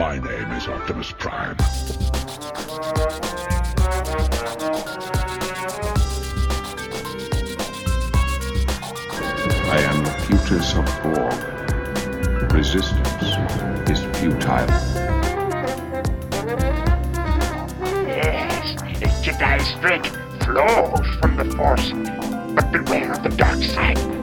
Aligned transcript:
My 0.00 0.18
name 0.18 0.50
is 0.52 0.66
Optimus 0.66 1.12
Prime. 1.12 1.56
I 9.68 9.78
am 9.84 10.02
the 10.02 10.10
Locutus 10.30 10.74
of 10.74 10.86
Borg. 11.02 11.38
Resistance 12.50 13.90
is 13.90 14.00
futile. 14.16 14.70
Yes, 18.06 18.80
the 19.00 19.08
Jedi 19.22 19.60
strength 19.60 20.16
flows 20.42 21.08
from 21.20 21.36
the 21.36 21.44
Force, 21.56 21.92
but 22.54 22.72
beware 22.72 23.12
of 23.12 23.22
the 23.22 23.28
dark 23.36 23.62
side. 23.62 24.19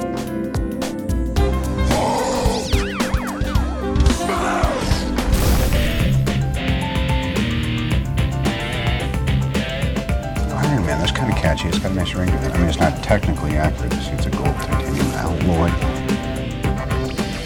That's 11.58 11.58
kind 11.58 11.58
of 11.58 11.58
catchy. 11.58 11.68
It's 11.70 11.80
got 11.80 11.91
a 11.91 11.96
nice 11.96 12.13
ring 12.13 12.30
to 12.30 12.46
it. 12.46 12.54
I 12.54 12.58
mean, 12.58 12.68
it's 12.68 12.80
not 12.80 13.04
technically 13.04 13.58
accurate. 13.58 13.94
It's, 13.94 14.08
it's 14.10 14.26
a 14.26 14.30
gold 14.30 14.55
titanium 14.55 15.08
alloy. 15.13 15.70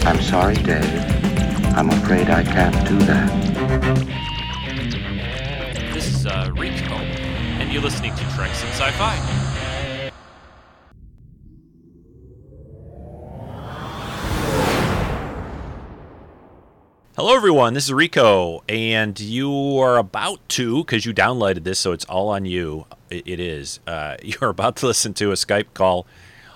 I'm 0.04 0.20
sorry, 0.20 0.54
Dave. 0.54 0.84
I'm 1.76 1.90
afraid 1.90 2.28
I 2.28 2.42
can't 2.42 2.88
do 2.88 2.98
that. 3.06 3.30
This 5.94 6.08
is 6.08 6.26
uh, 6.26 6.50
Rico, 6.56 6.94
and 6.94 7.72
you're 7.72 7.82
listening 7.82 8.14
to 8.16 8.24
Treks 8.34 8.62
in 8.62 8.68
Sci-Fi. 8.70 9.41
Hello, 17.24 17.36
everyone. 17.36 17.74
This 17.74 17.84
is 17.84 17.92
Rico, 17.92 18.64
and 18.68 19.20
you 19.20 19.78
are 19.78 19.96
about 19.96 20.40
to, 20.48 20.78
because 20.78 21.06
you 21.06 21.14
downloaded 21.14 21.62
this, 21.62 21.78
so 21.78 21.92
it's 21.92 22.04
all 22.06 22.30
on 22.30 22.46
you. 22.46 22.84
It, 23.10 23.22
it 23.28 23.38
is. 23.38 23.78
Uh, 23.86 24.16
you're 24.24 24.50
about 24.50 24.74
to 24.78 24.88
listen 24.88 25.14
to 25.14 25.30
a 25.30 25.34
Skype 25.34 25.66
call 25.72 26.04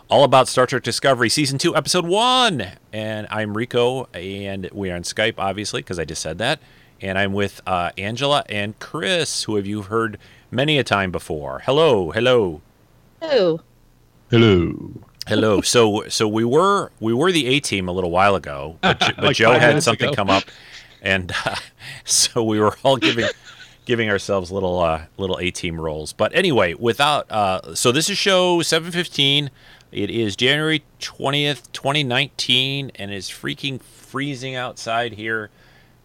all 0.09 0.25
about 0.25 0.49
Star 0.49 0.67
Trek 0.67 0.83
Discovery 0.83 1.29
Season 1.29 1.57
2, 1.57 1.77
Episode 1.77 2.05
1. 2.05 2.67
And 2.93 3.29
I'm 3.31 3.57
Rico, 3.57 4.09
and 4.13 4.69
we 4.73 4.91
are 4.91 4.97
on 4.97 5.05
Skype, 5.05 5.35
obviously, 5.39 5.83
because 5.83 6.01
I 6.01 6.05
just 6.05 6.21
said 6.21 6.39
that. 6.39 6.59
And 7.01 7.17
I'm 7.17 7.33
with 7.33 7.61
uh, 7.65 7.93
Angela 7.97 8.43
and 8.49 8.77
Chris, 8.81 9.45
who 9.45 9.55
have 9.55 9.67
you 9.67 9.83
heard 9.83 10.19
many 10.51 10.79
a 10.79 10.83
time 10.83 11.13
before. 11.13 11.61
Hello, 11.61 12.11
hello. 12.11 12.61
Oh, 13.23 13.61
Hello. 14.33 15.06
Hello. 15.27 15.61
So 15.65 16.09
so 16.09 16.29
we 16.29 16.45
were 16.45 16.91
we 17.01 17.13
were 17.13 17.33
the 17.33 17.47
A 17.47 17.61
team 17.61 17.89
a 17.89 17.93
little 17.93 18.11
while 18.11 18.35
ago, 18.35 18.79
but, 18.83 18.99
but 19.01 19.19
Like 19.19 19.37
Joe 19.37 19.53
had 19.59 19.83
something 19.83 20.09
ago. 20.09 20.15
come 20.17 20.31
up, 20.31 20.45
and 21.03 21.33
uh, 21.45 21.57
so 22.05 22.43
we 22.43 22.61
were 22.61 22.77
all 22.83 22.97
giving 22.97 23.29
giving 23.85 24.11
ourselves 24.11 24.51
little 24.51 24.79
uh, 24.81 25.03
little 25.17 25.39
A 25.41 25.51
team 25.51 25.81
roles. 25.81 26.13
But 26.13 26.35
anyway, 26.35 26.75
without 26.75 27.31
uh, 27.31 27.75
so 27.75 27.93
this 27.93 28.09
is 28.09 28.19
show 28.19 28.63
seven 28.63 28.91
fifteen. 28.93 29.51
It 29.93 30.11
is 30.11 30.37
January 30.37 30.85
twentieth, 31.01 31.73
twenty 31.73 32.05
nineteen, 32.05 32.91
and 32.97 33.11
it's 33.11 33.31
freaking 33.31 33.81
freezing 33.81 34.55
outside 34.55 35.13
here 35.15 35.51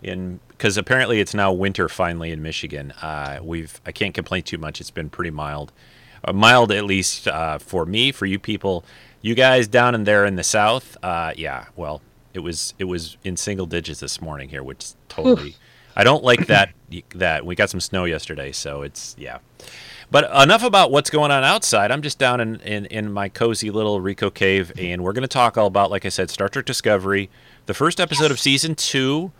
in 0.03 0.39
because 0.49 0.77
apparently 0.77 1.19
it's 1.19 1.33
now 1.33 1.51
winter 1.51 1.89
finally 1.89 2.31
in 2.31 2.41
Michigan. 2.41 2.91
Uh, 3.01 3.39
we've 3.41 3.81
I 3.85 3.91
can't 3.91 4.13
complain 4.13 4.43
too 4.43 4.57
much. 4.57 4.79
It's 4.79 4.91
been 4.91 5.09
pretty 5.09 5.31
mild, 5.31 5.71
mild 6.33 6.71
at 6.71 6.85
least 6.85 7.27
uh, 7.27 7.57
for 7.57 7.85
me. 7.85 8.11
For 8.11 8.25
you 8.25 8.39
people, 8.39 8.83
you 9.21 9.35
guys 9.35 9.67
down 9.67 9.95
in 9.95 10.03
there 10.03 10.25
in 10.25 10.35
the 10.35 10.43
south, 10.43 10.97
uh, 11.03 11.33
yeah. 11.35 11.65
Well, 11.75 12.01
it 12.33 12.39
was 12.39 12.73
it 12.79 12.85
was 12.85 13.17
in 13.23 13.37
single 13.37 13.65
digits 13.65 13.99
this 13.99 14.21
morning 14.21 14.49
here, 14.49 14.63
which 14.63 14.91
totally. 15.09 15.55
I 15.95 16.03
don't 16.03 16.23
like 16.23 16.47
that. 16.47 16.71
That 17.15 17.45
we 17.45 17.55
got 17.55 17.69
some 17.69 17.79
snow 17.79 18.05
yesterday, 18.05 18.51
so 18.51 18.81
it's 18.81 19.15
yeah. 19.17 19.39
But 20.09 20.29
enough 20.43 20.63
about 20.63 20.91
what's 20.91 21.09
going 21.09 21.31
on 21.31 21.45
outside. 21.45 21.89
I'm 21.89 22.01
just 22.01 22.19
down 22.19 22.41
in, 22.41 22.59
in, 22.61 22.85
in 22.87 23.11
my 23.13 23.29
cozy 23.29 23.71
little 23.71 24.01
Rico 24.01 24.29
cave, 24.29 24.73
and 24.77 25.05
we're 25.05 25.13
going 25.13 25.21
to 25.21 25.27
talk 25.29 25.57
all 25.57 25.67
about, 25.67 25.89
like 25.89 26.05
I 26.05 26.09
said, 26.09 26.29
Star 26.29 26.49
Trek 26.49 26.65
Discovery, 26.65 27.29
the 27.65 27.73
first 27.73 28.01
episode 28.01 28.29
of 28.29 28.37
season 28.37 28.75
two. 28.75 29.31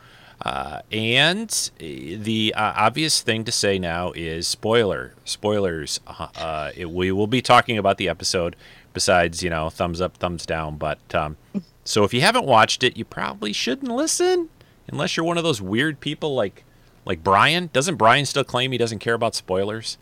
Uh, 0.44 0.81
and 0.91 1.72
the 1.78 2.53
uh, 2.56 2.74
obvious 2.75 3.22
thing 3.22 3.44
to 3.44 3.52
say 3.52 3.78
now 3.78 4.12
is 4.13 4.47
spoiler. 4.47 5.13
Spoilers. 5.24 6.00
Uh, 6.07 6.28
uh, 6.35 6.72
it, 6.75 6.90
we 6.90 7.12
will 7.12 7.28
be 7.28 7.41
talking 7.41 7.78
about 7.78 7.97
the 7.97 8.09
episode 8.09 8.56
besides, 8.94 9.44
you 9.44 9.50
know, 9.50 9.69
thumbs 9.69 10.02
up, 10.02 10.18
thumbs 10.18 10.46
down. 10.46 10.78
But 10.78 11.00
um, 11.13 11.38
so 11.84 12.03
if 12.03 12.13
you 12.13 12.22
haven't 12.22 12.46
watched 12.46 12.84
it, 12.84 12.97
you 12.97 13.06
probably 13.06 13.53
shouldn't 13.53 13.91
listen 13.91 14.50
unless 14.88 15.16
you're 15.16 15.25
one 15.25 15.38
of 15.38 15.44
those 15.44 15.62
weird 15.62 16.00
people 16.00 16.34
like 16.34 16.63
like 17.06 17.23
Brian. 17.23 17.69
Doesn't 17.73 17.96
Brian 17.96 18.25
still 18.25 18.44
claim 18.44 18.72
he 18.72 18.78
doesn't 18.78 19.00
care 19.00 19.13
about 19.13 19.35
spoilers? 19.35 19.97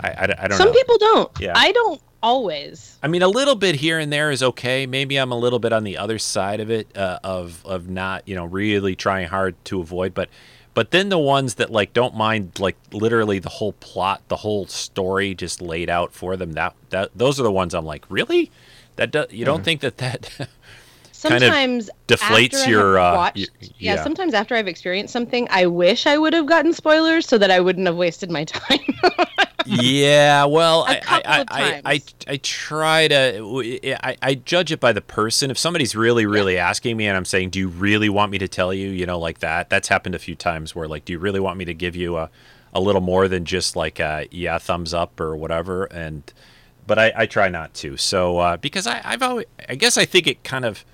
I, 0.00 0.08
I, 0.08 0.22
I 0.22 0.26
don't 0.26 0.50
know. 0.50 0.56
some 0.56 0.68
know. 0.68 0.72
people 0.72 0.98
don't. 0.98 1.40
Yeah. 1.40 1.52
I 1.54 1.72
don't 1.72 2.00
always. 2.22 2.98
I 3.02 3.08
mean, 3.08 3.22
a 3.22 3.28
little 3.28 3.54
bit 3.54 3.76
here 3.76 3.98
and 3.98 4.12
there 4.12 4.30
is 4.30 4.42
okay. 4.42 4.86
Maybe 4.86 5.16
I'm 5.16 5.32
a 5.32 5.38
little 5.38 5.58
bit 5.58 5.72
on 5.72 5.84
the 5.84 5.98
other 5.98 6.18
side 6.18 6.60
of 6.60 6.70
it, 6.70 6.96
uh, 6.96 7.18
of 7.24 7.64
of 7.66 7.88
not, 7.88 8.26
you 8.26 8.34
know, 8.34 8.44
really 8.44 8.94
trying 8.96 9.28
hard 9.28 9.62
to 9.66 9.80
avoid. 9.80 10.14
But 10.14 10.28
but 10.74 10.90
then 10.90 11.08
the 11.10 11.18
ones 11.18 11.56
that 11.56 11.70
like 11.70 11.92
don't 11.92 12.14
mind, 12.14 12.58
like 12.58 12.76
literally 12.92 13.38
the 13.38 13.48
whole 13.48 13.74
plot, 13.74 14.22
the 14.28 14.36
whole 14.36 14.66
story 14.66 15.34
just 15.34 15.60
laid 15.60 15.90
out 15.90 16.12
for 16.12 16.36
them. 16.36 16.52
That 16.52 16.74
that 16.90 17.10
those 17.14 17.38
are 17.38 17.42
the 17.42 17.52
ones 17.52 17.74
I'm 17.74 17.84
like, 17.84 18.04
really? 18.08 18.50
That 18.96 19.10
do, 19.10 19.26
you 19.30 19.44
don't 19.44 19.64
think 19.64 19.80
that 19.80 19.98
that 19.98 20.30
kind 21.22 21.42
of 21.42 21.50
deflates 22.08 22.66
your, 22.66 22.98
have 22.98 23.14
uh, 23.14 23.16
watched, 23.16 23.36
your- 23.38 23.48
yeah. 23.60 23.94
yeah. 23.94 24.02
Sometimes 24.02 24.34
after 24.34 24.54
I've 24.54 24.68
experienced 24.68 25.12
something, 25.12 25.48
I 25.50 25.66
wish 25.66 26.06
I 26.06 26.18
would 26.18 26.34
have 26.34 26.46
gotten 26.46 26.72
spoilers 26.72 27.26
so 27.26 27.38
that 27.38 27.50
I 27.50 27.60
wouldn't 27.60 27.86
have 27.86 27.96
wasted 27.96 28.30
my 28.30 28.44
time. 28.44 28.80
Yeah, 29.66 30.44
well, 30.44 30.84
I, 30.86 31.00
I, 31.06 31.22
I, 31.48 31.82
I. 31.84 32.02
I 32.28 32.36
try 32.36 33.08
to, 33.08 33.98
I, 34.02 34.16
I 34.22 34.34
judge 34.36 34.70
it 34.70 34.78
by 34.78 34.92
the 34.92 35.00
person. 35.00 35.50
If 35.50 35.58
somebody's 35.58 35.96
really, 35.96 36.24
really 36.24 36.56
asking 36.56 36.96
me 36.96 37.08
and 37.08 37.16
I'm 37.16 37.24
saying, 37.24 37.50
do 37.50 37.58
you 37.58 37.68
really 37.68 38.08
want 38.08 38.30
me 38.30 38.38
to 38.38 38.46
tell 38.46 38.72
you, 38.72 38.90
you 38.90 39.06
know, 39.06 39.18
like 39.18 39.40
that, 39.40 39.68
that's 39.68 39.88
happened 39.88 40.14
a 40.14 40.20
few 40.20 40.36
times 40.36 40.74
where 40.74 40.86
like, 40.86 41.04
do 41.04 41.12
you 41.12 41.18
really 41.18 41.40
want 41.40 41.58
me 41.58 41.64
to 41.64 41.74
give 41.74 41.96
you 41.96 42.16
a, 42.16 42.30
a 42.72 42.80
little 42.80 43.00
more 43.00 43.26
than 43.26 43.44
just 43.44 43.74
like, 43.74 43.98
a, 43.98 44.28
yeah, 44.30 44.56
thumbs 44.58 44.94
up 44.94 45.20
or 45.20 45.34
whatever. 45.36 45.86
And, 45.86 46.22
but 46.86 46.98
I, 46.98 47.12
I 47.16 47.26
try 47.26 47.48
not 47.48 47.74
to. 47.74 47.96
So, 47.96 48.38
uh, 48.38 48.56
because 48.56 48.86
I, 48.86 49.00
I've 49.04 49.22
always, 49.22 49.46
I 49.68 49.74
guess 49.74 49.98
I 49.98 50.04
think 50.04 50.28
it 50.28 50.44
kind 50.44 50.64
of, 50.64 50.84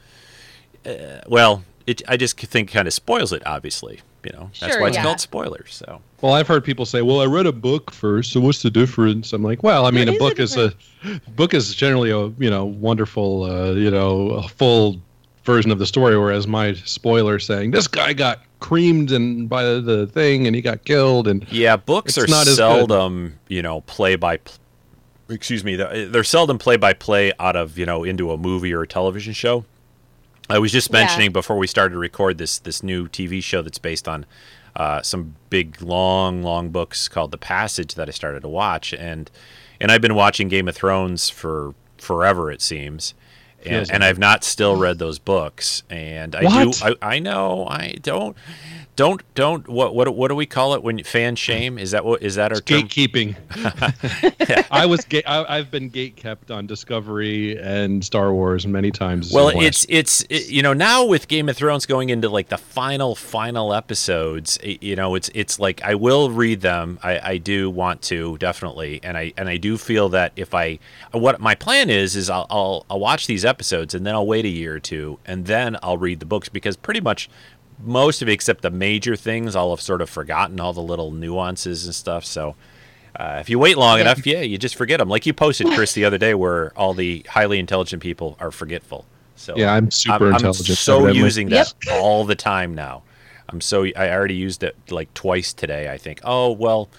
uh, 0.87 1.21
well, 1.29 1.63
it, 1.87 2.01
I 2.09 2.17
just 2.17 2.41
think 2.41 2.73
kind 2.73 2.89
of 2.89 2.95
spoils 2.95 3.33
it, 3.33 3.47
obviously. 3.47 4.01
You 4.25 4.33
know, 4.33 4.51
that's 4.61 4.73
Sure, 4.75 4.83
why 4.83 4.89
it's 4.89 4.97
yeah. 4.97 5.05
called 5.05 5.21
spoilers. 5.21 5.75
So, 5.75 6.01
Well, 6.21 6.33
I've 6.33 6.49
heard 6.49 6.65
people 6.65 6.85
say, 6.85 7.03
"Well, 7.03 7.21
I 7.21 7.27
read 7.27 7.47
a 7.47 7.53
book 7.53 7.93
first, 7.93 8.33
so 8.33 8.41
what's 8.41 8.63
the 8.63 8.71
difference?" 8.71 9.33
I'm 9.33 9.43
like, 9.43 9.63
"Well, 9.63 9.87
I 9.87 9.91
mean, 9.91 10.07
There 10.07 10.15
a 10.15 10.17
is 10.17 10.17
a 10.17 10.19
book 10.19 10.39
is 10.41 10.57
a 10.57 11.31
book 11.37 11.55
is 11.55 11.75
generally 11.75 12.11
a 12.11 12.27
you 12.43 12.51
know 12.51 12.65
wonderful, 12.65 13.45
uh, 13.45 13.73
you 13.73 13.91
know, 13.91 14.31
a 14.31 14.49
full 14.49 15.01
version 15.45 15.71
of 15.71 15.79
the 15.79 15.87
story, 15.87 16.19
whereas 16.19 16.47
my 16.47 16.75
spoiler 16.75 17.39
saying 17.39 17.71
this 17.71 17.89
guy 17.89 18.13
got 18.13 18.41
creamed 18.61 19.13
and 19.13 19.49
by 19.49 19.63
the 19.63 20.07
thing 20.09 20.47
and 20.47 20.57
he 20.57 20.61
got 20.61 20.85
killed 20.85 21.29
and 21.29 21.47
Yeah, 21.51 21.77
books 21.77 22.19
are 22.19 22.27
not 22.27 22.49
as 22.49 22.57
seldom, 22.57 23.39
you 23.49 23.63
know, 23.63 23.83
play 23.83 24.17
by. 24.17 24.39
Pl- 24.39 24.57
excuse 25.31 25.63
me, 25.63 25.77
they're, 25.77 26.09
they're 26.09 26.25
seldom 26.25 26.59
play 26.59 26.77
by 26.77 26.93
play 26.93 27.33
out 27.39 27.55
of 27.55 27.79
you 27.79 27.87
know 27.87 28.03
into 28.05 28.33
a 28.33 28.37
movie 28.37 28.75
or 28.75 28.83
a 28.83 28.87
television 28.87 29.33
show. 29.33 29.65
I 30.51 30.59
was 30.59 30.73
just 30.73 30.91
Yeah. 30.91 31.01
mentioning 31.01 31.33
before 31.33 31.59
we 31.59 31.67
started 31.67 31.93
to 31.95 31.99
record 31.99 32.39
this 32.39 32.59
this 32.59 32.83
new 32.83 33.09
TV 33.09 33.43
show 33.43 33.63
that's 33.63 33.79
based 33.79 34.09
on 34.09 34.27
uh, 34.77 35.03
some 35.03 35.35
big 35.51 35.81
long 35.83 36.43
long 36.43 36.71
books 36.71 37.09
called 37.09 37.31
The 37.33 37.39
Passage 37.39 37.95
that 37.95 38.09
I 38.09 38.13
started 38.13 38.41
to 38.43 38.49
watch 38.49 38.93
and 38.95 39.31
and 39.81 39.91
I've 39.93 40.01
been 40.03 40.15
watching 40.15 40.49
Game 40.49 40.69
of 40.69 40.75
Thrones 40.77 41.31
for 41.31 41.75
forever 41.99 42.51
it 42.51 42.63
seems. 42.63 43.15
And, 43.67 43.91
and 43.91 44.05
I've 44.05 44.21
not 44.21 44.45
still 44.45 44.77
read 44.77 45.01
those 45.01 45.19
books, 45.19 45.83
and 45.91 46.37
I 46.37 46.45
What? 46.45 46.77
do. 46.79 46.97
I, 47.03 47.17
I 47.17 47.19
know. 47.19 47.67
I 47.69 47.97
don't. 48.01 48.37
Don't 48.99 49.23
don't 49.37 49.69
what 49.69 49.95
what 49.95 50.13
what 50.13 50.27
do 50.27 50.35
we 50.35 50.45
call 50.45 50.75
it 50.75 50.83
when 50.83 51.05
fan 51.05 51.35
hmm. 51.35 51.37
shame? 51.37 51.79
Is 51.79 51.93
that 51.93 52.05
what 52.05 52.21
is 52.21 52.35
that 52.35 52.53
our 52.53 52.59
gatekeeping. 52.59 53.37
I 54.73 54.87
was 54.87 55.05
ga- 55.05 55.23
I, 55.25 55.59
I've 55.59 55.71
been 55.71 55.89
gate 55.89 56.17
kept 56.17 56.51
on 56.51 56.67
Discovery 56.67 57.57
and 57.59 58.05
Star 58.05 58.33
Wars 58.33 58.67
many 58.67 58.91
times. 58.91 59.33
Well, 59.33 59.51
it's 59.51 59.87
it's 59.89 60.23
it, 60.29 60.49
you 60.49 60.63
know 60.63 60.73
now 60.73 61.05
with 61.05 61.29
Game 61.29 61.49
of 61.49 61.57
Thrones 61.57 61.87
going 61.87 62.11
into 62.11 62.29
like 62.29 62.49
the 62.49 62.59
final 62.59 63.15
final 63.15 63.73
episodes, 63.73 64.59
i- 64.65 64.79
you 64.81 64.97
know 64.97 65.15
it's 65.15 65.31
it's 65.33 65.61
like 65.61 65.81
I 65.85 65.95
will 65.95 66.31
read 66.31 66.61
them. 66.61 66.99
I, 67.01 67.21
I 67.21 67.37
do 67.37 67.71
want 67.71 68.03
to 68.03 68.37
definitely, 68.39 68.99
and 69.05 69.17
I 69.17 69.33
and 69.37 69.49
I 69.49 69.59
do 69.59 69.79
feel 69.79 70.09
that 70.09 70.33
if 70.35 70.55
I 70.55 70.81
what 71.13 71.41
my 71.41 71.55
plan 71.55 71.89
is 71.89 72.17
is 72.17 72.29
I'll, 72.29 72.49
I'll 72.51 72.85
I'll 72.91 72.99
watch 72.99 73.29
these 73.29 73.45
episodes 73.45 73.95
and 73.95 74.05
then 74.05 74.17
I'll 74.17 74.27
wait 74.27 74.45
a 74.45 74.49
year 74.49 74.75
or 74.75 74.81
two 74.81 75.21
and 75.25 75.47
then 75.47 75.77
I'll 75.85 75.99
read 75.99 76.19
the 76.19 76.27
books 76.27 76.49
because 76.49 76.77
pretty 76.77 77.01
much 77.01 77.31
most 77.83 78.23
of 78.23 78.29
it 78.29 78.33
except 78.33 78.63
the 78.63 78.71
major 78.71 79.17
things 79.17 79.55
I'll 79.57 79.71
have 79.71 79.81
sort 79.81 80.01
of 80.03 80.11
forgotten 80.11 80.61
all 80.61 80.73
the 80.73 80.83
little 80.83 81.11
nuances 81.11 81.85
and 81.87 81.95
stuff. 81.95 82.25
So. 82.25 82.55
Uh, 83.17 83.39
if 83.41 83.49
you 83.51 83.59
wait 83.59 83.77
long 83.77 83.99
enough, 83.99 84.25
yeah, 84.27 84.43
you 84.43 84.57
just 84.59 84.77
forget 84.77 84.99
them. 85.01 85.09
Like 85.09 85.27
you 85.27 85.33
posted, 85.33 85.67
Chris, 85.69 85.93
the 85.93 86.05
other 86.05 86.19
day, 86.19 86.35
where 86.35 86.73
all 86.79 86.95
the 86.95 87.25
highly 87.29 87.59
intelligent 87.59 88.01
people 88.01 88.37
are 88.39 88.53
forgetful. 88.53 89.07
So 89.35 89.57
Yeah, 89.57 89.73
I'm 89.75 89.91
super 89.91 90.31
intelligent, 90.31 90.69
I'm 90.69 90.75
so 90.77 90.97
evidently. 90.99 91.23
using 91.25 91.49
that 91.49 91.75
all 91.91 92.25
the 92.25 92.37
time 92.37 92.75
now. 92.77 93.03
I'm 93.49 93.61
so 93.61 93.87
I 93.97 94.11
already 94.11 94.35
used 94.37 94.63
it 94.63 94.77
like 94.91 95.13
twice 95.15 95.53
today. 95.53 95.91
I 95.91 95.97
think. 95.99 96.21
Oh 96.23 96.53
well, 96.53 96.91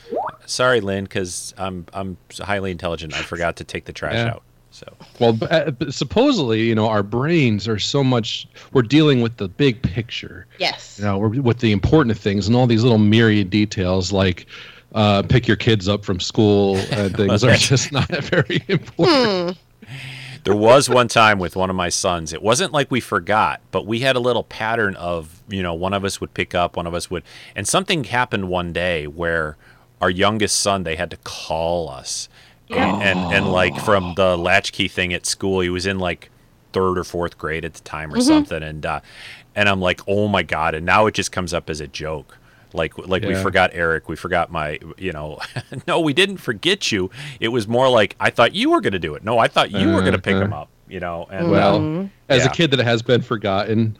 sorry, 0.45 0.81
Lynn, 0.81 1.05
because 1.05 1.53
I'm 1.57 1.85
I'm 1.93 2.17
highly 2.37 2.71
intelligent. 2.71 3.13
I 3.13 3.21
forgot 3.21 3.55
to 3.57 3.63
take 3.63 3.85
the 3.85 3.93
trash 3.93 4.15
Yeah. 4.15 4.31
out. 4.31 4.43
So 4.71 4.85
Well, 5.19 5.33
b- 5.33 5.47
uh, 5.49 5.71
but 5.71 5.93
supposedly, 5.93 6.61
you 6.61 6.75
know, 6.75 6.87
our 6.87 7.03
brains 7.03 7.67
are 7.67 7.79
so 7.79 8.03
much. 8.03 8.47
We're 8.71 8.83
dealing 8.83 9.21
with 9.21 9.37
the 9.37 9.47
big 9.47 9.81
picture. 9.81 10.45
Yes. 10.59 10.97
You 10.99 11.05
know, 11.05 11.17
we're 11.17 11.41
with 11.41 11.59
the 11.59 11.71
important 11.71 12.17
things 12.17 12.47
and 12.47 12.55
all 12.55 12.67
these 12.67 12.83
little 12.83 12.97
myriad 12.99 13.49
details, 13.49 14.11
like 14.11 14.45
uh, 14.93 15.23
pick 15.23 15.47
your 15.47 15.57
kids 15.57 15.87
up 15.87 16.05
from 16.05 16.19
school 16.19 16.77
and 16.91 17.15
things, 17.17 17.43
are 17.43 17.55
just 17.55 17.91
not 17.91 18.07
very 18.25 18.61
important. 18.67 19.57
there 20.43 20.55
was 20.55 20.87
one 20.89 21.07
time 21.07 21.39
with 21.39 21.55
one 21.55 21.69
of 21.69 21.75
my 21.75 21.89
sons. 21.89 22.31
It 22.31 22.41
wasn't 22.41 22.71
like 22.71 22.89
we 22.91 22.99
forgot, 22.99 23.61
but 23.71 23.85
we 23.85 23.99
had 23.99 24.15
a 24.15 24.19
little 24.19 24.43
pattern 24.43 24.95
of 24.95 25.41
you 25.49 25.63
know 25.63 25.73
one 25.73 25.93
of 25.93 26.05
us 26.05 26.21
would 26.21 26.33
pick 26.33 26.53
up, 26.55 26.77
one 26.77 26.85
of 26.87 26.93
us 26.93 27.09
would, 27.09 27.23
and 27.55 27.67
something 27.67 28.03
happened 28.05 28.49
one 28.49 28.71
day 28.71 29.07
where 29.07 29.57
our 29.99 30.09
youngest 30.09 30.59
son 30.59 30.83
they 30.83 30.95
had 30.95 31.11
to 31.11 31.17
call 31.17 31.89
us, 31.89 32.29
and, 32.69 33.01
and 33.03 33.33
and 33.33 33.51
like 33.51 33.75
from 33.81 34.13
the 34.15 34.37
latchkey 34.37 34.87
thing 34.87 35.13
at 35.13 35.25
school, 35.25 35.59
he 35.61 35.69
was 35.69 35.85
in 35.85 35.99
like 35.99 36.29
third 36.73 36.97
or 36.97 37.03
fourth 37.03 37.37
grade 37.37 37.65
at 37.65 37.73
the 37.73 37.81
time 37.81 38.13
or 38.13 38.17
Mhm. 38.17 38.23
something, 38.23 38.61
and 38.63 38.85
uh, 38.85 38.99
and 39.55 39.67
I'm 39.69 39.81
like, 39.81 40.01
oh 40.07 40.27
my 40.27 40.43
god, 40.43 40.75
and 40.75 40.85
now 40.85 41.05
it 41.07 41.13
just 41.13 41.31
comes 41.31 41.53
up 41.53 41.69
as 41.69 41.81
a 41.81 41.87
joke. 41.87 42.37
Like, 42.71 42.95
like 42.99 43.23
we 43.23 43.33
forgot 43.33 43.71
Eric, 43.73 44.07
we 44.07 44.15
forgot 44.15 44.51
my, 44.51 44.77
you 44.95 45.11
know, 45.11 45.39
no, 45.87 45.99
we 45.99 46.13
didn't 46.13 46.37
forget 46.37 46.91
you. 46.91 47.09
It 47.39 47.47
was 47.47 47.67
more 47.67 47.89
like 47.89 48.15
I 48.19 48.29
thought 48.29 48.53
you 48.53 48.69
were 48.69 48.79
going 48.79 48.93
to 48.93 48.99
do 48.99 49.15
it. 49.15 49.23
No, 49.23 49.39
I 49.39 49.47
thought 49.47 49.71
you 49.71 49.87
were 49.87 50.01
going 50.01 50.13
to 50.13 50.21
pick 50.21 50.35
Uh-huh. 50.35 50.45
him 50.45 50.53
up. 50.53 50.69
You 50.87 50.99
know, 50.99 51.27
and 51.31 51.49
well, 51.51 52.01
uh, 52.01 52.05
as 52.29 52.43
yeah. 52.43 52.49
a 52.51 52.53
kid 52.53 52.71
that 52.71 52.79
has 52.79 53.01
been 53.03 53.21
forgotten 53.21 53.95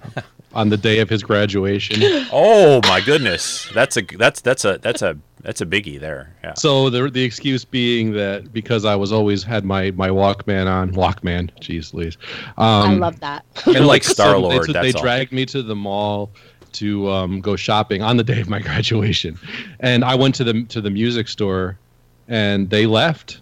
on 0.54 0.70
the 0.70 0.78
day 0.78 1.00
of 1.00 1.10
his 1.10 1.22
graduation. 1.24 2.02
Oh 2.32 2.80
my 2.84 3.02
goodness, 3.02 3.68
that's 3.74 3.98
a 3.98 4.02
that's 4.02 4.42
that's 4.42 4.66
a 4.66 4.78
that's 4.82 5.02
a 5.02 5.18
that's 5.42 5.62
a 5.62 5.66
biggie 5.66 6.00
there. 6.00 6.34
Yeah. 6.44 6.54
So 6.56 6.90
the 6.90 7.10
the 7.10 7.24
excuse 7.24 7.64
being 7.64 8.12
that 8.14 8.52
because 8.52 8.86
I 8.86 8.96
was 8.96 9.12
always 9.12 9.44
had 9.44 9.64
my 9.64 9.92
my 9.92 10.10
Walkman 10.10 10.68
on 10.68 10.92
Walkman, 10.92 11.50
jeez, 11.62 11.94
Louise. 11.94 12.18
Um, 12.58 12.92
I 12.92 12.94
love 12.96 13.20
that. 13.22 13.46
And 13.66 13.88
like 13.88 14.04
Star-Lord, 14.04 14.64
they, 14.64 14.66
so 14.68 14.74
that's 14.74 14.86
they 14.86 14.94
all. 14.94 15.02
dragged 15.02 15.32
me 15.32 15.46
to 15.48 15.62
the 15.62 15.76
mall 15.76 16.32
to 16.74 17.10
um, 17.10 17.42
go 17.42 17.56
shopping 17.56 18.02
on 18.02 18.18
the 18.18 18.24
day 18.24 18.42
of 18.42 18.50
my 18.50 18.60
graduation, 18.70 19.38
and 19.80 20.04
I 20.04 20.16
went 20.16 20.36
to 20.36 20.44
the 20.44 20.64
to 20.66 20.82
the 20.82 20.90
music 20.90 21.28
store, 21.28 21.78
and 22.28 22.70
they 22.70 22.86
left, 22.86 23.42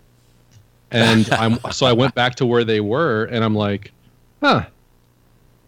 and 0.92 1.32
I'm 1.34 1.60
so 1.72 1.86
I 1.86 1.94
went 1.94 2.14
back 2.14 2.36
to 2.36 2.46
where 2.46 2.64
they 2.64 2.80
were, 2.80 3.26
and 3.26 3.44
I'm 3.44 3.56
like, 3.56 3.92
huh. 4.42 4.66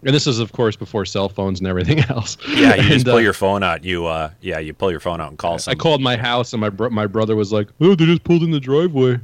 And 0.02 0.14
this 0.14 0.26
is, 0.26 0.38
of 0.38 0.52
course, 0.52 0.76
before 0.76 1.04
cell 1.04 1.28
phones 1.28 1.60
and 1.60 1.68
everything 1.68 1.98
else. 2.08 2.38
Yeah, 2.48 2.74
you 2.76 2.88
just 2.88 3.04
pull 3.04 3.16
uh, 3.16 3.18
your 3.18 3.34
phone 3.34 3.62
out. 3.62 3.84
You 3.84 4.06
uh, 4.06 4.30
yeah, 4.40 4.58
you 4.58 4.72
pull 4.72 4.90
your 4.90 5.00
phone 5.00 5.20
out 5.20 5.28
and 5.28 5.38
call 5.38 5.58
I 5.66 5.74
called 5.74 6.00
my 6.00 6.16
house, 6.16 6.52
and 6.52 6.60
my 6.60 6.70
bro- 6.70 6.90
my 6.90 7.06
brother 7.06 7.36
was 7.36 7.52
like, 7.52 7.68
"Oh, 7.80 7.94
they 7.94 8.06
just 8.06 8.24
pulled 8.24 8.42
in 8.42 8.50
the 8.50 8.60
driveway." 8.60 9.20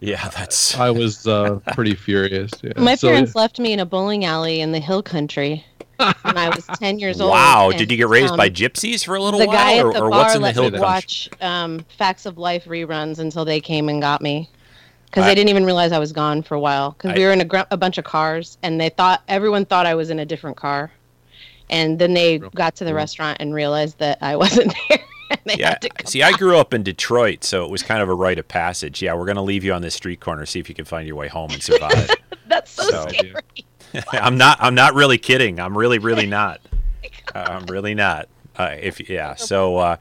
Yeah, 0.00 0.28
that's. 0.28 0.76
I 0.78 0.90
was 0.90 1.26
uh, 1.26 1.58
pretty 1.74 1.94
furious. 1.94 2.52
Yeah. 2.62 2.72
My 2.76 2.94
So, 2.94 3.08
parents 3.08 3.34
left 3.34 3.58
me 3.58 3.72
in 3.72 3.80
a 3.80 3.86
bowling 3.86 4.24
alley 4.24 4.60
in 4.60 4.72
the 4.72 4.80
hill 4.80 5.02
country 5.02 5.64
when 5.98 6.36
I 6.36 6.48
was 6.50 6.66
10 6.78 6.98
years 6.98 7.20
old. 7.20 7.30
Wow, 7.30 7.70
and, 7.70 7.78
did 7.78 7.90
you 7.90 7.96
get 7.96 8.08
raised 8.08 8.36
by 8.36 8.46
um, 8.46 8.52
gypsies 8.52 9.04
for 9.04 9.16
a 9.16 9.22
little 9.22 9.40
the 9.40 9.46
while, 9.46 9.56
guy 9.56 9.78
or, 9.80 9.88
at 9.88 9.94
the 9.94 10.02
or 10.02 10.10
bar 10.10 10.20
what's 10.20 10.34
in 10.34 10.42
the 10.42 10.46
let 10.48 10.54
hill 10.54 10.64
me 10.64 10.70
country? 10.70 10.80
watch 10.86 11.30
um, 11.40 11.84
Facts 11.96 12.26
of 12.26 12.38
Life 12.38 12.66
reruns 12.66 13.18
until 13.18 13.44
they 13.44 13.60
came 13.60 13.88
and 13.88 14.00
got 14.00 14.20
me 14.20 14.48
because 15.06 15.24
I- 15.24 15.28
they 15.28 15.34
didn't 15.34 15.48
even 15.50 15.64
realize 15.64 15.92
I 15.92 15.98
was 15.98 16.12
gone 16.12 16.42
for 16.42 16.54
a 16.54 16.60
while 16.60 16.92
because 16.92 17.16
we 17.16 17.24
were 17.24 17.32
in 17.32 17.40
a, 17.40 17.44
gr- 17.44 17.60
a 17.70 17.76
bunch 17.76 17.98
of 17.98 18.04
cars 18.04 18.58
and 18.62 18.80
they 18.80 18.88
thought 18.90 19.22
everyone 19.28 19.64
thought 19.64 19.86
I 19.86 19.94
was 19.94 20.10
in 20.10 20.18
a 20.18 20.26
different 20.26 20.56
car, 20.56 20.90
and 21.70 21.98
then 21.98 22.14
they 22.14 22.38
got 22.38 22.76
to 22.76 22.84
the 22.84 22.94
restaurant 22.94 23.38
and 23.40 23.54
realized 23.54 23.98
that 23.98 24.18
I 24.20 24.36
wasn't 24.44 24.74
there. 24.88 24.98
and 25.30 25.40
they 25.46 25.54
Yeah. 25.56 25.70
had 25.70 25.82
to 25.82 25.88
come 25.88 26.06
See, 26.06 26.22
I 26.22 26.32
grew 26.32 26.56
up 26.58 26.72
in 26.74 26.82
Detroit, 26.82 27.42
so 27.44 27.64
it 27.64 27.70
was 27.70 27.82
kind 27.82 28.00
of 28.02 28.08
a 28.08 28.14
rite 28.14 28.38
of 28.38 28.46
passage. 28.46 29.02
Yeah, 29.02 29.14
we're 29.14 29.24
going 29.26 29.36
to 29.36 29.42
leave 29.42 29.64
you 29.64 29.72
on 29.72 29.82
this 29.82 29.94
street 29.94 30.20
corner, 30.20 30.46
see 30.46 30.60
if 30.60 30.68
you 30.68 30.74
can 30.74 30.84
find 30.84 31.06
your 31.06 31.16
way 31.16 31.28
home 31.28 31.50
and 31.50 31.62
survive. 31.62 32.10
That's 32.46 32.70
so, 32.70 32.88
So- 32.90 33.06
scary. 33.08 33.42
I'm 34.12 34.36
not. 34.36 34.58
I'm 34.60 34.74
not 34.74 34.94
really 34.94 35.16
kidding. 35.16 35.58
I'm 35.58 35.76
really, 35.78 35.98
really 35.98 36.26
not. 36.26 36.60
Uh, 37.34 37.38
I'm 37.48 37.66
really 37.66 37.94
not. 37.94 38.28
Uh, 38.56 38.74
if 38.78 39.08
yeah, 39.08 39.34
so 39.36 39.76
uh, 39.78 39.96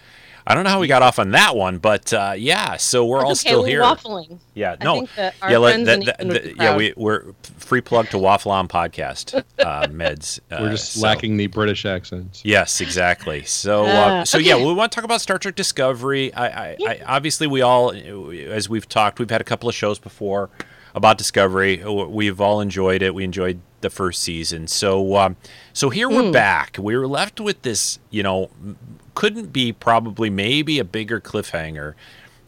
I 0.47 0.53
don't 0.53 0.63
know 0.63 0.69
how 0.69 0.79
we 0.79 0.87
got 0.87 1.01
off 1.01 1.17
on 1.17 1.31
that 1.31 1.55
one, 1.55 1.79
but 1.79 2.13
uh, 2.13 2.33
yeah, 2.37 2.77
so 2.77 3.03
we're 3.05 3.19
all 3.25 3.31
okay, 3.31 3.35
still 3.35 3.61
we're 3.63 3.67
here. 3.67 3.81
waffling. 3.81 4.37
Yeah, 4.53 4.75
no, 4.83 4.97
think 4.97 5.15
that 5.15 5.35
our 5.41 5.51
yeah, 5.51 5.57
let- 5.57 5.85
that- 5.85 6.05
that- 6.05 6.27
that- 6.27 6.55
yeah, 6.57 6.77
we 6.77 6.93
we're 6.95 7.23
free 7.57 7.81
plug 7.81 8.09
to 8.09 8.19
Waffle 8.19 8.51
On 8.51 8.67
podcast 8.67 9.43
uh, 9.59 9.87
meds. 9.87 10.39
Uh, 10.51 10.57
we're 10.61 10.69
just 10.71 10.93
so- 10.93 11.01
lacking 11.01 11.37
the 11.37 11.47
British 11.47 11.83
accents. 11.85 12.43
Yes, 12.45 12.79
exactly. 12.79 13.43
So, 13.45 13.85
uh, 13.85 13.87
Uh, 13.87 14.25
so 14.25 14.37
yeah, 14.37 14.55
we 14.55 14.71
want 14.73 14.91
to 14.91 14.95
talk 14.95 15.03
about 15.03 15.19
Star 15.21 15.39
Trek 15.39 15.55
Discovery. 15.55 16.31
I, 16.35 16.45
I, 16.45 16.77
I 16.87 16.99
obviously 17.07 17.47
we 17.47 17.61
all, 17.61 17.91
as 17.91 18.69
we've 18.69 18.87
talked, 18.87 19.17
we've 19.19 19.31
had 19.31 19.41
a 19.41 19.45
couple 19.45 19.67
of 19.67 19.73
shows 19.73 19.97
before 19.97 20.51
about 20.93 21.17
Discovery. 21.17 21.83
We've 21.83 22.39
all 22.39 22.61
enjoyed 22.61 23.01
it. 23.01 23.15
We 23.15 23.23
enjoyed 23.23 23.61
the 23.81 23.89
first 23.89 24.21
season. 24.21 24.67
So, 24.67 25.15
um, 25.17 25.35
so 25.73 25.89
here 25.89 26.07
we're 26.07 26.31
back. 26.31 26.77
We 26.79 26.95
were 26.95 27.07
left 27.07 27.39
with 27.41 27.61
this, 27.63 27.99
you 28.11 28.23
know, 28.23 28.49
m- 28.63 28.77
couldn't 29.15 29.51
be 29.51 29.71
probably 29.73 30.29
maybe 30.29 30.77
a 30.79 30.83
bigger 30.83 31.19
cliffhanger 31.19 31.93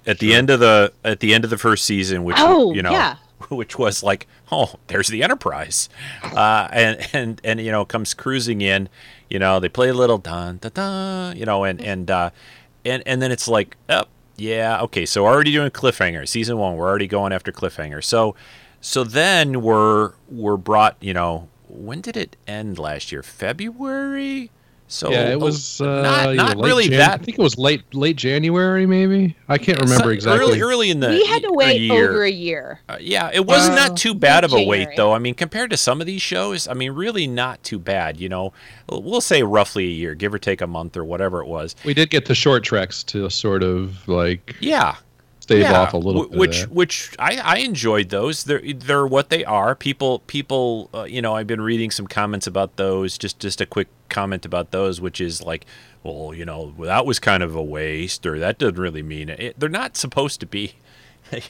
at 0.06 0.20
the 0.20 0.34
end 0.34 0.50
of 0.50 0.60
the 0.60 0.94
at 1.04 1.20
the 1.20 1.34
end 1.34 1.44
of 1.44 1.50
the 1.50 1.58
first 1.58 1.86
season, 1.86 2.24
which 2.24 2.38
Oh, 2.40 2.74
you 2.74 2.82
know, 2.82 2.92
yeah. 2.92 3.16
which 3.50 3.78
was 3.78 4.04
like, 4.04 4.28
oh, 4.52 4.76
there's 4.88 5.08
the 5.10 5.24
Enterprise, 5.24 5.90
uh, 6.24 6.68
and 6.72 7.08
and 7.14 7.42
and 7.44 7.60
you 7.62 7.72
know 7.72 7.86
comes 7.86 8.14
cruising 8.14 8.62
in, 8.62 8.90
you 9.30 9.40
know 9.40 9.60
they 9.60 9.70
play 9.70 9.90
a 9.90 9.94
little 9.94 10.18
dun 10.18 10.58
dun 10.58 10.72
dun, 10.74 11.38
you 11.38 11.46
know, 11.46 11.64
and 11.64 11.82
and 11.82 12.10
uh, 12.10 12.30
and 12.86 13.04
and 13.06 13.22
then 13.22 13.32
it's 13.32 13.48
like, 13.48 13.76
oh, 13.90 14.06
yeah, 14.38 14.82
okay, 14.82 15.06
so 15.06 15.26
already 15.26 15.52
doing 15.52 15.70
cliffhanger, 15.72 16.28
season 16.28 16.58
one, 16.58 16.76
we're 16.76 16.88
already 16.88 17.08
going 17.08 17.32
after 17.34 17.52
cliffhanger, 17.52 18.04
so 18.04 18.36
so 18.82 19.04
then 19.04 19.62
we're 19.62 20.14
we're 20.30 20.58
brought, 20.58 20.98
you 21.02 21.14
know, 21.14 21.50
when 21.68 22.02
did 22.02 22.16
it 22.18 22.38
end 22.48 22.80
last 22.80 23.12
year? 23.12 23.22
February. 23.24 24.52
So 24.90 25.12
yeah, 25.12 25.30
it 25.32 25.40
was 25.40 25.82
uh, 25.82 26.02
not, 26.02 26.36
not 26.36 26.58
really 26.58 26.88
Jan- 26.88 27.00
that 27.00 27.20
I 27.20 27.24
think 27.24 27.38
it 27.38 27.42
was 27.42 27.58
late 27.58 27.84
late 27.94 28.16
January, 28.16 28.86
maybe. 28.86 29.36
I 29.50 29.58
can't 29.58 29.80
remember 29.82 30.06
so- 30.06 30.10
exactly. 30.10 30.40
Early, 30.48 30.62
early 30.62 30.90
in 30.92 31.02
the 31.02 31.10
we 31.10 31.26
had 31.26 31.42
to 31.42 31.50
a 31.50 31.54
wait 31.54 31.82
year. 31.82 32.10
over 32.10 32.24
a 32.24 32.32
year. 32.32 32.80
Uh, 32.88 32.98
yeah, 33.02 33.30
it 33.34 33.46
was 33.46 33.68
Uh, 33.70 33.76
not 33.76 33.98
too 33.98 34.14
bad 34.16 34.46
of 34.46 34.54
a 34.54 34.64
wait 34.64 34.90
though. 34.96 35.12
I 35.14 35.20
mean, 35.20 35.36
compared 35.36 35.72
to 35.72 35.78
some 35.78 36.00
of 36.00 36.08
these 36.08 36.22
shows, 36.22 36.68
I 36.70 36.74
mean, 36.74 36.92
really 36.94 37.28
not 37.28 37.62
too 37.64 37.80
bad. 37.80 38.18
You 38.20 38.30
know, 38.30 38.54
we'll 38.90 39.20
say 39.20 39.44
roughly 39.44 39.86
a 39.86 39.92
year, 39.92 40.16
give 40.16 40.34
or 40.34 40.40
take 40.40 40.62
a 40.62 40.68
month 40.68 40.96
or 40.96 41.04
whatever 41.04 41.42
it 41.42 41.48
was. 41.48 41.76
We 41.84 41.94
did 41.94 42.10
get 42.10 42.26
the 42.26 42.36
short 42.36 42.64
treks 42.64 43.04
to 43.06 43.30
sort 43.30 43.64
of 43.64 44.08
like 44.08 44.56
Yeah, 44.62 44.96
stave 45.48 45.62
yeah, 45.62 45.80
off 45.80 45.94
a 45.94 45.98
little 45.98 46.28
bit. 46.28 46.38
which 46.38 46.64
of 46.64 46.72
which 46.72 47.16
I, 47.18 47.38
I 47.38 47.58
enjoyed 47.60 48.10
those. 48.10 48.44
They're 48.44 48.62
they're 48.74 49.08
what 49.08 49.30
they 49.30 49.46
are. 49.46 49.76
People 49.76 50.20
people, 50.20 50.90
uh, 50.94 51.04
you 51.04 51.22
know, 51.22 51.36
I've 51.36 51.48
been 51.48 51.62
reading 51.62 51.90
some 51.90 52.06
comments 52.06 52.48
about 52.48 52.76
those. 52.76 53.18
Just 53.18 53.40
just 53.40 53.62
a 53.62 53.66
quick 53.66 53.88
comment 54.10 54.46
about 54.46 54.72
those, 54.72 55.00
which 55.00 55.22
is 55.22 55.42
like, 55.42 55.66
well, 56.04 56.34
you 56.34 56.44
know, 56.46 56.74
that 56.80 57.06
was 57.06 57.20
kind 57.20 57.44
of 57.44 57.56
a 57.56 57.64
waste, 57.64 58.26
or 58.26 58.38
that 58.40 58.58
doesn't 58.58 58.78
really 58.78 59.02
mean 59.04 59.30
it. 59.30 59.40
it 59.40 59.60
they're 59.60 59.70
not 59.70 59.96
supposed 59.98 60.40
to 60.42 60.46
be. 60.46 60.74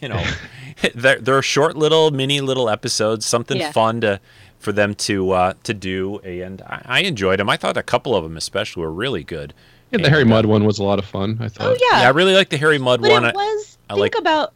You 0.02 0.10
know, 0.10 0.24
they're 0.96 1.20
they're 1.20 1.42
short 1.44 1.76
little 1.78 2.10
mini 2.10 2.42
little 2.42 2.68
episodes, 2.68 3.28
something 3.28 3.58
Yeah. 3.58 3.72
fun 3.72 4.02
to 4.02 4.20
for 4.58 4.72
them 4.72 4.96
to 4.96 5.32
uh, 5.32 5.54
to 5.64 5.74
do, 5.76 6.18
and 6.20 6.64
I, 6.64 6.82
I 6.86 7.00
enjoyed 7.02 7.40
them. 7.40 7.48
I 7.48 7.58
thought 7.58 7.78
a 7.78 7.84
couple 7.84 8.16
of 8.16 8.24
them, 8.24 8.38
especially, 8.38 8.82
were 8.82 8.92
really 8.92 9.24
good. 9.24 9.54
Yeah, 9.92 10.00
the 10.02 10.10
Harry 10.10 10.24
And, 10.24 10.32
uh, 10.32 10.36
Mudd 10.36 10.46
one 10.48 10.66
was 10.66 10.80
a 10.80 10.84
lot 10.84 11.00
of 11.00 11.06
fun. 11.06 11.38
I 11.40 11.48
thought. 11.50 11.68
Oh 11.68 11.78
yeah, 11.92 12.02
Yeah, 12.02 12.08
I 12.08 12.12
really 12.12 12.34
like 12.36 12.50
the 12.50 12.58
Harry 12.58 12.78
Mudd 12.78 13.02
but 13.02 13.12
one. 13.12 13.26
it 13.26 13.34
was. 13.36 13.78
I 13.90 13.94
think 13.94 14.02
like- 14.16 14.20
about. 14.22 14.54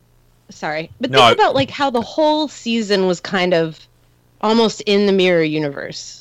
Sorry, 0.50 0.92
but 1.00 1.10
No, 1.12 1.20
think 1.20 1.30
I- 1.30 1.32
about 1.32 1.56
like 1.56 1.70
how 1.70 1.90
the 1.90 2.02
whole 2.02 2.48
season 2.50 3.08
was 3.08 3.20
kind 3.22 3.54
of 3.54 3.80
almost 4.42 4.82
in 4.82 5.06
the 5.06 5.14
mirror 5.14 5.44
universe. 5.44 6.18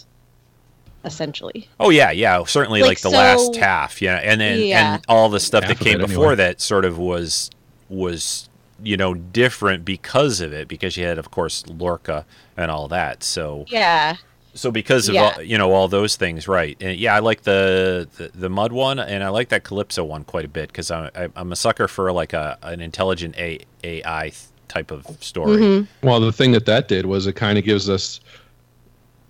essentially. 1.05 1.67
Oh 1.81 1.89
yeah, 1.91 2.11
yeah, 2.11 2.45
certainly 2.45 2.81
like, 2.83 2.89
Like, 2.89 3.01
the 3.01 3.11
so- 3.11 3.17
last 3.17 3.57
half, 3.57 4.03
yeah, 4.03 4.17
and 4.17 4.41
then 4.41 4.61
Yeah. 4.61 4.95
and 4.95 5.05
all 5.09 5.29
the 5.31 5.41
stuff 5.41 5.65
Half 5.65 5.79
that 5.79 5.85
came 5.85 6.01
it, 6.01 6.07
before 6.07 6.33
anyway. 6.33 6.35
that 6.37 6.61
sort 6.61 6.85
of 6.85 6.99
was 6.99 7.51
was 7.89 8.49
you 8.83 8.97
know 8.97 9.15
different 9.15 9.85
because 9.85 10.41
of 10.41 10.53
it 10.53 10.69
because 10.69 10.97
you 10.97 11.05
had 11.07 11.19
of 11.19 11.31
course 11.31 11.65
Lorca 11.67 12.25
and 12.57 12.71
all 12.71 12.87
that. 12.89 13.23
So 13.25 13.65
Yeah. 13.69 14.17
So 14.55 14.71
because 14.73 15.09
of 15.09 15.15
Yeah. 15.15 15.33
all, 15.37 15.43
you 15.43 15.57
know 15.59 15.73
all 15.73 15.87
those 15.89 16.17
things, 16.17 16.49
right? 16.49 16.77
And 16.81 16.99
yeah, 16.99 17.15
I 17.15 17.21
like 17.21 17.43
the, 17.43 18.09
the 18.17 18.31
the 18.35 18.49
Mudd 18.51 18.73
one, 18.73 18.99
and 18.99 19.23
I 19.23 19.29
like 19.29 19.49
that 19.51 19.63
Calypso 19.65 20.03
one 20.05 20.25
quite 20.25 20.45
a 20.45 20.49
bit 20.49 20.69
because 20.69 20.91
I'm 20.91 21.11
I- 21.15 21.29
I'm 21.37 21.53
a 21.53 21.57
sucker 21.57 21.87
for 21.89 22.11
like 22.13 22.33
a 22.33 22.59
an 22.63 22.81
intelligent 22.81 23.37
a, 23.39 23.61
AI 23.85 24.23
th- 24.31 24.37
type 24.69 24.91
of 24.91 25.07
story. 25.23 25.57
Mm-hmm. 25.59 26.07
Well, 26.07 26.19
the 26.21 26.33
thing 26.33 26.53
that 26.53 26.67
that 26.67 26.89
did 26.89 27.07
was 27.07 27.27
it 27.29 27.35
kind 27.35 27.59
of 27.59 27.65
gives 27.65 27.89
us 27.89 28.21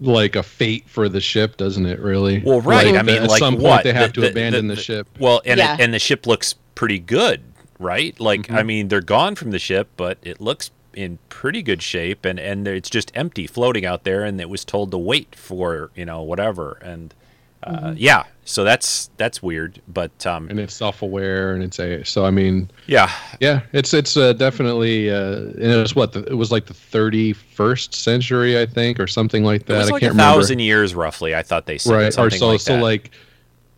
like 0.01 0.37
a 0.37 0.43
fate 0.43 0.89
for 0.89 1.09
the 1.11 1.21
ship, 1.21 1.59
doesn't 1.59 1.85
it? 1.85 2.01
Really? 2.01 2.41
Well, 2.41 2.63
right. 2.63 2.87
Like, 2.87 2.97
I 2.97 3.03
mean, 3.03 3.23
at 3.23 3.29
like 3.29 3.39
some 3.39 3.55
point 3.55 3.65
what? 3.65 3.85
they 3.85 3.93
have 3.93 4.09
The- 4.11 4.15
to 4.15 4.21
the- 4.23 4.31
abandon 4.31 4.69
the- 4.69 4.75
the, 4.77 4.81
ship. 4.81 5.07
Well, 5.19 5.43
and 5.45 5.59
Yeah. 5.59 5.75
it, 5.75 5.81
and 5.81 5.93
the 5.93 5.99
ship 5.99 6.27
looks 6.27 6.55
pretty 6.75 6.99
good, 6.99 7.43
right? 7.79 8.19
Like, 8.19 8.43
Mm-hmm. 8.45 8.57
I 8.57 8.63
mean, 8.63 8.89
they're 8.89 9.03
gone 9.03 9.35
from 9.35 9.51
the 9.51 9.59
ship, 9.59 9.89
but 9.99 10.17
it 10.23 10.41
looks 10.41 10.71
in 11.01 11.19
pretty 11.29 11.63
good 11.63 11.83
shape, 11.83 12.25
and 12.25 12.39
and 12.39 12.67
it's 12.69 12.91
just 12.91 13.11
empty, 13.15 13.47
floating 13.47 13.85
out 13.85 14.05
there, 14.05 14.25
and 14.25 14.41
it 14.41 14.49
was 14.49 14.65
told 14.65 14.91
to 14.93 14.99
wait 14.99 15.35
for 15.35 15.91
you 15.95 16.05
know 16.05 16.23
whatever, 16.23 16.79
and 16.83 17.15
uh, 17.63 17.71
Mm-hmm. 17.71 17.93
yeah, 17.99 18.25
so 18.45 18.65
that's 18.65 19.11
that's 19.17 19.43
weird, 19.43 19.83
but 19.87 20.27
um, 20.27 20.49
and 20.49 20.59
it's 20.59 20.75
self-aware 20.75 21.53
and 21.55 21.63
it's 21.63 21.79
a 21.79 22.03
so 22.05 22.25
i 22.25 22.31
mean 22.31 22.71
yeah, 22.87 23.11
yeah 23.39 23.61
it's 23.73 23.93
it's 23.93 24.17
uh, 24.17 24.33
definitely 24.33 25.11
uh 25.11 25.37
and 25.41 25.63
it 25.63 25.77
was 25.77 25.95
what 25.95 26.13
the, 26.13 26.25
it 26.25 26.35
was 26.35 26.51
like 26.51 26.67
the 26.67 26.75
31st 26.75 27.95
century 27.95 28.59
i 28.59 28.65
think 28.65 28.99
or 28.99 29.07
something 29.07 29.45
like 29.45 29.61
it 29.63 29.67
that 29.67 29.79
was 29.79 29.89
i 29.89 29.91
can't 29.93 30.03
a 30.03 30.09
remember 30.09 30.37
thousand 30.37 30.59
years 30.61 30.95
roughly. 30.95 31.35
I 31.35 31.43
thought 31.43 31.67
they 31.67 31.79
said 31.79 31.93
right 31.93 32.19
or 32.19 32.31
so 32.31 32.49
like 32.49 32.61
so 32.61 32.77
that. 32.77 32.83
like 32.83 33.11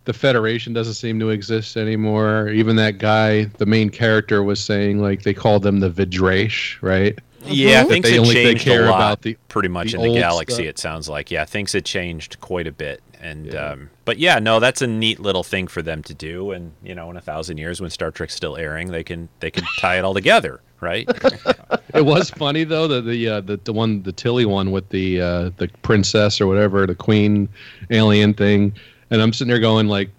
the 0.05 0.13
federation 0.13 0.73
doesn't 0.73 0.95
seem 0.95 1.19
to 1.19 1.29
exist 1.29 1.77
anymore 1.77 2.49
even 2.49 2.75
that 2.75 2.97
guy 2.97 3.45
the 3.57 3.65
main 3.65 3.89
character 3.89 4.43
was 4.43 4.59
saying 4.59 4.99
like 4.99 5.23
they 5.23 5.33
called 5.33 5.63
them 5.63 5.79
the 5.79 5.89
V'draysh 5.89 6.77
right 6.81 7.17
Yeah, 7.45 7.83
That 7.83 7.89
things 7.89 8.03
they 8.05 8.11
had 8.11 8.19
only- 8.21 8.33
they 8.35 8.43
changed 8.51 8.63
care 8.65 8.85
a 8.85 8.89
lot, 8.91 8.95
about 8.97 9.21
the- 9.23 9.37
pretty 9.49 9.69
much 9.69 9.91
the 9.91 9.97
in 10.01 10.13
the 10.13 10.19
galaxy. 10.19 10.53
stuff. 10.55 10.65
It 10.65 10.79
sounds 10.79 11.09
like 11.09 11.29
yeah, 11.31 11.43
things 11.45 11.73
have 11.73 11.83
changed 11.83 12.39
quite 12.39 12.67
a 12.67 12.71
bit, 12.71 13.01
and 13.21 13.53
um, 13.55 13.89
but 14.05 14.17
yeah, 14.17 14.39
no, 14.39 14.59
that's 14.61 14.81
a 14.81 14.87
neat 14.87 15.19
little 15.19 15.43
thing 15.43 15.67
for 15.67 15.81
them 15.81 16.03
to 16.03 16.13
do. 16.13 16.51
And 16.51 16.71
you 16.83 16.95
know, 16.95 17.09
in 17.11 17.17
a 17.17 17.21
thousand 17.21 17.57
years, 17.57 17.81
when 17.81 17.89
Star 17.89 18.11
Trek's 18.11 18.33
still 18.33 18.55
airing, 18.55 18.91
they 18.91 19.03
can 19.03 19.27
they 19.41 19.51
can 19.51 19.65
tie 19.81 19.97
it 19.97 20.05
all 20.05 20.13
together, 20.13 20.61
right? 20.79 21.05
it 21.93 22.05
was 22.05 22.29
funny 22.29 22.63
though 22.63 22.87
that 22.87 23.01
the 23.01 23.27
uh, 23.27 23.41
the 23.41 23.57
the 23.63 23.73
one 23.73 24.03
the 24.03 24.13
Tilly 24.13 24.45
one 24.45 24.71
with 24.71 24.87
the 24.89 25.19
uh, 25.21 25.49
the 25.57 25.67
princess 25.81 26.39
or 26.39 26.47
whatever 26.47 26.87
the 26.87 26.95
queen 26.95 27.49
alien 27.89 28.33
thing, 28.33 28.73
and 29.13 29.21
I'm 29.21 29.31
sitting 29.31 29.49
there 29.49 29.59
going 29.59 29.87
like, 29.87 30.09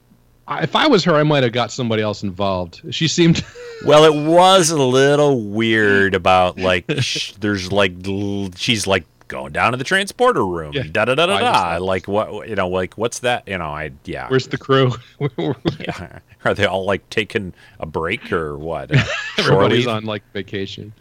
I- 0.48 0.62
if 0.62 0.74
I 0.76 0.86
was 0.86 1.04
her, 1.04 1.14
I 1.14 1.22
might 1.22 1.42
have 1.42 1.52
got 1.52 1.70
somebody 1.72 2.02
else 2.02 2.22
involved. 2.22 2.80
She 2.90 3.08
seemed 3.08 3.44
well, 3.86 4.04
it 4.04 4.14
was 4.28 4.70
a 4.70 4.80
little 4.82 5.40
weird 5.42 6.14
about 6.14 6.58
like 6.58 6.84
sh- 7.00 7.32
there's 7.40 7.70
like 7.72 7.92
l- 8.06 8.50
she's 8.56 8.86
like 8.86 9.04
going 9.28 9.52
down 9.52 9.72
to 9.72 9.78
the 9.78 9.84
transporter 9.84 10.44
room, 10.46 10.72
Yeah. 10.74 10.82
da 10.82 11.06
da 11.06 11.14
da 11.14 11.26
da 11.26 11.38
da. 11.38 11.76
Like 11.84 12.06
what 12.06 12.46
you 12.48 12.54
know, 12.56 12.68
like 12.68 12.96
what's 12.98 13.20
that? 13.20 13.48
You 13.48 13.56
know, 13.58 13.64
I 13.64 13.90
yeah. 14.04 14.28
where's 14.28 14.46
the 14.48 14.58
crew? 14.58 14.92
yeah. 15.80 16.18
Are 16.44 16.52
they 16.52 16.66
all 16.66 16.84
like 16.84 17.08
taking 17.08 17.54
a 17.80 17.86
break 17.86 18.30
or 18.30 18.58
what? 18.58 18.90
Everybody's 19.38 19.86
on 19.86 20.04
like 20.04 20.22
vacation. 20.34 20.92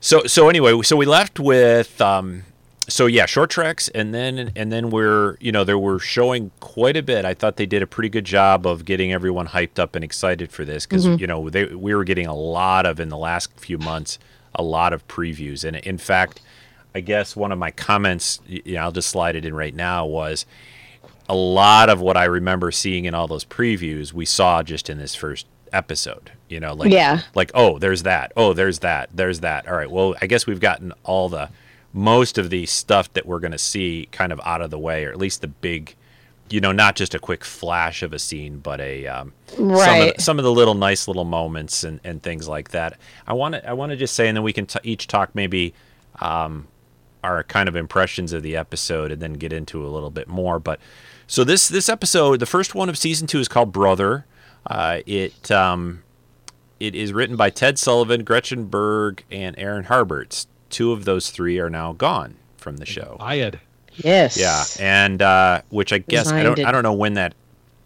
So 0.00 0.22
so 0.24 0.48
anyway, 0.48 0.80
so 0.82 0.96
we 0.96 1.04
left 1.04 1.38
with 1.38 2.00
um 2.00 2.44
so 2.88 3.06
yeah, 3.06 3.26
short 3.26 3.50
treks, 3.50 3.88
and 3.88 4.14
then 4.14 4.50
and 4.56 4.72
then 4.72 4.90
we're 4.90 5.36
you 5.40 5.52
know 5.52 5.64
they 5.64 5.74
were 5.74 5.98
showing 5.98 6.50
quite 6.60 6.96
a 6.96 7.02
bit. 7.02 7.24
I 7.24 7.34
thought 7.34 7.56
they 7.56 7.66
did 7.66 7.82
a 7.82 7.86
pretty 7.86 8.08
good 8.08 8.24
job 8.24 8.66
of 8.66 8.84
getting 8.84 9.12
everyone 9.12 9.48
hyped 9.48 9.78
up 9.78 9.94
and 9.94 10.02
excited 10.02 10.50
for 10.50 10.64
this 10.64 10.86
because 10.86 11.06
mm-hmm. 11.06 11.20
you 11.20 11.26
know 11.26 11.50
they 11.50 11.66
we 11.66 11.94
were 11.94 12.04
getting 12.04 12.26
a 12.26 12.34
lot 12.34 12.86
of 12.86 12.98
in 12.98 13.08
the 13.10 13.18
last 13.18 13.52
few 13.58 13.78
months 13.78 14.18
a 14.54 14.62
lot 14.62 14.92
of 14.92 15.06
previews 15.06 15.64
and 15.64 15.76
in 15.76 15.98
fact, 15.98 16.40
I 16.94 17.00
guess 17.00 17.36
one 17.36 17.52
of 17.52 17.58
my 17.58 17.70
comments, 17.70 18.40
you 18.46 18.74
know, 18.74 18.80
I'll 18.80 18.92
just 18.92 19.08
slide 19.08 19.36
it 19.36 19.44
in 19.44 19.54
right 19.54 19.74
now 19.74 20.06
was 20.06 20.46
a 21.28 21.34
lot 21.34 21.90
of 21.90 22.00
what 22.00 22.16
I 22.16 22.24
remember 22.24 22.70
seeing 22.70 23.04
in 23.04 23.14
all 23.14 23.28
those 23.28 23.44
previews 23.44 24.12
we 24.12 24.24
saw 24.24 24.62
just 24.62 24.88
in 24.88 24.98
this 24.98 25.14
first 25.14 25.46
episode. 25.72 26.32
You 26.48 26.60
know, 26.60 26.72
like 26.72 26.90
Yeah. 26.90 27.20
like 27.34 27.50
oh, 27.54 27.78
there's 27.78 28.04
that. 28.04 28.32
Oh, 28.36 28.54
there's 28.54 28.78
that. 28.78 29.10
There's 29.12 29.40
that. 29.40 29.68
All 29.68 29.76
right. 29.76 29.90
Well, 29.90 30.14
I 30.22 30.26
guess 30.26 30.46
we've 30.46 30.60
gotten 30.60 30.92
all 31.04 31.28
the 31.28 31.50
most 31.92 32.38
of 32.38 32.50
the 32.50 32.66
stuff 32.66 33.12
that 33.14 33.26
we're 33.26 33.40
going 33.40 33.52
to 33.52 33.58
see 33.58 34.08
kind 34.12 34.32
of 34.32 34.40
out 34.44 34.60
of 34.60 34.70
the 34.70 34.78
way, 34.78 35.04
or 35.04 35.10
at 35.10 35.18
least 35.18 35.40
the 35.40 35.48
big, 35.48 35.94
you 36.50 36.60
know, 36.60 36.72
not 36.72 36.96
just 36.96 37.14
a 37.14 37.18
quick 37.18 37.44
flash 37.44 38.02
of 38.02 38.12
a 38.12 38.18
scene, 38.18 38.58
but 38.58 38.80
a 38.80 39.06
um, 39.06 39.32
some, 39.56 39.70
of 39.70 39.76
the, 39.76 40.14
some 40.18 40.38
of 40.38 40.44
the 40.44 40.52
little 40.52 40.74
nice 40.74 41.08
little 41.08 41.24
moments 41.24 41.84
and, 41.84 42.00
and 42.04 42.22
things 42.22 42.46
like 42.48 42.70
that. 42.70 42.98
I 43.26 43.32
want 43.32 43.54
to 43.54 43.68
I 43.68 43.72
want 43.72 43.90
to 43.90 43.96
just 43.96 44.14
say, 44.14 44.28
and 44.28 44.36
then 44.36 44.44
we 44.44 44.52
can 44.52 44.66
t- 44.66 44.78
each 44.82 45.06
talk 45.06 45.34
maybe 45.34 45.74
um, 46.20 46.68
our 47.24 47.42
kind 47.42 47.68
of 47.68 47.76
impressions 47.76 48.32
of 48.32 48.42
the 48.42 48.56
episode, 48.56 49.10
and 49.10 49.20
then 49.20 49.34
get 49.34 49.52
into 49.52 49.84
a 49.84 49.88
little 49.88 50.10
bit 50.10 50.28
more. 50.28 50.58
But 50.58 50.80
so 51.26 51.44
this 51.44 51.68
this 51.68 51.88
episode, 51.88 52.40
the 52.40 52.46
first 52.46 52.74
one 52.74 52.88
of 52.88 52.98
season 52.98 53.26
two, 53.26 53.40
is 53.40 53.48
called 53.48 53.72
Brother. 53.72 54.26
Uh, 54.66 55.00
it 55.06 55.50
um, 55.50 56.02
it 56.78 56.94
is 56.94 57.12
written 57.12 57.36
by 57.36 57.50
Ted 57.50 57.78
Sullivan, 57.78 58.24
Gretchen 58.24 58.66
Berg, 58.66 59.24
and 59.30 59.58
Aaron 59.58 59.84
Harberts. 59.84 60.46
Two 60.70 60.92
of 60.92 61.04
those 61.04 61.30
three 61.30 61.58
are 61.58 61.70
now 61.70 61.92
gone 61.92 62.36
from 62.56 62.76
the 62.78 62.86
show. 62.86 63.16
I 63.20 63.36
had 63.36 63.60
Yes. 63.96 64.36
Yeah, 64.38 64.64
and 64.78 65.20
uh, 65.20 65.62
which 65.70 65.92
I 65.92 65.98
guess 65.98 66.28
I 66.28 66.42
don't 66.42 66.52
Resigned 66.52 66.68
I 66.68 66.72
don't 66.72 66.82
know 66.84 66.92
when 66.92 67.14
that 67.14 67.34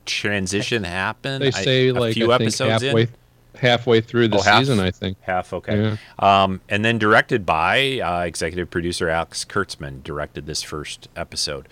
transition 0.05 0.85
happened. 0.85 1.43
they 1.43 1.49
I- 1.49 1.51
say 1.63 1.89
a 1.89 1.95
like 1.95 2.15
few 2.15 2.33
I 2.33 2.35
episodes 2.37 2.83
halfway 2.83 3.03
in. 3.03 3.09
halfway 3.57 4.01
through 4.01 4.29
the 4.29 4.39
Oh, 4.39 4.43
half? 4.43 4.59
season. 4.61 4.81
I 4.81 4.91
think. 4.91 5.17
Half 5.23 5.53
okay. 5.55 5.81
Yeah. 5.81 5.97
Um, 6.45 6.61
and 6.69 6.85
then 6.85 6.99
directed 6.99 7.47
by 7.47 8.01
uh, 8.01 8.21
executive 8.25 8.71
producer 8.71 9.09
Alex 9.09 9.45
Kurtzman 9.45 10.03
directed 10.03 10.47
this 10.47 10.63
first 10.63 11.09
episode. 11.17 11.69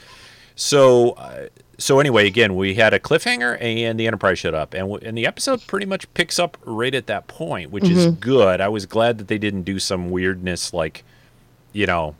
So 0.54 1.10
uh, 1.12 1.46
so 1.80 1.98
anyway, 1.98 2.26
again, 2.26 2.54
we 2.54 2.74
had 2.74 2.92
a 2.92 3.00
cliffhanger 3.00 3.56
and 3.60 3.98
the 3.98 4.06
Enterprise 4.06 4.38
showed 4.38 4.54
up, 4.54 4.74
and 4.74 4.82
w- 4.82 5.00
and 5.02 5.16
the 5.16 5.26
episode 5.26 5.66
pretty 5.66 5.86
much 5.86 6.12
picks 6.14 6.38
up 6.38 6.58
right 6.64 6.94
at 6.94 7.06
that 7.06 7.26
point, 7.26 7.70
which 7.70 7.88
is 7.88 8.06
mm-hmm. 8.06 8.20
good. 8.20 8.60
I 8.60 8.68
was 8.68 8.86
glad 8.86 9.18
that 9.18 9.28
they 9.28 9.38
didn't 9.38 9.62
do 9.62 9.78
some 9.78 10.10
weirdness 10.10 10.72
like, 10.74 11.04
you 11.72 11.86
know, 11.86 12.14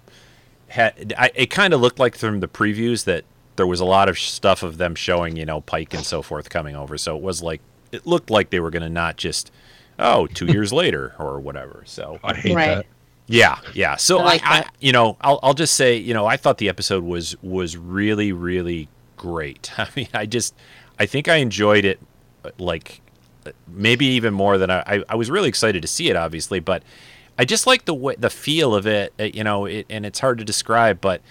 had 0.68 1.12
I, 1.18 1.30
it 1.34 1.46
kind 1.50 1.74
of 1.74 1.80
looked 1.80 1.98
like 1.98 2.16
from 2.16 2.40
the 2.40 2.48
previews 2.48 3.04
that 3.04 3.24
there 3.56 3.66
was 3.66 3.80
a 3.80 3.84
lot 3.84 4.08
of 4.08 4.18
stuff 4.18 4.62
of 4.62 4.78
them 4.78 4.94
showing, 4.94 5.36
you 5.36 5.44
know, 5.44 5.60
Pike 5.60 5.92
and 5.92 6.04
so 6.04 6.22
forth 6.22 6.48
coming 6.48 6.74
over. 6.74 6.96
So 6.96 7.16
it 7.16 7.22
was 7.22 7.42
like 7.42 7.60
it 7.92 8.06
looked 8.06 8.30
like 8.30 8.50
they 8.50 8.60
were 8.60 8.70
going 8.70 8.82
to 8.82 8.88
not 8.88 9.16
just 9.16 9.50
oh 9.98 10.26
two 10.28 10.46
years 10.52 10.72
later 10.72 11.14
or 11.18 11.38
whatever. 11.38 11.82
So 11.86 12.18
I 12.24 12.34
hate 12.34 12.54
Right. 12.54 12.74
that. 12.76 12.86
yeah, 13.26 13.58
yeah. 13.74 13.96
So 13.96 14.18
I 14.18 14.20
I, 14.20 14.24
like 14.24 14.42
I, 14.44 14.60
that. 14.62 14.74
you 14.80 14.92
know, 14.92 15.16
I'll 15.20 15.38
I'll 15.42 15.54
just 15.54 15.74
say, 15.74 15.96
you 15.96 16.14
know, 16.14 16.24
I 16.24 16.38
thought 16.38 16.56
the 16.58 16.68
episode 16.70 17.04
was 17.04 17.36
was 17.42 17.76
really 17.76 18.32
really 18.32 18.88
great. 19.20 19.70
I 19.78 19.88
mean, 19.94 20.08
I 20.14 20.26
just 20.26 20.54
I 20.98 21.06
think 21.06 21.28
I 21.28 21.36
enjoyed 21.36 21.84
it 21.84 22.00
uh, 22.44 22.50
like 22.58 23.02
uh, 23.46 23.50
maybe 23.68 24.06
even 24.06 24.32
more 24.32 24.56
than 24.56 24.70
I 24.70 24.82
I, 24.86 25.04
I 25.10 25.14
was 25.14 25.30
really 25.30 25.48
excited 25.48 25.82
to 25.82 25.88
see 25.88 26.08
it 26.08 26.16
obviously, 26.16 26.58
but 26.58 26.82
I 27.38 27.44
just 27.44 27.66
like 27.66 27.84
the 27.84 27.94
way, 27.94 28.16
the 28.18 28.30
feel 28.30 28.74
of 28.74 28.86
it, 28.86 29.12
uh, 29.18 29.24
you 29.24 29.44
know, 29.44 29.66
it, 29.66 29.86
and 29.90 30.04
it's 30.04 30.18
hard 30.20 30.38
to 30.38 30.44
describe, 30.44 31.00
but 31.00 31.22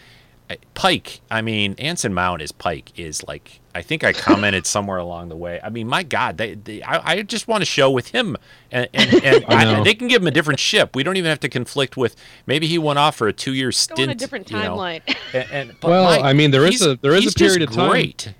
Pike, 0.73 1.21
I 1.29 1.41
mean, 1.41 1.75
Anson 1.77 2.13
Mount 2.13 2.41
is 2.41 2.51
Pike 2.51 2.97
is 2.97 3.23
like 3.27 3.59
I 3.79 3.81
think 3.81 4.03
I 4.03 4.11
commented 4.11 4.65
somewhere 4.67 4.97
along 4.97 5.29
the 5.29 5.37
way. 5.37 5.61
I 5.63 5.69
mean, 5.69 5.87
my 5.87 6.03
God, 6.03 6.37
they, 6.37 6.55
they 6.55 6.83
I, 6.83 7.13
I 7.13 7.21
just 7.21 7.47
want 7.47 7.61
to 7.61 7.65
show 7.65 7.89
with 7.89 8.09
him, 8.09 8.35
and 8.71 8.89
and, 8.93 9.13
and 9.23 9.45
I 9.47 9.79
I 9.79 9.83
they 9.83 9.93
can 9.93 10.09
give 10.09 10.21
him 10.21 10.27
a 10.27 10.31
different 10.31 10.59
ship. 10.59 10.97
We 10.97 11.03
don't 11.03 11.15
even 11.15 11.29
have 11.29 11.39
to 11.39 11.49
conflict 11.49 11.95
with. 11.95 12.17
Maybe 12.45 12.67
he 12.67 12.77
went 12.77 12.99
off 12.99 13.15
for 13.15 13.29
a 13.29 13.33
two-year 13.33 13.69
Go 13.69 13.71
stint. 13.71 13.99
on 14.01 14.09
a 14.09 14.15
different 14.15 14.51
you 14.51 14.57
know, 14.57 14.75
timeline. 14.75 15.01
and, 15.33 15.47
and- 15.51 15.75
but 15.79 15.87
Well, 15.91 16.19
my- 16.21 16.29
I 16.29 16.33
mean, 16.33 16.51
there 16.51 16.65
is 16.67 16.81
a- 16.85 16.97
there 16.97 17.13
is 17.15 17.31
a 17.33 17.33
period 17.33 17.61
of 17.61 17.71
time- 17.71 17.89
Great. 17.89 18.33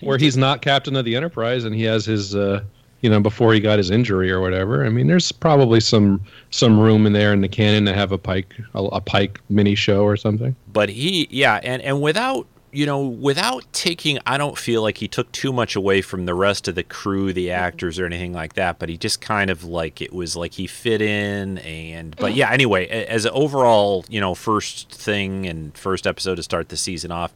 where 0.00 0.18
he's 0.18 0.36
not 0.36 0.60
captain 0.60 0.96
of 0.96 1.04
the 1.04 1.14
Enterprise 1.14 1.64
and 1.64 1.72
he 1.74 1.84
has 1.84 2.04
his, 2.04 2.34
uh, 2.34 2.62
you 3.00 3.08
know, 3.10 3.20
before 3.20 3.54
he 3.54 3.60
got 3.60 3.78
his 3.78 3.90
injury 3.90 4.30
or 4.30 4.40
whatever. 4.40 4.84
I 4.84 4.88
mean, 4.88 5.06
there's 5.06 5.30
probably 5.30 5.78
some 5.78 6.20
some 6.50 6.80
room 6.80 7.06
in 7.06 7.12
there 7.12 7.32
in 7.32 7.40
the 7.42 7.48
canon 7.48 7.84
to 7.86 7.94
have 7.94 8.10
a 8.12 8.18
Pike 8.18 8.54
a, 8.74 8.82
a 8.82 9.00
Pike 9.00 9.40
mini 9.48 9.74
show 9.76 10.02
or 10.04 10.16
something. 10.16 10.56
but 10.72 10.88
he 10.88 11.28
yeah 11.30 11.60
and 11.62 11.80
and 11.82 12.00
without 12.02 12.46
you 12.74 12.86
know 12.86 13.00
without 13.00 13.64
taking 13.72 14.18
i 14.26 14.36
don't 14.36 14.58
feel 14.58 14.82
like 14.82 14.98
he 14.98 15.08
took 15.08 15.30
too 15.32 15.52
much 15.52 15.76
away 15.76 16.02
from 16.02 16.26
the 16.26 16.34
rest 16.34 16.68
of 16.68 16.74
the 16.74 16.82
crew 16.82 17.32
the 17.32 17.48
mm-hmm. 17.48 17.60
actors 17.60 17.98
or 17.98 18.06
anything 18.06 18.32
like 18.32 18.54
that 18.54 18.78
but 18.78 18.88
he 18.88 18.96
just 18.96 19.20
kind 19.20 19.50
of 19.50 19.64
like 19.64 20.00
it 20.00 20.12
was 20.12 20.36
like 20.36 20.54
he 20.54 20.66
fit 20.66 21.00
in 21.00 21.58
and 21.58 22.16
but 22.16 22.34
yeah 22.34 22.50
anyway 22.50 22.86
as 22.88 23.24
an 23.24 23.30
overall 23.32 24.04
you 24.08 24.20
know 24.20 24.34
first 24.34 24.90
thing 24.90 25.46
and 25.46 25.76
first 25.76 26.06
episode 26.06 26.34
to 26.34 26.42
start 26.42 26.68
the 26.68 26.76
season 26.76 27.10
off 27.10 27.32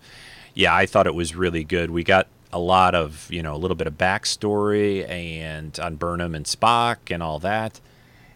yeah 0.55 0.75
i 0.75 0.87
thought 0.87 1.07
it 1.07 1.15
was 1.15 1.35
really 1.35 1.65
good. 1.65 1.91
We 1.91 2.05
got 2.05 2.27
a 2.53 2.59
lot 2.59 2.95
of 2.95 3.29
you 3.31 3.43
know 3.43 3.55
a 3.55 3.59
little 3.59 3.77
bit 3.77 3.87
of 3.87 3.95
backstory 3.95 5.09
and 5.09 5.79
on 5.81 5.97
burnham 5.97 6.35
and 6.35 6.45
spock 6.45 6.97
and 7.11 7.23
all 7.23 7.39
that. 7.41 7.81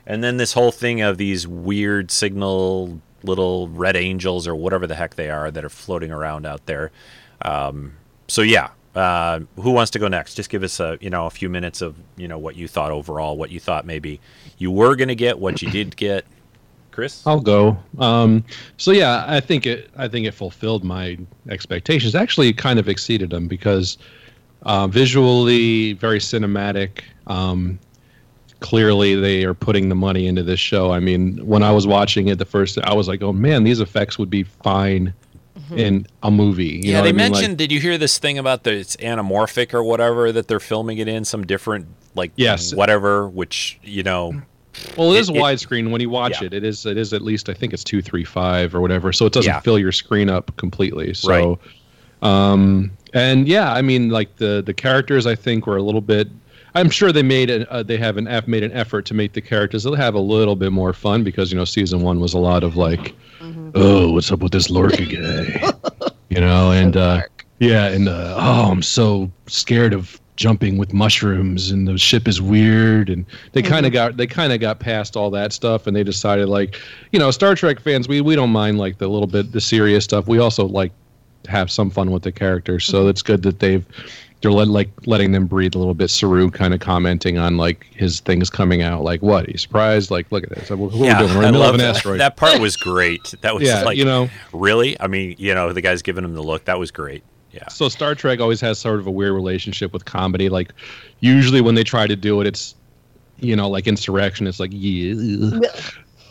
And 0.06 0.22
then 0.22 0.36
this 0.36 0.52
whole 0.52 0.72
thing 0.72 1.00
of 1.00 1.16
these 1.16 1.46
weird 1.46 2.10
signal 2.10 3.00
little 3.24 3.68
red 3.68 3.96
angels 3.96 4.46
or 4.46 4.54
whatever 4.54 4.86
the 4.86 4.94
heck 4.94 5.14
they 5.14 5.30
are 5.30 5.50
that 5.50 5.64
are 5.64 5.68
floating 5.70 6.10
around 6.10 6.46
out 6.46 6.66
there. 6.66 6.90
Um, 7.42 7.94
so 8.28 8.42
yeah. 8.42 8.70
Uh, 8.94 9.40
who 9.56 9.70
wants 9.70 9.90
to 9.90 9.98
go 9.98 10.06
next? 10.06 10.34
Just 10.34 10.50
give 10.50 10.62
us 10.62 10.78
a 10.78 10.98
you 11.00 11.08
know 11.08 11.24
a 11.24 11.30
few 11.30 11.48
minutes 11.48 11.80
of 11.80 11.96
you 12.16 12.28
know 12.28 12.38
what 12.38 12.56
you 12.56 12.68
thought 12.68 12.90
overall, 12.90 13.38
what 13.38 13.50
you 13.50 13.58
thought 13.58 13.86
maybe 13.86 14.20
you 14.58 14.70
were 14.70 14.96
gonna 14.96 15.14
get, 15.14 15.38
what 15.38 15.62
you 15.62 15.70
did 15.70 15.96
get. 15.96 16.26
Chris, 16.90 17.26
I'll 17.26 17.40
go. 17.40 17.78
Um, 17.98 18.44
so 18.76 18.90
yeah, 18.90 19.24
I 19.26 19.40
think 19.40 19.66
it. 19.66 19.90
I 19.96 20.08
think 20.08 20.26
it 20.26 20.32
fulfilled 20.32 20.84
my 20.84 21.18
expectations. 21.48 22.14
Actually, 22.14 22.52
kind 22.52 22.78
of 22.78 22.86
exceeded 22.86 23.30
them 23.30 23.48
because 23.48 23.96
uh, 24.62 24.86
visually 24.86 25.94
very 25.94 26.18
cinematic. 26.18 27.00
Um, 27.26 27.78
clearly, 28.62 29.14
they 29.14 29.44
are 29.44 29.52
putting 29.54 29.88
the 29.88 29.94
money 29.94 30.26
into 30.26 30.42
this 30.42 30.60
show. 30.60 30.90
I 30.92 31.00
mean, 31.00 31.38
when 31.46 31.62
I 31.62 31.70
was 31.72 31.86
watching 31.86 32.28
it 32.28 32.38
the 32.38 32.44
first, 32.46 32.78
I 32.82 32.94
was 32.94 33.08
like, 33.08 33.22
"Oh 33.22 33.32
man, 33.32 33.64
these 33.64 33.80
effects 33.80 34.18
would 34.18 34.30
be 34.30 34.44
fine 34.44 35.12
in 35.76 36.06
a 36.22 36.30
movie." 36.30 36.64
You 36.64 36.92
yeah, 36.92 36.96
know 36.98 37.02
they 37.02 37.08
I 37.10 37.12
mean? 37.12 37.18
Like- 37.18 37.32
mentioned. 37.32 37.58
did 37.58 37.70
you 37.72 37.80
hear 37.80 37.98
this 37.98 38.18
thing 38.18 38.38
about 38.38 38.64
the 38.64 38.72
it's 38.72 38.96
anamorphic 38.96 39.74
or 39.74 39.82
whatever 39.82 40.32
that 40.32 40.48
they're 40.48 40.60
filming 40.60 40.98
it 40.98 41.08
in 41.08 41.24
some 41.24 41.44
different 41.46 41.86
like 42.14 42.32
Yes. 42.36 42.74
whatever, 42.74 43.28
which 43.28 43.78
you 43.82 44.02
know. 44.02 44.40
Well, 44.96 45.12
it 45.12 45.18
is 45.20 45.28
It- 45.28 45.36
it- 45.36 45.42
widescreen 45.42 45.90
when 45.90 46.00
you 46.00 46.08
watch 46.10 46.40
Yeah. 46.40 46.46
it. 46.46 46.54
It 46.54 46.64
is 46.64 46.86
it 46.86 46.96
is 46.96 47.12
at 47.12 47.22
least 47.22 47.48
I 47.50 47.54
think 47.54 47.72
it's 47.74 47.84
two 47.84 48.00
three 48.02 48.24
five 48.24 48.74
or 48.74 48.80
whatever, 48.80 49.12
so 49.12 49.26
it 49.26 49.32
doesn't 49.32 49.50
Yeah. 49.52 49.60
fill 49.60 49.78
your 49.78 49.92
screen 49.92 50.30
up 50.30 50.56
completely. 50.56 51.12
So, 51.14 51.28
Right. 51.28 51.58
um, 52.22 52.90
and 53.12 53.46
yeah, 53.48 53.72
I 53.72 53.82
mean, 53.82 54.08
like 54.10 54.36
the 54.36 54.62
the 54.64 54.72
characters 54.74 55.26
I 55.26 55.34
think 55.34 55.66
were 55.66 55.76
a 55.76 55.82
little 55.82 56.00
bit. 56.00 56.28
I'm 56.74 56.90
sure 56.90 57.12
they 57.12 57.22
made 57.22 57.50
an, 57.50 57.66
uh, 57.70 57.82
they 57.82 57.96
have 57.98 58.16
an 58.16 58.24
made 58.46 58.62
an 58.62 58.72
effort 58.72 59.04
to 59.06 59.14
make 59.14 59.34
the 59.34 59.40
characters 59.40 59.84
they'll 59.84 59.94
have 59.94 60.14
a 60.14 60.20
little 60.20 60.56
bit 60.56 60.72
more 60.72 60.92
fun 60.92 61.22
because 61.22 61.52
you 61.52 61.58
know 61.58 61.64
season 61.64 62.00
one 62.00 62.20
was 62.20 62.34
a 62.34 62.38
lot 62.38 62.64
of 62.64 62.76
like, 62.76 63.14
oh, 63.74 64.12
what's 64.12 64.32
up 64.32 64.40
with 64.40 64.52
this 64.52 64.70
Lorca 64.70 64.96
guy, 65.04 65.72
you 66.30 66.40
know, 66.40 66.72
and 66.72 66.96
uh, 66.96 67.22
yeah, 67.58 67.88
and 67.88 68.08
uh, 68.08 68.36
oh, 68.38 68.70
I'm 68.70 68.82
so 68.82 69.30
scared 69.46 69.92
of 69.92 70.20
jumping 70.36 70.78
with 70.78 70.92
mushrooms, 70.92 71.70
and 71.70 71.86
the 71.86 71.98
ship 71.98 72.26
is 72.26 72.40
weird, 72.40 73.10
and 73.10 73.24
they 73.52 73.62
kind 73.62 73.86
of 73.86 73.92
got 73.92 74.16
they 74.16 74.26
kind 74.26 74.52
of 74.52 74.60
got 74.60 74.80
past 74.80 75.16
all 75.16 75.30
that 75.30 75.52
stuff, 75.52 75.86
and 75.86 75.94
they 75.94 76.02
decided 76.02 76.48
like, 76.48 76.80
you 77.12 77.18
know, 77.18 77.30
Star 77.30 77.54
Trek 77.54 77.80
fans, 77.80 78.08
we 78.08 78.20
we 78.20 78.34
don't 78.34 78.50
mind 78.50 78.78
like 78.78 78.98
the 78.98 79.08
little 79.08 79.26
bit 79.26 79.52
the 79.52 79.60
serious 79.60 80.04
stuff. 80.04 80.26
We 80.26 80.38
also 80.38 80.66
like 80.66 80.92
have 81.48 81.70
some 81.70 81.90
fun 81.90 82.10
with 82.10 82.22
the 82.22 82.32
characters, 82.32 82.84
so 82.84 83.08
it's 83.08 83.22
good 83.22 83.42
that 83.42 83.60
they've 83.60 83.84
they're 84.42 84.52
let, 84.52 84.68
like 84.68 84.90
letting 85.06 85.32
them 85.32 85.46
breathe 85.46 85.74
a 85.74 85.78
little 85.78 85.94
bit. 85.94 86.08
Saru 86.10 86.50
kind 86.50 86.74
of 86.74 86.80
commenting 86.80 87.38
on 87.38 87.56
like 87.56 87.86
his 87.94 88.20
things 88.20 88.50
coming 88.50 88.82
out, 88.82 89.02
like 89.02 89.22
what? 89.22 89.46
Are 89.46 89.50
you 89.50 89.58
surprised? 89.58 90.10
Like, 90.10 90.30
look 90.30 90.44
at 90.44 90.50
this. 90.50 90.68
What 90.70 90.92
are 90.92 90.98
we 90.98 91.06
yeah, 91.06 91.18
doing? 91.20 91.34
We're 91.34 91.42
in 91.42 91.44
I 91.44 91.46
the 91.46 91.52
middle 91.52 91.60
love 91.60 91.74
of 91.74 91.80
an 91.80 91.86
that. 91.86 91.96
asteroid. 91.96 92.20
That 92.20 92.36
part 92.36 92.60
was 92.60 92.76
great. 92.76 93.34
That 93.40 93.54
was 93.54 93.62
Yeah, 93.62 93.82
like 93.82 93.96
you 93.96 94.04
know. 94.04 94.28
really. 94.52 95.00
I 95.00 95.06
mean, 95.06 95.36
you 95.38 95.54
know, 95.54 95.72
the 95.72 95.80
guy's 95.80 96.02
giving 96.02 96.24
him 96.24 96.34
the 96.34 96.42
look. 96.42 96.64
That 96.66 96.78
was 96.78 96.90
great. 96.90 97.22
Yeah. 97.52 97.68
So 97.68 97.88
Star 97.88 98.14
Trek 98.14 98.40
always 98.40 98.60
has 98.62 98.78
sort 98.78 98.98
of 98.98 99.06
a 99.06 99.10
weird 99.10 99.34
relationship 99.34 99.92
with 99.92 100.04
comedy. 100.04 100.48
Like 100.48 100.72
usually 101.20 101.60
when 101.60 101.74
they 101.74 101.84
try 101.84 102.06
to 102.06 102.16
do 102.16 102.40
it, 102.40 102.46
it's 102.46 102.74
you 103.38 103.54
know 103.56 103.68
like 103.68 103.86
insurrection. 103.86 104.46
It's 104.46 104.58
like 104.60 104.70
yeah, 104.72 105.70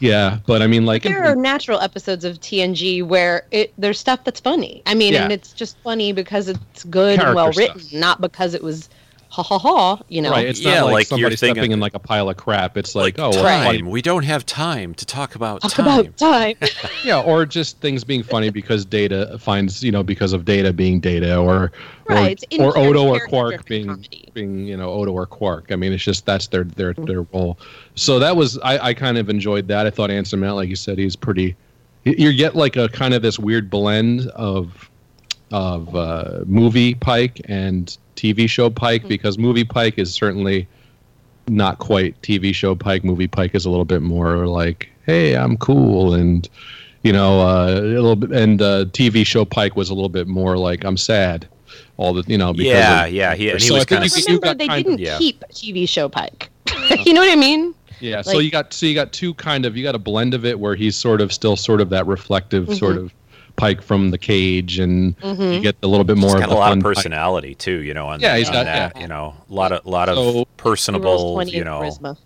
yeah. 0.02 0.40
But 0.46 0.62
I 0.62 0.68
mean 0.68 0.86
like 0.86 1.04
There 1.04 1.24
are 1.24 1.36
natural 1.36 1.80
episodes 1.80 2.26
of 2.26 2.40
TNG 2.40 3.04
where 3.04 3.46
it 3.52 3.74
there's 3.78 4.00
stuff 4.00 4.24
that's 4.24 4.40
funny. 4.40 4.82
I 4.86 4.96
mean, 4.96 5.16
and 5.16 5.32
it's 5.32 5.54
just 5.54 5.78
funny 5.80 6.12
because 6.12 6.50
it's 6.50 6.84
good 6.86 7.20
and 7.20 7.36
well 7.36 7.52
written, 7.52 7.82
not 8.00 8.20
because 8.20 8.54
it 8.54 8.64
was 8.64 8.90
ha 9.32 9.44
ha 9.44 9.58
ha. 9.58 10.00
You 10.10 10.22
know, 10.22 10.32
right. 10.32 10.46
It's 10.46 10.60
Yeah, 10.60 10.82
not 10.82 10.86
like, 10.86 10.94
like 10.94 11.10
you're 11.12 11.18
somebody 11.18 11.36
thinking- 11.38 11.56
stepping 11.56 11.72
in 11.72 11.80
like 11.80 11.94
a 11.94 12.00
pile 12.00 12.30
of 12.30 12.38
crap. 12.38 12.78
It's 12.78 12.94
like, 12.96 13.18
oh, 13.18 13.30
well, 13.30 13.44
funny. 13.44 13.80
Time. 13.80 13.90
We 13.90 14.02
don't 14.02 14.24
have 14.24 14.46
time 14.46 14.94
to 14.96 15.06
talk 15.06 15.36
about 15.36 15.62
talk 15.62 15.72
time. 15.72 15.86
about 16.00 16.18
time. 16.18 16.56
yeah, 17.04 17.22
or 17.22 17.46
just 17.46 17.80
things 17.80 18.04
being 18.04 18.24
funny 18.24 18.50
because 18.50 18.84
Data 18.86 19.38
finds 19.40 19.82
you 19.84 19.92
know 19.92 20.04
because 20.04 20.34
of 20.34 20.46
Data 20.46 20.74
being 20.74 21.00
Data, 21.00 21.38
or 21.38 21.72
Right, 22.10 22.44
or, 22.60 22.78
or 22.78 22.78
Odo 22.78 23.08
or 23.08 23.26
Quark 23.28 23.66
being 23.68 24.06
being 24.34 24.66
you 24.66 24.76
know 24.76 24.90
Odo 24.92 25.14
or 25.14 25.26
Quark. 25.26 25.72
I 25.72 25.78
mean, 25.78 25.94
it's 25.94 26.04
just 26.04 26.26
that's 26.26 26.48
their 26.48 26.66
their 26.66 26.94
their 26.94 27.22
role. 27.34 27.58
So 27.96 28.20
that 28.20 28.36
was 28.36 28.58
I 28.60 28.78
I 28.90 28.94
kind 28.94 29.18
of 29.18 29.30
enjoyed 29.30 29.68
that. 29.70 29.88
I 29.88 29.90
thought 29.92 30.12
Anson 30.12 30.42
Mount, 30.42 30.58
like 30.58 30.68
you 30.68 30.76
said, 30.76 30.98
he's 30.98 31.16
pretty. 31.16 31.56
You 32.04 32.14
you 32.18 32.34
get 32.34 32.54
like 32.56 32.76
a 32.76 32.90
kind 32.90 33.14
of 33.14 33.22
this 33.22 33.40
weird 33.40 33.70
blend 33.70 34.28
of 34.32 34.90
of 35.52 35.96
uh, 35.96 36.40
movie 36.46 36.96
Pike 36.96 37.42
and 37.46 37.98
TV 38.16 38.50
show 38.50 38.70
Pike 38.70 39.08
because 39.08 39.38
movie 39.38 39.64
Pike 39.64 39.98
is 39.98 40.14
certainly 40.14 40.68
not 41.48 41.80
quite 41.80 42.20
TV 42.22 42.54
show 42.54 42.76
Pike. 42.76 43.04
Movie 43.04 43.28
Pike 43.28 43.56
is 43.56 43.66
a 43.66 43.70
little 43.70 43.86
bit 43.86 44.02
more 44.02 44.48
like, 44.48 44.90
hey, 45.06 45.36
I'm 45.36 45.58
cool, 45.58 46.14
and 46.14 46.48
you 47.04 47.12
know, 47.12 47.42
uh, 47.42 47.72
a 47.72 47.82
little 47.82 48.16
bit. 48.16 48.32
And 48.32 48.62
uh, 48.62 48.86
TV 48.86 49.26
show 49.26 49.44
Pike 49.46 49.76
was 49.76 49.90
a 49.90 49.94
little 49.94 50.10
bit 50.10 50.28
more 50.28 50.58
like, 50.58 50.84
I'm 50.84 50.98
sad. 50.98 51.48
All 51.98 52.14
the 52.14 52.24
you 52.28 52.38
know, 52.38 52.54
because 52.54 52.68
Yeah, 52.74 53.06
of- 53.06 53.14
yeah, 53.14 53.36
he- 53.36 53.50
and 53.50 53.60
he 53.62 53.68
so 53.68 53.74
was 53.76 53.84
I 53.84 53.86
think 53.86 54.02
kinda- 54.02 54.16
you- 54.16 54.22
you 54.22 54.26
Remember, 54.40 54.46
got 54.46 54.58
they 54.58 54.68
kind 54.68 54.84
didn't 54.84 54.94
of- 54.96 55.00
yeah. 55.00 55.18
keep 55.18 55.44
TV 55.52 55.88
show 55.88 56.10
Pike. 56.10 56.50
you 57.06 57.14
know 57.14 57.22
what 57.22 57.32
I 57.32 57.36
mean? 57.36 57.74
Yeah, 58.00 58.22
so 58.24 58.40
you 58.40 58.50
got 58.50 58.74
so 58.74 58.88
you 58.88 58.96
got 58.96 59.14
two 59.14 59.34
kind 59.36 59.64
of 59.66 59.78
you 59.78 59.84
got 59.84 59.94
a 59.94 60.00
blend 60.00 60.34
of 60.34 60.44
it 60.44 60.60
where 60.60 60.74
he's 60.76 60.96
sort 60.96 61.22
of 61.22 61.32
still 61.32 61.56
sort 61.56 61.82
of 61.82 61.90
that 61.92 62.08
reflective 62.08 62.64
Mm-hmm. 62.66 62.74
sort 62.74 62.98
of 62.98 63.14
Pike 63.62 63.84
from 63.84 64.10
the 64.10 64.18
cage, 64.18 64.80
and 64.80 65.16
Mhm. 65.20 65.54
you 65.54 65.60
get 65.62 65.76
a 65.84 65.88
little 65.88 66.04
bit 66.04 66.18
He's 66.18 66.26
more 66.26 66.40
got 66.40 66.46
of 66.50 66.56
a 66.56 66.56
lot 66.56 66.70
fun 66.70 66.80
of 66.80 66.84
Pike. 66.84 66.96
personality 66.96 67.54
too. 67.54 67.84
You 67.84 67.94
know, 67.94 68.08
on, 68.08 68.20
Yeah, 68.20 68.36
he's 68.38 68.48
on 68.48 68.54
got- 68.54 68.66
that. 68.66 68.94
yeah. 68.96 69.02
You 69.04 69.08
know, 69.08 69.36
a 69.50 69.54
lot 69.54 69.72
of 69.72 69.86
lot 69.86 70.10
of 70.10 70.16
So- 70.16 70.34
He 70.34 70.46
personable. 70.58 71.44
You 71.48 71.64
know, 71.64 71.82
charisma. 71.82 72.18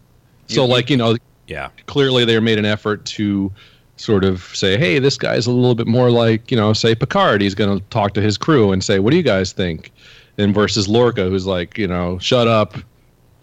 So 0.47 0.63
like 0.65 0.89
you 0.89 0.95
know, 0.95 1.17
yeah, 1.47 1.67
clearly 1.87 2.23
they 2.23 2.39
made 2.39 2.57
an 2.57 2.65
effort 2.65 3.03
to 3.17 3.51
sort 3.97 4.23
of 4.23 4.43
say, 4.53 4.77
hey, 4.77 4.97
this 4.99 5.17
guy's 5.17 5.45
a 5.45 5.51
little 5.51 5.75
bit 5.75 5.87
more 5.87 6.09
like 6.09 6.49
you 6.51 6.55
know, 6.57 6.71
say 6.71 6.95
Picard. 6.95 7.41
He's 7.41 7.53
going 7.55 7.77
to 7.79 7.83
talk 7.89 8.13
to 8.13 8.21
his 8.21 8.37
crew 8.37 8.71
and 8.71 8.81
say, 8.81 8.99
what 8.99 9.11
do 9.11 9.17
you 9.17 9.23
guys 9.23 9.51
think? 9.51 9.91
And 10.37 10.53
versus 10.53 10.87
Lorca, 10.87 11.25
who's 11.29 11.45
like, 11.45 11.77
you 11.77 11.87
know, 11.87 12.17
shut 12.19 12.47
up. 12.47 12.75
I'm 12.75 12.81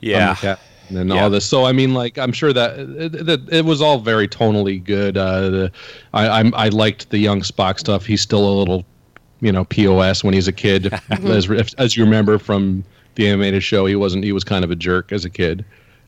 the 0.02 0.08
yeah. 0.08 0.56
Captain," 0.92 1.10
And 1.10 1.10
Yeah. 1.10 1.24
all 1.24 1.30
this, 1.30 1.44
so 1.44 1.64
I 1.64 1.72
mean, 1.72 1.94
like 1.94 2.18
I'm 2.18 2.32
sure 2.32 2.52
that 2.52 2.78
it, 2.78 3.28
it, 3.28 3.40
it 3.52 3.64
was 3.64 3.80
all 3.82 3.98
very 3.98 4.28
tonally 4.28 4.82
good. 4.82 5.16
Uh, 5.16 5.50
the, 5.50 5.72
I 6.12 6.28
I'm, 6.40 6.54
I 6.54 6.68
liked 6.68 7.10
the 7.10 7.18
young 7.18 7.40
Spock 7.42 7.78
stuff. 7.78 8.06
He's 8.06 8.20
still 8.20 8.48
a 8.48 8.54
little, 8.58 8.84
you 9.40 9.52
know, 9.52 9.64
pos 9.64 10.22
when 10.24 10.34
he's 10.34 10.48
a 10.48 10.52
kid, 10.52 10.92
as 11.10 11.50
as 11.78 11.96
you 11.96 12.04
remember 12.04 12.38
from 12.38 12.84
the 13.14 13.28
animated 13.28 13.62
show. 13.62 13.86
He 13.86 13.96
wasn't. 13.96 14.24
He 14.24 14.32
was 14.32 14.44
kind 14.44 14.64
of 14.64 14.70
a 14.70 14.76
jerk 14.76 15.12
as 15.12 15.24
a 15.24 15.30
kid, 15.30 15.64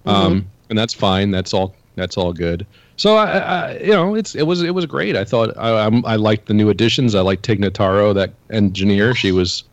um, 0.07 0.47
and 0.70 0.79
that's 0.79 0.94
fine. 0.94 1.31
That's 1.31 1.53
all. 1.55 1.75
That's 1.97 2.16
all 2.16 2.33
good. 2.33 2.66
So 2.97 3.16
I, 3.16 3.38
I, 3.38 3.79
you 3.79 3.92
know, 3.92 4.14
it's 4.14 4.35
it 4.35 4.44
was 4.44 4.62
it 4.62 4.75
was 4.75 4.87
great. 4.87 5.16
I 5.16 5.25
thought 5.25 5.57
I 5.57 5.85
I'm, 5.87 6.05
I 6.07 6.16
liked 6.16 6.47
the 6.47 6.55
new 6.55 6.68
additions. 6.70 7.14
I 7.14 7.20
liked 7.20 7.44
Tig 7.44 7.61
Notaro, 7.61 8.14
that 8.14 8.33
engineer. 8.51 9.14
She 9.14 9.33
was 9.33 9.64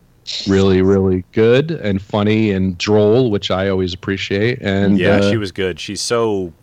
really 0.47 0.81
really 0.81 1.25
good 1.31 1.71
and 1.71 2.01
funny 2.01 2.51
and 2.51 2.77
droll, 2.77 3.31
which 3.31 3.49
I 3.49 3.69
always 3.69 3.93
appreciate. 3.93 4.61
And 4.61 4.97
yeah, 4.97 5.17
uh, 5.17 5.31
she 5.31 5.37
was 5.37 5.51
good. 5.51 5.79
She's 5.79 6.01
so 6.01 6.53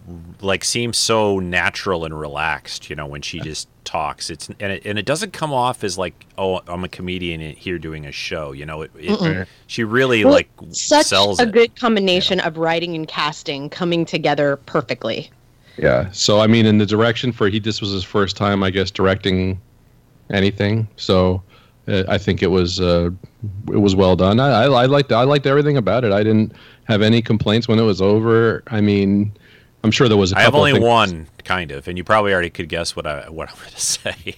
like 0.40 0.64
seems 0.64 0.96
so 0.96 1.38
natural 1.40 2.04
and 2.04 2.18
relaxed. 2.18 2.88
You 2.88 2.96
know, 2.96 3.06
when 3.06 3.22
she 3.22 3.40
just 3.40 3.68
talks, 3.84 4.30
it's 4.30 4.48
and 4.48 4.72
it, 4.72 4.86
and 4.86 4.98
it 4.98 5.06
doesn't 5.06 5.32
come 5.32 5.52
off 5.52 5.82
as 5.82 5.98
like, 5.98 6.26
oh, 6.38 6.60
I'm 6.68 6.84
a 6.84 6.88
comedian 6.88 7.40
here 7.40 7.78
doing 7.78 8.06
a 8.06 8.12
show. 8.12 8.52
You 8.52 8.64
know, 8.64 8.82
it, 8.82 8.90
it 8.96 9.48
she 9.66 9.84
really 9.84 10.24
Well, 10.24 10.34
like 10.34 10.48
Such 10.70 11.06
sells 11.06 11.40
a 11.40 11.44
it. 11.44 11.52
good 11.52 11.76
combination 11.76 12.40
of 12.40 12.58
writing 12.58 12.94
and 12.94 13.08
casting 13.08 13.68
coming 13.68 14.04
together 14.04 14.56
perfectly. 14.66 15.30
Yeah. 15.76 16.10
So 16.12 16.40
I 16.40 16.46
mean, 16.46 16.64
in 16.66 16.78
the 16.78 16.86
direction 16.86 17.32
for 17.32 17.48
he, 17.48 17.58
this 17.58 17.80
was 17.80 17.90
his 17.90 18.04
first 18.04 18.36
time, 18.36 18.62
I 18.62 18.70
guess, 18.70 18.90
directing 18.90 19.60
anything. 20.30 20.88
So 20.96 21.42
I 21.88 22.18
think 22.18 22.42
it 22.42 22.48
was 22.48 22.80
uh, 22.80 23.10
it 23.68 23.78
was 23.78 23.96
well 23.96 24.14
done. 24.16 24.40
I, 24.40 24.64
I, 24.64 24.82
I 24.82 24.86
liked 24.86 25.10
I 25.12 25.22
liked 25.24 25.46
everything 25.46 25.76
about 25.76 26.04
it. 26.04 26.12
I 26.12 26.22
didn't 26.22 26.52
have 26.84 27.02
any 27.02 27.22
complaints 27.22 27.66
when 27.68 27.78
it 27.78 27.82
was 27.84 28.00
over. 28.02 28.62
I 28.68 28.80
mean, 28.80 29.32
I'm 29.84 29.90
sure 29.90 30.08
there 30.08 30.16
was. 30.18 30.32
I 30.32 30.40
have 30.42 30.54
only 30.54 30.72
things- 30.72 30.84
one 30.84 31.26
kind 31.44 31.70
of, 31.70 31.88
and 31.88 31.96
you 31.96 32.04
probably 32.04 32.32
already 32.32 32.50
could 32.50 32.68
guess 32.68 32.94
what 32.94 33.06
I 33.06 33.28
what 33.30 33.48
I'm 33.50 33.56
going 33.56 33.70
to 33.70 33.80
say. 33.80 34.34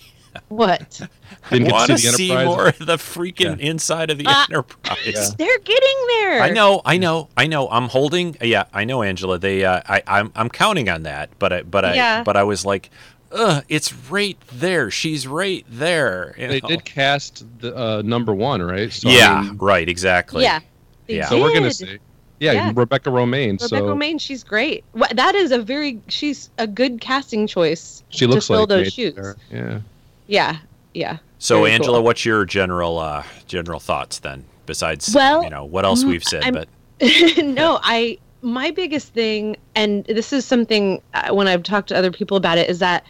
What? 0.47 1.01
Didn't 1.51 1.65
get 1.65 1.73
Want 1.73 1.87
to 1.89 1.93
to 1.95 1.99
see 1.99 2.29
see 2.29 2.45
more 2.45 2.69
of 2.69 2.79
the 2.79 2.97
freaking 2.97 3.59
inside 3.59 4.11
of 4.11 4.19
the 4.19 4.27
Ah. 4.29 4.47
Enterprise. 4.49 5.35
They're 5.35 5.59
getting 5.59 5.97
there. 6.09 6.41
I 6.41 6.51
know, 6.51 6.83
I 6.85 6.99
know, 6.99 7.29
I 7.37 7.49
know. 7.49 7.69
I'm 7.69 7.89
holding. 7.89 8.37
Yeah, 8.41 8.65
I 8.73 8.85
know, 8.85 9.03
Angela. 9.03 9.41
They, 9.41 9.65
uh, 9.65 9.81
I, 9.89 10.03
I'm, 10.07 10.31
I'm 10.37 10.49
counting 10.49 10.89
on 10.89 11.03
that. 11.03 11.31
But 11.41 11.53
I, 11.53 11.63
but 11.63 11.85
I, 11.85 11.95
Yeah. 11.95 12.23
but 12.23 12.37
I 12.37 12.45
was 12.45 12.65
like, 12.65 12.91
ugh, 13.33 13.65
it's 13.69 13.93
right 14.11 14.37
there. 14.53 14.91
She's 14.91 15.27
right 15.27 15.65
there. 15.71 16.35
you 16.39 16.49
They 16.49 16.61
know? 16.61 16.69
did 16.69 16.85
cast 16.85 17.45
the 17.61 17.77
uh, 17.77 18.03
number 18.05 18.35
one, 18.35 18.63
right? 18.63 18.93
So, 18.93 19.09
I 19.09 19.13
yeah, 19.13 19.43
mean, 19.43 19.57
right, 19.59 19.89
exactly. 19.89 20.43
Yeah. 20.45 20.61
They 21.07 21.17
Yeah. 21.17 21.29
so 21.29 21.41
we're 21.41 21.53
gonna 21.55 21.73
see. 21.73 21.99
Yeah, 22.39 22.53
Yeah. 22.53 22.73
Rebecca 22.75 23.11
Romijn. 23.11 23.53
Rebecca 23.61 23.69
so 23.69 23.83
Romijn, 23.95 24.19
she's 24.21 24.43
great. 24.43 24.83
Wha- 24.95 25.09
That 25.15 25.35
is 25.35 25.53
a 25.53 25.59
very 25.61 26.01
she's 26.09 26.49
a 26.59 26.67
good 26.67 27.01
casting 27.01 27.47
choice. 27.47 28.03
she 28.09 28.27
looks 28.27 28.47
to 28.47 28.53
fill 28.55 28.61
like 28.61 28.69
those 28.71 28.93
shoes. 28.93 29.15
there. 29.15 29.37
Yeah. 29.51 29.81
Yeah, 30.27 30.57
yeah. 30.95 31.19
So, 31.39 31.61
Very 31.63 31.73
Angela, 31.73 31.99
cool. 31.99 32.05
what's 32.05 32.25
your 32.25 32.45
general, 32.45 32.99
uh, 32.99 33.23
general 33.47 33.81
thoughts 33.81 34.19
then? 34.21 34.45
Besides, 34.67 35.13
Well, 35.15 35.43
you 35.43 35.51
know, 35.51 35.65
what 35.65 35.85
else 35.85 36.05
we've 36.05 36.23
said, 36.25 36.45
I'm- 36.45 36.55
but 36.55 36.69
no, 37.45 37.79
I 37.83 38.19
my 38.43 38.71
biggest 38.71 39.13
thing, 39.13 39.57
and 39.75 40.05
this 40.07 40.33
is 40.33 40.45
something 40.45 41.03
uh, 41.15 41.35
when 41.35 41.49
I've 41.49 41.63
talked 41.63 41.89
to 41.89 41.97
other 41.97 42.11
people 42.11 42.37
about 42.37 42.59
it, 42.59 42.69
is 42.71 42.79
that 42.79 43.05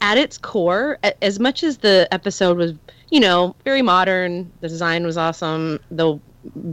at 0.00 0.18
its 0.18 0.38
core, 0.38 0.98
a- 1.02 1.24
as 1.24 1.38
much 1.38 1.62
as 1.62 1.78
the 1.78 2.08
episode 2.12 2.56
was 2.56 2.74
you 3.14 3.20
know, 3.20 3.54
very 3.64 3.80
modern. 3.80 4.50
The 4.60 4.68
design 4.68 5.06
was 5.06 5.16
awesome. 5.16 5.78
The 5.92 6.18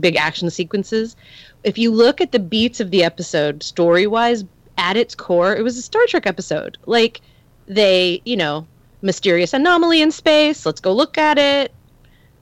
big 0.00 0.16
action 0.16 0.50
sequences. 0.50 1.14
If 1.62 1.78
you 1.78 1.92
look 1.92 2.20
at 2.20 2.32
the 2.32 2.40
beats 2.40 2.80
of 2.80 2.90
the 2.90 3.04
episode, 3.04 3.62
story 3.62 4.08
wise, 4.08 4.44
at 4.76 4.96
its 4.96 5.14
core, 5.14 5.54
it 5.54 5.62
was 5.62 5.78
a 5.78 5.82
Star 5.82 6.02
Trek 6.08 6.26
episode. 6.26 6.78
Like 6.86 7.20
they, 7.68 8.20
you 8.24 8.36
know, 8.36 8.66
mysterious 9.02 9.52
anomaly 9.52 10.02
in 10.02 10.10
space. 10.10 10.66
Let's 10.66 10.80
go 10.80 10.92
look 10.92 11.16
at 11.16 11.38
it. 11.38 11.72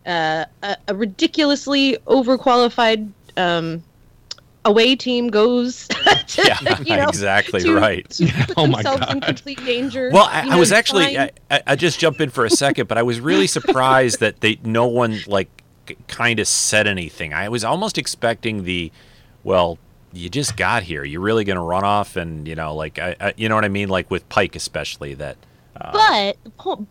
Uh, 0.06 0.46
a, 0.62 0.76
a 0.88 0.94
ridiculously 0.94 1.98
overqualified 2.06 3.10
um, 3.36 3.82
away 4.64 4.94
team 4.96 5.28
goes 5.28 5.88
to, 6.28 6.42
Yeah, 6.44 6.78
you 6.80 6.96
know, 6.96 7.08
exactly 7.08 7.60
to- 7.62 7.74
right. 7.74 8.08
to 8.10 8.24
oh 8.28 8.44
put 8.46 8.54
Oh 8.58 8.66
my 8.66 8.82
themselves 8.82 9.12
in 9.12 9.20
God. 9.20 9.26
complete 9.26 9.64
danger. 9.64 10.10
Well, 10.12 10.24
I, 10.30 10.42
you 10.42 10.50
I 10.50 10.54
know, 10.54 10.58
was 10.60 10.72
actually 10.72 11.18
I, 11.18 11.30
I, 11.50 11.62
I 11.68 11.76
just 11.76 11.98
jump 11.98 12.20
in 12.20 12.30
for 12.30 12.44
a 12.44 12.50
second, 12.50 12.88
but 12.88 12.98
I 12.98 13.02
was 13.02 13.20
really 13.20 13.46
surprised 13.46 14.20
that 14.20 14.40
they 14.40 14.58
no 14.62 14.86
one 14.86 15.20
like 15.26 15.48
kind 16.08 16.38
of 16.40 16.46
said 16.46 16.86
anything. 16.86 17.32
I 17.34 17.48
was 17.48 17.64
almost 17.64 17.98
expecting 17.98 18.64
the, 18.64 18.92
well, 19.44 19.78
you 20.12 20.28
just 20.28 20.56
got 20.56 20.82
here. 20.84 21.04
You're 21.04 21.20
really 21.20 21.44
going 21.44 21.56
to 21.56 21.62
run 21.62 21.84
off 21.84 22.16
and 22.16 22.46
you 22.46 22.54
know 22.54 22.74
like 22.74 22.98
I, 22.98 23.16
I 23.20 23.34
you 23.36 23.48
know 23.48 23.54
what 23.54 23.64
I 23.64 23.68
mean 23.68 23.88
like 23.88 24.10
with 24.10 24.28
Pike 24.28 24.56
especially 24.56 25.14
that. 25.14 25.36
Uh, 25.76 25.92
but 25.92 26.36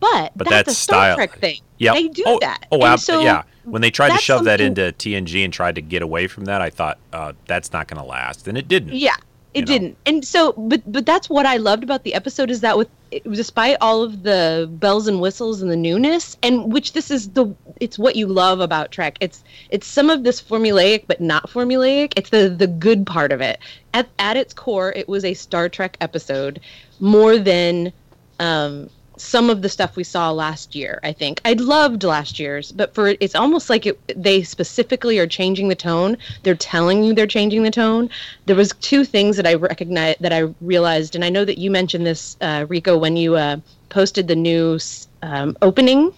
but, 0.00 0.32
But 0.36 0.48
that's, 0.48 0.50
that's 0.50 0.72
a 0.72 0.74
Star 0.74 1.14
Trek 1.14 1.38
thing. 1.38 1.60
Yep. 1.78 1.94
They 1.94 2.08
do 2.08 2.24
oh, 2.26 2.38
that. 2.40 2.66
Oh, 2.70 2.84
ab- 2.84 2.98
so 2.98 3.20
yeah. 3.20 3.42
When 3.64 3.82
they 3.82 3.90
tried 3.90 4.10
to 4.10 4.18
shove 4.18 4.44
that 4.44 4.60
into 4.60 4.92
TNG 4.98 5.44
and 5.44 5.52
tried 5.52 5.74
to 5.76 5.82
get 5.82 6.02
away 6.02 6.26
from 6.26 6.46
that, 6.46 6.60
I 6.60 6.70
thought 6.70 6.98
uh, 7.12 7.34
that's 7.46 7.72
not 7.72 7.88
going 7.88 8.00
to 8.02 8.06
last, 8.06 8.48
and 8.48 8.56
it 8.56 8.68
didn't. 8.68 8.94
Yeah, 8.94 9.16
it 9.52 9.66
didn't. 9.66 9.96
And 10.06 10.24
so, 10.24 10.52
but 10.52 10.80
but 10.90 11.06
that's 11.06 11.28
what 11.28 11.44
I 11.44 11.56
loved 11.56 11.82
about 11.82 12.04
the 12.04 12.14
episode 12.14 12.50
is 12.50 12.60
that 12.60 12.78
with 12.78 12.88
despite 13.32 13.76
all 13.80 14.02
of 14.02 14.22
the 14.22 14.68
bells 14.72 15.08
and 15.08 15.20
whistles 15.20 15.60
and 15.60 15.70
the 15.70 15.76
newness, 15.76 16.36
and 16.42 16.72
which 16.72 16.92
this 16.92 17.10
is 17.10 17.30
the 17.30 17.52
it's 17.80 17.98
what 17.98 18.14
you 18.14 18.26
love 18.26 18.60
about 18.60 18.92
Trek. 18.92 19.18
It's 19.20 19.42
it's 19.70 19.86
some 19.86 20.08
of 20.08 20.22
this 20.22 20.40
formulaic 20.40 21.04
but 21.06 21.20
not 21.20 21.50
formulaic. 21.50 22.12
It's 22.16 22.30
the 22.30 22.48
the 22.48 22.68
good 22.68 23.06
part 23.06 23.32
of 23.32 23.40
it. 23.40 23.58
At 23.92 24.08
at 24.18 24.36
its 24.36 24.54
core, 24.54 24.92
it 24.92 25.08
was 25.08 25.24
a 25.24 25.34
Star 25.34 25.68
Trek 25.68 25.96
episode 26.00 26.60
more 27.00 27.36
than 27.36 27.92
um 28.40 28.90
some 29.18 29.50
of 29.50 29.60
the 29.60 29.68
stuff 29.68 29.96
we 29.96 30.04
saw 30.04 30.30
last 30.30 30.74
year 30.74 30.98
i 31.04 31.12
think. 31.12 31.40
I 31.44 31.52
loved 31.54 32.04
last 32.04 32.38
year's 32.40 32.72
but 32.72 32.94
for 32.94 33.14
it's 33.20 33.34
almost 33.34 33.68
like 33.70 33.84
it, 33.86 34.00
they 34.16 34.42
specifically 34.42 35.18
are 35.18 35.26
changing 35.26 35.68
the 35.68 35.74
tone. 35.76 36.16
They're 36.42 36.54
telling 36.54 37.04
you 37.04 37.14
they're 37.14 37.26
changing 37.26 37.62
the 37.64 37.70
tone. 37.70 38.08
There 38.46 38.56
was 38.56 38.72
two 38.80 39.04
things 39.04 39.36
that 39.36 39.46
i 39.46 39.54
recognized 39.54 40.20
that 40.22 40.32
i 40.32 40.40
realized 40.62 41.14
and 41.14 41.24
i 41.24 41.28
know 41.28 41.44
that 41.44 41.58
you 41.58 41.70
mentioned 41.70 42.06
this 42.06 42.36
uh, 42.40 42.66
rico 42.68 42.96
when 42.98 43.16
you 43.16 43.36
uh, 43.36 43.58
posted 43.90 44.26
the 44.28 44.36
new 44.36 44.78
um, 45.22 45.56
opening 45.62 46.12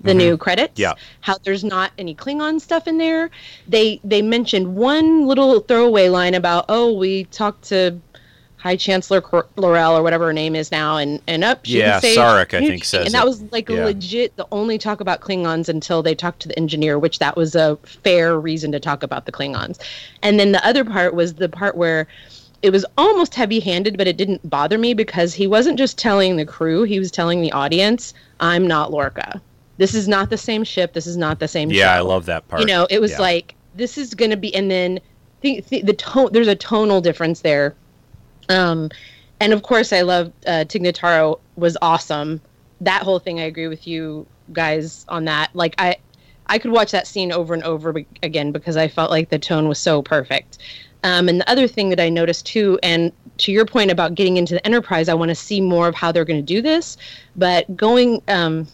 the 0.00 0.14
new 0.14 0.36
credits 0.36 0.78
Yeah. 0.78 0.94
how 1.22 1.36
there's 1.44 1.64
not 1.64 1.92
any 1.98 2.14
klingon 2.14 2.60
stuff 2.60 2.86
in 2.86 2.98
there. 2.98 3.30
They 3.66 4.00
they 4.04 4.22
mentioned 4.22 4.76
one 4.76 5.26
little 5.26 5.60
throwaway 5.60 6.08
line 6.08 6.34
about 6.34 6.66
oh 6.68 6.92
we 6.92 7.24
talked 7.24 7.64
to 7.70 7.98
High 8.64 8.76
Chancellor 8.76 9.20
Cor- 9.20 9.46
L'Rell 9.56 9.94
or 9.94 10.02
whatever 10.02 10.24
her 10.24 10.32
name 10.32 10.56
is 10.56 10.72
now, 10.72 10.96
and 10.96 11.20
and 11.26 11.44
up. 11.44 11.66
She 11.66 11.80
Yeah, 11.80 12.00
say 12.00 12.16
Sarek, 12.16 12.54
I 12.54 12.66
think, 12.66 12.86
says 12.86 13.04
and 13.04 13.14
that 13.14 13.26
was 13.26 13.42
like 13.52 13.68
Yeah. 13.68 13.84
legit 13.84 14.34
the 14.36 14.46
only 14.52 14.78
talk 14.78 15.02
about 15.02 15.20
Klingons 15.20 15.68
until 15.68 16.02
they 16.02 16.14
talked 16.14 16.40
to 16.40 16.48
the 16.48 16.58
engineer, 16.58 16.98
which 16.98 17.18
that 17.18 17.36
was 17.36 17.54
a 17.54 17.76
fair 17.84 18.40
reason 18.40 18.72
to 18.72 18.80
talk 18.80 19.02
about 19.02 19.26
the 19.26 19.32
Klingons. 19.32 19.78
And 20.22 20.40
then 20.40 20.52
the 20.52 20.66
other 20.66 20.82
part 20.82 21.14
was 21.14 21.34
the 21.34 21.46
part 21.50 21.76
where 21.76 22.06
it 22.62 22.70
was 22.70 22.86
almost 22.96 23.34
heavy-handed, 23.34 23.98
but 23.98 24.06
it 24.06 24.16
didn't 24.16 24.48
bother 24.48 24.78
me 24.78 24.94
because 24.94 25.34
he 25.34 25.46
wasn't 25.46 25.76
just 25.76 25.98
telling 25.98 26.36
the 26.36 26.46
crew; 26.46 26.84
he 26.84 26.98
was 26.98 27.10
telling 27.10 27.42
the 27.42 27.52
audience, 27.52 28.14
"I'm 28.40 28.66
not 28.66 28.90
Lorca. 28.90 29.42
This 29.76 29.94
is 29.94 30.08
not 30.08 30.30
the 30.30 30.38
same 30.38 30.64
ship. 30.64 30.94
This 30.94 31.06
is 31.06 31.18
not 31.18 31.38
the 31.38 31.48
same." 31.48 31.68
Ship. 31.68 31.80
Yeah, 31.80 31.94
I 31.94 32.00
love 32.00 32.24
that 32.24 32.48
part. 32.48 32.62
You 32.62 32.66
know, 32.66 32.86
it 32.88 32.98
was 33.02 33.10
Yeah. 33.10 33.20
like 33.20 33.54
this 33.76 33.98
is 33.98 34.14
going 34.14 34.30
to 34.30 34.38
be, 34.38 34.54
and 34.54 34.70
then 34.70 35.00
the, 35.42 35.62
the, 35.68 35.82
the 35.82 35.92
tone. 35.92 36.30
There's 36.32 36.48
a 36.48 36.54
tonal 36.56 37.02
difference 37.02 37.40
there. 37.40 37.74
Um, 38.48 38.90
and 39.40 39.52
of 39.52 39.62
course, 39.62 39.92
I 39.92 40.02
love 40.02 40.32
uh, 40.46 40.64
Tig 40.64 40.82
Notaro 40.82 41.38
was 41.56 41.76
awesome. 41.82 42.40
That 42.80 43.02
whole 43.02 43.18
thing, 43.18 43.40
I 43.40 43.44
agree 43.44 43.68
with 43.68 43.86
you 43.86 44.26
guys 44.52 45.04
on 45.08 45.24
that. 45.26 45.50
Like 45.54 45.74
I, 45.78 45.96
I 46.46 46.58
could 46.58 46.70
watch 46.70 46.90
that 46.92 47.06
scene 47.06 47.32
over 47.32 47.54
and 47.54 47.62
over 47.62 47.94
again 48.22 48.52
because 48.52 48.76
I 48.76 48.88
felt 48.88 49.10
like 49.10 49.30
the 49.30 49.38
tone 49.38 49.68
was 49.68 49.78
so 49.78 50.02
perfect. 50.02 50.58
Um, 51.02 51.28
and 51.28 51.40
the 51.40 51.50
other 51.50 51.68
thing 51.68 51.90
that 51.90 52.00
I 52.00 52.08
noticed 52.08 52.46
too, 52.46 52.78
and 52.82 53.12
to 53.38 53.52
your 53.52 53.66
point 53.66 53.90
about 53.90 54.14
getting 54.14 54.36
into 54.36 54.54
the 54.54 54.64
enterprise, 54.64 55.08
I 55.08 55.14
want 55.14 55.28
to 55.30 55.34
see 55.34 55.60
more 55.60 55.88
of 55.88 55.94
how 55.94 56.12
they're 56.12 56.24
going 56.24 56.40
to 56.40 56.54
do 56.54 56.62
this. 56.62 56.96
But 57.36 57.76
going 57.76 58.22
um, 58.28 58.66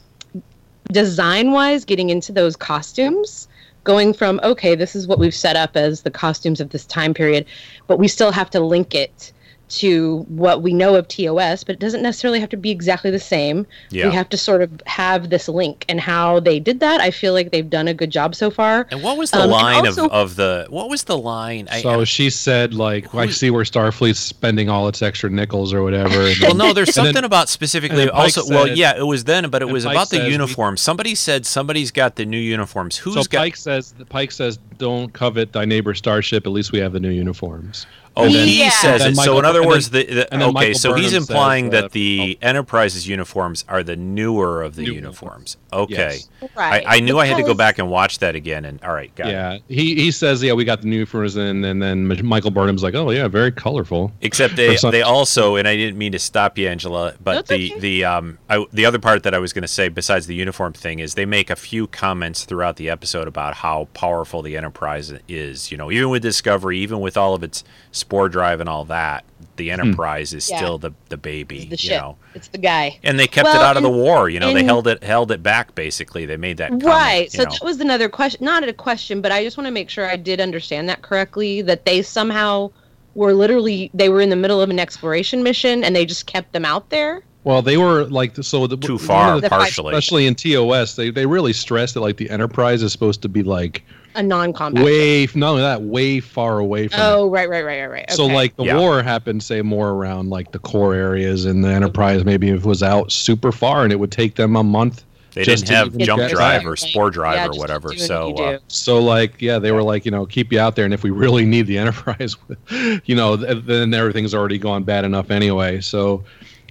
design 0.92 1.52
wise, 1.52 1.84
getting 1.84 2.10
into 2.10 2.32
those 2.32 2.54
costumes, 2.56 3.48
going 3.82 4.12
from 4.12 4.40
okay, 4.44 4.74
this 4.74 4.94
is 4.94 5.08
what 5.08 5.18
we've 5.18 5.34
set 5.34 5.56
up 5.56 5.76
as 5.76 6.02
the 6.02 6.10
costumes 6.10 6.60
of 6.60 6.70
this 6.70 6.86
time 6.86 7.14
period, 7.14 7.46
but 7.86 7.98
we 7.98 8.06
still 8.06 8.30
have 8.30 8.50
to 8.50 8.60
link 8.60 8.94
it 8.94 9.32
to 9.70 10.18
what 10.28 10.62
we 10.62 10.72
know 10.72 10.94
of 10.96 11.08
TOS, 11.08 11.64
but 11.64 11.74
it 11.74 11.78
doesn't 11.78 12.02
necessarily 12.02 12.40
have 12.40 12.48
to 12.50 12.56
be 12.56 12.70
exactly 12.70 13.10
the 13.10 13.18
same. 13.20 13.66
Yeah. 13.90 14.08
We 14.08 14.14
have 14.14 14.28
to 14.30 14.36
sort 14.36 14.62
of 14.62 14.70
have 14.86 15.30
this 15.30 15.48
link, 15.48 15.84
and 15.88 16.00
how 16.00 16.40
they 16.40 16.58
did 16.60 16.80
that, 16.80 17.00
I 17.00 17.10
feel 17.10 17.32
like 17.32 17.50
they've 17.52 17.68
done 17.70 17.88
a 17.88 17.94
good 17.94 18.10
job 18.10 18.34
so 18.34 18.50
far. 18.50 18.86
And 18.90 19.02
what 19.02 19.16
was 19.16 19.30
the 19.30 19.42
Um, 19.42 19.50
line 19.50 19.86
also- 19.86 20.06
of, 20.06 20.12
of 20.12 20.36
the 20.36 20.66
what 20.70 20.88
was 20.90 21.04
the 21.04 21.16
line? 21.16 21.68
I, 21.70 21.82
So 21.82 22.04
she 22.04 22.30
said, 22.30 22.74
like, 22.74 23.14
I 23.14 23.28
see 23.30 23.50
where 23.50 23.64
Starfleet's 23.64 24.18
spending 24.18 24.68
all 24.68 24.88
its 24.88 25.02
extra 25.02 25.30
nickels 25.30 25.72
or 25.72 25.82
whatever. 25.82 26.20
and 26.26 26.36
well, 26.40 26.50
then- 26.50 26.56
no, 26.58 26.72
there's 26.72 26.88
and 26.96 27.06
then- 27.06 27.14
something 27.14 27.24
about 27.24 27.48
specifically. 27.48 28.02
and 28.02 28.10
then 28.10 28.16
Also, 28.16 28.42
well, 28.48 28.66
said- 28.66 28.76
yeah, 28.78 28.96
it 28.96 29.06
was 29.06 29.24
then, 29.24 29.48
but 29.50 29.62
it 29.62 29.68
was 29.68 29.84
Pike 29.84 29.94
about 29.94 30.10
the 30.10 30.16
says 30.16 30.26
we- 30.26 30.32
uniforms. 30.32 30.80
Somebody 30.80 31.14
said 31.14 31.46
somebody's 31.46 31.90
got 31.90 32.16
the 32.16 32.24
new 32.24 32.38
uniforms. 32.38 32.96
Who's 32.96 33.14
so 33.14 33.22
got? 33.24 33.38
Pike 33.40 33.56
says 33.56 33.94
Pike 34.08 34.32
says 34.32 34.58
don't 34.78 35.12
covet 35.12 35.52
thy 35.52 35.64
neighbor's 35.64 35.98
starship. 35.98 36.46
At 36.46 36.52
least 36.52 36.72
we 36.72 36.78
have 36.80 36.92
the 36.92 37.00
new 37.00 37.10
uniforms. 37.10 37.86
Oh, 38.16 38.24
then- 38.28 38.46
he 38.48 38.60
Yeah. 38.60 38.70
says 38.70 39.00
it. 39.00 39.04
then 39.04 39.14
so 39.14 39.38
in 39.38 39.44
other 39.44 39.66
words, 39.66 39.90
then- 39.90 40.06
the, 40.06 40.14
the 40.14 40.36
okay. 40.36 40.50
Michael 40.52 40.74
So 40.74 40.94
he's 40.94 41.12
implying 41.12 41.70
says, 41.70 41.78
uh, 41.78 41.82
that 41.82 41.92
the 41.92 42.38
Enterprise's 42.42 43.06
uniforms 43.08 43.64
are 43.68 43.82
the 43.82 43.96
newer 43.96 44.62
of 44.62 44.74
the 44.76 44.82
New 44.82 44.92
uniforms. 44.94 45.56
Okay, 45.72 45.94
Yes. 45.94 46.28
Right. 46.56 46.84
I, 46.86 46.96
I 46.96 47.00
knew 47.00 47.18
I 47.18 47.26
had 47.26 47.36
to 47.36 47.44
go 47.44 47.54
back 47.54 47.78
and 47.78 47.88
watch 47.88 48.18
that 48.18 48.34
again. 48.34 48.64
And 48.64 48.82
all 48.82 48.92
right, 48.92 49.14
got 49.14 49.28
it. 49.28 49.30
Yeah, 49.32 49.58
he 49.68 49.94
he 49.94 50.10
says 50.10 50.42
yeah 50.42 50.52
we 50.52 50.64
got 50.64 50.80
the 50.80 50.88
new 50.88 50.96
uniforms 50.96 51.36
and 51.36 51.64
and 51.64 51.80
then 51.80 52.06
Michael 52.24 52.50
Burnham's 52.50 52.82
like 52.82 52.94
oh 52.96 53.10
yeah 53.10 53.28
very 53.28 53.52
colorful. 53.52 54.12
Except 54.20 54.56
they 54.56 54.76
they 54.76 55.02
also, 55.02 55.54
and 55.56 55.68
I 55.68 55.76
didn't 55.76 55.96
mean 55.98 56.12
to 56.12 56.18
stop 56.18 56.58
you, 56.58 56.68
Angela, 56.68 57.14
but 57.22 57.34
That's 57.34 57.48
the 57.50 57.70
okay. 57.72 57.80
the 57.80 58.04
um 58.04 58.38
I, 58.48 58.64
the 58.72 58.84
other 58.86 58.98
part 58.98 59.22
that 59.22 59.34
I 59.34 59.38
was 59.38 59.52
going 59.52 59.62
to 59.62 59.68
say 59.68 59.88
besides 59.88 60.26
the 60.26 60.34
uniform 60.34 60.72
thing 60.72 60.98
is 60.98 61.14
they 61.14 61.26
make 61.26 61.50
a 61.50 61.56
few 61.56 61.86
comments 61.86 62.44
throughout 62.44 62.76
the 62.76 62.90
episode 62.90 63.28
about 63.28 63.54
how 63.54 63.88
powerful 63.94 64.42
the 64.42 64.56
Enterprise 64.56 65.12
is. 65.28 65.70
You 65.70 65.76
know, 65.78 65.90
even 65.92 66.08
with 66.10 66.22
Discovery, 66.22 66.78
even 66.78 67.00
with 67.00 67.16
all 67.16 67.34
of 67.34 67.42
its 67.44 67.62
spore 68.00 68.28
drive 68.28 68.60
and 68.60 68.68
all 68.68 68.84
that, 68.86 69.24
the 69.56 69.66
hmm. 69.66 69.80
Enterprise 69.80 70.32
is 70.32 70.48
Yeah. 70.50 70.56
still 70.56 70.78
the 70.78 70.92
the 71.08 71.16
baby. 71.16 71.64
the 71.64 71.70
you 71.72 71.76
ship. 71.76 72.00
know. 72.00 72.16
It's 72.34 72.48
the 72.48 72.58
guy. 72.58 72.98
And 73.02 73.18
they 73.18 73.26
kept 73.26 73.48
it 73.48 73.52
Well, 73.52 73.62
out 73.62 73.76
of 73.76 73.82
the 73.82 73.90
war. 73.90 74.28
You 74.28 74.40
know, 74.40 74.52
they 74.52 74.64
held 74.64 74.86
it 74.86 75.02
held 75.02 75.30
it 75.30 75.42
back. 75.42 75.74
Basically, 75.74 76.26
they 76.26 76.36
made 76.36 76.56
that 76.58 76.70
comment, 76.70 76.84
right. 76.84 77.24
you 77.24 77.30
So 77.30 77.44
know. 77.44 77.50
that 77.50 77.64
was 77.64 77.80
another 77.80 78.08
question. 78.08 78.44
Not 78.44 78.66
a 78.66 78.72
question, 78.72 79.20
but 79.20 79.32
I 79.32 79.44
just 79.44 79.56
want 79.56 79.66
to 79.66 79.72
make 79.72 79.90
sure 79.90 80.08
I 80.08 80.16
did 80.16 80.40
understand 80.40 80.88
that 80.88 81.02
correctly. 81.02 81.62
That 81.62 81.84
they 81.84 82.02
somehow 82.02 82.70
were 83.14 83.34
literally 83.34 83.90
they 83.94 84.08
were 84.08 84.20
in 84.20 84.30
the 84.30 84.36
middle 84.36 84.60
of 84.60 84.70
an 84.70 84.78
exploration 84.78 85.42
mission 85.42 85.84
and 85.84 85.94
they 85.94 86.06
just 86.06 86.26
kept 86.26 86.52
them 86.52 86.64
out 86.64 86.90
there. 86.90 87.22
Well, 87.42 87.62
they 87.62 87.78
were 87.78 88.04
like 88.04 88.36
so 88.36 88.66
the, 88.66 88.76
too 88.76 88.98
far, 88.98 89.40
the- 89.40 89.48
partially. 89.48 89.94
especially 89.94 90.26
in 90.26 90.34
TOS. 90.34 90.96
They 90.96 91.10
they 91.10 91.26
really 91.26 91.52
stressed 91.52 91.94
that 91.94 92.00
like 92.00 92.16
the 92.16 92.30
Enterprise 92.30 92.82
is 92.82 92.92
supposed 92.92 93.22
to 93.22 93.28
be 93.28 93.42
like 93.42 93.82
A 94.14 94.22
non-combat. 94.22 94.84
way 94.84 95.28
not 95.34 95.50
only 95.50 95.62
that 95.62 95.82
way 95.82 96.20
far 96.20 96.58
away 96.58 96.88
from. 96.88 97.00
Oh, 97.00 97.28
right, 97.30 97.48
right, 97.48 97.64
right, 97.64 97.80
right, 97.82 97.90
right. 97.90 98.10
So 98.10 98.26
like 98.26 98.56
the 98.56 98.64
Yeah. 98.64 98.78
war 98.78 99.02
happened, 99.02 99.42
say 99.42 99.62
more 99.62 99.90
around 99.90 100.30
like 100.30 100.50
the 100.52 100.58
core 100.58 100.94
areas, 100.94 101.44
and 101.44 101.64
the 101.64 101.68
Enterprise 101.68 102.24
maybe 102.24 102.48
it 102.50 102.64
was 102.64 102.82
out 102.82 103.12
super 103.12 103.52
far, 103.52 103.84
and 103.84 103.92
it 103.92 103.96
would 104.00 104.10
take 104.10 104.34
them 104.36 104.56
a 104.56 104.64
month. 104.64 105.04
They 105.34 105.44
just 105.44 105.64
didn't 105.66 105.92
to 105.92 105.98
have 105.98 106.06
jump 106.06 106.28
drive 106.28 106.66
or 106.66 106.74
spore 106.74 107.08
drive 107.10 107.36
Yeah, 107.36 107.46
or 107.46 107.50
whatever. 107.58 107.90
doing 107.90 108.00
what 108.00 108.06
So 108.08 108.34
uh. 108.36 108.58
So 108.66 109.00
like 109.00 109.40
yeah, 109.40 109.60
they 109.60 109.70
were 109.70 109.82
like 109.82 110.04
you 110.04 110.10
know 110.10 110.26
keep 110.26 110.52
you 110.52 110.58
out 110.58 110.74
there, 110.74 110.84
and 110.84 110.92
if 110.92 111.04
we 111.04 111.10
really 111.10 111.44
need 111.44 111.68
the 111.68 111.78
Enterprise, 111.78 112.34
you 113.04 113.14
know 113.14 113.36
then 113.36 113.94
everything's 113.94 114.34
already 114.34 114.58
gone 114.58 114.82
bad 114.82 115.04
enough 115.04 115.30
anyway. 115.30 115.80
So 115.80 116.24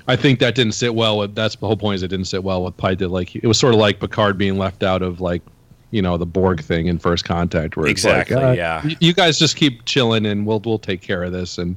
I 0.10 0.18
think 0.18 0.40
that 0.40 0.56
didn't 0.56 0.74
sit 0.74 0.94
well 0.94 1.20
with. 1.20 1.36
That's 1.36 1.56
the 1.56 1.68
whole 1.68 1.78
point 1.78 1.96
is 1.96 2.04
it 2.04 2.10
didn't 2.10 2.26
sit 2.28 2.44
well 2.44 2.64
with 2.66 2.76
Pike. 2.76 2.98
Did 2.98 3.10
like 3.10 3.34
it 3.34 3.48
was 3.48 3.58
sort 3.58 3.74
of 3.74 3.80
like 3.80 4.02
Picard 4.02 4.38
being 4.38 4.58
left 4.58 4.84
out 4.84 5.02
of 5.02 5.22
like 5.22 5.42
you 5.92 6.02
know 6.02 6.18
the 6.18 6.26
Borg 6.26 6.62
thing 6.64 6.88
in 6.88 7.00
First 7.00 7.26
Contact, 7.26 7.76
where 7.78 7.86
it's 7.88 7.92
Exactly, 8.04 8.36
like, 8.36 8.46
uh, 8.46 8.52
yeah. 8.52 8.88
you 9.00 9.14
guys 9.14 9.40
just 9.40 9.56
keep 9.56 9.86
chilling, 9.86 10.26
and 10.26 10.46
we'll 10.46 10.60
we'll 10.60 10.80
take 10.80 11.02
care 11.02 11.24
of 11.24 11.32
this, 11.32 11.58
and 11.58 11.76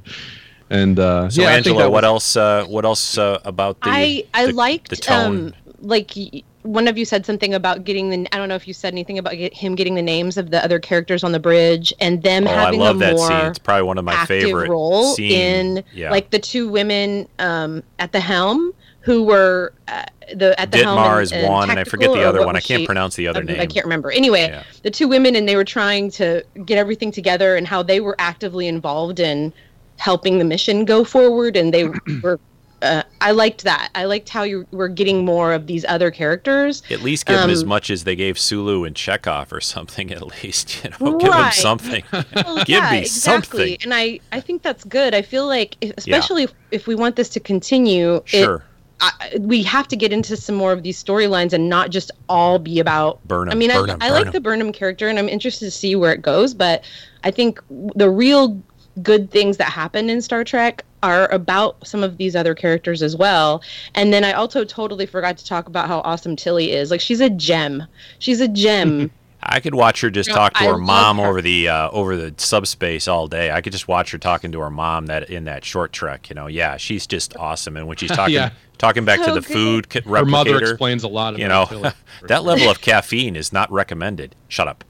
and 0.69 0.99
uh, 0.99 1.29
So 1.29 1.41
yeah, 1.41 1.49
I 1.49 1.51
think 1.55 1.67
Angela, 1.67 1.83
that 1.83 1.91
what 1.91 2.03
was- 2.03 2.35
else? 2.35 2.37
Uh, 2.37 2.65
what 2.65 2.85
else 2.85 3.17
uh, 3.17 3.39
about 3.45 3.79
the? 3.81 3.89
I 3.89 4.23
I 4.33 4.47
the- 4.47 4.53
liked 4.53 4.89
the 4.89 4.95
tone. 4.97 5.47
um 5.47 5.53
like 5.79 6.13
one 6.61 6.87
of 6.87 6.97
you 6.97 7.03
said 7.03 7.25
something 7.25 7.53
about 7.53 7.83
getting 7.83 8.09
the 8.09 8.25
I 8.33 8.37
don't 8.37 8.47
know 8.47 8.55
if 8.55 8.69
you 8.69 8.73
said 8.73 8.93
anything 8.93 9.17
about 9.17 9.33
get, 9.33 9.53
him 9.53 9.75
getting 9.75 9.95
the 9.95 10.01
names 10.01 10.37
of 10.37 10.49
the 10.49 10.63
other 10.63 10.79
characters 10.79 11.21
on 11.21 11.33
the 11.33 11.39
bridge 11.39 11.93
and 11.99 12.23
them 12.23 12.47
oh, 12.47 12.51
I 12.51 12.69
love 12.71 12.95
a 12.95 12.99
that 12.99 13.15
more 13.17 13.27
scene. 13.27 13.45
It's 13.47 13.59
probably 13.59 13.83
one 13.83 13.97
of 13.97 14.05
my 14.05 14.13
active 14.13 14.43
favorite 14.43 14.69
role 14.69 15.13
scene. 15.15 15.31
in 15.77 15.83
yeah. 15.93 16.09
like 16.09 16.29
the 16.29 16.39
two 16.39 16.69
women 16.69 17.27
um, 17.39 17.83
at 17.99 18.13
the 18.13 18.21
helm 18.21 18.73
who 19.03 19.23
were 19.23 19.73
uh, 19.87 20.03
the 20.33 20.59
at 20.59 20.71
the 20.71 20.77
helm. 20.77 20.97
Detmer 20.97 21.13
and- 21.15 21.23
is 21.23 21.31
and 21.31 21.47
one, 21.47 21.69
and 21.69 21.79
I 21.79 21.83
forget 21.83 22.11
the 22.11 22.23
other 22.23 22.45
one. 22.45 22.55
I 22.55 22.59
can't 22.61 22.81
she? 22.81 22.85
pronounce 22.85 23.15
the 23.15 23.27
other 23.27 23.41
I, 23.41 23.43
name. 23.43 23.59
I 23.59 23.65
can't 23.65 23.85
remember. 23.85 24.11
Anyway, 24.11 24.47
Yeah. 24.47 24.63
the 24.83 24.91
two 24.91 25.07
women, 25.07 25.35
and 25.35 25.47
they 25.47 25.55
were 25.55 25.65
trying 25.65 26.09
to 26.11 26.43
get 26.65 26.77
everything 26.77 27.11
together, 27.11 27.55
and 27.55 27.67
how 27.67 27.83
they 27.83 27.99
were 27.99 28.15
actively 28.19 28.67
involved 28.67 29.19
in 29.19 29.53
helping 29.97 30.37
the 30.39 30.45
mission 30.45 30.85
go 30.85 31.03
forward, 31.03 31.55
and 31.57 31.73
they 31.73 31.85
were. 32.23 32.39
Uh, 32.81 33.01
I 33.21 33.31
liked 33.31 33.63
that. 33.63 33.89
I 33.95 34.03
liked 34.03 34.27
how 34.27 34.43
you 34.43 34.67
were 34.71 34.89
getting 34.89 35.23
more 35.23 35.53
of 35.53 35.67
these 35.67 35.85
other 35.87 36.11
characters. 36.11 36.83
At 36.91 37.01
least 37.01 37.25
give 37.25 37.37
them 37.37 37.49
as 37.49 37.63
Um, 37.63 37.69
much 37.69 37.89
as 37.89 38.03
they 38.03 38.13
gave 38.13 38.37
Sulu 38.37 38.83
and 38.83 38.93
Chekov 38.93 39.53
or 39.53 39.61
something. 39.75 40.11
At 40.11 40.43
least 40.43 40.83
you 40.83 40.89
know, 40.99 41.17
give 41.17 41.31
them 41.31 41.51
something. 41.53 42.03
Well, 42.11 42.23
give 42.57 42.67
yeah, 42.67 42.91
me 42.91 42.99
exactly. 42.99 43.77
something. 43.77 43.77
And 43.83 43.93
I, 43.93 44.19
I 44.33 44.41
think 44.41 44.63
that's 44.63 44.83
good. 44.83 45.15
I 45.15 45.21
feel 45.21 45.47
like, 45.47 45.77
if- 45.79 45.93
especially 45.97 46.43
if, 46.43 46.53
if 46.71 46.85
we 46.85 46.95
want 46.95 47.15
this 47.15 47.29
to 47.29 47.39
continue, 47.39 48.15
it, 48.15 48.27
Sure. 48.27 48.65
I, 49.03 49.37
we 49.39 49.63
have 49.63 49.87
to 49.89 49.95
get 49.95 50.13
into 50.13 50.37
some 50.37 50.55
more 50.55 50.71
of 50.71 50.83
these 50.83 51.01
storylines 51.03 51.51
and 51.53 51.67
not 51.67 51.89
just 51.89 52.09
all 52.29 52.57
be 52.57 52.79
about 52.79 53.21
Burnham, 53.27 53.51
I 53.51 53.55
mean, 53.55 53.69
Burnham, 53.69 53.97
I, 54.01 54.07
I 54.07 54.09
like 54.11 54.31
the 54.31 54.39
Burnham 54.39 54.71
character, 54.71 55.07
and 55.09 55.19
I'm 55.19 55.27
interested 55.27 55.65
to 55.65 55.71
see 55.71 55.95
where 55.95 56.13
it 56.13 56.21
goes. 56.21 56.53
But 56.53 56.83
I 57.23 57.31
think 57.31 57.59
the 57.69 58.09
real 58.09 58.61
good 59.01 59.29
things 59.31 59.57
that 59.57 59.69
happen 59.71 60.09
in 60.09 60.21
Star 60.21 60.43
Trek 60.43 60.85
are 61.01 61.27
about 61.31 61.85
some 61.85 62.01
of 62.03 62.17
these 62.17 62.35
other 62.35 62.55
characters 62.55 63.01
as 63.01 63.15
well. 63.15 63.61
And 63.95 64.13
then 64.13 64.23
I 64.23 64.31
also 64.33 64.63
totally 64.63 65.05
forgot 65.05 65.37
to 65.37 65.45
talk 65.45 65.67
about 65.67 65.87
how 65.87 65.99
awesome 66.01 66.35
Tilly 66.35 66.71
is. 66.71 66.89
Like 66.91 67.01
she's 67.01 67.19
a 67.19 67.29
gem. 67.29 67.83
She's 68.19 68.39
a 68.39 68.47
gem. 68.47 69.11
I 69.45 69.59
could 69.59 69.75
watch 69.75 69.99
her 69.99 70.09
just 70.09 70.29
No, 70.29 70.35
talk 70.35 70.53
to 70.53 70.63
I 70.63 70.67
her 70.67 70.77
mom 70.77 71.17
her. 71.17 71.25
over 71.25 71.41
the 71.41 71.67
uh, 71.67 71.89
over 71.89 72.15
the 72.15 72.33
subspace 72.37 73.09
all 73.09 73.27
day. 73.27 73.51
I 73.51 73.59
could 73.59 73.73
just 73.73 73.89
watch 73.89 74.11
her 74.11 74.17
talking 74.17 74.53
to 74.53 74.59
her 74.61 74.69
mom 74.69 75.07
that 75.07 75.29
in 75.29 75.43
that 75.43 75.65
short 75.65 75.91
trek. 75.91 76.29
You 76.29 76.35
know, 76.35 76.47
yeah, 76.47 76.77
she's 76.77 77.05
just 77.05 77.35
awesome. 77.35 77.75
And 77.75 77.85
when 77.85 77.97
she's 77.97 78.11
talking 78.15 78.35
Yeah. 78.35 78.51
Talking 78.83 79.05
back 79.05 79.19
to 79.19 79.31
the 79.31 79.41
good. 79.41 79.45
food 79.45 79.89
ca- 79.89 80.01
Her 80.01 80.25
mother 80.25 80.57
explains 80.57 81.03
a 81.03 81.07
lot. 81.07 81.33
of 81.33 81.39
you 81.39 81.47
know, 81.47 81.65
Tilly. 81.67 81.91
that 82.27 82.43
level 82.43 82.69
of 82.69 82.81
caffeine 82.81 83.35
is 83.35 83.53
not 83.53 83.71
recommended. 83.71 84.35
Shut 84.47 84.67
up, 84.67 84.83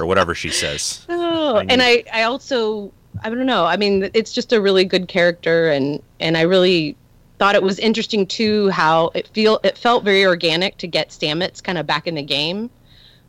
or 0.00 0.06
whatever 0.06 0.34
she 0.34 0.50
says. 0.50 1.06
Oh, 1.44 1.56
I 1.56 1.66
and 1.68 1.82
I, 1.82 2.04
I 2.12 2.22
also, 2.22 2.92
I 3.22 3.28
don't 3.28 3.44
know. 3.44 3.66
I 3.66 3.76
mean, 3.76 4.10
it's 4.14 4.32
just 4.32 4.52
a 4.52 4.60
really 4.60 4.84
good 4.84 5.08
character, 5.08 5.68
and 5.70 6.02
and 6.20 6.36
I 6.36 6.42
really 6.42 6.96
thought 7.38 7.54
it 7.56 7.62
was 7.62 7.78
interesting 7.78 8.26
too 8.26 8.70
how 8.70 9.10
it 9.14 9.28
feel 9.28 9.58
it 9.64 9.76
felt 9.76 10.04
very 10.04 10.24
organic 10.24 10.78
to 10.78 10.86
get 10.86 11.08
Stamets 11.08 11.62
kind 11.62 11.76
of 11.78 11.86
back 11.86 12.06
in 12.06 12.14
the 12.14 12.22
game. 12.22 12.70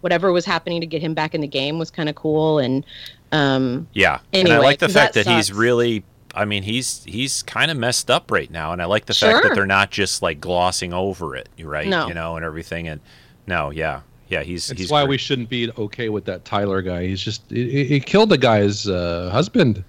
Whatever 0.01 0.31
was 0.31 0.45
happening 0.45 0.79
to 0.81 0.87
get 0.87 1.01
him 1.01 1.13
back 1.13 1.33
in 1.33 1.41
the 1.41 1.47
game 1.47 1.79
was 1.79 1.89
kind 1.89 2.07
of 2.07 2.15
cool, 2.15 2.59
and 2.59 2.85
um, 3.31 3.87
Yeah, 3.93 4.19
and 4.31 4.47
I 4.47 4.59
like 4.59 4.79
the 4.79 4.89
fact 4.89 5.15
that 5.15 5.25
that, 5.25 5.35
he's 5.35 5.51
really. 5.51 6.03
I 6.35 6.45
mean, 6.45 6.63
he's 6.63 7.03
he's 7.03 7.43
kind 7.43 7.69
of 7.69 7.77
messed 7.77 8.09
up 8.09 8.31
right 8.31 8.49
now, 8.49 8.71
and 8.73 8.81
I 8.81 8.85
like 8.85 9.05
the 9.05 9.13
fact 9.13 9.43
that 9.43 9.53
they're 9.55 9.65
not 9.65 9.91
just 9.91 10.21
like 10.21 10.39
glossing 10.41 10.93
over 10.93 11.35
it, 11.35 11.49
right? 11.61 11.87
No. 11.87 12.07
You 12.07 12.13
know, 12.13 12.35
and 12.35 12.43
everything. 12.45 12.87
And 12.87 13.01
no, 13.45 13.69
yeah, 13.69 14.01
yeah, 14.29 14.41
he's 14.43 14.67
That's 14.67 14.79
he's 14.81 14.89
why 14.91 15.01
great. 15.03 15.09
we 15.09 15.17
shouldn't 15.17 15.49
be 15.49 15.69
okay 15.77 16.09
with 16.09 16.25
that 16.25 16.43
Tyler 16.45 16.81
guy. 16.81 17.05
He's 17.05 17.21
just 17.21 17.43
he, 17.49 17.69
he- 17.69 17.85
he 17.85 17.99
killed 17.99 18.29
the 18.29 18.37
guy's 18.37 18.87
uh, 18.87 19.29
husband. 19.31 19.83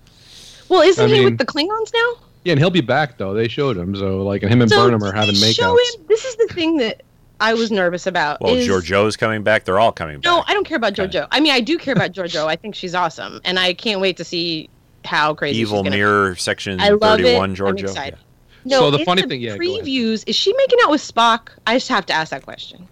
well, 0.68 0.82
isn't 0.82 1.04
I 1.04 1.08
he 1.08 1.14
mean- 1.14 1.24
with 1.24 1.38
the 1.38 1.46
Klingons 1.46 1.92
now? 1.94 2.24
Yeah, 2.44 2.52
and 2.52 2.58
he'll 2.60 2.68
be 2.68 2.82
back 2.82 3.16
though. 3.16 3.32
They 3.32 3.48
showed 3.48 3.76
him. 3.78 3.96
So 3.96 4.22
like, 4.22 4.42
and 4.42 4.52
him 4.52 4.60
and 4.60 4.70
So 4.70 4.84
Burnham 4.84 5.02
are 5.02 5.12
having 5.14 5.34
they 5.40 5.52
show 5.54 5.70
him? 5.72 6.06
This 6.08 6.26
is 6.26 6.36
the 6.36 6.46
thing 6.52 6.76
that 6.76 7.02
I 7.40 7.54
was 7.54 7.70
nervous 7.70 8.06
about. 8.06 8.42
Well, 8.42 8.54
is, 8.54 8.68
Georgiou's 8.68 9.16
coming 9.16 9.42
back. 9.42 9.64
They're 9.64 9.80
all 9.80 9.92
coming 9.92 10.16
back. 10.20 10.24
No, 10.30 10.44
I 10.46 10.52
don't 10.52 10.64
care 10.66 10.76
about 10.76 10.98
Okay. 10.98 11.24
I 11.32 11.40
mean, 11.40 11.52
I 11.52 11.60
do 11.60 11.78
care 11.78 11.94
about 11.94 12.12
JoJo. 12.12 12.44
I 12.46 12.56
think 12.56 12.74
she's 12.74 12.94
awesome, 12.94 13.40
and 13.46 13.58
I 13.58 13.72
can't 13.72 13.98
wait 14.00 14.18
to 14.18 14.24
see 14.24 14.68
how 15.06 15.34
crazy 15.34 15.58
Evil 15.60 15.78
she's 15.78 15.84
gonna 15.84 15.96
Mirror 15.96 16.36
section 16.36 16.80
I 16.80 16.90
love 16.90 17.20
it. 17.20 17.24
31, 17.24 17.56
I'm 17.68 17.78
excited. 17.78 18.18
Yeah. 18.64 18.70
No, 18.70 18.78
So 18.80 18.90
the 18.90 18.98
in 18.98 19.04
funny 19.04 19.22
thing- 19.22 19.40
yeah, 19.40 19.56
previews 19.56 20.24
is 20.26 20.34
she 20.34 20.52
making 20.54 20.78
out 20.84 20.90
with 20.90 21.02
Spock? 21.02 21.48
I 21.66 21.74
just 21.76 21.88
have 21.88 22.06
to 22.06 22.12
ask 22.12 22.30
that 22.30 22.42
question. 22.44 22.88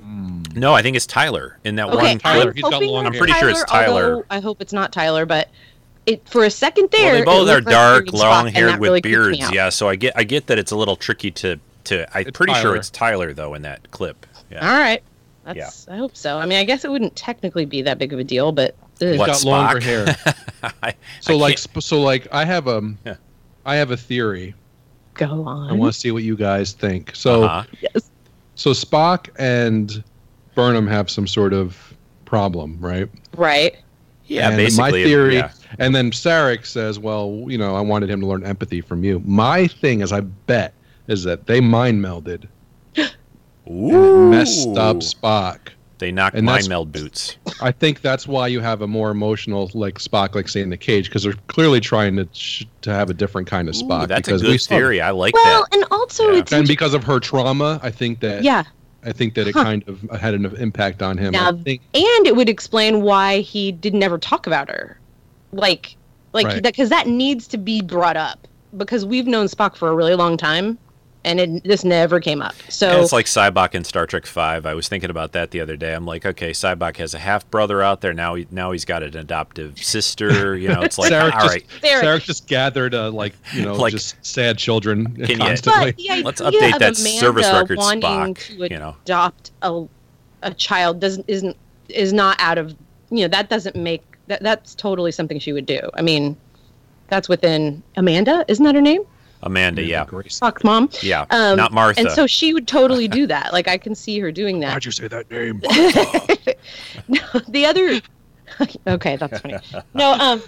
Hmm. 0.00 0.42
No, 0.54 0.74
I 0.74 0.82
think 0.82 0.96
it's 0.96 1.06
Tyler 1.06 1.58
in 1.64 1.76
that 1.76 1.88
Okay, 1.88 1.96
one. 1.96 2.18
Tyler, 2.18 2.48
I'm 2.50 2.54
he's 2.54 2.62
got 2.62 2.82
long. 2.82 3.06
I'm 3.06 3.12
pretty 3.14 3.32
sure 3.34 3.48
it's 3.48 3.64
Tyler. 3.64 4.26
I 4.30 4.40
hope 4.40 4.60
it's 4.60 4.72
not 4.72 4.92
Tyler, 4.92 5.24
but 5.24 5.48
it 6.06 6.28
for 6.28 6.44
a 6.44 6.50
second 6.50 6.90
there. 6.90 7.12
Well, 7.12 7.18
they 7.20 7.24
both 7.24 7.48
are 7.48 7.54
looked 7.54 7.66
like 7.66 7.72
dark, 7.74 8.12
long 8.12 8.46
haired 8.48 8.72
with 8.78 8.88
really 8.88 9.00
beards. 9.00 9.38
Yeah, 9.52 9.70
so 9.70 9.88
I 9.88 9.96
get 9.96 10.12
I 10.16 10.24
get 10.24 10.46
that 10.48 10.58
it's 10.58 10.72
a 10.72 10.76
little 10.76 10.96
tricky 10.96 11.30
to 11.32 11.58
to. 11.84 12.06
I'm 12.16 12.22
It's 12.26 12.36
pretty 12.36 12.54
sure 12.54 12.76
it's 12.76 12.90
Tyler 12.90 13.32
though 13.32 13.54
in 13.54 13.62
that 13.62 13.90
clip. 13.90 14.26
Yeah. 14.50 14.68
All 14.68 14.78
right, 14.78 15.02
that's. 15.44 15.88
I 15.88 15.96
hope 15.96 16.16
so. 16.16 16.36
I 16.38 16.44
mean, 16.44 16.58
I 16.58 16.64
guess 16.64 16.84
it 16.84 16.90
wouldn't 16.90 17.16
technically 17.16 17.64
be 17.64 17.80
that 17.82 17.98
big 17.98 18.12
of 18.12 18.18
a 18.18 18.24
deal, 18.24 18.52
but 18.52 18.76
ugh. 19.04 19.10
He's 19.12 19.18
What, 19.18 19.26
got 19.26 19.44
longer 19.44 19.80
hair. 19.80 20.16
I, 20.82 20.94
So 21.20 21.34
I 21.34 21.36
like, 21.36 21.50
can't- 21.56 21.58
sp- 21.60 21.80
so 21.82 22.00
like, 22.02 22.26
I 22.32 22.44
have 22.44 22.66
a, 22.68 22.94
Yeah. 23.04 23.16
I 23.66 23.76
have 23.76 23.90
a 23.90 23.96
theory. 23.96 24.54
go 25.14 25.44
on. 25.46 25.70
I 25.70 25.72
want 25.74 25.92
to 25.92 25.98
see 25.98 26.10
what 26.10 26.22
you 26.22 26.36
guys 26.36 26.72
think. 26.72 27.12
So, 27.14 27.44
uh-huh. 27.44 27.64
yes. 27.80 28.10
so 28.54 28.70
Spock 28.70 29.28
and 29.38 30.02
Burnham 30.54 30.86
have 30.86 31.08
some 31.10 31.26
sort 31.26 31.52
of 31.52 31.94
problem, 32.24 32.78
right? 32.80 33.08
Right. 33.36 33.76
yeah, 34.26 34.48
and 34.48 34.56
basically. 34.56 34.82
my 34.82 35.04
theory, 35.04 35.34
yeah. 35.36 35.52
and 35.78 35.94
then 35.94 36.10
Sarek 36.10 36.64
says, 36.66 36.98
"Well, 36.98 37.44
you 37.48 37.58
know, 37.58 37.74
I 37.76 37.80
wanted 37.80 38.08
him 38.10 38.20
to 38.20 38.26
learn 38.26 38.44
empathy 38.44 38.80
from 38.80 39.02
you." 39.04 39.20
My 39.24 39.66
thing 39.66 40.00
is, 40.00 40.12
I 40.12 40.20
bet, 40.20 40.72
is 41.08 41.24
that 41.24 41.46
they 41.46 41.60
mind 41.60 42.02
melded 42.04 42.46
and 42.96 43.10
it 43.66 44.30
messed 44.30 44.68
up 44.76 44.98
Spock. 44.98 45.58
They 46.04 46.12
knocked 46.12 46.36
and 46.36 46.44
mind 46.44 46.56
that's- 46.56 46.68
meld 46.68 46.92
boots. 46.92 47.38
I 47.62 47.72
think 47.72 48.02
that's 48.02 48.28
why 48.28 48.46
you 48.48 48.60
have 48.60 48.82
a 48.82 48.86
more 48.86 49.10
emotional 49.10 49.70
like 49.72 49.94
Spock, 49.98 50.34
like 50.34 50.48
say 50.50 50.60
in 50.60 50.68
the 50.68 50.76
cage, 50.76 51.06
because 51.08 51.22
they're 51.22 51.32
clearly 51.48 51.80
trying 51.80 52.14
to 52.16 52.28
sh- 52.34 52.64
to 52.82 52.90
have 52.92 53.08
a 53.08 53.14
different 53.14 53.48
kind 53.48 53.70
of 53.70 53.74
Spock. 53.74 54.04
Ooh, 54.04 54.06
that's 54.08 54.28
a 54.28 54.32
because 54.32 54.42
we 54.42 54.48
good 54.50 54.60
saw- 54.60 54.74
theory. 54.76 55.00
I 55.00 55.12
like 55.12 55.32
Well, 55.32 55.62
that. 55.70 55.74
and 55.78 55.84
also 55.90 56.30
Yeah. 56.30 56.40
it's 56.40 56.52
And 56.52 56.68
because 56.68 56.92
of 56.92 57.04
her 57.04 57.18
trauma, 57.20 57.80
I 57.82 57.90
think 57.90 58.20
that 58.20 58.42
yeah, 58.44 58.64
I 59.02 59.12
think 59.12 59.32
that 59.34 59.48
it 59.48 59.54
Huh. 59.54 59.64
kind 59.64 59.82
of 59.86 60.04
uh, 60.10 60.18
had 60.18 60.34
an 60.34 60.44
impact 60.58 61.00
on 61.02 61.16
him. 61.16 61.32
Now, 61.32 61.48
I 61.48 61.52
think 61.62 61.80
and 61.94 62.26
it 62.26 62.36
would 62.36 62.50
explain 62.50 63.00
why 63.00 63.38
he 63.40 63.72
didn't 63.72 64.02
ever 64.02 64.18
talk 64.18 64.46
about 64.46 64.68
her, 64.68 64.98
like, 65.52 65.96
like 66.34 66.44
Right. 66.46 66.54
that 66.62 66.74
because 66.74 66.90
that 66.90 67.06
needs 67.06 67.46
to 67.48 67.56
be 67.56 67.80
brought 67.80 68.18
up 68.18 68.46
because 68.76 69.06
we've 69.06 69.26
known 69.26 69.46
Spock 69.46 69.74
for 69.74 69.88
a 69.88 69.94
really 69.94 70.14
long 70.16 70.36
time, 70.36 70.76
and 71.24 71.40
it 71.40 71.64
this 71.64 71.84
never 71.84 72.20
came 72.20 72.42
up. 72.42 72.54
So 72.68 72.88
And 72.88 73.02
it's 73.02 73.12
like 73.12 73.26
Sybok 73.26 73.74
in 73.74 73.84
Star 73.84 74.06
Trek 74.06 74.26
Five. 74.26 74.66
I 74.66 74.74
was 74.74 74.88
thinking 74.88 75.10
about 75.10 75.32
that 75.32 75.50
the 75.50 75.60
other 75.60 75.76
day. 75.76 75.94
I'm 75.94 76.06
like, 76.06 76.24
okay, 76.26 76.50
Sybok 76.50 76.96
has 76.98 77.14
a 77.14 77.18
half 77.18 77.50
brother 77.50 77.82
out 77.82 78.00
there 78.00 78.12
now. 78.12 78.34
He 78.34 78.46
now 78.50 78.72
he's 78.72 78.84
got 78.84 79.02
an 79.02 79.16
adoptive 79.16 79.78
sister. 79.82 80.56
You 80.56 80.68
know, 80.68 80.82
it's 80.82 80.98
like, 80.98 81.10
Sarek 81.12 81.32
all 81.34 81.40
just 81.40 81.48
right, 81.54 81.66
Sarek- 81.82 82.02
Sarek 82.02 82.24
just 82.24 82.46
gathered 82.46 82.94
uh, 82.94 83.10
like 83.10 83.34
you 83.52 83.62
know 83.62 83.74
Like- 83.74 83.92
just 83.92 84.16
sad 84.24 84.58
children 84.58 85.14
Can 85.16 85.30
you- 85.30 85.36
constantly. 85.38 85.92
but 85.92 85.96
the 85.96 86.10
idea 86.10 86.24
Let's 86.24 86.40
of 86.40 86.52
update 86.54 86.78
that 86.78 86.98
Amanda 86.98 87.18
service 87.20 87.52
record, 87.52 87.78
wanting 87.78 88.34
Spock, 88.34 88.46
to 88.46 88.68
you 88.74 88.78
know. 88.78 88.96
adopt 89.04 89.50
a 89.62 89.84
a 90.42 90.52
child 90.54 91.00
doesn't 91.00 91.24
isn't 91.28 91.56
is 91.88 92.12
not 92.12 92.36
out 92.38 92.58
of 92.58 92.74
you 93.10 93.22
know 93.22 93.28
that 93.28 93.48
doesn't 93.48 93.76
make 93.76 94.02
that 94.26 94.42
that's 94.42 94.74
totally 94.74 95.12
something 95.12 95.38
she 95.38 95.52
would 95.52 95.66
do. 95.66 95.80
I 95.94 96.02
mean, 96.02 96.36
that's 97.08 97.28
within 97.28 97.82
Amanda, 97.96 98.44
isn't 98.48 98.64
that 98.64 98.74
her 98.74 98.80
name? 98.80 99.02
Amanda. 99.44 99.82
Yeah, 99.82 100.04
Grace. 100.06 100.40
Spock's 100.40 100.64
mom. 100.64 100.90
yeah, 101.02 101.26
Um, 101.30 101.56
not 101.56 101.72
Martha. 101.72 102.00
And 102.00 102.10
so 102.10 102.26
she 102.26 102.52
would 102.52 102.66
totally 102.66 103.06
do 103.06 103.26
that. 103.28 103.52
Like 103.52 103.68
I 103.68 103.78
can 103.78 103.94
see 103.94 104.18
her 104.18 104.32
doing 104.32 104.60
that. 104.60 104.72
How'd 104.72 104.84
you 104.84 104.90
say 104.90 105.06
that 105.08 105.30
name? 105.30 105.60
no, 107.08 107.40
the 107.48 107.66
other. 107.66 108.00
okay, 108.86 109.16
that's 109.16 109.40
funny. 109.40 109.56
No, 109.94 110.12
um, 110.14 110.42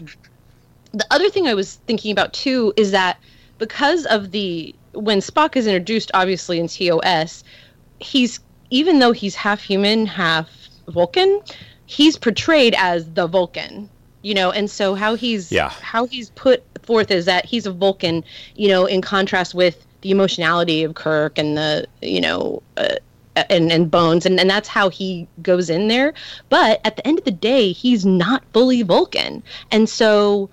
the 0.92 1.06
other 1.10 1.28
thing 1.30 1.46
I 1.46 1.54
was 1.54 1.76
thinking 1.86 2.10
about 2.10 2.32
too 2.32 2.72
is 2.76 2.90
that 2.90 3.18
because 3.58 4.06
of 4.06 4.30
the 4.32 4.74
when 4.92 5.18
Spock 5.18 5.56
is 5.56 5.66
introduced, 5.66 6.10
obviously 6.14 6.58
in 6.58 6.68
TOS, 6.68 7.44
he's 8.00 8.40
even 8.70 8.98
though 8.98 9.12
he's 9.12 9.34
half 9.34 9.60
human, 9.62 10.06
half 10.06 10.48
Vulcan, 10.88 11.40
he's 11.86 12.16
portrayed 12.16 12.74
as 12.78 13.10
the 13.12 13.26
Vulcan. 13.26 13.88
You 14.22 14.34
know, 14.34 14.50
and 14.50 14.70
so 14.70 14.94
how 14.94 15.14
he's 15.14 15.52
Yeah. 15.52 15.70
how 15.70 16.06
he's 16.06 16.30
put 16.30 16.64
forth 16.82 17.10
is 17.10 17.24
that 17.26 17.44
he's 17.44 17.66
a 17.66 17.70
Vulcan. 17.72 18.24
You 18.54 18.68
know, 18.68 18.86
in 18.86 19.02
contrast 19.02 19.54
with 19.54 19.86
the 20.00 20.10
emotionality 20.10 20.82
of 20.84 20.94
Kirk 20.94 21.38
and 21.38 21.56
the 21.56 21.86
you 22.02 22.20
know. 22.20 22.62
Uh, 22.76 22.96
and, 23.50 23.70
and 23.70 23.90
bones 23.90 24.24
and, 24.24 24.40
and 24.40 24.48
that's 24.48 24.66
how 24.66 24.88
he 24.88 25.28
goes 25.42 25.68
in 25.68 25.88
there 25.88 26.14
but 26.48 26.80
at 26.84 26.96
the 26.96 27.06
end 27.06 27.18
of 27.18 27.26
the 27.26 27.30
day 27.30 27.70
he's 27.70 28.06
not 28.06 28.42
fully 28.54 28.80
vulcan 28.80 29.42
and 29.70 29.90
so 29.90 30.48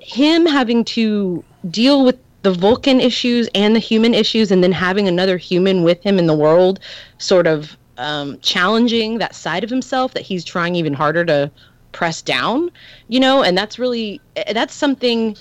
him 0.00 0.46
having 0.46 0.84
to 0.84 1.42
deal 1.70 2.04
with 2.04 2.16
the 2.42 2.52
vulcan 2.52 3.00
issues 3.00 3.48
and 3.54 3.74
the 3.74 3.80
human 3.80 4.14
issues 4.14 4.50
and 4.50 4.62
then 4.62 4.72
having 4.72 5.08
another 5.08 5.36
human 5.36 5.82
with 5.82 6.00
him 6.02 6.18
in 6.18 6.26
the 6.26 6.34
world 6.34 6.80
sort 7.18 7.46
of 7.46 7.76
um, 7.98 8.38
challenging 8.40 9.18
that 9.18 9.34
side 9.34 9.62
of 9.62 9.68
himself 9.68 10.14
that 10.14 10.22
he's 10.22 10.44
trying 10.44 10.74
even 10.74 10.94
harder 10.94 11.24
to 11.24 11.50
press 11.92 12.22
down 12.22 12.70
you 13.08 13.18
know 13.20 13.42
and 13.42 13.56
that's 13.58 13.78
really 13.78 14.20
eh, 14.36 14.52
that's 14.52 14.74
something 14.74 15.36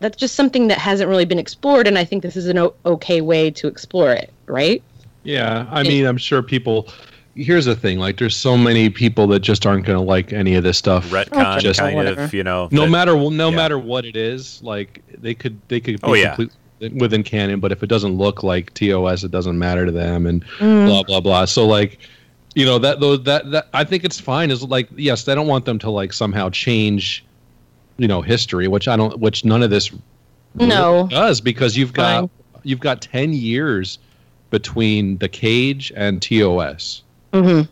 that's 0.00 0.16
just 0.16 0.34
something 0.34 0.68
that 0.68 0.78
hasn't 0.78 1.08
really 1.08 1.24
been 1.24 1.38
explored 1.38 1.86
and 1.86 1.98
i 1.98 2.04
think 2.04 2.22
this 2.22 2.36
is 2.36 2.46
an 2.46 2.58
o- 2.58 2.74
okay 2.86 3.20
way 3.20 3.50
to 3.50 3.66
explore 3.68 4.12
it 4.12 4.32
right 4.46 4.82
Yeah, 5.24 5.66
I 5.70 5.82
mean, 5.84 6.04
I'm 6.04 6.18
sure 6.18 6.42
people. 6.42 6.88
Here's 7.36 7.64
the 7.64 7.76
thing: 7.76 7.98
like, 8.00 8.18
there's 8.18 8.36
so 8.36 8.56
many 8.58 8.90
people 8.90 9.26
that 9.28 9.38
just 9.40 9.64
aren't 9.66 9.86
going 9.86 9.96
to 9.96 10.04
like 10.04 10.32
any 10.32 10.56
of 10.56 10.64
this 10.64 10.76
stuff. 10.76 11.06
retcon 11.10 11.60
Just- 11.60 11.78
kind 11.78 11.94
whatever. 11.96 12.22
of, 12.24 12.34
you 12.34 12.42
know. 12.42 12.68
no 12.72 12.82
that- 12.82 12.90
matter 12.90 13.14
no 13.14 13.48
yeah. 13.50 13.56
matter 13.56 13.78
what 13.78 14.04
it 14.04 14.16
is, 14.16 14.60
like 14.64 15.00
they 15.22 15.32
could 15.34 15.56
they 15.68 15.78
could. 15.80 16.00
Be 16.00 16.06
Oh, 16.08 16.14
yeah. 16.14 16.34
complete- 16.34 16.50
within, 16.80 16.98
within 16.98 17.22
canon, 17.22 17.60
but 17.60 17.70
if 17.70 17.82
it 17.84 17.86
doesn't 17.86 18.18
look 18.18 18.42
like 18.42 18.74
TOS, 18.74 19.22
it 19.22 19.30
doesn't 19.30 19.56
matter 19.56 19.86
to 19.86 19.92
them, 19.92 20.26
and 20.26 20.44
Mm. 20.58 20.86
blah 20.86 21.04
blah 21.04 21.20
blah. 21.20 21.44
So 21.46 21.64
like, 21.66 22.00
you 22.54 22.64
know 22.64 22.78
that 22.78 23.00
though 23.00 23.16
that 23.16 23.50
that 23.50 23.68
I 23.72 23.84
think 23.84 24.04
it's 24.04 24.20
fine. 24.20 24.50
Is 24.50 24.62
like 24.62 24.88
yes, 24.96 25.24
they 25.24 25.34
don't 25.34 25.46
want 25.48 25.64
them 25.64 25.78
to 25.80 25.90
like 25.90 26.12
somehow 26.12 26.50
change, 26.50 27.24
you 27.98 28.08
know, 28.08 28.20
history, 28.22 28.68
which 28.68 28.88
I 28.88 28.96
don't, 28.96 29.18
which 29.18 29.44
none 29.44 29.62
of 29.62 29.70
this 29.70 29.90
No. 30.54 31.08
does 31.10 31.40
because 31.40 31.76
you've 31.76 31.92
got 31.92 32.20
Fine. 32.22 32.30
you've 32.64 32.80
got 32.80 33.00
ten 33.02 33.32
years 33.32 33.98
between 34.50 35.16
the 35.18 35.28
cage 35.28 35.92
and 35.96 36.20
TOS. 36.20 37.02
hmm 37.32 37.62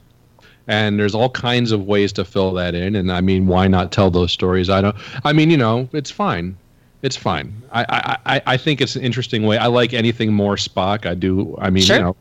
and 0.66 1.00
there's 1.00 1.14
all 1.14 1.30
kinds 1.30 1.72
of 1.72 1.84
ways 1.86 2.12
to 2.12 2.24
fill 2.24 2.52
that 2.52 2.74
in 2.74 2.94
and 2.94 3.10
i 3.10 3.20
mean 3.20 3.46
why 3.46 3.66
not 3.66 3.90
tell 3.92 4.10
those 4.10 4.30
stories 4.30 4.68
i 4.68 4.80
don't 4.80 4.94
i 5.24 5.32
mean 5.32 5.50
you 5.50 5.56
know 5.56 5.88
it's 5.94 6.10
fine 6.10 6.54
it's 7.02 7.16
fine 7.16 7.50
i 7.72 7.82
i 7.88 8.36
i, 8.36 8.42
I 8.46 8.56
think 8.58 8.80
it's 8.82 8.94
an 8.94 9.02
interesting 9.02 9.44
way 9.44 9.56
i 9.56 9.66
like 9.66 9.94
anything 9.94 10.32
more 10.32 10.56
spock 10.56 11.06
i 11.06 11.14
do 11.14 11.56
i 11.60 11.70
mean 11.70 11.82
Sure. 11.82 11.96
you 11.96 12.02
know 12.02 12.16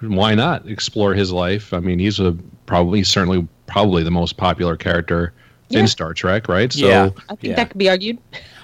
why 0.00 0.34
not 0.34 0.66
explore 0.68 1.14
his 1.14 1.30
life 1.32 1.72
i 1.74 1.80
mean 1.80 1.98
he's 1.98 2.18
a 2.20 2.32
probably 2.66 3.02
certainly 3.02 3.46
probably 3.66 4.02
the 4.02 4.10
most 4.10 4.36
popular 4.36 4.76
character 4.76 5.32
Yeah. 5.68 5.80
in 5.80 5.86
star 5.88 6.14
trek 6.14 6.48
right 6.48 6.72
so 6.72 6.86
Yeah. 6.88 7.10
I 7.28 7.34
think 7.36 7.38
Yeah. 7.42 7.54
that 7.56 7.68
could 7.70 7.78
be 7.78 7.88
argued. 7.88 8.18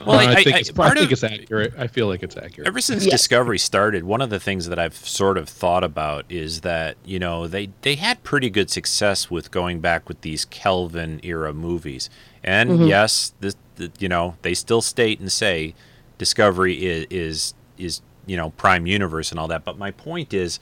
Well, 0.07 0.19
I, 0.21 0.33
I- 0.33 0.35
think 0.43 0.57
I- 0.57 0.59
it's, 0.61 0.71
I 0.71 0.73
part 0.73 0.95
think 0.99 1.07
of- 1.07 1.13
it's 1.13 1.25
accurate 1.25 1.73
i 1.79 1.87
feel 1.89 2.07
like 2.07 2.23
it's 2.23 2.37
accurate 2.37 2.67
Ever 2.69 2.81
since 2.81 3.05
Yes. 3.05 3.13
Discovery 3.13 3.59
started, 3.59 4.05
one 4.05 4.21
of 4.23 4.31
the 4.31 4.39
things 4.41 4.69
that 4.69 4.79
I've 4.79 4.95
sort 4.97 5.37
of 5.39 5.49
thought 5.49 5.85
about 5.85 6.25
is 6.29 6.61
that 6.63 6.97
you 7.05 7.19
know 7.19 7.47
they 7.47 7.71
they 7.83 7.95
had 7.97 8.23
pretty 8.25 8.51
good 8.51 8.71
success 8.71 9.31
with 9.31 9.51
going 9.51 9.81
back 9.81 10.09
with 10.09 10.21
these 10.23 10.45
Kelvin 10.47 11.21
era 11.23 11.53
movies, 11.53 12.09
and 12.45 12.71
Mm-hmm. 12.71 12.87
yes, 12.87 13.33
this 13.41 13.55
the, 13.77 13.91
you 13.99 14.09
know 14.09 14.37
they 14.43 14.55
still 14.55 14.81
state 14.83 15.19
and 15.21 15.31
say 15.31 15.75
Discovery 16.19 16.75
is 16.85 17.07
is 17.11 17.55
is 17.79 18.01
you 18.27 18.37
know 18.37 18.51
Prime 18.51 18.87
Universe 18.87 19.31
and 19.31 19.39
all 19.39 19.49
that. 19.49 19.65
But 19.65 19.77
my 19.79 19.91
point 19.91 20.33
is, 20.35 20.59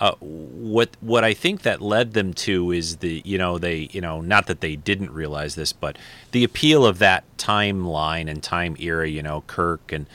uh, 0.00 0.14
what 0.20 0.90
what 1.00 1.24
I 1.24 1.34
think 1.34 1.62
that 1.62 1.80
led 1.80 2.14
them 2.14 2.34
to 2.34 2.72
is 2.72 2.96
the 2.96 3.22
you 3.24 3.38
know 3.38 3.58
they 3.58 3.88
you 3.92 4.00
know 4.00 4.20
not 4.20 4.46
that 4.46 4.60
they 4.60 4.76
didn't 4.76 5.12
realize 5.12 5.54
this, 5.54 5.72
but 5.72 5.96
the 6.32 6.44
appeal 6.44 6.84
of 6.84 6.98
that 6.98 7.24
timeline 7.38 8.28
and 8.28 8.42
time 8.42 8.76
era. 8.78 9.08
You 9.08 9.22
know, 9.22 9.44
Kirk 9.46 9.92
and 9.92 10.06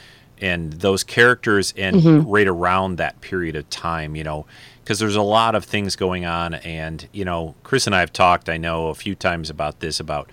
and 0.42 0.74
those 0.74 1.04
characters 1.04 1.74
and 1.78 2.30
right 2.30 2.48
around 2.48 2.98
that 2.98 3.22
period 3.22 3.56
of 3.56 3.70
time. 3.70 4.16
You 4.16 4.24
know. 4.24 4.46
Because 4.84 4.98
there's 4.98 5.16
a 5.16 5.22
lot 5.22 5.54
of 5.54 5.66
things 5.66 5.96
going 5.96 6.26
on, 6.26 6.56
and 6.56 7.08
you 7.12 7.24
know, 7.24 7.54
Chris 7.62 7.86
and 7.86 7.96
I 7.96 8.00
have 8.00 8.12
talked. 8.12 8.50
I 8.50 8.58
know 8.58 8.88
a 8.88 8.96
few 8.96 9.14
times 9.14 9.52
about 9.52 9.82
this. 9.82 10.00
About 10.00 10.32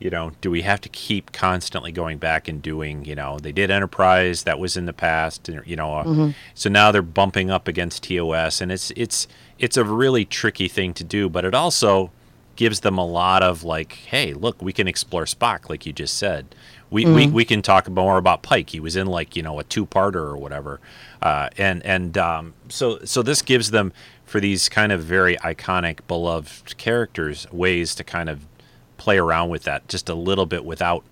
you 0.00 0.08
know, 0.10 0.32
do 0.40 0.50
we 0.50 0.62
have 0.62 0.80
to 0.80 0.88
keep 0.88 1.30
constantly 1.30 1.92
going 1.92 2.16
back 2.18 2.48
and 2.48 2.62
doing, 2.62 3.04
you 3.04 3.14
know, 3.14 3.38
they 3.38 3.52
did 3.52 3.70
Enterprise 3.70 4.44
that 4.44 4.58
was 4.58 4.76
in 4.76 4.86
the 4.86 4.92
past, 4.94 5.48
and 5.48 5.64
you 5.66 5.76
know, 5.76 5.94
uh, 5.94 6.02
so 6.54 6.70
now 6.70 6.90
they're 6.90 7.02
bumping 7.02 7.50
up 7.50 7.68
against 7.68 8.02
TOS, 8.04 8.60
and 8.60 8.72
it's 8.72 8.90
it's 8.96 9.28
it's 9.58 9.76
a 9.76 9.84
really 9.84 10.24
tricky 10.24 10.68
thing 10.68 10.94
to 10.94 11.04
do, 11.04 11.28
but 11.28 11.44
it 11.44 11.54
also 11.54 12.10
gives 12.56 12.80
them 12.80 12.98
a 12.98 13.06
lot 13.06 13.42
of 13.42 13.62
like, 13.62 13.92
hey, 13.92 14.34
look, 14.34 14.60
we 14.60 14.72
can 14.72 14.88
explore 14.88 15.24
Spock, 15.24 15.68
like 15.70 15.86
you 15.86 15.92
just 15.92 16.18
said. 16.18 16.54
We, 16.90 17.04
we, 17.04 17.26
we 17.28 17.44
can 17.44 17.62
talk 17.62 17.88
more 17.88 18.18
about 18.18 18.42
Pike. 18.42 18.70
He 18.70 18.80
was 18.80 18.96
in 18.96 19.06
like 19.06 19.36
you 19.36 19.42
know 19.42 19.60
a 19.60 19.64
two-parter 19.64 20.16
or 20.16 20.36
whatever, 20.36 20.80
uh, 21.22 21.50
and 21.58 21.84
and 21.84 22.18
um, 22.18 22.54
so 22.68 22.98
so 23.04 23.22
this 23.22 23.42
gives 23.42 23.70
them 23.70 23.92
for 24.24 24.40
these 24.40 24.68
kind 24.68 24.92
of 24.92 25.02
very 25.02 25.36
iconic, 25.36 26.00
beloved 26.08 26.76
characters 26.78 27.46
ways 27.52 27.94
to 27.96 28.04
kind 28.04 28.28
of 28.28 28.46
play 29.00 29.16
around 29.16 29.48
with 29.48 29.64
that 29.64 29.88
just 29.88 30.10
a 30.10 30.14
little 30.14 30.44
bit 30.44 30.62
without 30.62 31.02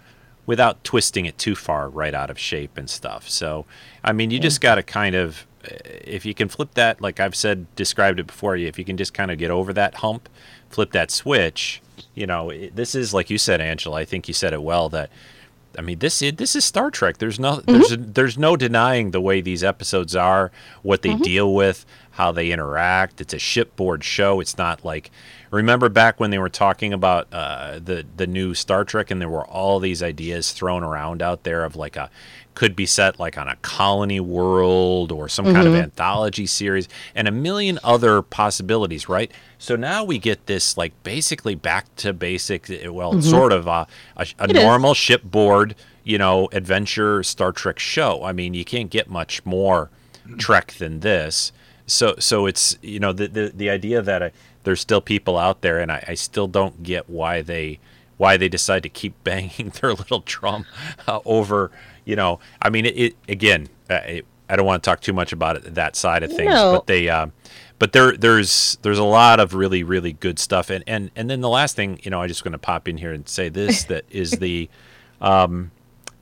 without 0.44 0.84
twisting 0.84 1.24
it 1.24 1.38
too 1.38 1.54
far 1.54 1.88
right 1.88 2.14
out 2.14 2.30
of 2.30 2.38
shape 2.38 2.76
and 2.76 2.88
stuff. 2.88 3.28
So, 3.28 3.64
I 4.04 4.12
mean, 4.12 4.30
you 4.30 4.38
just 4.38 4.60
got 4.60 4.74
to 4.74 4.82
kind 4.82 5.14
of 5.14 5.46
uh, 5.64 5.76
if 6.04 6.26
you 6.26 6.34
can 6.34 6.48
flip 6.48 6.74
that 6.74 7.00
like 7.00 7.18
I've 7.18 7.34
said 7.34 7.66
described 7.76 8.20
it 8.20 8.26
before 8.26 8.56
you 8.56 8.66
if 8.66 8.78
you 8.78 8.84
can 8.84 8.98
just 8.98 9.14
kind 9.14 9.30
of 9.30 9.38
get 9.38 9.50
over 9.50 9.72
that 9.72 9.96
hump, 9.96 10.28
flip 10.68 10.92
that 10.92 11.10
switch, 11.10 11.80
you 12.14 12.26
know, 12.26 12.50
it, 12.50 12.76
this 12.76 12.94
is 12.94 13.14
like 13.14 13.30
you 13.30 13.38
said 13.38 13.60
Angela, 13.62 13.96
I 13.96 14.04
think 14.04 14.28
you 14.28 14.34
said 14.34 14.52
it 14.52 14.62
well 14.62 14.90
that 14.90 15.10
I 15.78 15.80
mean, 15.80 15.98
this 15.98 16.20
is 16.22 16.34
this 16.34 16.54
is 16.56 16.64
Star 16.64 16.90
Trek. 16.90 17.18
There's 17.18 17.40
no 17.40 17.56
mm-hmm. 17.56 17.72
there's 17.72 17.96
there's 17.96 18.38
no 18.38 18.54
denying 18.56 19.12
the 19.12 19.20
way 19.20 19.40
these 19.40 19.64
episodes 19.64 20.14
are, 20.14 20.50
what 20.82 21.02
they 21.02 21.10
mm-hmm. 21.10 21.22
deal 21.22 21.54
with, 21.54 21.86
how 22.12 22.32
they 22.32 22.50
interact. 22.50 23.20
It's 23.20 23.32
a 23.32 23.38
shipboard 23.38 24.02
show. 24.04 24.40
It's 24.40 24.58
not 24.58 24.84
like 24.84 25.10
remember 25.50 25.88
back 25.88 26.20
when 26.20 26.30
they 26.30 26.38
were 26.38 26.48
talking 26.48 26.92
about 26.92 27.28
uh, 27.32 27.78
the 27.82 28.04
the 28.16 28.26
new 28.26 28.54
Star 28.54 28.84
Trek, 28.84 29.10
and 29.10 29.20
there 29.20 29.28
were 29.28 29.46
all 29.46 29.80
these 29.80 30.02
ideas 30.02 30.52
thrown 30.52 30.82
around 30.82 31.22
out 31.22 31.44
there 31.44 31.64
of 31.64 31.76
like 31.76 31.96
a 31.96 32.10
could 32.54 32.74
be 32.74 32.86
set 32.86 33.20
like 33.20 33.38
on 33.38 33.46
a 33.46 33.54
colony 33.62 34.18
world 34.18 35.12
or 35.12 35.28
some 35.28 35.44
kind 35.44 35.68
of 35.68 35.76
anthology 35.76 36.44
series 36.44 36.88
and 37.14 37.28
a 37.28 37.30
million 37.30 37.78
other 37.84 38.20
possibilities 38.20 39.08
right? 39.08 39.30
So 39.58 39.76
now 39.76 40.02
we 40.02 40.18
get 40.18 40.46
this 40.46 40.76
like 40.76 40.92
basically 41.04 41.54
back 41.54 41.94
to 41.96 42.12
basic 42.12 42.68
well 42.88 43.22
sort 43.22 43.52
of 43.52 43.68
uh, 43.68 43.84
a, 44.16 44.26
a 44.40 44.44
It 44.50 44.56
is. 44.56 44.62
normal 44.64 44.94
shipboard 44.94 45.76
you 46.02 46.18
know 46.18 46.48
adventure 46.52 47.22
star 47.22 47.52
trek 47.52 47.78
show. 47.78 48.24
I 48.24 48.32
mean 48.32 48.54
you 48.54 48.64
can't 48.64 48.90
get 48.90 49.08
much 49.08 49.46
more 49.46 49.88
trek 50.36 50.72
than 50.72 50.98
this. 51.00 51.52
So 51.86 52.16
so 52.18 52.46
it's 52.46 52.76
you 52.82 52.98
know 52.98 53.12
the 53.12 53.28
the, 53.28 53.52
the 53.54 53.70
idea 53.70 54.02
that 54.02 54.20
uh 54.20 54.30
there's 54.64 54.80
still 54.80 55.00
people 55.00 55.36
out 55.38 55.60
there 55.62 55.78
and 55.78 55.90
I, 55.90 56.04
I 56.08 56.14
still 56.14 56.46
don't 56.48 56.82
get 56.82 57.08
why 57.08 57.42
they 57.42 57.78
why 58.16 58.36
they 58.36 58.48
decide 58.48 58.82
to 58.82 58.88
keep 58.88 59.14
banging 59.24 59.70
their 59.80 59.92
little 59.94 60.22
drum 60.26 60.66
uh, 61.06 61.20
over 61.24 61.70
you 62.04 62.16
know 62.16 62.40
i 62.60 62.70
mean 62.70 62.86
it, 62.86 62.96
it 62.96 63.16
again 63.28 63.68
uh, 63.90 63.94
it, 64.06 64.26
i 64.48 64.56
don't 64.56 64.66
want 64.66 64.82
to 64.82 64.88
talk 64.90 65.00
too 65.00 65.12
much 65.12 65.32
about 65.32 65.56
it 65.56 65.74
that 65.74 65.94
side 65.96 66.22
of 66.22 66.30
things 66.32 66.52
No. 66.52 66.72
but 66.72 66.86
they 66.86 67.08
uh, 67.08 67.28
but 67.78 67.92
there 67.92 68.16
there's 68.16 68.76
there's 68.82 68.98
a 68.98 69.04
lot 69.04 69.38
of 69.40 69.54
really 69.54 69.82
really 69.84 70.12
good 70.14 70.38
stuff 70.38 70.68
and 70.70 70.82
and 70.86 71.10
and 71.14 71.30
then 71.30 71.40
the 71.40 71.48
last 71.48 71.76
thing 71.76 72.00
you 72.02 72.10
know 72.10 72.20
i'm 72.22 72.28
just 72.28 72.42
going 72.42 72.52
to 72.52 72.58
pop 72.58 72.88
in 72.88 72.96
here 72.96 73.12
and 73.12 73.28
say 73.28 73.48
this 73.48 73.84
that 73.84 74.04
is 74.10 74.32
the 74.32 74.68
um 75.20 75.70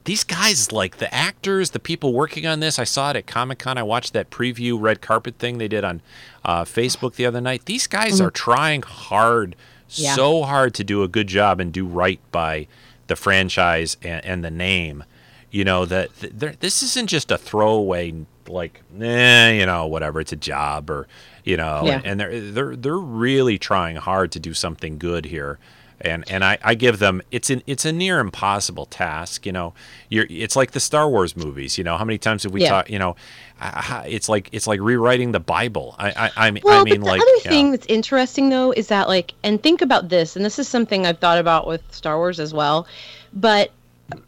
these 0.06 0.24
guys 0.24 0.72
like 0.72 0.96
the 0.96 1.12
actors 1.14 1.70
the 1.70 1.78
people 1.78 2.12
working 2.14 2.46
on 2.46 2.60
this 2.60 2.78
i 2.78 2.84
saw 2.84 3.10
it 3.10 3.16
at 3.16 3.26
comic-con. 3.26 3.76
I 3.76 3.82
watched 3.82 4.12
that 4.14 4.30
preview 4.30 4.80
red 4.80 5.00
carpet 5.02 5.36
thing 5.38 5.58
they 5.58 5.68
did 5.68 5.84
on 5.84 6.00
uh, 6.44 6.64
facebook 6.64 7.16
the 7.16 7.26
other 7.26 7.40
night. 7.40 7.66
These 7.66 7.86
guys 7.86 8.20
are 8.20 8.30
trying 8.30 8.82
hard 8.82 9.54
Yeah. 9.90 10.14
so 10.14 10.42
hard 10.44 10.72
to 10.74 10.84
do 10.84 11.02
a 11.02 11.08
good 11.08 11.26
job 11.26 11.60
and 11.60 11.72
do 11.72 11.84
right 11.86 12.20
by 12.32 12.66
the 13.08 13.16
franchise 13.16 13.96
and, 14.02 14.24
and 14.24 14.44
the 14.44 14.50
name. 14.50 15.04
You 15.50 15.64
know 15.64 15.84
that 15.86 16.10
th- 16.20 16.58
this 16.60 16.82
isn't 16.82 17.08
just 17.08 17.30
a 17.30 17.38
throwaway 17.38 18.14
like 18.48 18.82
eh, 19.00 19.52
you 19.52 19.66
know 19.66 19.86
whatever 19.86 20.20
it's 20.20 20.32
a 20.32 20.36
job 20.36 20.88
or 20.90 21.06
you 21.44 21.56
know 21.56 21.82
Yeah. 21.84 22.00
and 22.04 22.18
they're 22.20 22.40
they're 22.52 22.76
they're 22.76 22.96
really 22.98 23.58
trying 23.58 23.96
hard 23.96 24.30
to 24.32 24.40
do 24.40 24.54
something 24.54 24.98
good 24.98 25.24
here 25.26 25.58
and 26.00 26.24
and 26.28 26.44
I, 26.44 26.58
I 26.62 26.74
give 26.74 26.98
them 26.98 27.22
it's 27.30 27.50
an 27.50 27.62
it's 27.66 27.84
a 27.84 27.92
near 27.92 28.18
impossible 28.20 28.86
task 28.86 29.46
you 29.46 29.52
know 29.52 29.72
you're 30.08 30.26
it's 30.28 30.56
like 30.56 30.72
the 30.72 30.80
Star 30.80 31.08
Wars 31.08 31.36
movies 31.36 31.78
you 31.78 31.84
know 31.84 31.96
how 31.96 32.04
many 32.04 32.18
times 32.18 32.42
have 32.42 32.52
we 32.52 32.62
Yeah. 32.62 32.68
talked 32.70 32.90
you 32.90 32.98
know 32.98 33.16
uh, 33.60 34.02
it's 34.06 34.28
like 34.28 34.50
it's 34.52 34.66
like 34.66 34.80
rewriting 34.80 35.32
the 35.32 35.40
Bible 35.40 35.94
I 35.98 36.10
I 36.36 36.46
I 36.48 36.50
mean, 36.50 36.62
Well, 36.64 36.80
I 36.80 36.84
mean 36.84 37.00
but 37.00 37.04
the 37.06 37.10
like 37.12 37.22
other 37.22 37.40
thing 37.48 37.70
that's 37.70 37.86
interesting 37.86 38.50
though 38.50 38.72
is 38.72 38.88
that 38.88 39.08
like, 39.08 39.32
and 39.42 39.62
think 39.62 39.80
about 39.80 40.10
this, 40.10 40.36
and 40.36 40.44
this 40.44 40.58
is 40.58 40.68
something 40.68 41.06
I've 41.06 41.18
thought 41.18 41.38
about 41.38 41.66
with 41.66 41.80
Star 41.92 42.18
Wars 42.18 42.38
as 42.38 42.52
well. 42.52 42.86
But 43.32 43.70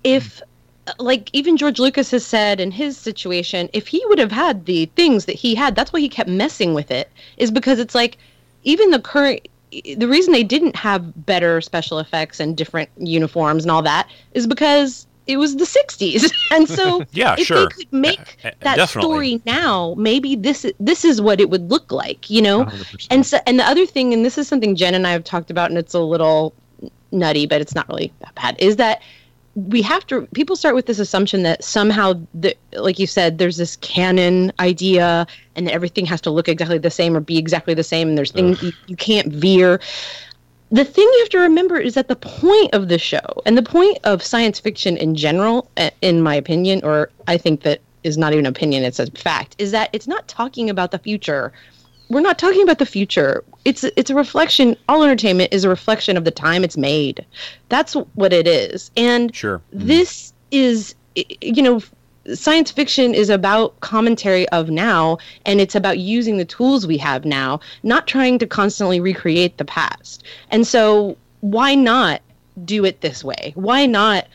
if, 0.05 0.41
like, 0.99 1.29
even 1.33 1.57
George 1.57 1.79
Lucas 1.79 2.11
has 2.11 2.25
said 2.25 2.61
in 2.61 2.71
his 2.71 2.97
situation, 2.97 3.69
if 3.73 3.87
he 3.87 4.03
would 4.07 4.19
have 4.19 4.33
had 4.33 4.65
the 4.67 4.87
things 4.97 5.27
that 5.27 5.35
he 5.37 5.55
had, 5.55 5.75
that's 5.77 5.93
why 5.93 6.01
he 6.01 6.09
kept 6.09 6.31
messing 6.31 6.73
with 6.75 6.91
it. 6.91 7.11
Is 7.37 7.51
because 7.51 7.79
it's 7.79 7.95
like, 7.95 8.17
even 8.65 8.91
the 8.91 8.99
current. 9.01 9.47
The 9.71 10.09
reason 10.09 10.33
they 10.33 10.45
didn't 10.45 10.77
have 10.77 11.27
better 11.27 11.61
special 11.61 11.99
effects 11.99 12.41
and 12.41 12.57
different 12.57 12.91
uniforms 12.97 13.65
and 13.65 13.71
all 13.71 13.83
that 13.83 14.09
is 14.33 14.47
because 14.47 15.07
it 15.27 15.37
was 15.37 15.57
the 15.57 15.65
60s. 15.65 16.33
and 16.51 16.69
so 16.69 17.05
Yeah, 17.13 17.37
if 17.39 17.47
sure. 17.47 17.61
they 17.61 17.67
could 17.67 17.93
make 17.93 18.39
uh, 18.45 18.51
that 18.61 18.77
definitely. 18.77 19.09
story 19.09 19.43
now, 19.45 19.95
maybe 19.97 20.35
this 20.35 20.67
this 20.81 21.05
is 21.05 21.21
what 21.21 21.41
it 21.41 21.51
would 21.51 21.71
look 21.71 21.93
like, 21.93 22.29
you 22.29 22.43
know? 22.43 22.65
100%. 22.65 23.07
And 23.11 23.27
so, 23.27 23.39
and 23.47 23.59
the 23.59 23.65
other 23.65 23.87
thing, 23.87 24.13
and 24.13 24.25
this 24.25 24.39
is 24.39 24.49
something 24.49 24.75
Jen 24.75 24.95
and 24.95 25.07
I 25.07 25.13
have 25.13 25.25
talked 25.25 25.51
about, 25.51 25.71
and 25.71 25.79
it's 25.79 25.95
a 25.95 26.01
little 26.01 26.55
nutty, 27.13 27.47
but 27.47 27.61
it's 27.61 27.75
not 27.75 27.89
really 27.89 28.13
that 28.21 28.35
bad, 28.35 28.57
is 28.59 28.77
that 28.77 29.03
we 29.67 29.83
have 29.83 30.07
to. 30.07 30.27
People 30.35 30.55
start 30.55 30.75
with 30.75 30.87
this 30.87 30.99
assumption 30.99 31.43
that 31.43 31.65
somehow, 31.65 32.15
the, 32.33 32.57
like 32.75 32.99
you 32.99 33.07
said, 33.07 33.39
there's 33.39 33.57
this 33.57 33.77
canon 33.77 34.53
idea, 34.61 35.27
and 35.57 35.69
everything 35.69 36.07
has 36.07 36.21
to 36.23 36.31
look 36.31 36.49
exactly 36.49 36.79
the 36.79 36.91
same 36.91 37.17
or 37.17 37.21
be 37.21 37.39
exactly 37.39 37.75
the 37.75 37.83
same, 37.83 38.09
and 38.09 38.17
there's 38.17 38.31
things 38.31 38.63
you, 38.63 38.73
you 38.87 38.97
can't 38.97 39.33
veer. 39.33 39.81
The 40.71 40.85
thing 40.85 41.05
you 41.05 41.19
have 41.21 41.31
to 41.31 41.39
remember 41.39 41.79
is 41.79 41.95
that 41.95 42.09
the 42.09 42.17
point 42.17 42.73
of 42.75 42.89
the 42.89 42.99
show 42.99 43.43
and 43.47 43.57
the 43.57 43.63
point 43.63 43.99
of 44.05 44.23
science 44.23 44.61
fiction 44.61 44.97
in 44.97 45.15
general, 45.15 45.71
in 46.03 46.23
my 46.23 46.35
opinion, 46.35 46.83
or 46.85 47.11
I 47.27 47.37
think 47.39 47.63
that 47.63 47.81
is 48.05 48.17
not 48.17 48.33
even 48.33 48.47
opinion, 48.47 48.85
it's 48.85 49.01
a 49.01 49.11
fact, 49.11 49.57
is 49.59 49.73
that 49.73 49.91
it's 49.93 50.07
not 50.07 50.29
talking 50.29 50.71
about 50.71 50.93
the 50.93 50.99
future 50.99 51.53
we're 52.09 52.21
not 52.21 52.39
talking 52.39 52.63
about 52.63 52.79
the 52.79 52.87
future. 52.87 53.45
It's 53.65 53.85
it's 53.85 54.11
a 54.11 54.15
reflection. 54.15 54.77
All 54.89 55.03
entertainment 55.03 55.53
is 55.53 55.65
a 55.65 55.69
reflection 55.69 56.17
of 56.17 56.25
the 56.25 56.31
time 56.31 56.65
it's 56.65 56.77
made. 56.77 57.25
That's 57.69 57.95
what 58.15 58.33
it 58.33 58.47
is. 58.47 58.91
And 58.97 59.35
sure 59.35 59.61
this 59.73 60.33
is, 60.51 60.95
you 61.15 61.63
know, 61.63 61.83
science 62.35 62.71
fiction 62.71 63.15
is 63.15 63.31
about 63.31 63.79
commentary 63.81 64.49
of 64.51 64.71
now 64.71 65.19
and 65.47 65.61
it's 65.61 65.75
about 65.75 65.99
using 65.99 66.37
the 66.37 66.45
tools 66.45 66.87
we 66.87 66.99
have 66.99 67.25
now 67.25 67.61
not 67.83 68.07
trying 68.07 68.39
to 68.39 68.47
constantly 68.47 69.01
recreate 69.01 69.57
the 69.57 69.65
past 69.65 70.25
and 70.51 70.67
so 70.67 71.17
why 71.41 71.75
not 71.75 72.21
do 72.65 72.85
it 72.85 73.01
this 73.01 73.25
way 73.25 73.53
why 73.55 73.87
not 73.87 74.27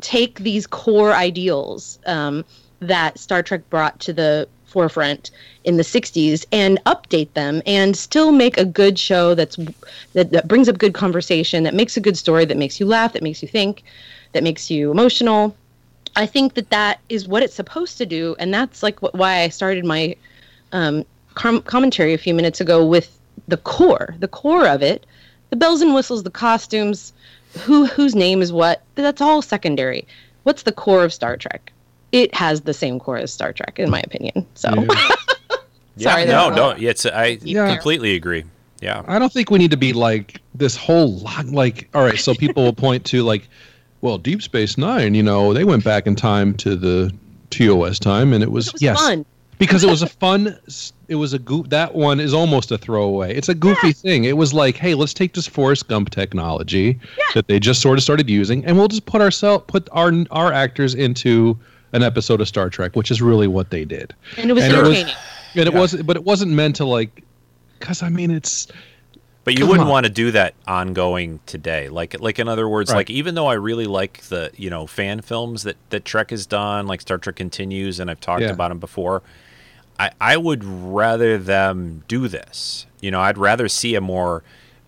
take 0.00 0.38
these 0.40 0.66
core 0.66 1.12
ideals 1.12 1.98
um, 2.06 2.44
that 2.80 3.18
star 3.18 3.42
trek 3.42 3.68
brought 3.68 4.00
to 4.00 4.12
the 4.12 4.48
forefront 4.72 5.30
in 5.64 5.76
the 5.76 5.82
60s 5.82 6.44
and 6.50 6.82
update 6.84 7.32
them 7.34 7.62
and 7.66 7.96
still 7.96 8.32
make 8.32 8.58
a 8.58 8.64
good 8.64 8.98
show 8.98 9.34
that's 9.34 9.56
that, 10.14 10.30
that 10.32 10.48
brings 10.48 10.68
up 10.68 10.78
good 10.78 10.94
conversation 10.94 11.62
that 11.62 11.74
makes 11.74 11.96
a 11.96 12.00
good 12.00 12.16
story 12.16 12.44
that 12.44 12.56
makes 12.56 12.80
you 12.80 12.86
laugh 12.86 13.12
that 13.12 13.22
makes 13.22 13.42
you 13.42 13.48
think 13.48 13.84
that 14.32 14.42
makes 14.42 14.70
you 14.70 14.90
emotional 14.90 15.54
I 16.14 16.26
think 16.26 16.54
that 16.54 16.70
that 16.70 17.00
is 17.08 17.26
what 17.26 17.42
it's 17.42 17.54
supposed 17.54 17.96
to 17.98 18.06
do, 18.06 18.36
and 18.38 18.52
that's 18.52 18.82
like 18.82 19.00
wh- 19.00 19.14
why 19.14 19.40
I 19.40 19.48
started 19.48 19.84
my 19.84 20.14
um, 20.72 21.04
com- 21.34 21.62
commentary 21.62 22.12
a 22.12 22.18
few 22.18 22.34
minutes 22.34 22.60
ago 22.60 22.84
with 22.84 23.18
the 23.48 23.56
core, 23.56 24.14
the 24.18 24.28
core 24.28 24.66
of 24.66 24.82
it, 24.82 25.06
the 25.50 25.56
bells 25.56 25.80
and 25.80 25.94
whistles, 25.94 26.22
the 26.22 26.30
costumes, 26.30 27.12
who 27.60 27.86
whose 27.86 28.14
name 28.14 28.42
is 28.42 28.52
what. 28.52 28.82
That's 28.94 29.22
all 29.22 29.40
secondary. 29.40 30.06
What's 30.42 30.64
the 30.64 30.72
core 30.72 31.04
of 31.04 31.12
Star 31.14 31.36
Trek? 31.36 31.72
It 32.12 32.34
has 32.34 32.60
the 32.62 32.74
same 32.74 32.98
core 33.00 33.16
as 33.18 33.32
Star 33.32 33.52
Trek, 33.52 33.78
in 33.78 33.90
my 33.90 34.00
opinion. 34.00 34.46
So, 34.54 34.68
Yeah, 34.70 34.86
Sorry, 36.10 36.24
no, 36.26 36.50
that's 36.50 36.56
no, 36.56 36.70
it's 36.88 37.06
I 37.06 37.38
Yeah. 37.42 37.72
completely 37.74 38.14
agree. 38.14 38.44
Yeah. 38.80 39.02
I 39.06 39.18
don't 39.18 39.32
think 39.32 39.50
we 39.50 39.58
need 39.58 39.70
to 39.70 39.76
be 39.76 39.92
like 39.92 40.40
this 40.54 40.76
whole 40.76 41.18
lot. 41.18 41.46
Like, 41.46 41.88
all 41.94 42.02
right, 42.02 42.18
so 42.18 42.34
people 42.34 42.64
will 42.64 42.72
point 42.72 43.04
to 43.06 43.22
like, 43.22 43.48
well, 44.00 44.18
Deep 44.18 44.42
Space 44.42 44.76
Nine. 44.76 45.14
You 45.14 45.22
know, 45.22 45.52
they 45.54 45.64
went 45.64 45.84
back 45.84 46.06
in 46.06 46.16
time 46.16 46.54
to 46.54 46.74
the 46.76 47.14
TOS 47.50 47.98
time, 47.98 48.32
and 48.32 48.42
it 48.42 48.50
was, 48.50 48.68
it 48.68 48.72
was 48.74 48.82
yes, 48.82 48.98
fun. 49.00 49.24
because 49.58 49.84
it 49.84 49.90
was 49.90 50.02
a 50.02 50.08
fun. 50.08 50.58
It 51.08 51.14
was 51.16 51.32
a 51.34 51.38
goof. 51.38 51.68
That 51.68 51.94
one 51.94 52.18
is 52.18 52.34
almost 52.34 52.72
a 52.72 52.78
throwaway. 52.78 53.36
It's 53.36 53.48
a 53.48 53.54
goofy 53.54 53.92
thing. 53.92 54.24
It 54.24 54.36
was 54.36 54.52
like, 54.52 54.76
hey, 54.76 54.94
let's 54.94 55.14
take 55.14 55.34
this 55.34 55.46
Forrest 55.46 55.86
Gump 55.88 56.10
technology 56.10 56.98
that 57.34 57.46
they 57.46 57.60
just 57.60 57.80
sort 57.80 57.98
of 57.98 58.02
started 58.02 58.28
using, 58.28 58.64
and 58.64 58.76
we'll 58.76 58.88
just 58.88 59.06
put 59.06 59.20
ourselves 59.20 59.64
put 59.68 59.88
our 59.92 60.12
our 60.32 60.52
actors 60.52 60.94
into 60.94 61.56
an 61.92 62.02
episode 62.02 62.40
of 62.40 62.48
Star 62.48 62.70
Trek, 62.70 62.96
which 62.96 63.10
is 63.10 63.20
really 63.22 63.46
what 63.48 63.70
they 63.70 63.84
did. 63.84 64.14
And 64.38 64.50
it 64.50 64.54
was 64.54 64.64
And 64.64 64.72
it 64.74 64.82
was- 64.82 65.14
And 65.54 65.66
it 65.66 65.74
wasn't, 65.74 66.06
but 66.06 66.16
it 66.16 66.24
wasn't 66.24 66.52
meant 66.52 66.76
to 66.76 66.84
like, 66.86 67.22
because 67.78 68.02
I 68.02 68.08
mean, 68.08 68.30
it's 68.30 68.68
But 69.44 69.58
you 69.58 69.66
wouldn't 69.66 69.84
on. 69.86 69.90
want 69.90 70.06
to 70.06 70.10
do 70.12 70.30
that 70.30 70.54
ongoing 70.66 71.40
today. 71.46 71.88
Like 71.90 72.18
like 72.20 72.38
in 72.38 72.48
other 72.48 72.66
words, 72.68 72.90
Right. 72.90 72.98
like 72.98 73.10
even 73.10 73.34
though 73.34 73.48
I 73.48 73.54
really 73.54 73.84
like 73.86 74.22
the, 74.28 74.50
you 74.56 74.70
know, 74.70 74.86
fan 74.86 75.20
films 75.20 75.64
that 75.64 75.76
that 75.90 76.04
Trek 76.06 76.30
has 76.30 76.46
done, 76.46 76.86
like 76.86 77.00
Star 77.02 77.18
Trek 77.18 77.36
Continues 77.36 78.00
and 78.00 78.10
I've 78.10 78.20
talked 78.20 78.42
Yeah. 78.42 78.50
about 78.50 78.68
them 78.70 78.78
before, 78.78 79.22
I 80.00 80.10
I 80.20 80.36
would 80.38 80.64
rather 80.64 81.36
them 81.36 82.02
do 82.08 82.28
this. 82.28 82.86
You 83.00 83.10
know, 83.10 83.20
I'd 83.20 83.36
rather 83.36 83.68
see 83.68 83.94
a 83.94 84.00
more 84.00 84.42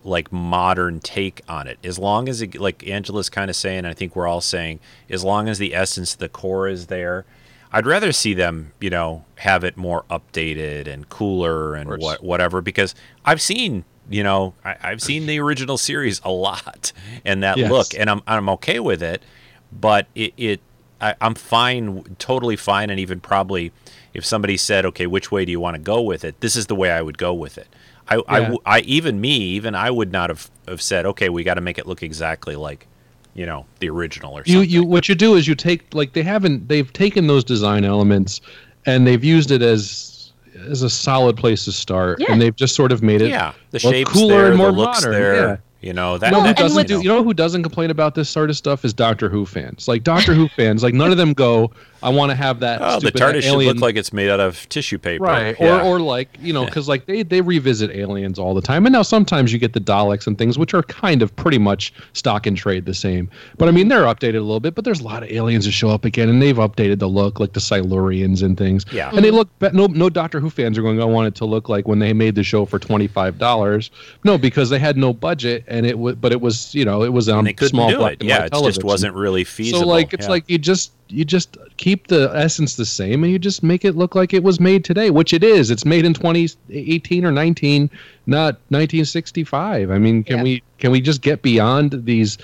like 0.05 0.31
modern 0.31 0.99
take 0.99 1.41
on 1.47 1.67
it. 1.67 1.79
As 1.83 1.99
long 1.99 2.29
as 2.29 2.41
it, 2.41 2.55
like 2.59 2.87
Angela's 2.87 3.29
kind 3.29 3.49
of 3.49 3.55
saying, 3.55 3.85
I 3.85 3.93
think 3.93 4.15
we're 4.15 4.27
all 4.27 4.41
saying, 4.41 4.79
as 5.09 5.23
long 5.23 5.49
as 5.49 5.57
the 5.57 5.73
essence, 5.73 6.15
the 6.15 6.29
core 6.29 6.67
is 6.67 6.87
there, 6.87 7.25
I'd 7.71 7.85
rather 7.85 8.11
see 8.11 8.33
them, 8.33 8.71
you 8.79 8.89
know, 8.89 9.25
have 9.37 9.63
it 9.63 9.75
more 9.75 10.05
updated 10.09 10.87
and 10.87 11.09
cooler 11.09 11.75
and 11.75 11.89
what 11.89 12.23
whatever 12.23 12.61
because 12.61 12.95
I've 13.25 13.41
seen, 13.41 13.83
you 14.09 14.23
know, 14.23 14.53
I, 14.63 14.77
I've 14.81 15.01
seen 15.01 15.25
the 15.25 15.39
original 15.39 15.77
series 15.77 16.21
a 16.23 16.31
lot 16.31 16.93
and 17.25 17.43
that 17.43 17.57
Yes. 17.57 17.71
look, 17.71 17.87
and 17.97 18.09
I'm 18.09 18.21
I'm 18.27 18.47
okay 18.49 18.79
with 18.79 19.03
it, 19.03 19.23
but 19.71 20.07
it, 20.15 20.33
it 20.37 20.61
I, 21.01 21.15
I'm 21.19 21.35
fine, 21.35 22.15
totally 22.17 22.55
fine, 22.55 22.89
and 22.89 22.99
even 22.99 23.19
probably 23.19 23.71
if 24.13 24.25
somebody 24.25 24.55
said, 24.55 24.85
okay, 24.85 25.07
which 25.07 25.31
way 25.31 25.43
do 25.43 25.51
you 25.51 25.59
want 25.59 25.75
to 25.75 25.81
go 25.81 26.01
with 26.01 26.23
it? 26.23 26.39
This 26.39 26.55
is 26.55 26.67
the 26.67 26.75
way 26.75 26.89
I 26.91 27.01
would 27.01 27.17
go 27.17 27.33
with 27.33 27.57
it. 27.57 27.67
I, 28.07 28.15
I, 28.27 28.37
Yeah. 28.37 28.39
w- 28.43 28.59
I- 28.65 28.79
even 28.81 29.19
me, 29.21 29.35
even 29.37 29.73
I 29.75 29.89
would 29.91 30.11
not 30.11 30.29
have, 30.29 30.49
have 30.67 30.81
said, 30.81 31.05
okay, 31.05 31.29
we 31.29 31.43
got 31.43 31.55
to 31.55 31.61
make 31.61 31.77
it 31.77 31.87
look 31.87 32.03
exactly 32.03 32.55
like, 32.55 32.85
you 33.33 33.45
know, 33.45 33.65
the 33.79 33.89
original 33.89 34.33
or 34.37 34.45
something. 34.45 34.69
you 34.69 34.83
what 34.83 35.09
you 35.09 35.15
do 35.15 35.35
is 35.35 35.47
you 35.47 35.55
take 35.55 35.93
like 35.93 36.13
they 36.13 36.23
haven't 36.23 36.67
they've 36.69 36.91
taken 36.93 37.27
those 37.27 37.43
design 37.43 37.83
elements 37.83 38.39
and 38.85 39.05
they've 39.05 39.23
used 39.23 39.51
it 39.51 39.61
as 39.61 40.31
as 40.69 40.83
a 40.83 40.89
solid 40.89 41.35
place 41.35 41.65
to 41.65 41.71
start 41.73 42.19
Yeah. 42.21 42.31
and 42.31 42.41
they've 42.41 42.55
just 42.55 42.75
sort 42.75 42.91
of 42.93 43.03
made 43.03 43.21
it 43.21 43.29
yeah, 43.29 43.51
the 43.71 43.79
look 43.83 43.93
shapes 43.93 44.11
cooler 44.13 44.37
there, 44.37 44.47
and 44.47 44.57
more 44.57 44.67
the 44.71 44.77
looks 44.77 44.99
modern, 45.03 45.11
there. 45.11 45.35
yeah. 45.49 45.57
You 45.81 45.93
know 45.93 46.17
that. 46.17 46.27
you 46.27 46.31
know 46.31 46.41
who 46.41 46.47
that- 46.47 46.57
doesn't 46.57 46.77
with- 46.77 46.87
do 46.87 46.97
you 47.01 47.09
know 47.09 47.23
who 47.23 47.33
doesn't 47.33 47.61
complain 47.63 47.91
about 47.91 48.15
this 48.15 48.29
sort 48.29 48.49
of 48.49 48.55
stuff 48.55 48.85
is 48.85 48.93
Doctor 48.93 49.27
Who 49.29 49.45
fans. 49.45 49.87
Like 49.89 50.03
Doctor 50.03 50.33
Who 50.39 50.47
fans, 50.47 50.81
like 50.81 50.93
none 50.93 51.11
of 51.11 51.17
them 51.17 51.33
go, 51.33 51.71
I 52.05 52.09
want 52.09 52.29
to 52.29 52.35
have 52.35 52.59
that 52.59 52.79
Oh, 52.81 52.99
the 52.99 53.11
TARDIS 53.11 53.41
should 53.41 53.53
look 53.57 53.79
like 53.79 53.95
it's 53.95 54.13
made 54.13 54.29
out 54.29 54.39
of 54.39 54.69
tissue 54.69 54.97
paper. 54.99 55.23
right 55.23 55.55
Yeah. 55.59 55.81
or 55.81 55.95
or 55.95 55.99
like 55.99 56.29
you 56.39 56.53
know 56.53 56.63
because 56.65 56.87
like 56.87 57.05
they 57.07 57.23
they 57.23 57.41
revisit 57.41 57.89
aliens 57.91 58.37
all 58.39 58.53
the 58.53 58.61
time 58.61 58.85
and 58.85 58.93
now 58.93 59.01
sometimes 59.01 59.51
you 59.51 59.59
get 59.59 59.73
the 59.73 59.79
daleks 59.79 60.27
and 60.27 60.37
things 60.37 60.57
which 60.57 60.73
are 60.73 60.83
kind 60.83 61.21
of 61.21 61.35
pretty 61.35 61.57
much 61.57 61.93
stock 62.13 62.45
and 62.45 62.55
trade 62.55 62.85
the 62.85 62.93
same 62.93 63.29
but 63.57 63.67
i 63.67 63.71
mean 63.71 63.87
they're 63.87 64.03
updated 64.03 64.35
a 64.35 64.41
little 64.41 64.59
bit 64.59 64.75
but 64.75 64.85
there's 64.85 64.99
a 65.01 65.03
lot 65.03 65.23
of 65.23 65.29
aliens 65.31 65.65
that 65.65 65.71
show 65.71 65.89
up 65.89 66.05
again 66.05 66.29
and 66.29 66.41
they've 66.41 66.57
updated 66.57 66.99
the 66.99 67.07
look 67.07 67.39
like 67.39 67.53
the 67.53 67.59
silurians 67.59 68.43
and 68.43 68.57
things 68.57 68.85
Yeah. 68.91 69.09
and 69.13 69.25
they 69.25 69.31
look 69.31 69.49
no 69.73 69.87
no 69.87 70.09
doctor 70.09 70.39
who 70.39 70.49
fans 70.49 70.77
are 70.77 70.81
going 70.83 71.01
i 71.01 71.05
want 71.05 71.27
it 71.27 71.35
to 71.35 71.45
look 71.45 71.69
like 71.69 71.87
when 71.87 71.99
they 71.99 72.13
made 72.13 72.35
the 72.35 72.43
show 72.43 72.65
for 72.65 72.77
$25 72.79 73.89
no 74.23 74.37
because 74.37 74.69
they 74.69 74.79
had 74.79 74.97
no 74.97 75.13
budget 75.13 75.63
and 75.67 75.85
it 75.85 75.97
was 75.97 76.15
but 76.15 76.31
it 76.31 76.41
was 76.41 76.73
you 76.75 76.85
know 76.85 77.03
it 77.03 77.13
was 77.13 77.27
on 77.29 77.47
and 77.47 77.59
small 77.59 77.93
black 77.95 78.13
it. 78.13 78.23
Yeah, 78.23 78.45
it 78.45 78.53
just 78.53 78.83
wasn't 78.83 79.13
really 79.15 79.43
feasible. 79.43 79.81
So 79.81 79.87
like 79.87 80.13
it's 80.13 80.25
Yeah. 80.25 80.31
like 80.31 80.43
you 80.49 80.57
just 80.57 80.91
you 81.07 81.23
just 81.23 81.57
keep 81.77 82.07
the 82.07 82.31
essence 82.33 82.75
the 82.75 82.85
same 82.85 83.23
and 83.23 83.31
you 83.31 83.37
just 83.37 83.61
make 83.61 83.85
it 83.85 83.95
look 83.95 84.15
like 84.15 84.33
it 84.33 84.41
was 84.43 84.59
made 84.59 84.83
today, 84.83 85.09
which 85.11 85.33
it 85.33 85.43
is. 85.43 85.69
It's 85.69 85.85
made 85.85 86.03
in 86.05 86.13
2018 86.15 87.23
or 87.25 87.31
19, 87.31 87.89
not 88.25 88.55
1965. 88.69 89.91
I 89.91 89.97
mean, 89.97 90.23
can 90.23 90.37
Yeah. 90.37 90.43
we 90.43 90.63
can 90.77 90.91
we 90.91 91.01
just 91.01 91.21
get 91.21 91.41
beyond 91.41 92.05
these 92.05 92.37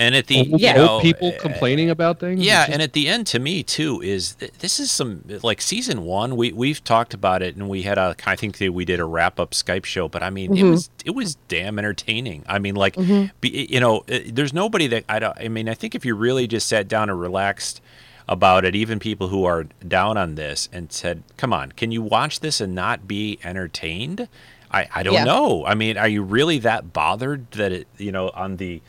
and 0.00 0.14
at 0.14 0.28
the 0.28 0.38
old, 0.38 0.60
you 0.60 0.68
old 0.68 0.76
know, 0.76 1.00
people 1.00 1.28
uh, 1.36 1.40
complaining 1.40 1.90
about 1.90 2.20
things? 2.20 2.40
Yeah, 2.40 2.60
just- 2.66 2.70
and 2.72 2.82
at 2.82 2.92
the 2.92 3.08
end, 3.08 3.26
to 3.28 3.40
me 3.40 3.64
too, 3.64 4.00
is 4.00 4.34
th- 4.36 4.52
this 4.60 4.78
is 4.78 4.92
some 4.92 5.24
like 5.42 5.60
season 5.60 6.02
one. 6.02 6.36
We 6.36 6.52
we've 6.52 6.82
talked 6.84 7.14
about 7.14 7.42
it, 7.42 7.56
and 7.56 7.68
we 7.68 7.82
had 7.82 7.98
a 7.98 8.14
I 8.24 8.36
think 8.36 8.58
that 8.58 8.72
we 8.72 8.84
did 8.84 9.00
a 9.00 9.04
wrap 9.04 9.40
up 9.40 9.50
Skype 9.50 9.84
show, 9.84 10.06
but 10.08 10.22
I 10.22 10.30
mean, 10.30 10.56
it 10.56 10.62
was 10.62 10.88
it 11.04 11.16
was 11.16 11.34
damn 11.48 11.80
entertaining. 11.80 12.44
I 12.48 12.60
mean, 12.60 12.76
like, 12.76 12.94
be, 13.40 13.66
you 13.68 13.80
know, 13.80 14.04
uh, 14.08 14.20
there's 14.26 14.52
nobody 14.52 14.86
that 14.86 15.02
I 15.08 15.18
don't. 15.18 15.36
I 15.36 15.48
mean, 15.48 15.68
I 15.68 15.74
think 15.74 15.96
if 15.96 16.04
you 16.04 16.14
really 16.14 16.46
just 16.46 16.68
sat 16.68 16.86
down 16.86 17.10
and 17.10 17.18
relaxed 17.18 17.80
about 18.28 18.64
it, 18.64 18.74
even 18.74 18.98
people 18.98 19.28
who 19.28 19.44
are 19.44 19.64
down 19.86 20.16
on 20.18 20.34
this 20.34 20.68
and 20.72 20.92
said, 20.92 21.22
"Come 21.36 21.52
on, 21.52 21.72
can 21.72 21.90
you 21.92 22.02
watch 22.02 22.40
this 22.40 22.60
and 22.60 22.74
not 22.74 23.08
be 23.08 23.38
entertained?" 23.42 24.28
I 24.70 24.86
I 24.94 25.02
don't 25.02 25.14
Yeah. 25.14 25.24
know. 25.24 25.64
I 25.66 25.74
mean, 25.74 25.96
are 25.96 26.08
you 26.08 26.22
really 26.22 26.58
that 26.58 26.92
bothered 26.92 27.50
that 27.52 27.72
it 27.72 27.86
you 27.96 28.12
know 28.12 28.30
on 28.34 28.56
the 28.58 28.82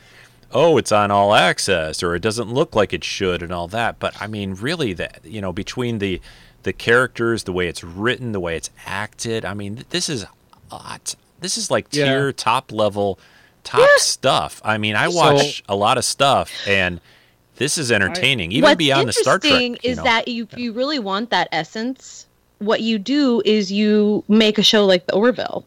oh, 0.52 0.76
it's 0.78 0.90
on 0.92 1.10
all 1.12 1.32
access 1.32 2.02
or 2.02 2.14
it 2.16 2.20
doesn't 2.22 2.52
look 2.52 2.74
like 2.74 2.92
it 2.92 3.04
should 3.04 3.40
and 3.40 3.52
all 3.52 3.68
that. 3.68 4.00
But 4.00 4.20
I 4.20 4.26
mean, 4.26 4.54
really, 4.54 4.92
that 4.94 5.20
you 5.24 5.40
know, 5.40 5.52
between 5.52 5.98
the 6.00 6.20
the 6.64 6.72
characters, 6.74 7.44
the 7.44 7.52
way 7.52 7.68
it's 7.68 7.82
written, 7.82 8.32
the 8.32 8.40
way 8.40 8.56
it's 8.56 8.68
acted, 8.84 9.44
I 9.46 9.54
mean, 9.54 9.84
this 9.90 10.08
is 10.10 10.26
hot. 10.70 11.14
This 11.40 11.56
is 11.56 11.70
like 11.70 11.86
Yeah. 11.92 12.04
tier 12.06 12.32
top 12.32 12.70
level, 12.72 13.18
top 13.64 13.88
stuff. 13.98 14.60
I 14.64 14.76
mean, 14.76 14.94
I 14.96 15.08
So- 15.08 15.16
watch 15.16 15.62
a 15.68 15.74
lot 15.76 15.96
of 15.98 16.04
stuff 16.04 16.50
and. 16.66 17.00
This 17.60 17.76
is 17.76 17.92
entertaining, 17.92 18.52
even 18.52 18.70
What's 18.70 18.78
beyond 18.78 19.08
the 19.08 19.12
Star 19.12 19.38
Trek. 19.38 19.52
interesting 19.52 19.72
you 19.84 19.90
is 19.90 19.98
know. 19.98 20.04
that 20.04 20.28
you, 20.28 20.48
if 20.50 20.58
you 20.58 20.72
really 20.72 20.98
want 20.98 21.28
that 21.28 21.46
essence, 21.52 22.24
what 22.58 22.80
you 22.80 22.98
do 22.98 23.42
is 23.44 23.70
you 23.70 24.24
make 24.28 24.56
a 24.56 24.62
show 24.62 24.86
like 24.86 25.06
the 25.06 25.14
Orville. 25.14 25.66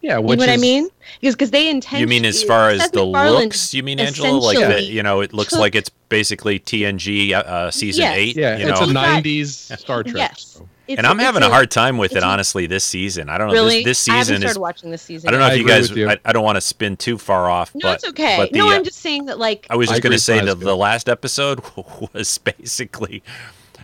yeah, 0.00 0.16
You 0.16 0.22
which 0.22 0.38
know 0.38 0.46
what 0.46 0.50
I 0.52 0.56
mean? 0.56 0.88
Because 1.20 1.34
because 1.34 1.50
they 1.50 1.68
intend. 1.68 2.00
You 2.00 2.06
mean 2.06 2.24
as 2.24 2.42
far 2.42 2.70
as 2.70 2.80
Seth 2.80 2.92
the 2.92 3.04
MacFarlane 3.04 3.44
looks? 3.44 3.74
You 3.74 3.82
mean 3.82 4.00
Angela? 4.00 4.38
Like 4.38 4.56
that? 4.58 4.84
You 4.86 5.02
know, 5.02 5.20
it 5.20 5.34
looks 5.34 5.50
took- 5.50 5.60
like 5.60 5.74
it's 5.74 5.90
basically 6.08 6.60
TNG 6.60 7.32
uh, 7.32 7.40
uh, 7.40 7.70
season 7.70 8.04
Yes. 8.04 8.16
eight. 8.16 8.36
Yeah, 8.36 8.56
you 8.56 8.68
it's 8.70 8.80
know? 8.80 8.86
a 8.86 8.88
90s 8.88 9.78
Star 9.78 10.02
Trek. 10.02 10.30
Yes. 10.32 10.54
show. 10.58 10.68
It's 10.88 10.98
and 10.98 11.06
I'm 11.06 11.18
it's 11.18 11.24
having 11.26 11.42
a 11.42 11.48
hard 11.50 11.70
time 11.70 11.98
with 11.98 12.14
it, 12.14 12.22
honestly, 12.22 12.66
this 12.66 12.84
season. 12.84 13.28
I 13.28 13.38
don't 13.38 13.48
know. 13.48 13.54
Really, 13.54 13.82
This, 13.82 14.04
this 14.04 14.08
I 14.08 14.12
haven't 14.18 14.24
season 14.26 14.40
started 14.42 14.50
is. 14.52 14.58
watching 14.58 14.90
this 14.92 15.02
season. 15.02 15.28
I 15.28 15.30
don't 15.32 15.40
know 15.40 15.46
I 15.46 15.52
if 15.52 15.58
you 15.58 15.66
guys. 15.66 15.90
you. 15.90 16.08
I, 16.08 16.18
I 16.24 16.32
don't 16.32 16.44
want 16.44 16.56
to 16.56 16.60
spin 16.60 16.96
too 16.96 17.18
far 17.18 17.50
off, 17.50 17.74
No, 17.74 17.80
but 17.82 17.94
it's 17.96 18.04
okay. 18.08 18.36
But 18.38 18.52
the, 18.52 18.58
no, 18.58 18.68
uh, 18.68 18.74
I'm 18.74 18.84
just 18.84 18.98
saying 18.98 19.26
that 19.26 19.38
like 19.38 19.66
I 19.68 19.76
was 19.76 19.88
just 19.88 20.02
going 20.02 20.12
to 20.12 20.18
say 20.18 20.36
with 20.36 20.46
that 20.46 20.64
the 20.64 20.76
last 20.76 21.08
episode 21.08 21.60
was 22.12 22.38
basically. 22.38 23.22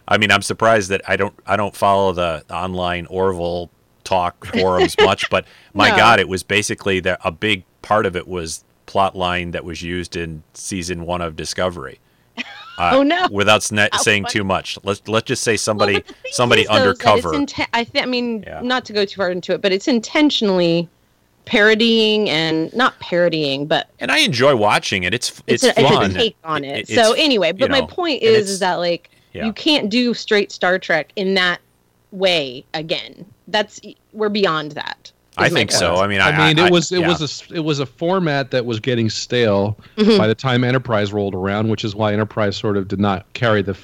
I 0.07 0.19
mean, 0.19 0.31
I'm 0.33 0.43
surprised 0.43 0.91
that 0.91 1.03
I 1.09 1.17
don't. 1.17 1.35
I 1.47 1.57
don't 1.57 1.75
follow 1.75 2.13
the 2.13 2.45
online 2.51 3.07
Orville 3.07 3.71
talk 4.05 4.45
forums 4.53 4.97
much, 5.01 5.29
but 5.31 5.45
my 5.75 5.91
No. 5.91 5.97
God, 5.97 6.21
it 6.21 6.29
was 6.29 6.43
basically 6.43 7.01
that 7.01 7.21
a 7.25 7.31
big 7.33 7.65
part 7.83 8.05
of 8.07 8.15
it 8.17 8.27
was 8.29 8.65
plot 8.87 9.17
line 9.17 9.53
that 9.53 9.65
was 9.65 9.81
used 9.83 10.17
in 10.17 10.43
season 10.55 11.07
one 11.07 11.21
of 11.21 11.35
Discovery. 11.37 11.99
Uh, 12.79 12.91
Oh, 12.95 13.03
no. 13.03 13.29
Without 13.31 13.61
sna- 13.61 13.95
saying 13.97 14.25
funny. 14.25 14.33
too 14.33 14.45
much, 14.45 14.79
let's 14.83 15.07
let's 15.07 15.27
just 15.27 15.43
say 15.43 15.57
somebody 15.57 16.01
thing 16.01 16.15
somebody 16.31 16.67
undercover. 16.69 17.35
It's 17.35 17.53
inten- 17.53 17.69
I, 17.73 17.85
th- 17.85 18.03
I 18.03 18.07
mean, 18.07 18.45
Yeah. 18.47 18.61
not 18.63 18.85
to 18.87 18.93
go 18.93 19.05
too 19.05 19.17
far 19.17 19.31
into 19.31 19.53
it, 19.53 19.61
but 19.61 19.73
it's 19.73 19.89
intentionally 19.89 20.89
parodying 21.45 22.31
and 22.31 22.73
not 22.75 22.99
parodying, 23.01 23.67
but 23.67 23.89
and 24.01 24.11
I 24.11 24.19
enjoy 24.19 24.57
watching 24.57 25.03
it. 25.05 25.13
It's 25.13 25.43
it's, 25.47 25.65
it's, 25.65 25.79
a, 25.79 25.83
fun. 25.83 26.07
it's 26.07 26.15
a 26.15 26.19
take 26.19 26.37
on 26.45 26.65
it. 26.65 26.89
It- 26.89 26.95
so 26.95 27.13
anyway, 27.13 27.53
but 27.53 27.63
you 27.63 27.69
my 27.69 27.81
point 27.81 27.91
point 27.91 28.23
is, 28.23 28.49
is 28.51 28.59
that 28.61 28.75
like 28.77 29.11
Yeah. 29.33 29.47
You 29.47 29.53
can't 29.53 29.89
do 29.91 30.15
straight 30.15 30.51
Star 30.53 30.79
Trek 30.79 31.13
in 31.17 31.35
that 31.35 31.61
way 32.11 32.65
again. 32.75 33.25
That's 33.49 33.81
we're 34.13 34.29
beyond 34.29 34.73
that. 34.73 35.12
Is 35.33 35.39
I 35.39 35.49
think 35.49 35.71
point. 35.71 35.79
so. 35.79 35.97
I 35.97 36.07
mean, 36.07 36.21
I, 36.21 36.29
I 36.31 36.49
mean, 36.49 36.59
I- 36.59 36.67
it 36.67 36.73
was 36.73 36.93
it 36.93 37.01
yeah. 37.01 37.09
was 37.09 37.21
a 37.21 37.25
s- 37.25 37.45
it 37.53 37.61
was 37.61 37.79
a 37.79 37.87
format 37.87 38.51
that 38.51 38.65
was 38.67 38.81
getting 38.81 39.09
stale 39.11 39.79
Mhm. 39.97 40.19
by 40.19 40.27
the 40.27 40.35
time 40.35 40.63
Enterprise 40.65 41.13
rolled 41.13 41.35
around, 41.35 41.69
which 41.69 41.85
is 41.85 41.95
why 41.95 42.13
Enterprise 42.13 42.57
sort 42.57 42.77
of 42.77 42.89
did 42.89 43.01
not 43.01 43.25
carry 43.33 43.63
the 43.63 43.77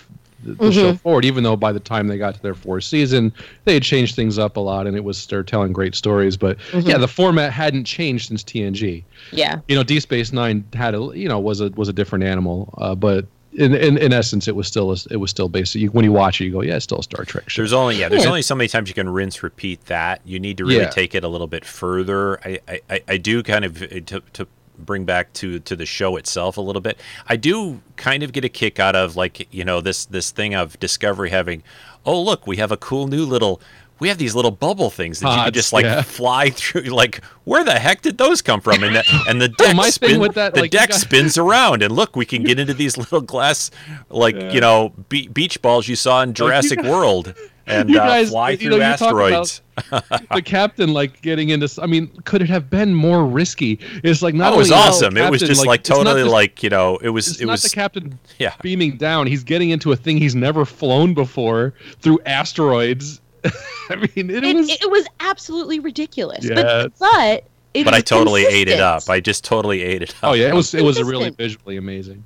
the, 0.45 0.55
the 0.55 0.73
show 0.73 0.93
Mhm. 0.93 1.01
forward. 1.01 1.25
Even 1.25 1.43
though 1.43 1.57
by 1.57 1.73
the 1.73 1.81
time 1.81 2.07
they 2.07 2.17
got 2.17 2.33
to 2.37 2.43
their 2.43 2.55
fourth 2.55 2.85
season, 2.85 3.33
they 3.65 3.75
had 3.75 3.83
changed 3.83 4.15
things 4.15 4.39
up 4.39 4.57
a 4.57 4.61
lot, 4.61 4.87
and 4.87 4.97
it 4.97 5.03
was 5.03 5.27
they're 5.27 5.43
telling 5.43 5.73
great 5.73 5.97
stories. 5.97 6.37
But 6.37 6.59
Mhm. 6.73 6.87
yeah, 6.87 6.97
the 6.99 7.09
format 7.09 7.53
hadn't 7.53 7.85
changed 7.85 8.29
since 8.29 8.45
TNG. 8.45 9.03
Yeah. 9.33 9.57
You 9.67 9.75
know, 9.75 9.83
D 9.83 9.99
Space 9.99 10.33
Nine 10.33 10.63
had 10.75 10.95
a 10.95 11.11
you 11.15 11.29
know 11.29 11.41
was 11.41 11.61
a 11.61 11.71
was 11.77 11.89
a 11.89 11.93
different 11.93 12.25
animal, 12.25 12.73
uh, 12.79 12.95
but. 12.95 13.25
In, 13.55 13.75
in, 13.75 13.97
in 13.97 14.13
essence, 14.13 14.47
it 14.47 14.55
was 14.55 14.67
still 14.69 14.93
a, 14.93 14.97
it 15.11 15.17
was 15.17 15.31
still 15.31 15.49
basic. 15.49 15.81
You, 15.81 15.89
when 15.89 16.05
you 16.05 16.13
watch 16.13 16.41
it, 16.41 16.45
you 16.45 16.53
go, 16.53 16.61
yeah, 16.63 16.77
it's 16.77 16.85
still 16.85 16.99
a 16.99 17.03
Star 17.03 17.25
Trek 17.25 17.49
show. 17.49 17.63
There's 17.63 17.73
only 17.73 17.97
yeah. 17.97 18.09
There's 18.11 18.23
Yeah. 18.25 18.29
only 18.29 18.43
so 18.43 18.55
many 18.55 18.69
times 18.69 18.89
you 18.89 18.95
can 18.95 19.09
rinse 19.09 19.43
repeat 19.43 19.87
that. 19.87 20.21
You 20.25 20.39
need 20.39 20.59
to 20.59 20.65
really 20.65 20.83
Yeah. 20.83 20.91
take 20.91 21.15
it 21.15 21.25
a 21.25 21.29
little 21.29 21.47
bit 21.47 21.65
further. 21.65 22.39
I, 22.47 22.61
I, 22.69 22.81
I- 22.91 23.03
I 23.09 23.17
do 23.17 23.43
kind 23.43 23.65
of 23.65 23.83
uh, 23.83 23.87
to, 24.07 24.23
to 24.35 24.47
bring 24.79 25.05
back 25.05 25.33
to 25.33 25.59
to 25.61 25.75
the 25.75 25.87
show 25.87 26.17
itself 26.17 26.57
a 26.57 26.61
little 26.61 26.83
bit. 26.83 27.01
I 27.27 27.37
do 27.37 27.81
kind 27.97 28.23
of 28.23 28.33
get 28.33 28.45
a 28.45 28.49
kick 28.51 28.79
out 28.79 28.95
of 28.95 29.17
like 29.17 29.49
you 29.53 29.65
know 29.65 29.81
this 29.81 30.05
this 30.05 30.31
thing 30.31 30.55
of 30.55 30.79
Discovery 30.79 31.31
having. 31.31 31.63
Oh 32.05 32.21
look, 32.23 32.47
we 32.47 32.59
have 32.59 32.71
a 32.71 32.77
cool 32.77 33.07
new 33.09 33.25
little. 33.25 33.61
We 34.01 34.09
have 34.09 34.19
these 34.19 34.35
little 34.35 34.51
bubble 34.51 34.91
things 34.91 35.21
that 35.21 35.37
you 35.37 35.45
can 35.45 35.53
just 35.53 35.73
like 35.73 35.85
yeah. 35.85 36.03
fly 36.03 36.51
through. 36.51 36.83
Like, 36.83 37.23
where 37.45 37.65
the 37.65 37.79
heck 37.79 38.03
did 38.03 38.19
those 38.19 38.43
come 38.43 38.61
from? 38.61 38.83
And 38.83 38.97
the, 38.97 39.23
and 39.29 39.41
the 39.41 39.49
deck, 39.49 39.75
thing 39.75 39.91
spin, 39.91 40.21
with 40.21 40.35
that, 40.35 40.55
the 40.55 40.63
like, 40.63 40.71
deck 40.71 40.91
got- 40.91 41.01
spins 41.01 41.37
around, 41.39 41.83
and 41.83 41.95
look, 41.95 42.15
we 42.17 42.25
can 42.25 42.43
get 42.43 42.59
into 42.59 42.75
these 42.75 42.97
little 42.97 43.21
glass, 43.21 43.71
like 44.11 44.37
Yeah. 44.37 44.53
you 44.53 44.61
know, 44.61 44.93
be- 45.09 45.29
beach 45.29 45.61
balls 45.63 45.89
you 45.89 45.97
saw 45.97 46.23
in 46.23 46.35
Jurassic 46.35 46.83
World, 46.83 47.35
and 47.67 47.91
you 47.91 47.99
uh, 47.99 48.25
fly 48.27 48.51
you 48.51 48.57
through 48.57 48.71
know, 48.71 48.77
you 48.77 48.83
asteroids. 48.83 49.63
the 49.91 50.43
captain 50.45 50.93
like 50.93 51.23
getting 51.23 51.51
into 51.51 51.69
I 51.81 51.87
mean 51.87 52.09
could 52.25 52.43
it 52.43 52.49
have 52.49 52.69
been 52.69 52.93
more 52.95 53.25
risky 53.25 53.79
it's 54.03 54.23
like 54.23 54.35
not 54.35 54.57
was 54.57 54.73
only 54.73 54.81
is 54.81 55.01
the 55.01 55.07
awesome. 55.07 55.17
It 55.17 55.31
was 55.31 55.41
just 55.41 55.65
like, 55.67 55.81
not 55.89 55.97
totally 55.97 56.23
just- 56.23 56.33
like 56.33 56.63
you 56.65 56.71
know, 56.71 56.97
it 56.97 57.11
was 57.11 57.41
it 57.41 57.47
not 57.47 57.53
was 57.53 57.63
the 57.63 57.69
captain 57.71 58.19
yeah. 58.39 58.55
beaming 58.61 58.97
down 58.97 59.27
he's 59.29 59.45
getting 59.45 59.71
into 59.71 59.93
a 59.93 59.97
thing 59.97 60.17
he's 60.17 60.35
never 60.35 60.65
flown 60.65 61.15
before 61.15 61.75
through 62.01 62.19
asteroids 62.27 63.21
i 63.91 63.97
mean 63.97 64.31
it, 64.31 64.45
It, 64.45 64.57
was 64.57 64.71
it 64.71 64.91
was 64.91 65.07
absolutely 65.21 65.81
ridiculous. 65.81 66.45
Yes. 66.45 66.55
But 66.55 66.99
but 66.99 67.45
it 67.75 67.85
But 67.85 67.95
I 67.95 67.99
was 67.99 68.05
totally 68.05 68.45
ate 68.45 68.69
it 68.69 68.81
up. 68.81 69.09
I 69.09 69.21
just 69.21 69.45
totally 69.45 69.83
ate 69.83 70.03
it 70.03 70.15
oh, 70.23 70.29
up. 70.29 70.33
oh 70.33 70.35
yeah 70.35 70.49
it 70.49 70.55
was 70.55 70.75
it 70.75 70.83
was 70.83 70.99
a 70.99 71.05
really 71.05 71.31
visually 71.31 71.77
amazing 71.77 72.25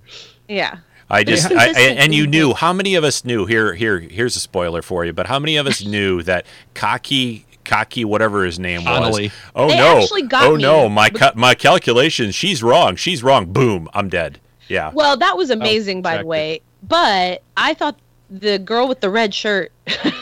yeah. 0.48 0.78
I 1.10 1.24
just 1.24 1.50
I, 1.50 1.68
I, 1.68 1.80
and 1.98 2.14
you 2.14 2.26
knew 2.26 2.54
how 2.54 2.72
many 2.72 2.94
of 2.94 3.04
us 3.04 3.24
knew 3.24 3.44
here 3.44 3.74
here 3.74 3.98
here's 3.98 4.34
a 4.36 4.40
spoiler 4.40 4.80
for 4.80 5.04
you, 5.04 5.12
but 5.12 5.26
how 5.26 5.38
many 5.38 5.56
of 5.56 5.66
us 5.66 5.84
knew 5.84 6.22
that 6.24 6.46
cocky 6.74 7.44
cocky 7.64 8.04
whatever 8.04 8.44
his 8.44 8.58
name 8.58 8.84
was. 8.84 8.98
Connolly. 8.98 9.32
Oh 9.54 9.68
They 9.68 9.76
no. 9.76 10.28
got 10.28 10.46
oh 10.46 10.56
me. 10.56 10.62
no, 10.62 10.88
my 10.88 11.10
ca- 11.10 11.32
my 11.34 11.54
calculations, 11.54 12.34
she's 12.34 12.62
wrong. 12.62 12.96
She's 12.96 13.22
wrong. 13.22 13.52
Boom, 13.52 13.88
I'm 13.92 14.08
dead. 14.08 14.40
Yeah. 14.68 14.90
Well, 14.94 15.16
that 15.18 15.36
was 15.36 15.50
amazing, 15.50 16.02
by 16.02 16.18
the 16.18 16.26
way. 16.26 16.62
But 16.82 17.42
I 17.56 17.74
thought 17.74 17.98
the 18.32 18.58
girl 18.58 18.88
with 18.88 19.00
the 19.00 19.10
red 19.10 19.34
shirt. 19.34 19.72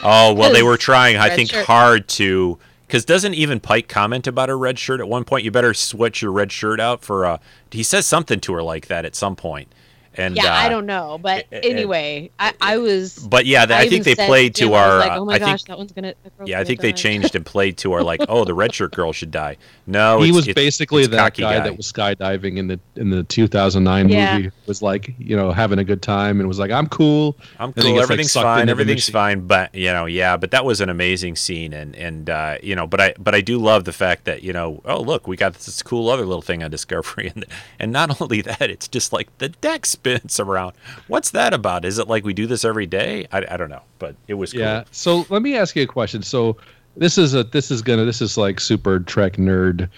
Oh 0.02 0.34
well, 0.34 0.52
they 0.52 0.62
were 0.64 0.76
trying, 0.76 1.16
I 1.16 1.34
think, 1.34 1.50
shirt. 1.50 1.66
hard 1.66 2.08
to. 2.08 2.58
Because 2.86 3.04
doesn't 3.04 3.34
even 3.34 3.61
Pike 3.61 3.86
comment 3.86 4.26
about 4.26 4.48
her 4.48 4.58
red 4.58 4.76
shirt 4.76 4.98
at 4.98 5.08
one 5.08 5.22
point? 5.22 5.44
You 5.44 5.52
better 5.52 5.72
switch 5.72 6.22
your 6.22 6.32
red 6.32 6.50
shirt 6.50 6.80
out 6.80 7.04
for. 7.04 7.24
Uh, 7.24 7.38
he 7.70 7.84
says 7.84 8.04
something 8.04 8.40
to 8.40 8.52
her 8.54 8.62
like 8.64 8.88
that 8.88 9.04
at 9.04 9.14
some 9.14 9.36
point, 9.36 9.72
and 10.14 10.36
yeah, 10.36 10.46
uh, 10.46 10.56
I 10.56 10.68
don't 10.68 10.86
know, 10.86 11.18
but 11.20 11.46
eh, 11.52 11.61
anyway, 11.62 12.30
I, 12.38 12.52
I 12.61 12.78
was. 12.78 13.18
But 13.18 13.46
yeah, 13.46 13.66
th- 13.66 13.78
I, 13.78 13.88
think 13.88 14.04
they 14.04 14.14
played 14.14 14.54
Jim, 14.54 14.68
to 14.68 14.74
our. 14.74 14.98
Like, 14.98 15.11
uh, 15.12 15.18
oh 15.20 15.24
my 15.24 15.34
I 15.34 15.38
gosh, 15.38 15.61
think 15.61 15.68
that 15.68 15.78
one's 15.78 15.92
gonna. 15.92 16.14
that 16.22 16.48
yeah, 16.48 16.61
I 16.61 16.64
think 16.64 16.80
they 16.80 16.92
die." 16.92 16.96
changed 17.00 17.34
and 17.36 17.46
played 17.46 17.76
to 17.78 17.92
our 17.92 18.02
like, 18.02 18.20
oh, 18.28 18.44
the 18.44 18.54
red 18.54 18.74
shirt 18.74 18.92
girl 18.92 19.12
should 19.12 19.30
die. 19.30 19.56
No, 19.86 20.18
he 20.18 20.24
it's- 20.30 20.36
was 20.36 20.48
it's- 20.48 20.54
basically 20.54 21.02
it's 21.02 21.11
that 21.11 21.18
cocky 21.18 21.42
guy, 21.42 21.61
that 21.61 21.76
was 21.76 21.90
skydiving 21.90 22.56
in 22.58 22.66
the 22.66 22.80
in 22.96 23.11
the 23.11 23.22
2009 23.24 24.08
Yeah. 24.08 24.36
movie 24.36 24.50
was 24.66 24.82
like 24.82 25.14
you 25.18 25.36
know 25.36 25.52
having 25.52 25.78
a 25.78 25.84
good 25.84 26.02
time 26.02 26.38
and 26.38 26.48
was 26.48 26.58
like 26.58 26.70
i'm 26.70 26.86
cool 26.86 27.36
I'm 27.58 27.72
cool. 27.72 27.82
gets, 27.82 27.84
like, 27.94 28.02
Everything's 28.02 28.32
sucked 28.32 28.44
fine. 28.44 28.68
Everything's 28.68 29.08
fine. 29.08 29.46
But 29.46 29.74
you 29.74 29.92
know, 29.92 30.06
yeah. 30.06 30.36
But 30.36 30.50
that 30.52 30.64
was 30.64 30.80
an 30.80 30.88
amazing 30.88 31.36
scene, 31.36 31.72
and 31.72 31.94
and 31.96 32.30
uh, 32.30 32.56
you 32.62 32.74
know, 32.74 32.86
but 32.86 33.00
I 33.00 33.14
but 33.18 33.34
I 33.34 33.40
do 33.40 33.58
love 33.58 33.84
the 33.84 33.92
fact 33.92 34.24
that 34.24 34.42
you 34.42 34.52
know, 34.52 34.80
oh 34.84 35.00
look, 35.00 35.26
we 35.26 35.36
got 35.36 35.54
this 35.54 35.82
cool 35.82 36.08
other 36.08 36.24
little 36.24 36.42
thing 36.42 36.62
on 36.62 36.70
Discovery, 36.70 37.32
and 37.34 37.44
and 37.78 37.92
not 37.92 38.20
only 38.20 38.40
that, 38.42 38.62
it's 38.62 38.88
just 38.88 39.12
like 39.12 39.36
the 39.38 39.48
deck 39.48 39.86
spins 40.01 40.40
around. 40.40 40.72
What's 41.09 41.30
that 41.30 41.53
about? 41.53 41.84
Is 41.84 41.98
it 41.98 42.09
like 42.09 42.24
we 42.24 42.32
do 42.32 42.46
this 42.46 42.64
every 42.64 42.86
day? 42.86 43.26
I, 43.32 43.44
I 43.51 43.57
don't 43.57 43.68
know, 43.68 43.82
but 43.98 44.14
it 44.28 44.34
was 44.34 44.53
cool. 44.53 44.62
Yeah. 44.62 44.84
So 44.90 45.26
let 45.28 45.42
me 45.42 45.57
ask 45.57 45.76
you 45.76 45.82
a 45.82 45.86
question. 45.86 46.22
So 46.22 46.57
this 46.96 47.18
is 47.18 47.34
a 47.34 47.44
this 47.44 47.70
is 47.70 47.82
gonna 47.82 48.05
this 48.05 48.22
is 48.22 48.36
like 48.38 48.61
super 48.61 49.01
Trek 49.01 49.34
nerd 49.34 49.88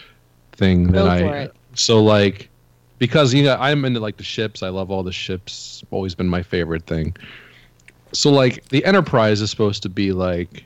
thing 0.52 0.88
that 0.88 0.92
Go 0.92 1.08
I 1.08 1.18
for 1.20 1.36
it. 1.36 1.56
so 1.74 2.02
like 2.02 2.50
because 2.98 3.32
you 3.32 3.44
know 3.44 3.56
I'm 3.58 3.84
into 3.84 4.00
like 4.00 4.16
the 4.16 4.24
ships. 4.24 4.62
I 4.62 4.68
love 4.68 4.90
all 4.90 5.02
the 5.02 5.12
ships. 5.12 5.84
Always 5.90 6.14
been 6.14 6.28
my 6.28 6.42
favorite 6.42 6.86
thing. 6.86 7.16
So 8.12 8.30
like 8.30 8.68
the 8.68 8.84
Enterprise 8.84 9.40
is 9.40 9.50
supposed 9.50 9.82
to 9.84 9.88
be 9.88 10.12
like 10.12 10.64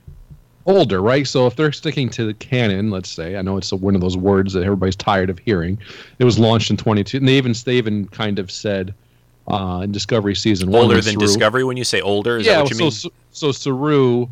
older, 0.64 1.01
right? 1.01 1.26
So 1.26 1.47
if 1.47 1.57
they're 1.57 1.72
sticking 1.72 2.09
to 2.11 2.24
the 2.26 2.34
canon, 2.34 2.91
let's 2.91 3.09
say, 3.09 3.37
I 3.37 3.43
know 3.43 3.57
it's 3.57 3.72
one 3.72 3.95
of 3.95 4.01
those 4.01 4.16
words 4.16 4.53
that 4.55 4.64
everybody's 4.64 4.97
tired 4.97 5.30
of 5.30 5.39
hearing. 5.39 5.78
It 6.18 6.24
was 6.24 6.41
launched 6.41 6.70
in 6.70 6.76
22, 6.76 7.18
and 7.18 7.28
they 7.28 7.37
even 7.37 7.55
they 7.64 7.76
even 7.76 8.09
kind 8.09 8.39
of 8.41 8.51
said 8.51 8.93
uh, 9.49 9.80
in 9.84 9.92
Discovery 9.92 10.34
season 10.34 10.70
one 10.70 10.82
Older 10.82 10.94
than 10.97 11.14
Saru- 11.14 11.18
Discovery 11.18 11.64
when 11.64 11.76
you 11.76 11.84
say 11.84 12.01
older, 12.01 12.38
is 12.38 12.47
yeah, 12.47 12.57
that 12.57 12.62
what 12.64 12.70
you 12.70 12.76
so, 12.76 12.82
mean? 12.84 12.90
so 12.90 13.11
so 13.32 13.53
Saru 13.53 14.26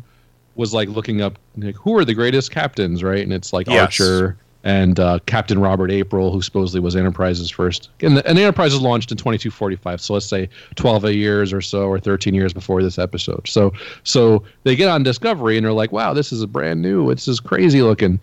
was 0.55 0.73
like 0.73 0.89
looking 0.89 1.21
up 1.21 1.37
like 1.57 1.75
who 1.75 1.97
are 1.97 2.05
the 2.05 2.13
greatest 2.13 2.51
captains, 2.51 3.03
right? 3.03 3.21
And 3.21 3.33
it's 3.33 3.51
like 3.53 3.67
Yes. 3.67 3.99
Archer 3.99 4.37
and 4.63 4.99
uh, 4.99 5.19
Captain 5.27 5.59
Robert 5.59 5.91
April, 5.91 6.31
who 6.31 6.41
supposedly 6.41 6.79
was 6.79 6.95
Enterprise's 6.95 7.51
first. 7.51 7.89
And 8.01 8.17
the, 8.17 8.27
and 8.27 8.39
Enterprise 8.39 8.73
was 8.73 8.81
launched 8.81 9.11
in 9.11 9.17
2245, 9.17 10.01
so 10.01 10.13
let's 10.15 10.25
say 10.25 10.49
12 10.73 11.05
years 11.11 11.53
or 11.53 11.61
so, 11.61 11.83
or 11.87 11.99
13 11.99 12.33
years 12.33 12.51
before 12.51 12.81
this 12.81 12.97
episode. 12.97 13.47
So 13.47 13.73
so 14.03 14.43
they 14.63 14.75
get 14.75 14.89
on 14.89 15.03
Discovery 15.03 15.57
and 15.57 15.65
they're 15.65 15.73
like, 15.73 15.91
wow, 15.91 16.13
this 16.13 16.31
is 16.31 16.41
a 16.41 16.47
brand 16.47 16.81
new. 16.81 17.13
This 17.13 17.27
is 17.27 17.39
crazy 17.39 17.81
looking. 17.83 18.19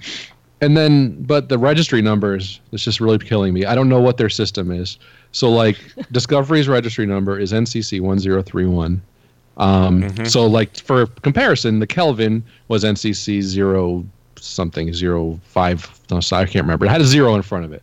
And 0.63 0.77
then, 0.77 1.21
but 1.25 1.49
the 1.49 1.59
registry 1.59 2.01
numbers, 2.01 2.61
it's 2.71 2.85
just 2.85 3.01
really 3.01 3.19
killing 3.19 3.53
me. 3.53 3.65
I 3.67 3.75
don't 3.75 3.89
know 3.89 4.01
what 4.01 4.17
their 4.17 4.31
system 4.31 4.71
is. 4.71 4.97
So, 5.33 5.51
like, 5.51 5.77
Discovery's 6.13 6.69
registry 6.69 7.05
number 7.05 7.39
is 7.39 7.53
NCC 7.53 8.01
1031. 8.01 9.03
Um, 9.59 10.03
Mm-hmm. 10.03 10.25
So, 10.25 10.47
like, 10.47 10.77
for 10.79 11.07
comparison, 11.07 11.81
the 11.81 11.87
Kelvin 11.87 12.45
was 12.69 12.85
NCC 12.85 13.43
0 13.43 14.07
something, 14.37 14.93
05. 14.93 16.01
No, 16.11 16.21
sorry, 16.21 16.45
I 16.45 16.47
can't 16.47 16.65
remember. 16.65 16.87
It 16.87 16.91
had 16.91 17.01
a 17.01 17.07
zero 17.07 17.35
in 17.35 17.43
front 17.43 17.65
of 17.65 17.73
it. 17.73 17.83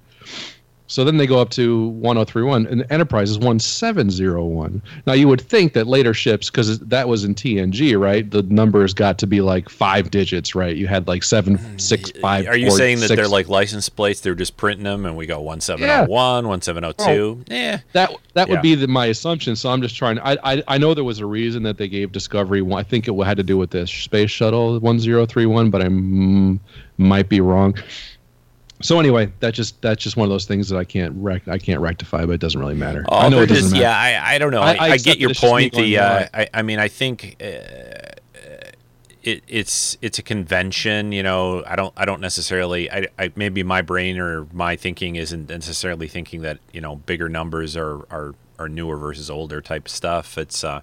So 0.89 1.03
then 1.03 1.17
they 1.17 1.27
go 1.27 1.39
up 1.39 1.51
to 1.51 1.87
1031, 1.89 2.65
and 2.65 2.81
the 2.81 2.91
Enterprise 2.91 3.29
is 3.29 3.37
1701. 3.37 4.81
Now 5.05 5.13
you 5.13 5.27
would 5.27 5.39
think 5.39 5.73
that 5.73 5.85
later 5.85 6.15
ships, 6.15 6.49
because 6.49 6.79
that 6.79 7.07
was 7.07 7.23
in 7.23 7.35
TNG, 7.35 7.97
right? 7.99 8.29
The 8.29 8.41
numbers 8.43 8.95
got 8.95 9.19
to 9.19 9.27
be 9.27 9.39
like 9.41 9.69
five 9.69 10.09
digits, 10.09 10.55
right? 10.55 10.75
You 10.75 10.87
had 10.87 11.07
like 11.07 11.21
seven, 11.21 11.77
six, 11.77 12.11
five. 12.19 12.47
Are 12.47 12.57
you 12.57 12.69
four, 12.69 12.77
saying 12.77 13.01
that 13.01 13.07
six. 13.09 13.17
they're 13.17 13.27
like 13.27 13.47
license 13.47 13.87
plates? 13.87 14.21
They're 14.21 14.33
just 14.33 14.57
printing 14.57 14.83
them, 14.83 15.05
and 15.05 15.15
we 15.15 15.27
go 15.27 15.39
one 15.39 15.61
seven 15.61 15.85
zero 15.87 16.05
one, 16.07 16.47
one 16.47 16.61
seven 16.63 16.81
zero 16.81 16.93
two. 16.93 17.43
Yeah, 17.47 17.81
that? 17.93 18.11
That 18.33 18.47
Yeah. 18.47 18.55
would 18.55 18.61
be 18.63 18.73
the, 18.73 18.87
my 18.87 19.05
assumption. 19.07 19.55
So 19.55 19.69
I'm 19.69 19.83
just 19.83 19.95
trying. 19.95 20.17
I, 20.19 20.37
I 20.43 20.63
I 20.67 20.77
know 20.79 20.95
there 20.95 21.03
was 21.03 21.19
a 21.19 21.25
reason 21.27 21.61
that 21.63 21.77
they 21.77 21.87
gave 21.87 22.11
Discovery. 22.11 22.63
one- 22.63 22.79
I 22.79 22.83
think 22.83 23.07
it 23.07 23.13
had 23.23 23.37
to 23.37 23.43
do 23.43 23.57
with 23.59 23.69
the 23.69 23.85
space 23.85 24.31
shuttle 24.31 24.79
1031, 24.79 25.69
but 25.69 25.83
I 25.83 25.85
mm, 25.87 26.59
might 26.97 27.29
be 27.29 27.41
wrong. 27.41 27.75
So 28.81 28.99
anyway, 28.99 29.31
that 29.41 29.53
just 29.53 29.81
that's 29.81 30.01
just 30.01 30.15
one 30.15 30.25
of 30.25 30.29
those 30.29 30.45
things 30.45 30.69
that 30.69 30.77
I 30.77 30.85
can't 30.85 31.13
rec- 31.17 31.47
I 31.47 31.57
can't 31.57 31.81
rectify, 31.81 32.25
but 32.25 32.33
it 32.33 32.39
doesn't 32.39 32.59
really 32.59 32.75
matter. 32.75 33.03
Oh, 33.09 33.17
I 33.17 33.29
know 33.29 33.41
it 33.41 33.47
doesn't 33.47 33.63
just, 33.63 33.71
matter. 33.73 33.83
yeah. 33.83 34.23
I, 34.25 34.35
I 34.35 34.37
don't 34.37 34.51
know. 34.51 34.61
I- 34.61 34.75
I, 34.75 34.89
I 34.91 34.97
get 34.97 35.19
your 35.19 35.31
it's 35.31 35.41
just 35.41 35.53
me 35.53 35.69
point. 35.69 35.73
The 35.73 35.97
uh. 35.97 36.27
I, 36.33 36.49
I 36.53 36.61
mean, 36.61 36.79
I 36.79 36.87
think 36.87 37.35
uh, 37.41 37.45
uh, 37.45 38.71
it, 39.21 39.43
it's 39.47 39.97
it's 40.01 40.17
a 40.17 40.23
convention. 40.23 41.11
You 41.11 41.23
know, 41.23 41.63
I 41.65 41.75
don't 41.75 41.93
I 41.97 42.05
don't 42.05 42.21
necessarily. 42.21 42.89
I, 42.89 43.07
I 43.17 43.31
maybe 43.35 43.63
my 43.63 43.81
brain 43.81 44.17
or 44.17 44.47
my 44.53 44.77
thinking 44.77 45.17
isn't 45.17 45.49
necessarily 45.49 46.07
thinking 46.07 46.41
that 46.43 46.59
you 46.71 46.79
know 46.79 46.95
bigger 46.95 47.27
numbers 47.27 47.75
are 47.75 48.05
are, 48.09 48.33
are 48.57 48.69
newer 48.69 48.95
versus 48.95 49.29
older 49.29 49.59
type 49.61 49.89
stuff. 49.89 50.37
It's 50.37 50.63
uh, 50.63 50.81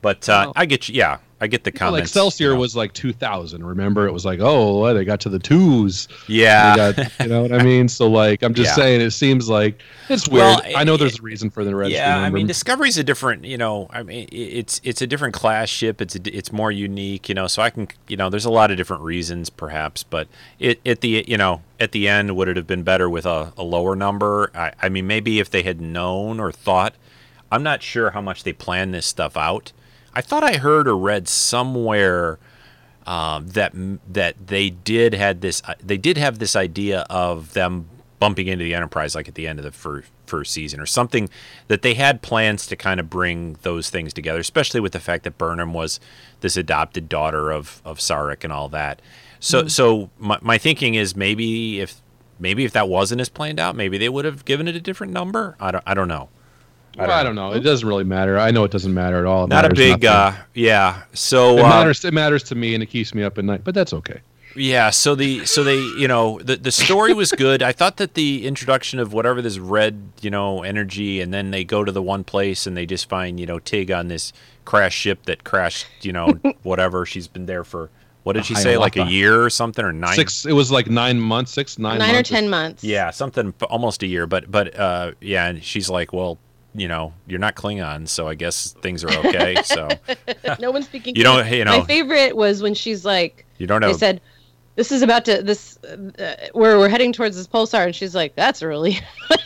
but 0.00 0.26
uh, 0.28 0.52
I 0.56 0.64
get 0.64 0.88
you. 0.88 0.94
Yeah, 0.94 1.18
I 1.38 1.48
get 1.48 1.64
the 1.64 1.70
Well, 1.70 1.90
like 1.90 1.92
comments. 1.98 2.10
Excelsior 2.12 2.48
you 2.48 2.54
know. 2.54 2.60
was 2.60 2.74
like 2.74 2.94
2000. 2.94 3.62
Remember, 3.64 4.06
it 4.06 4.12
was 4.12 4.24
like, 4.24 4.38
oh, 4.40 4.92
they 4.94 5.04
got 5.04 5.20
to 5.20 5.28
the 5.28 5.38
twos. 5.38 6.08
Yeah. 6.28 6.74
Got, 6.76 7.20
you 7.20 7.26
know 7.26 7.42
what 7.42 7.52
I 7.52 7.62
mean? 7.62 7.88
So 7.88 8.08
like, 8.08 8.42
I'm 8.42 8.54
just 8.54 8.70
Yeah. 8.70 8.74
saying, 8.82 9.00
it 9.02 9.10
seems 9.10 9.48
like 9.48 9.82
it's 10.08 10.26
weird. 10.28 10.44
Well, 10.44 10.62
I 10.74 10.84
know 10.84 10.96
there's 10.96 11.18
a 11.18 11.22
reason 11.22 11.50
for 11.50 11.62
the 11.62 11.74
registry 11.76 11.98
Yeah, 11.98 12.18
I 12.18 12.30
mean, 12.30 12.46
Discovery's 12.46 12.96
a 12.96 13.04
different, 13.04 13.44
you 13.44 13.58
know, 13.58 13.86
I 13.90 14.02
mean, 14.02 14.28
it's 14.32 14.80
it's 14.82 15.02
a 15.02 15.06
different 15.06 15.34
class 15.34 15.68
ship. 15.68 16.00
It's 16.00 16.14
a, 16.16 16.20
it's 16.36 16.52
more 16.52 16.72
unique, 16.72 17.28
you 17.28 17.34
know. 17.34 17.46
So 17.48 17.60
I 17.60 17.68
can, 17.68 17.88
you 18.08 18.16
know, 18.16 18.30
there's 18.30 18.46
a 18.46 18.50
lot 18.50 18.70
of 18.70 18.78
different 18.78 19.02
reasons, 19.02 19.50
perhaps, 19.50 20.02
but 20.02 20.28
it 20.58 20.80
at 20.86 21.02
the, 21.02 21.22
you 21.28 21.36
know, 21.36 21.60
at 21.78 21.92
the 21.92 22.08
end, 22.08 22.34
would 22.34 22.48
it 22.48 22.56
have 22.56 22.66
been 22.66 22.82
better 22.82 23.10
with 23.10 23.26
a, 23.26 23.52
a 23.58 23.62
lower 23.62 23.94
number? 23.94 24.50
I, 24.54 24.72
I 24.80 24.88
mean, 24.88 25.06
maybe 25.06 25.38
if 25.38 25.50
they 25.50 25.62
had 25.62 25.80
known 25.82 26.40
or 26.40 26.50
thought. 26.50 26.94
I'm 27.52 27.62
not 27.62 27.80
sure 27.80 28.10
how 28.10 28.20
much 28.20 28.42
they 28.42 28.52
planned 28.52 28.92
this 28.92 29.06
stuff 29.06 29.36
out. 29.36 29.70
I 30.16 30.22
thought 30.22 30.42
I 30.42 30.56
heard 30.56 30.88
or 30.88 30.96
read 30.96 31.28
somewhere 31.28 32.38
um, 33.06 33.48
that 33.48 33.72
that 34.12 34.46
they 34.46 34.70
did 34.70 35.12
had 35.14 35.40
this 35.42 35.62
uh, 35.66 35.74
they 35.82 35.98
did 35.98 36.16
have 36.16 36.38
this 36.38 36.56
idea 36.56 37.00
of 37.10 37.52
them 37.52 37.88
bumping 38.18 38.46
into 38.46 38.64
the 38.64 38.74
Enterprise 38.74 39.14
like 39.14 39.28
at 39.28 39.34
the 39.34 39.46
end 39.46 39.58
of 39.58 39.64
the 39.64 39.70
first 39.72 40.08
first 40.26 40.52
season 40.52 40.80
or 40.80 40.86
something 40.86 41.28
that 41.68 41.82
they 41.82 41.94
had 41.94 42.20
plans 42.22 42.66
to 42.66 42.74
kind 42.74 42.98
of 42.98 43.08
bring 43.08 43.56
those 43.62 43.90
things 43.90 44.12
together, 44.12 44.40
especially 44.40 44.80
with 44.80 44.92
the 44.92 44.98
fact 44.98 45.22
that 45.22 45.38
Burnham 45.38 45.72
was 45.72 46.00
this 46.40 46.56
adopted 46.56 47.08
daughter 47.08 47.50
of 47.52 47.80
of 47.84 47.98
Sarek 47.98 48.42
and 48.42 48.52
all 48.52 48.68
that. 48.70 49.00
So 49.38 49.64
Mhm. 49.64 49.70
so 49.70 50.10
my, 50.18 50.38
my 50.40 50.58
thinking 50.58 50.94
is 50.94 51.14
maybe 51.14 51.80
if 51.80 52.00
maybe 52.40 52.64
if 52.64 52.72
that 52.72 52.88
wasn't 52.88 53.20
as 53.20 53.28
planned 53.28 53.60
out, 53.60 53.76
maybe 53.76 53.98
they 53.98 54.08
would 54.08 54.24
have 54.24 54.44
given 54.46 54.66
it 54.66 54.74
a 54.74 54.80
different 54.80 55.12
number. 55.12 55.56
I 55.60 55.70
don't 55.70 55.84
I 55.86 55.92
don't 55.94 56.08
know. 56.08 56.30
Well, 56.96 57.10
I 57.10 57.22
don't 57.22 57.34
know. 57.34 57.52
It 57.52 57.60
doesn't 57.60 57.86
really 57.86 58.04
matter. 58.04 58.38
I 58.38 58.50
know 58.50 58.64
it 58.64 58.70
doesn't 58.70 58.94
matter 58.94 59.18
at 59.18 59.24
all. 59.26 59.44
It 59.44 59.48
Not 59.50 59.64
a 59.70 59.74
big 59.74 60.04
uh 60.04 60.32
yeah. 60.54 61.02
So 61.12 61.58
it 61.58 61.60
uh, 61.64 61.68
matters. 61.68 62.04
It 62.04 62.14
matters 62.14 62.42
to 62.44 62.54
me, 62.54 62.74
and 62.74 62.82
it 62.82 62.86
keeps 62.86 63.14
me 63.14 63.22
up 63.22 63.36
at 63.38 63.44
night. 63.44 63.62
But 63.64 63.74
that's 63.74 63.92
okay. 63.92 64.20
Yeah, 64.54 64.88
so 64.88 65.14
the 65.14 65.44
so 65.44 65.62
they 65.62 65.76
you 65.76 66.08
know 66.08 66.40
the 66.42 66.56
the 66.56 66.72
story 66.72 67.12
was 67.12 67.30
good. 67.32 67.62
I 67.62 67.72
thought 67.72 67.98
that 67.98 68.14
the 68.14 68.46
introduction 68.46 68.98
of 68.98 69.12
whatever 69.12 69.42
this 69.42 69.58
red 69.58 70.12
you 70.22 70.30
know 70.30 70.62
energy, 70.62 71.20
and 71.20 71.34
then 71.34 71.50
they 71.50 71.62
go 71.62 71.84
to 71.84 71.92
the 71.92 72.00
one 72.02 72.24
place 72.24 72.66
and 72.66 72.74
they 72.74 72.86
just 72.86 73.06
find 73.08 73.38
you 73.38 73.44
know 73.44 73.58
Tig 73.58 73.90
on 73.90 74.08
this 74.08 74.32
crash 74.64 74.94
ship 74.94 75.26
that 75.26 75.44
crashed 75.44 75.86
you 76.00 76.12
know 76.12 76.28
whatever 76.62 77.04
she's 77.04 77.28
been 77.28 77.44
there 77.44 77.64
for 77.64 77.90
what 78.22 78.32
did 78.32 78.44
she 78.46 78.54
say 78.54 78.76
like 78.78 78.96
a 78.96 79.04
year 79.04 79.42
or 79.42 79.50
something 79.50 79.84
or 79.84 79.92
nine 79.92 80.14
Six. 80.16 80.46
It 80.46 80.52
was 80.54 80.72
like 80.72 80.88
nine 80.88 81.20
months. 81.20 81.52
Six, 81.52 81.78
nine, 81.78 81.98
Nine 81.98 82.10
or 82.10 82.14
months. 82.14 82.30
ten 82.30 82.48
months. 82.48 82.82
yeah 82.82 83.10
something 83.10 83.52
almost 83.68 84.02
a 84.02 84.06
year 84.06 84.26
but 84.26 84.50
but 84.50 84.74
uh 84.76 85.12
yeah 85.20 85.46
and 85.48 85.62
she's 85.62 85.88
like 85.90 86.12
well 86.14 86.38
you 86.76 86.88
know 86.88 87.12
you're 87.26 87.38
not 87.38 87.54
Klingon 87.56 88.06
so 88.08 88.28
I 88.28 88.34
guess 88.34 88.72
things 88.82 89.02
are 89.04 89.12
okay 89.26 89.56
so 89.64 89.88
no 90.60 90.70
one's 90.70 90.86
speaking. 90.86 91.16
You 91.16 91.22
don't- 91.24 91.44
Klingon. 91.46 91.58
you 91.58 91.64
know- 91.64 91.78
My 91.80 91.84
favorite 91.86 92.36
was 92.36 92.62
when 92.62 92.74
she's 92.74 93.04
like, 93.04 93.44
you 93.58 93.66
don't 93.66 93.80
know. 93.80 93.88
they 93.88 93.92
know 93.92 93.98
said, 93.98 94.20
"This 94.76 94.92
is 94.92 95.02
about 95.02 95.24
to 95.26 95.42
this. 95.42 95.78
Uh, 95.84 96.34
we're 96.54 96.78
we're 96.78 96.88
heading 96.88 97.12
towards 97.12 97.36
this 97.36 97.46
pulsar," 97.46 97.86
and 97.86 97.94
she's 97.94 98.14
like, 98.14 98.34
"That's 98.34 98.62
really. 98.62 98.98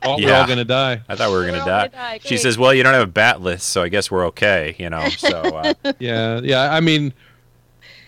Oh, 0.00 0.16
We're 0.16 0.32
all 0.32 0.46
gonna 0.46 0.64
die. 0.64 1.02
I 1.08 1.16
thought 1.16 1.28
we 1.30 1.34
were 1.34 1.40
We're 1.40 1.46
gonna 1.48 1.58
all 1.58 1.66
die. 1.66 1.88
gonna 1.88 1.90
die, 1.90 2.20
She 2.22 2.36
says, 2.38 2.56
"Well, 2.56 2.72
you 2.72 2.84
don't 2.84 2.94
have 2.94 3.02
a 3.02 3.06
bat 3.10 3.40
list, 3.40 3.68
so 3.70 3.82
I 3.82 3.88
guess 3.88 4.10
we're 4.12 4.26
okay." 4.26 4.76
You 4.78 4.88
know, 4.90 5.08
so 5.08 5.40
uh, 5.40 5.74
Yeah, 5.98 6.38
yeah. 6.42 6.72
I 6.72 6.78
mean, 6.80 7.12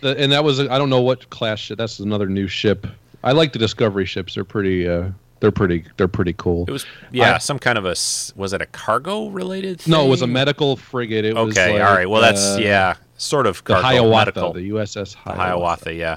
the, 0.00 0.16
and 0.16 0.30
that 0.30 0.44
was 0.44 0.60
I 0.60 0.78
don't 0.78 0.88
know 0.88 1.00
what 1.00 1.28
class 1.30 1.58
ship. 1.58 1.78
That's 1.78 1.98
another 1.98 2.28
new 2.28 2.46
ship. 2.46 2.86
I 3.24 3.32
like 3.32 3.52
the 3.52 3.58
Discovery 3.58 4.06
ships. 4.06 4.34
They're 4.36 4.44
pretty. 4.44 4.88
Uh, 4.88 5.10
they're 5.40 5.50
pretty. 5.50 5.84
They're 5.96 6.06
pretty 6.08 6.34
cool. 6.34 6.64
It 6.68 6.72
was 6.72 6.86
yeah, 7.10 7.34
I- 7.34 7.38
some 7.38 7.58
kind 7.58 7.76
of 7.78 7.84
a 7.84 7.90
was 8.36 8.52
it 8.52 8.60
a 8.62 8.66
cargo 8.66 9.28
related? 9.28 9.86
no, 9.88 10.04
it 10.06 10.08
was 10.08 10.22
a 10.22 10.26
medical 10.26 10.76
frigate. 10.76 11.24
It 11.24 11.34
was 11.34 11.56
Okay, 11.56 11.72
like, 11.74 11.82
all 11.82 11.94
right. 11.94 12.08
Well, 12.08 12.20
that's 12.22 12.56
uh, 12.56 12.58
yeah, 12.60 12.94
sort 13.16 13.46
of 13.46 13.56
The 13.64 13.74
cargo 13.74 13.86
Hiawatha, 13.88 14.26
medical. 14.32 14.52
the 14.52 14.70
USS 14.70 15.12
The 15.12 15.18
Hiawatha. 15.18 15.42
Hiawatha, 15.42 15.94
yeah, 15.94 16.16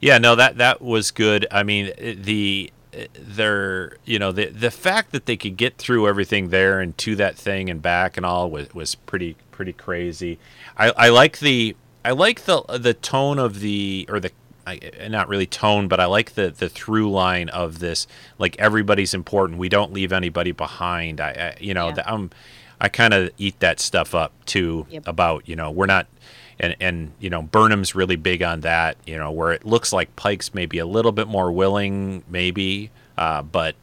yeah. 0.00 0.18
No, 0.18 0.34
that 0.36 0.58
that 0.58 0.80
was 0.82 1.10
good. 1.10 1.46
I 1.50 1.62
mean, 1.62 1.92
the 1.98 2.70
their 3.18 3.96
you 4.04 4.18
know 4.18 4.32
the 4.32 4.46
the 4.46 4.70
fact 4.70 5.12
that 5.12 5.24
they 5.26 5.36
could 5.36 5.56
get 5.56 5.78
through 5.78 6.06
everything 6.06 6.48
there 6.50 6.80
and 6.80 6.96
to 6.98 7.16
that 7.16 7.36
thing 7.36 7.70
and 7.70 7.80
back 7.80 8.16
and 8.16 8.26
all 8.26 8.50
was 8.50 8.72
was 8.74 8.94
pretty 8.94 9.36
pretty 9.50 9.72
crazy. 9.72 10.38
I 10.76 10.90
I 10.90 11.08
like 11.08 11.38
the 11.38 11.74
I 12.04 12.10
like 12.10 12.44
the 12.44 12.62
the 12.78 12.92
tone 12.94 13.38
of 13.38 13.60
the 13.60 14.06
or 14.10 14.20
the 14.20 14.30
I, 14.66 14.78
not 15.08 15.28
really 15.28 15.46
tone, 15.46 15.88
but 15.88 16.00
I 16.00 16.06
like 16.06 16.34
the 16.34 16.50
the 16.50 16.68
through 16.68 17.10
line 17.10 17.48
of 17.48 17.78
this. 17.80 18.06
Like 18.38 18.58
everybody's 18.58 19.14
important. 19.14 19.58
We 19.58 19.68
don't 19.68 19.92
leave 19.92 20.12
anybody 20.12 20.52
behind. 20.52 21.20
I, 21.20 21.30
I 21.30 21.56
you 21.60 21.74
know 21.74 21.88
Yeah. 21.88 21.94
the, 21.94 22.10
I'm 22.12 22.30
I 22.80 22.88
kind 22.88 23.14
of 23.14 23.30
eat 23.38 23.58
that 23.60 23.80
stuff 23.80 24.14
up 24.14 24.32
too. 24.46 24.86
Yep. 24.90 25.06
About 25.08 25.48
you 25.48 25.56
know 25.56 25.70
we're 25.70 25.86
not 25.86 26.06
and 26.60 26.76
and 26.80 27.12
you 27.20 27.30
know 27.30 27.42
Burnham's 27.42 27.94
really 27.94 28.16
big 28.16 28.42
on 28.42 28.60
that. 28.60 28.96
You 29.06 29.16
know 29.18 29.30
where 29.30 29.52
it 29.52 29.64
looks 29.64 29.92
like 29.92 30.14
Pike's 30.16 30.54
maybe 30.54 30.78
a 30.78 30.86
little 30.86 31.12
bit 31.12 31.28
more 31.28 31.50
willing, 31.52 32.22
maybe, 32.28 32.90
uh, 33.18 33.42
but 33.42 33.74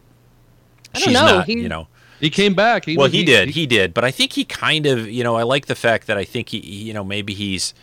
I 0.96 1.00
don't 1.00 1.04
she's 1.04 1.14
know, 1.14 1.26
not. 1.26 1.46
he- 1.46 1.54
you 1.62 1.70
know. 1.70 1.88
He 2.20 2.30
came 2.30 2.54
back. 2.54 2.84
He 2.84 2.98
well, 2.98 3.06
was- 3.06 3.14
he, 3.14 3.24
did, 3.24 3.48
he, 3.52 3.66
did, 3.66 3.94
but 3.94 4.04
I 4.04 4.12
think 4.12 4.34
he 4.34 4.44
kind 4.44 4.86
of, 4.86 5.10
you 5.10 5.24
know, 5.24 5.38
I 5.38 5.44
like 5.44 5.68
the 5.68 5.76
fact 5.76 6.08
that 6.08 6.18
I 6.18 6.26
think 6.26 6.50
he, 6.50 6.60
he- 6.60 6.84
you 6.84 6.94
know, 6.94 7.02
maybe 7.06 7.34
he's, 7.34 7.74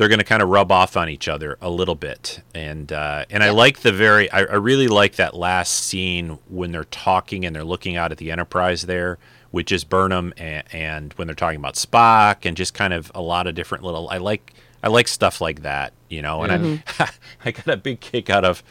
they're 0.00 0.08
going 0.08 0.18
to 0.18 0.24
kind 0.24 0.40
of 0.40 0.48
rub 0.48 0.72
off 0.72 0.96
on 0.96 1.10
each 1.10 1.28
other 1.28 1.58
a 1.60 1.68
little 1.68 1.94
bit, 1.94 2.40
and 2.54 2.90
uh, 2.90 3.26
and 3.28 3.44
I 3.44 3.50
like 3.50 3.80
the 3.80 3.92
very, 3.92 4.30
I, 4.30 4.38
I 4.38 4.54
really 4.54 4.88
like 4.88 5.16
that 5.16 5.34
last 5.34 5.74
scene 5.74 6.38
when 6.48 6.72
they're 6.72 6.84
talking 6.84 7.44
and 7.44 7.54
they're 7.54 7.64
looking 7.64 7.98
out 7.98 8.10
at 8.10 8.16
the 8.16 8.30
Enterprise 8.30 8.86
there, 8.86 9.18
which 9.50 9.70
is 9.70 9.84
Burnham, 9.84 10.32
and, 10.38 10.64
and 10.72 11.12
when 11.14 11.26
they're 11.28 11.34
talking 11.34 11.58
about 11.58 11.74
Spock 11.74 12.46
and 12.46 12.56
just 12.56 12.72
kind 12.72 12.94
of 12.94 13.12
a 13.14 13.20
lot 13.20 13.46
of 13.46 13.54
different 13.54 13.84
little, 13.84 14.08
I 14.08 14.16
like, 14.16 14.54
I 14.82 14.88
like 14.88 15.06
stuff 15.06 15.42
like 15.42 15.60
that, 15.64 15.92
you 16.08 16.22
know, 16.22 16.44
and 16.44 16.82
I, 16.98 17.10
I 17.44 17.50
got 17.50 17.68
a 17.68 17.76
big 17.76 18.00
kick 18.00 18.30
out 18.30 18.46
of. 18.46 18.62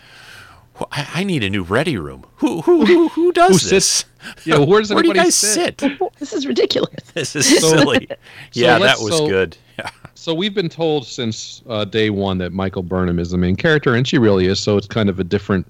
"Well, 0.80 0.88
I, 0.92 1.08
I 1.16 1.24
need 1.24 1.44
a 1.44 1.50
new 1.50 1.64
ready 1.64 1.98
room. 1.98 2.26
Who 2.38 2.62
who 2.62 2.86
who, 2.86 3.10
who 3.10 3.32
does 3.32 3.62
Who 3.64 3.70
this? 3.70 3.86
sits- 3.88 4.06
Yeah, 4.46 4.58
where 4.60 4.82
does 4.82 4.94
Where 4.94 5.02
do 5.02 5.08
you 5.10 5.14
guys 5.14 5.36
sit? 5.36 5.80
sit? 5.80 6.00
this 6.20 6.34
is 6.34 6.46
ridiculous. 6.46 6.90
This 7.14 7.36
is 7.36 7.60
silly. 7.60 8.08
yeah, 8.54 8.78
that 8.80 9.00
was 9.00 9.18
so- 9.18 9.28
good. 9.28 9.58
Yeah. 9.78 9.90
So 10.14 10.34
we've 10.34 10.54
been 10.54 10.68
told 10.70 11.08
since 11.08 11.64
uh, 11.70 11.86
day 11.86 12.10
one 12.10 12.38
that 12.40 12.52
Michael 12.52 12.84
Burnham 12.84 13.20
is 13.20 13.32
the 13.32 13.38
main 13.38 13.56
character, 13.56 13.96
and 13.96 14.06
she 14.06 14.18
really 14.18 14.48
is. 14.48 14.60
So 14.60 14.76
it's 14.76 14.88
kind 14.88 15.08
of 15.10 15.20
a 15.20 15.24
different 15.24 15.66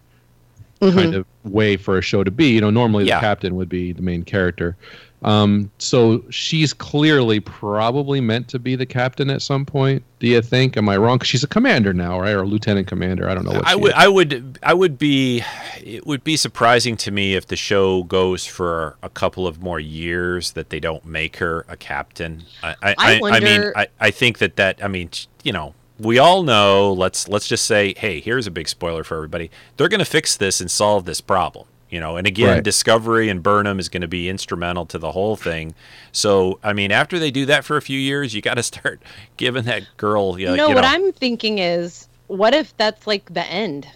kind 0.79 1.13
of 1.15 1.25
way 1.43 1.77
for 1.77 1.97
a 1.97 2.01
show 2.01 2.23
to 2.23 2.31
be. 2.31 2.49
You 2.49 2.61
know, 2.61 2.69
normally 2.69 3.05
Yeah. 3.05 3.17
the 3.17 3.21
captain 3.21 3.55
would 3.55 3.69
be 3.69 3.91
the 3.93 4.01
main 4.01 4.23
character. 4.23 4.75
Um, 5.21 5.69
so 5.79 6.23
she's 6.29 6.71
clearly 6.71 7.41
probably 7.41 8.21
meant 8.21 8.47
to 8.49 8.59
be 8.59 8.77
the 8.77 8.85
captain 8.85 9.29
at 9.29 9.41
some 9.41 9.65
point. 9.65 10.01
Do 10.19 10.27
you 10.27 10.41
think? 10.41 10.77
Am 10.77 10.87
I 10.87 10.95
wrong? 10.95 11.19
'Cause 11.19 11.27
she's 11.27 11.43
a 11.43 11.47
commander 11.47 11.91
now, 11.93 12.21
right? 12.21 12.31
Or 12.31 12.43
a 12.43 12.45
lieutenant 12.47 12.87
commander. 12.87 13.29
I 13.29 13.33
don't 13.35 13.43
know 13.43 13.51
what 13.51 13.67
I 13.67 13.75
would, 13.75 13.89
is. 13.91 13.97
I 13.97 14.07
would, 14.07 14.59
I 14.63 14.73
would 14.73 14.97
be. 14.97 15.43
It 15.83 16.07
would 16.07 16.23
be 16.23 16.37
surprising 16.37 16.95
to 16.97 17.11
me 17.11 17.35
if 17.35 17.47
the 17.47 17.57
show 17.57 18.03
goes 18.03 18.45
for 18.45 18.95
a 19.03 19.09
couple 19.09 19.45
of 19.45 19.61
more 19.61 19.79
years 19.79 20.51
that 20.51 20.69
they 20.69 20.79
don't 20.79 21.05
make 21.05 21.35
her 21.37 21.65
a 21.67 21.75
captain. 21.75 22.43
I, 22.63 22.75
I, 22.81 22.95
I 22.97 23.21
I, 23.25 23.39
mean, 23.41 23.71
I, 23.75 23.87
I 23.99 24.11
think 24.11 24.37
that 24.37 24.55
that. 24.55 24.81
I 24.81 24.87
mean, 24.87 25.09
you 25.43 25.51
know, 25.51 25.73
we 25.99 26.17
all 26.17 26.43
know. 26.43 26.93
Let's 26.93 27.27
let's 27.27 27.47
just 27.47 27.65
say, 27.65 27.93
hey, 27.97 28.19
here's 28.19 28.47
a 28.47 28.51
big 28.51 28.67
spoiler 28.67 29.03
for 29.03 29.15
everybody. 29.17 29.51
They're 29.77 29.89
going 29.89 29.99
to 29.99 30.05
fix 30.05 30.35
this 30.35 30.61
and 30.61 30.69
solve 30.69 31.05
this 31.05 31.21
problem. 31.21 31.67
You 31.89 31.99
know, 31.99 32.17
and 32.17 32.27
again, 32.27 32.55
Right. 32.55 32.63
Discovery 32.63 33.29
and 33.29 33.41
Burnham 33.41 33.79
is 33.79 33.89
going 33.89 34.01
to 34.01 34.07
be 34.07 34.29
instrumental 34.29 34.85
to 34.87 34.99
the 34.99 35.11
whole 35.11 35.35
thing. 35.35 35.73
So, 36.11 36.59
I 36.63 36.71
mean, 36.71 36.91
after 36.91 37.17
they 37.17 37.31
do 37.31 37.47
that 37.47 37.65
for 37.65 37.77
a 37.77 37.81
few 37.81 37.97
years, 37.97 38.35
you 38.35 38.41
got 38.41 38.55
to 38.55 38.63
start 38.73 39.01
giving 39.37 39.63
that 39.63 39.83
girl. 39.97 40.39
You 40.39 40.47
know, 40.47 40.55
no, 40.55 40.67
you 40.69 40.75
what 40.75 40.85
I'm 40.85 41.11
thinking 41.11 41.57
is, 41.57 42.07
what 42.27 42.53
if 42.53 42.77
that's 42.77 43.07
like 43.07 43.33
the 43.33 43.45
end? 43.45 43.87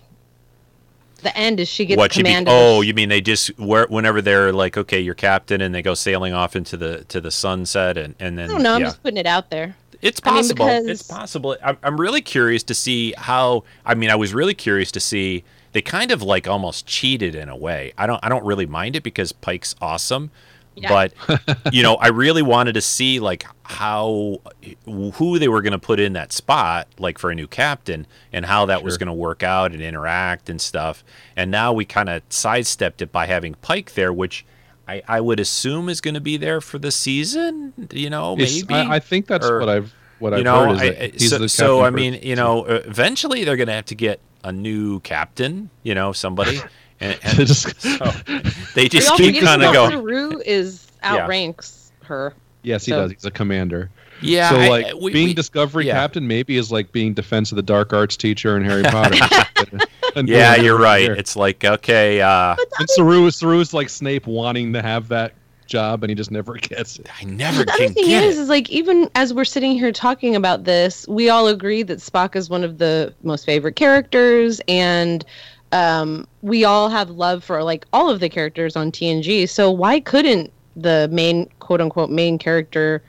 The 1.22 1.38
end 1.38 1.60
is 1.60 1.70
she 1.70 1.86
gets 1.86 1.98
what 1.98 2.18
you 2.18 2.24
mean? 2.24 2.46
command. 2.46 2.48
Oh, 2.50 2.82
you 2.82 2.94
mean 2.94 3.10
they 3.10 3.22
just 3.22 3.58
where, 3.60 3.86
whenever 3.88 4.22
they're 4.22 4.52
like, 4.52 4.76
okay, 4.76 5.00
you're 5.00 5.14
captain, 5.14 5.62
and 5.62 5.74
they 5.74 5.82
go 5.82 5.94
sailing 5.94 6.34
off 6.34 6.56
into 6.56 6.76
the 6.76 7.06
to 7.06 7.22
the 7.22 7.32
sunset, 7.32 7.98
and 7.98 8.16
and 8.20 8.38
then 8.38 8.50
I 8.50 8.54
don't 8.54 8.64
know. 8.64 8.74
I'm 8.74 8.82
yeah. 8.82 8.88
just 8.88 9.04
putting 9.04 9.18
it 9.18 9.26
out 9.26 9.50
there. 9.50 9.76
It's 10.04 10.20
I 10.24 10.30
mean, 10.32 10.36
possible. 10.42 10.68
it's 10.68 11.02
possible. 11.04 11.58
I'm, 11.64 11.78
I'm 11.82 12.00
really 12.00 12.22
curious 12.22 12.62
to 12.64 12.74
see 12.74 13.14
how. 13.18 13.64
I 13.86 13.96
mean, 13.96 14.10
I 14.10 14.16
was 14.16 14.34
really 14.34 14.54
curious 14.54 14.92
to 14.92 15.00
see. 15.00 15.44
They 15.72 15.82
kind 15.82 16.12
of 16.12 16.22
like 16.22 16.48
almost 16.48 16.86
cheated 16.86 17.34
in 17.34 17.50
a 17.50 17.56
way. 17.56 17.94
I 17.98 18.06
don't. 18.06 18.20
I 18.24 18.30
don't 18.30 18.46
really 18.46 18.66
mind 18.68 18.96
it 18.96 19.02
because 19.04 19.32
Pike's 19.32 19.76
awesome, 19.82 20.30
Yeah. 20.76 20.90
but 21.28 21.54
you 21.74 21.82
know, 21.82 21.96
I 21.96 22.10
really 22.10 22.42
wanted 22.44 22.74
to 22.74 22.82
see 22.82 23.20
like 23.20 23.46
how 23.64 24.40
who 24.86 25.40
they 25.40 25.48
were 25.48 25.62
going 25.62 25.72
to 25.72 25.80
put 25.80 26.00
in 26.00 26.14
that 26.14 26.34
spot, 26.34 26.88
like 27.00 27.18
for 27.18 27.32
a 27.32 27.36
new 27.36 27.48
captain, 27.48 28.06
and 28.34 28.46
how 28.46 28.66
that 28.68 28.84
was 28.84 28.98
going 28.98 29.08
to 29.08 29.14
work 29.14 29.42
out 29.42 29.72
and 29.72 29.82
interact 29.82 30.50
and 30.50 30.60
stuff. 30.62 31.04
And 31.36 31.50
now 31.50 31.72
we 31.74 31.86
kind 31.86 32.10
of 32.10 32.22
sidestepped 32.30 33.02
it 33.02 33.12
by 33.12 33.26
having 33.26 33.54
Pike 33.56 33.94
there, 33.94 34.12
which. 34.14 34.46
I, 34.88 35.02
I 35.08 35.22
would 35.22 35.40
assume 35.40 35.88
is 35.90 36.02
going 36.02 36.14
to 36.16 36.22
be 36.22 36.36
there 36.38 36.60
for 36.62 36.78
the 36.78 36.92
season, 36.92 37.74
you 37.94 38.10
know, 38.10 38.36
maybe. 38.36 38.74
I, 38.74 38.96
I 38.96 39.00
think 39.00 39.28
that's 39.28 39.48
Or- 39.48 39.60
what 39.60 39.70
I've 39.70 39.94
what 40.20 40.34
I've 40.34 40.44
know, 40.44 40.66
heard 40.68 40.76
is 40.76 40.82
I- 40.82 40.86
I- 40.86 41.12
he's 41.14 41.30
so, 41.30 41.38
the 41.38 41.50
so 41.50 41.82
I 41.84 41.90
mean, 41.90 42.20
you 42.22 42.36
know, 42.36 42.64
uh, 42.66 42.82
eventually 42.86 43.44
they're 43.44 43.58
going 43.58 43.68
to 43.68 43.74
have 43.74 43.86
to 43.86 43.96
get 43.96 44.20
a 44.44 44.52
new 44.52 45.00
captain, 45.02 45.70
you 45.84 45.96
know, 45.96 46.12
somebody, 46.14 46.60
and, 47.00 47.18
and 47.24 47.38
Just- 47.48 47.82
so 47.82 47.98
they 48.76 48.88
just 48.90 49.16
keep 49.16 49.42
kind 49.42 49.62
of 49.64 49.72
that 49.72 49.74
going. 49.74 49.92
Saru 49.92 50.42
is 50.46 50.88
Yeah. 51.02 51.16
outranks 51.24 51.92
her. 52.04 52.34
yes, 52.62 52.86
he 52.86 52.92
so- 52.92 53.02
does. 53.04 53.12
He's 53.12 53.26
a 53.26 53.32
commander. 53.32 53.90
Yeah, 54.24 54.50
so 54.50 54.58
like 54.70 54.86
I- 54.88 54.94
we- 54.94 55.12
being 55.14 55.28
we- 55.30 55.34
Discovery 55.34 55.88
yeah. 55.88 55.94
captain 55.94 56.28
maybe 56.28 56.58
is 56.58 56.72
like 56.72 56.92
being 56.92 57.14
Defense 57.14 57.52
of 57.52 57.56
the 57.58 57.62
Dark 57.64 57.94
Arts 57.94 58.16
teacher 58.18 58.56
in 58.58 58.64
Harry 58.64 58.84
Potter. 58.84 59.18
Yeah, 60.26 60.56
you're 60.58 60.78
right. 60.78 61.02
here. 61.02 61.14
It's 61.14 61.36
like 61.36 61.64
okay, 61.66 62.22
uh, 62.22 62.56
And 62.78 62.90
Saru, 62.92 63.26
is 63.26 63.74
like 63.74 63.90
Snape 63.90 64.28
wanting 64.28 64.72
to 64.74 64.82
have 64.84 65.08
that 65.08 65.34
job, 65.66 66.04
and 66.04 66.12
he 66.12 66.16
just 66.16 66.30
never 66.30 66.54
gets 66.62 67.00
it. 67.00 67.08
I 67.20 67.24
never 67.26 67.64
The 67.66 67.72
other 67.74 67.86
can 67.86 67.94
thing 67.96 68.06
get 68.06 68.24
is, 68.24 68.38
it. 68.38 68.42
is 68.42 68.50
like 68.50 68.70
even 68.70 69.10
as 69.16 69.34
we're 69.34 69.44
sitting 69.46 69.72
here 69.74 69.92
talking 69.92 70.36
about 70.36 70.66
this, 70.66 71.08
we 71.08 71.30
all 71.30 71.48
agree 71.48 71.82
that 71.84 71.98
Spock 71.98 72.36
is 72.36 72.48
one 72.48 72.64
of 72.64 72.78
the 72.78 73.12
most 73.24 73.44
favorite 73.46 73.76
characters, 73.76 74.62
and 74.68 75.26
um, 75.72 76.28
we 76.44 76.64
all 76.64 76.90
have 76.90 77.10
love 77.10 77.44
for 77.44 77.64
like 77.64 77.86
all 77.92 78.08
of 78.12 78.20
the 78.20 78.30
characters 78.30 78.76
on 78.76 78.92
TNG. 78.92 79.50
So 79.50 79.72
why 79.72 80.00
couldn't 80.00 80.54
the 80.76 81.10
main 81.12 81.50
quote 81.60 81.82
unquote 81.82 82.12
main 82.12 82.38
character 82.38 83.02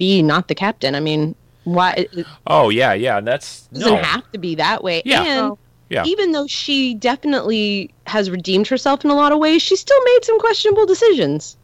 be 0.00 0.20
not 0.22 0.48
the 0.48 0.54
captain. 0.56 0.96
I 0.96 1.00
mean, 1.00 1.36
why 1.64 1.92
it 1.92 2.08
it 2.12 2.26
Oh 2.48 2.70
yeah, 2.70 2.92
yeah. 2.94 3.20
That's 3.20 3.68
doesn't 3.68 3.88
no. 3.88 3.96
have 4.02 4.28
to 4.32 4.38
be 4.38 4.56
that 4.56 4.82
way. 4.82 5.02
Yeah. 5.04 5.22
And 5.22 5.56
Yeah. 5.90 6.04
even 6.06 6.32
though 6.32 6.46
she 6.48 6.94
definitely 6.94 7.92
has 8.06 8.30
redeemed 8.30 8.66
herself 8.66 9.04
in 9.04 9.10
a 9.10 9.14
lot 9.14 9.30
of 9.30 9.38
ways, 9.38 9.62
she 9.62 9.76
still 9.76 10.02
made 10.04 10.24
some 10.24 10.40
questionable 10.40 10.86
decisions. 10.86 11.56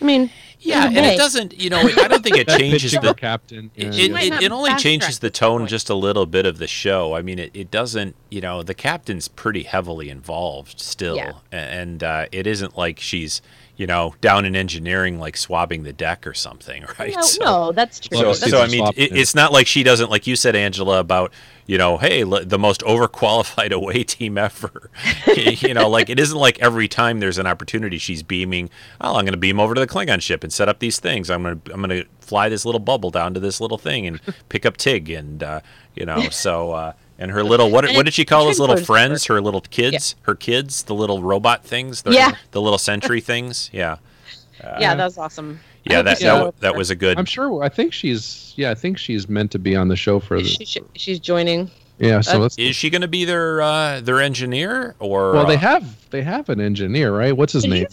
I 0.00 0.04
mean, 0.04 0.30
Yeah, 0.60 0.86
and 0.88 0.98
a 0.98 1.12
it 1.14 1.16
doesn't. 1.16 1.58
You 1.58 1.70
know, 1.70 1.78
I 1.80 2.08
don't 2.08 2.22
think 2.22 2.36
it 2.36 2.48
changes 2.58 2.92
pitching 2.92 3.06
the 3.06 3.14
captain. 3.14 3.70
yeah. 3.74 3.90
It, 3.92 4.12
might 4.12 4.26
it, 4.26 4.30
not 4.30 4.42
it 4.42 4.52
only 4.52 4.74
changes 4.74 5.20
the 5.20 5.30
tone 5.30 5.60
point. 5.60 5.70
just 5.70 5.88
a 5.88 5.94
little 5.94 6.26
bit 6.26 6.44
of 6.44 6.58
the 6.58 6.66
show. 6.66 7.14
I 7.14 7.22
mean, 7.22 7.38
it, 7.38 7.50
it 7.54 7.70
doesn't, 7.70 8.14
you 8.30 8.40
know, 8.42 8.62
the 8.62 8.74
captain's 8.74 9.28
pretty 9.28 9.62
heavily 9.62 10.10
involved 10.10 10.80
still. 10.80 11.16
Yeah. 11.16 11.32
And 11.52 12.02
uh, 12.02 12.26
it 12.32 12.46
isn't 12.46 12.76
like 12.76 12.98
she's, 13.00 13.40
you 13.76 13.86
know, 13.86 14.14
down 14.20 14.44
in 14.44 14.56
engineering, 14.56 15.18
like 15.18 15.36
swabbing 15.36 15.82
the 15.82 15.92
deck 15.92 16.26
or 16.26 16.32
something, 16.34 16.84
right? 16.98 17.14
no, 17.14 17.20
So- 17.22 17.44
no, 17.44 17.72
that's 17.72 18.00
true. 18.00 18.16
So, 18.18 18.22
Well, 18.24 18.30
That's 18.32 18.44
see 18.44 18.50
so 18.50 18.62
I 18.62 18.68
mean, 18.68 18.86
it, 18.96 19.16
it's 19.16 19.34
not 19.34 19.52
like 19.52 19.66
she 19.66 19.82
doesn't, 19.82 20.10
like 20.10 20.26
you 20.26 20.34
said, 20.36 20.56
Angela, 20.56 20.98
about 21.00 21.32
you 21.66 21.76
know, 21.78 21.96
hey, 21.98 22.22
l- 22.22 22.44
the 22.44 22.58
most 22.58 22.80
overqualified 22.82 23.72
away 23.72 24.04
team 24.04 24.38
ever. 24.38 24.90
you 25.36 25.74
know, 25.74 25.88
like 25.88 26.08
it 26.08 26.18
isn't 26.20 26.38
like 26.38 26.58
every 26.60 26.88
time 26.88 27.20
there's 27.20 27.38
an 27.38 27.46
opportunity, 27.46 27.98
she's 27.98 28.22
beaming. 28.22 28.70
Oh, 29.00 29.16
I'm 29.16 29.24
going 29.24 29.32
to 29.32 29.36
beam 29.36 29.58
over 29.60 29.74
to 29.74 29.80
the 29.80 29.86
Klingon 29.86 30.22
ship 30.22 30.42
and 30.44 30.52
set 30.52 30.68
up 30.68 30.78
these 30.78 30.98
things. 31.00 31.28
I'm 31.30 31.42
going 31.42 31.60
to 31.60 31.72
I'm 31.72 31.82
going 31.82 32.02
to 32.02 32.08
fly 32.20 32.48
this 32.48 32.64
little 32.64 32.78
bubble 32.78 33.10
down 33.10 33.34
to 33.34 33.40
this 33.40 33.60
little 33.60 33.78
thing 33.78 34.06
and 34.06 34.20
pick 34.48 34.64
up 34.64 34.76
Tig 34.76 35.10
and 35.10 35.42
uh, 35.42 35.60
you 35.94 36.06
know, 36.06 36.28
so. 36.30 36.72
Uh, 36.72 36.92
and 37.18 37.30
her 37.30 37.42
little 37.42 37.70
what? 37.70 37.84
And 37.86 37.96
What 37.96 38.04
did 38.04 38.14
she 38.14 38.24
call 38.24 38.44
those 38.44 38.60
little 38.60 38.76
friends? 38.76 39.26
Her 39.26 39.40
little 39.40 39.60
kids? 39.60 40.14
Her 40.22 40.34
kids? 40.34 40.82
The 40.84 40.94
little 40.94 41.22
robot 41.22 41.64
things? 41.64 42.02
The, 42.02 42.12
Yeah. 42.12 42.32
The 42.50 42.60
little 42.60 42.78
sentry 42.78 43.20
things? 43.20 43.70
Yeah. 43.72 43.96
yeah, 44.80 44.94
that 44.94 45.04
was 45.04 45.18
awesome. 45.18 45.60
Yeah. 45.84 45.96
hope 45.96 46.04
That 46.06 46.18
the 46.18 46.24
that, 46.24 46.60
that 46.60 46.76
was 46.76 46.90
a 46.90 46.96
good. 46.96 47.18
I'm 47.18 47.24
sure. 47.24 47.62
I 47.62 47.68
think 47.68 47.92
she's. 47.92 48.52
Yeah, 48.56 48.70
I 48.70 48.74
think 48.74 48.98
she's 48.98 49.28
meant 49.28 49.50
to 49.52 49.58
be 49.58 49.76
on 49.76 49.88
the 49.88 49.96
show 49.96 50.18
for 50.20 50.38
the. 50.38 50.48
she, 50.48 50.64
she, 50.64 50.80
she's 50.94 51.20
joining. 51.20 51.70
Yeah, 51.98 52.20
so 52.20 52.36
Uh, 52.36 52.38
let's. 52.40 52.58
Is 52.58 52.76
she 52.76 52.90
going 52.90 53.02
to 53.02 53.08
be 53.08 53.24
their 53.24 53.62
uh, 53.62 54.00
their 54.00 54.20
engineer 54.20 54.94
or? 54.98 55.32
Well, 55.32 55.46
they 55.46 55.54
uh, 55.54 55.58
have 55.58 56.10
they 56.10 56.22
have 56.22 56.48
an 56.48 56.60
engineer, 56.60 57.16
right? 57.16 57.36
What's 57.36 57.52
his 57.52 57.64
name? 57.64 57.86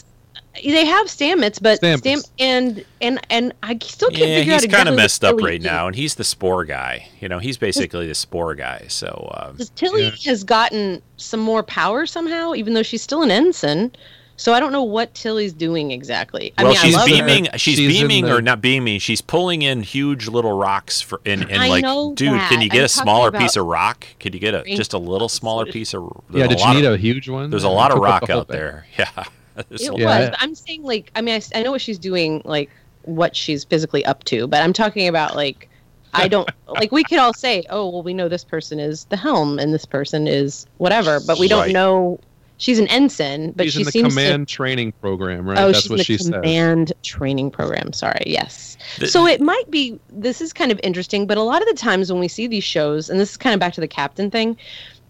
He's- 0.55 0.73
They 0.73 0.85
have 0.85 1.07
Stamets, 1.07 1.61
but 1.61 1.81
Stamets. 1.81 1.97
Stam 1.99 2.19
and 2.39 2.85
and 3.01 3.19
and 3.29 3.53
I 3.63 3.77
still 3.81 4.09
can't 4.09 4.21
Yeah, 4.29 4.37
figure 4.39 4.53
out 4.53 4.61
he's 4.63 4.71
kind 4.71 4.89
of 4.89 4.95
messed 4.95 5.23
up 5.23 5.39
right 5.41 5.59
is. 5.59 5.65
now, 5.65 5.87
and 5.87 5.95
he's 5.95 6.15
the 6.15 6.23
spore 6.23 6.65
guy. 6.65 7.07
You 7.19 7.29
know, 7.29 7.39
he's 7.39 7.57
basically 7.57 8.07
the 8.07 8.15
spore 8.15 8.55
guy. 8.55 8.85
So 8.89 9.29
uh, 9.33 9.51
Because 9.51 9.69
Tilly 9.71 10.03
Yeah. 10.03 10.11
has 10.31 10.43
gotten 10.43 11.01
some 11.17 11.39
more 11.39 11.63
power 11.63 12.05
somehow, 12.05 12.53
even 12.53 12.73
though 12.73 12.83
she's 12.83 13.01
still 13.01 13.21
an 13.23 13.31
ensign. 13.31 13.91
So 14.35 14.51
I 14.51 14.59
don't 14.59 14.71
know 14.71 14.81
what 14.83 15.13
Tilly's 15.13 15.53
doing 15.53 15.91
exactly. 15.91 16.51
I 16.57 16.63
well, 16.63 16.71
mean, 16.73 16.81
she's 16.81 16.95
I 16.95 16.97
love 16.97 17.07
her. 17.09 17.15
beaming. 17.17 17.47
She's, 17.55 17.75
She's 17.77 18.01
beaming 18.01 18.25
the- 18.25 18.35
or 18.35 18.41
not 18.41 18.61
beaming. 18.61 18.97
She's 18.99 19.21
pulling 19.21 19.61
in 19.61 19.83
huge 19.83 20.27
little 20.27 20.53
rocks 20.57 21.01
for 21.01 21.21
and, 21.23 21.43
and 21.43 21.61
I 21.61 21.67
like, 21.67 21.83
know 21.83 22.13
dude, 22.15 22.39
can 22.49 22.59
you 22.59 22.67
get 22.67 22.79
I'm 22.79 22.85
a 22.85 22.89
smaller 22.89 23.31
piece 23.31 23.55
of 23.55 23.67
rock? 23.67 24.07
Could 24.19 24.33
you 24.33 24.39
get 24.39 24.55
a 24.55 24.63
just 24.75 24.93
a 24.93 24.97
little 24.97 25.29
smaller 25.29 25.67
piece 25.67 25.93
of? 25.93 26.09
Yeah, 26.31 26.47
did 26.47 26.59
a 26.59 26.67
you 26.67 26.73
need 26.73 26.85
of, 26.85 26.93
a 26.95 26.97
huge 26.97 27.29
one? 27.29 27.51
There's 27.51 27.63
a 27.63 27.69
lot 27.69 27.91
of 27.91 27.99
rock 27.99 28.29
out 28.29 28.47
there. 28.47 28.87
Yeah. 28.97 29.23
There's 29.69 29.81
It 29.81 29.87
a- 29.89 29.93
was. 29.93 30.01
Yeah. 30.01 30.35
I'm 30.39 30.55
saying 30.55 30.83
like 30.83 31.11
I 31.15 31.21
mean 31.21 31.39
I 31.55 31.61
know 31.63 31.71
what 31.71 31.81
she's 31.81 31.99
doing 31.99 32.41
like 32.45 32.69
what 33.03 33.35
she's 33.35 33.63
physically 33.63 34.05
up 34.05 34.23
to, 34.25 34.47
but 34.47 34.61
I'm 34.63 34.73
talking 34.73 35.07
about 35.07 35.35
like 35.35 35.69
I 36.13 36.27
don't 36.27 36.49
like 36.67 36.91
we 36.91 37.03
could 37.03 37.17
all 37.19 37.33
say, 37.33 37.63
oh 37.69 37.89
well, 37.89 38.03
we 38.03 38.13
know 38.13 38.29
this 38.29 38.43
person 38.43 38.79
is 38.79 39.05
the 39.05 39.17
helm 39.17 39.59
and 39.59 39.73
this 39.73 39.85
person 39.85 40.27
is 40.27 40.65
whatever, 40.77 41.19
but 41.25 41.39
we 41.39 41.47
don't 41.47 41.63
Right. 41.63 41.71
know. 41.73 42.19
She's 42.57 42.79
an 42.79 42.87
ensign, 42.87 43.51
but 43.51 43.65
She's 43.65 43.73
she 43.73 43.79
in 43.79 43.85
the 43.85 43.91
seems 43.91 44.07
command 44.13 44.47
training 44.47 44.93
program, 45.01 45.49
right? 45.49 45.57
Oh, 45.57 45.67
That's 45.67 45.81
she's 45.81 45.89
what 45.89 45.99
in 45.99 46.05
she 46.05 46.13
the 46.17 46.23
says. 46.23 46.31
command 46.31 46.93
training 47.01 47.51
program. 47.51 47.91
Sorry, 47.91 48.23
yes. 48.27 48.77
The- 48.99 49.07
so 49.07 49.25
it 49.27 49.41
might 49.41 49.69
be. 49.69 49.99
This 50.11 50.39
is 50.39 50.53
kind 50.53 50.71
of 50.71 50.79
interesting, 50.83 51.25
but 51.27 51.37
a 51.37 51.41
lot 51.41 51.61
of 51.61 51.67
the 51.67 51.73
times 51.73 52.09
when 52.11 52.21
we 52.21 52.27
see 52.29 52.47
these 52.47 52.63
shows, 52.63 53.09
and 53.09 53.19
this 53.19 53.31
is 53.31 53.37
kind 53.37 53.53
of 53.53 53.59
back 53.59 53.73
to 53.73 53.81
the 53.81 53.87
captain 53.87 54.31
thing, 54.31 54.55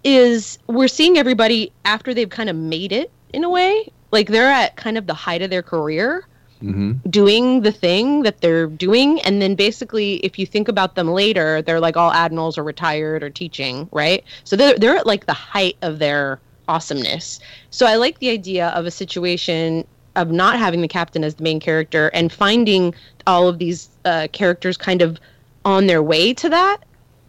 is 0.03 0.57
we're 0.67 0.87
seeing 0.87 1.17
everybody 1.17 1.71
after 1.85 2.13
they've 2.13 2.29
kind 2.29 2.49
of 2.49 2.55
made 2.55 2.91
it 2.91 3.11
in 3.33 3.43
a 3.43 3.49
way, 3.49 3.87
like 4.13 4.29
they're 4.29 4.47
at 4.47 4.77
kind 4.77 4.97
of 4.97 5.07
the 5.07 5.13
height 5.13 5.41
of 5.41 5.49
their 5.49 5.63
career 5.63 6.25
hmm 6.61 6.93
doing 7.09 7.61
the 7.61 7.71
thing 7.73 8.23
that 8.23 8.39
they're 8.39 8.67
doing. 8.67 9.19
And 9.21 9.41
then 9.41 9.55
basically 9.55 10.15
if 10.17 10.39
you 10.39 10.45
think 10.45 10.69
about 10.69 10.95
them 10.95 11.09
later 11.09 11.61
they're 11.61 11.81
like 11.81 11.97
all 11.97 12.13
admirals 12.13 12.57
or 12.57 12.63
retired 12.63 13.21
or 13.23 13.29
teaching 13.29 13.89
right? 13.91 14.23
So 14.45 14.55
they're, 14.55 14.77
they're 14.77 14.95
at 14.95 15.05
like 15.05 15.25
the 15.25 15.33
height 15.33 15.75
of 15.81 15.99
their 15.99 16.39
awesomeness. 16.69 17.41
So 17.71 17.85
i 17.85 17.95
like 17.97 18.19
the 18.19 18.29
idea 18.29 18.69
of 18.69 18.85
a 18.85 18.91
situation 18.91 19.85
of 20.15 20.31
not 20.31 20.57
having 20.57 20.81
the 20.81 20.87
captain 20.87 21.23
as 21.25 21.35
the 21.35 21.43
main 21.43 21.59
character 21.59 22.07
and 22.13 22.31
finding 22.31 22.95
all 23.27 23.49
of 23.49 23.57
these 23.57 23.89
uh, 24.05 24.27
characters 24.31 24.77
kind 24.77 25.01
of 25.01 25.19
on 25.65 25.87
their 25.87 26.03
way 26.03 26.33
to 26.35 26.49
that 26.49 26.77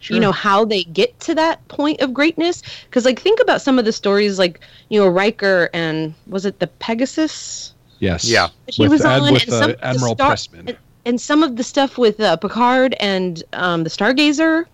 you 0.08 0.20
know 0.20 0.32
how 0.32 0.64
they 0.64 0.84
get 0.84 1.18
to 1.20 1.34
that 1.34 1.66
point 1.68 2.00
of 2.00 2.12
greatness 2.12 2.62
because 2.84 3.04
like 3.04 3.18
think 3.20 3.40
about 3.40 3.62
some 3.62 3.78
of 3.78 3.84
the 3.84 3.92
stories 3.92 4.38
like 4.38 4.60
you 4.90 5.00
know 5.00 5.08
Riker 5.08 5.70
and 5.72 6.14
was 6.26 6.44
it 6.44 6.58
the 6.58 6.66
Pegasus 6.66 7.72
Yes. 8.00 8.24
Yeah. 8.24 8.48
he 8.66 8.82
With, 8.82 8.90
was 8.90 9.04
Ad- 9.04 9.22
on 9.22 9.32
with 9.32 9.42
and 9.44 9.52
some 9.52 9.62
uh, 9.62 9.72
of 9.72 9.78
the 9.80 9.84
Admiral 9.86 10.14
star- 10.14 10.32
Pressman. 10.32 10.68
and, 10.68 10.76
and 11.06 11.20
some 11.20 11.42
of 11.42 11.56
the 11.56 11.62
stuff 11.64 11.96
with 11.96 12.20
uh, 12.20 12.36
Picard 12.36 12.94
and 13.00 13.42
um, 13.54 13.84
the 13.84 13.88
Stargazer. 13.90 14.66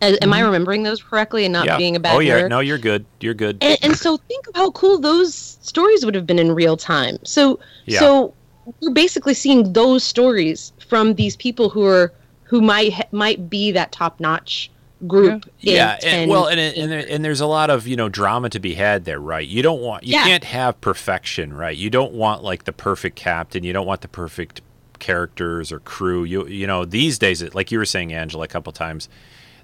Am 0.00 0.32
I 0.32 0.40
remembering 0.40 0.82
those 0.82 1.00
correctly 1.00 1.44
and 1.44 1.52
not 1.52 1.60
Mm-hmm. 1.66 1.68
yeah. 1.72 1.76
being 1.78 1.94
a 1.96 2.00
bad 2.00 2.16
oh 2.16 2.18
yeah, 2.18 2.40
nerd? 2.40 2.48
no, 2.48 2.58
you're 2.58 2.78
good. 2.78 3.04
You're 3.20 3.34
good. 3.34 3.58
and, 3.60 3.78
and 3.82 3.96
so 3.96 4.16
think 4.16 4.48
of 4.48 4.56
how 4.56 4.72
cool 4.72 4.98
those 4.98 5.34
stories 5.62 6.04
would 6.04 6.16
have 6.16 6.26
been 6.26 6.40
in 6.40 6.50
real 6.52 6.76
time. 6.76 7.18
So 7.22 7.60
Yeah. 7.86 8.00
so 8.00 8.34
we're 8.80 8.90
basically 8.92 9.34
seeing 9.34 9.72
those 9.72 10.02
stories 10.02 10.72
from 10.88 11.14
these 11.14 11.36
people 11.36 11.68
who 11.68 11.84
are 11.86 12.12
who 12.52 12.60
might 12.60 13.10
might 13.14 13.48
be 13.48 13.72
that 13.72 13.92
top 13.92 14.20
notch 14.20 14.70
group. 15.06 15.46
in 15.62 15.74
yeah 15.74 15.96
10, 15.96 16.20
and, 16.20 16.30
well 16.30 16.46
and, 16.48 16.60
and, 16.60 16.92
there, 16.92 17.04
and 17.08 17.24
there's 17.24 17.40
a 17.40 17.46
lot 17.46 17.70
of 17.70 17.86
you 17.86 17.96
know 17.96 18.10
drama 18.10 18.50
to 18.50 18.60
be 18.60 18.74
had 18.74 19.06
there 19.06 19.18
right? 19.18 19.48
You 19.48 19.62
don't 19.62 19.80
want 19.80 20.04
you 20.04 20.12
Yeah. 20.14 20.24
can't 20.24 20.44
have 20.44 20.78
perfection 20.82 21.54
right? 21.54 21.74
You 21.76 21.88
don't 21.88 22.12
want 22.12 22.44
like 22.44 22.64
the 22.64 22.72
perfect 22.74 23.16
captain. 23.16 23.64
You 23.64 23.72
don't 23.72 23.86
want 23.86 24.02
the 24.02 24.08
perfect 24.08 24.60
characters 24.98 25.72
or 25.72 25.80
crew. 25.80 26.24
You 26.24 26.46
you 26.46 26.66
know 26.66 26.84
these 26.84 27.18
days 27.18 27.42
like 27.54 27.72
you 27.72 27.78
were 27.78 27.86
saying 27.86 28.12
angela 28.12 28.44
a 28.44 28.48
couple 28.48 28.70
times 28.72 29.08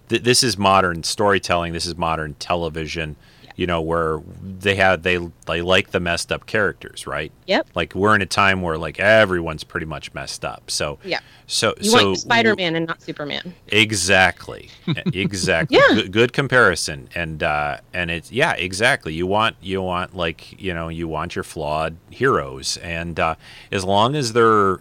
th- 0.08 0.22
this 0.22 0.42
is 0.42 0.56
modern 0.56 1.02
storytelling. 1.02 1.74
This 1.74 1.84
is 1.84 1.94
modern 1.94 2.34
television 2.38 3.14
you 3.58 3.66
know 3.66 3.82
where 3.82 4.20
they 4.40 4.76
have 4.76 5.02
they 5.02 5.18
they 5.46 5.60
like 5.60 5.90
the 5.90 6.00
messed 6.00 6.30
up 6.32 6.46
characters 6.46 7.06
right 7.06 7.30
Yep. 7.46 7.66
like 7.74 7.94
we're 7.94 8.14
in 8.14 8.22
a 8.22 8.26
time 8.26 8.62
where 8.62 8.78
like 8.78 8.98
everyone's 9.00 9.64
pretty 9.64 9.84
much 9.86 10.14
messed 10.14 10.44
up 10.44 10.70
so 10.70 10.98
Yeah. 11.04 11.18
so 11.46 11.74
You 11.80 11.90
so 11.90 12.06
want 12.06 12.18
Spider 12.20 12.54
Man 12.54 12.76
and 12.76 12.86
not 12.86 13.02
Superman. 13.02 13.54
Exactly. 13.68 14.70
exactly. 15.12 15.76
Yeah. 15.76 15.94
Good, 15.94 16.12
good 16.12 16.32
comparison. 16.32 17.08
And 17.14 17.42
uh 17.42 17.78
and 17.92 18.10
it's 18.10 18.30
yeah, 18.30 18.52
exactly. 18.52 19.12
You 19.14 19.26
want 19.26 19.56
you 19.60 19.82
want 19.82 20.14
like, 20.14 20.60
you 20.60 20.72
know, 20.72 20.88
you 20.88 21.08
want 21.08 21.34
your 21.34 21.42
flawed 21.42 21.96
heroes 22.10 22.76
and 22.78 23.18
uh 23.18 23.34
as 23.72 23.84
long 23.84 24.14
as 24.14 24.34
they're 24.34 24.76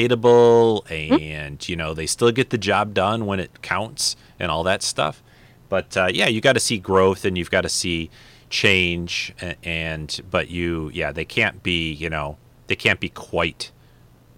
relatable 0.00 0.90
and 0.90 1.68
you 1.68 1.76
know, 1.76 1.94
they 1.94 2.06
still 2.06 2.32
get 2.32 2.50
the 2.50 2.58
job 2.58 2.92
done 2.94 3.26
when 3.26 3.38
it 3.40 3.62
counts 3.62 4.16
and 4.40 4.50
all 4.50 4.64
that 4.64 4.82
stuff. 4.82 5.22
But 5.68 5.96
uh 5.96 6.08
yeah, 6.12 6.28
you 6.28 6.40
got 6.40 6.52
to 6.54 6.60
see 6.60 6.78
growth 6.78 7.24
and 7.24 7.36
you've 7.36 7.50
got 7.50 7.62
to 7.62 7.68
see 7.68 8.10
change 8.50 9.32
and, 9.40 9.56
and 9.64 10.20
but 10.30 10.48
you 10.48 10.90
yeah, 10.94 11.12
they 11.12 11.24
can't 11.24 11.62
be, 11.62 11.92
you 11.92 12.08
know, 12.10 12.36
they 12.68 12.76
can't 12.76 13.00
be 13.00 13.08
quite 13.08 13.70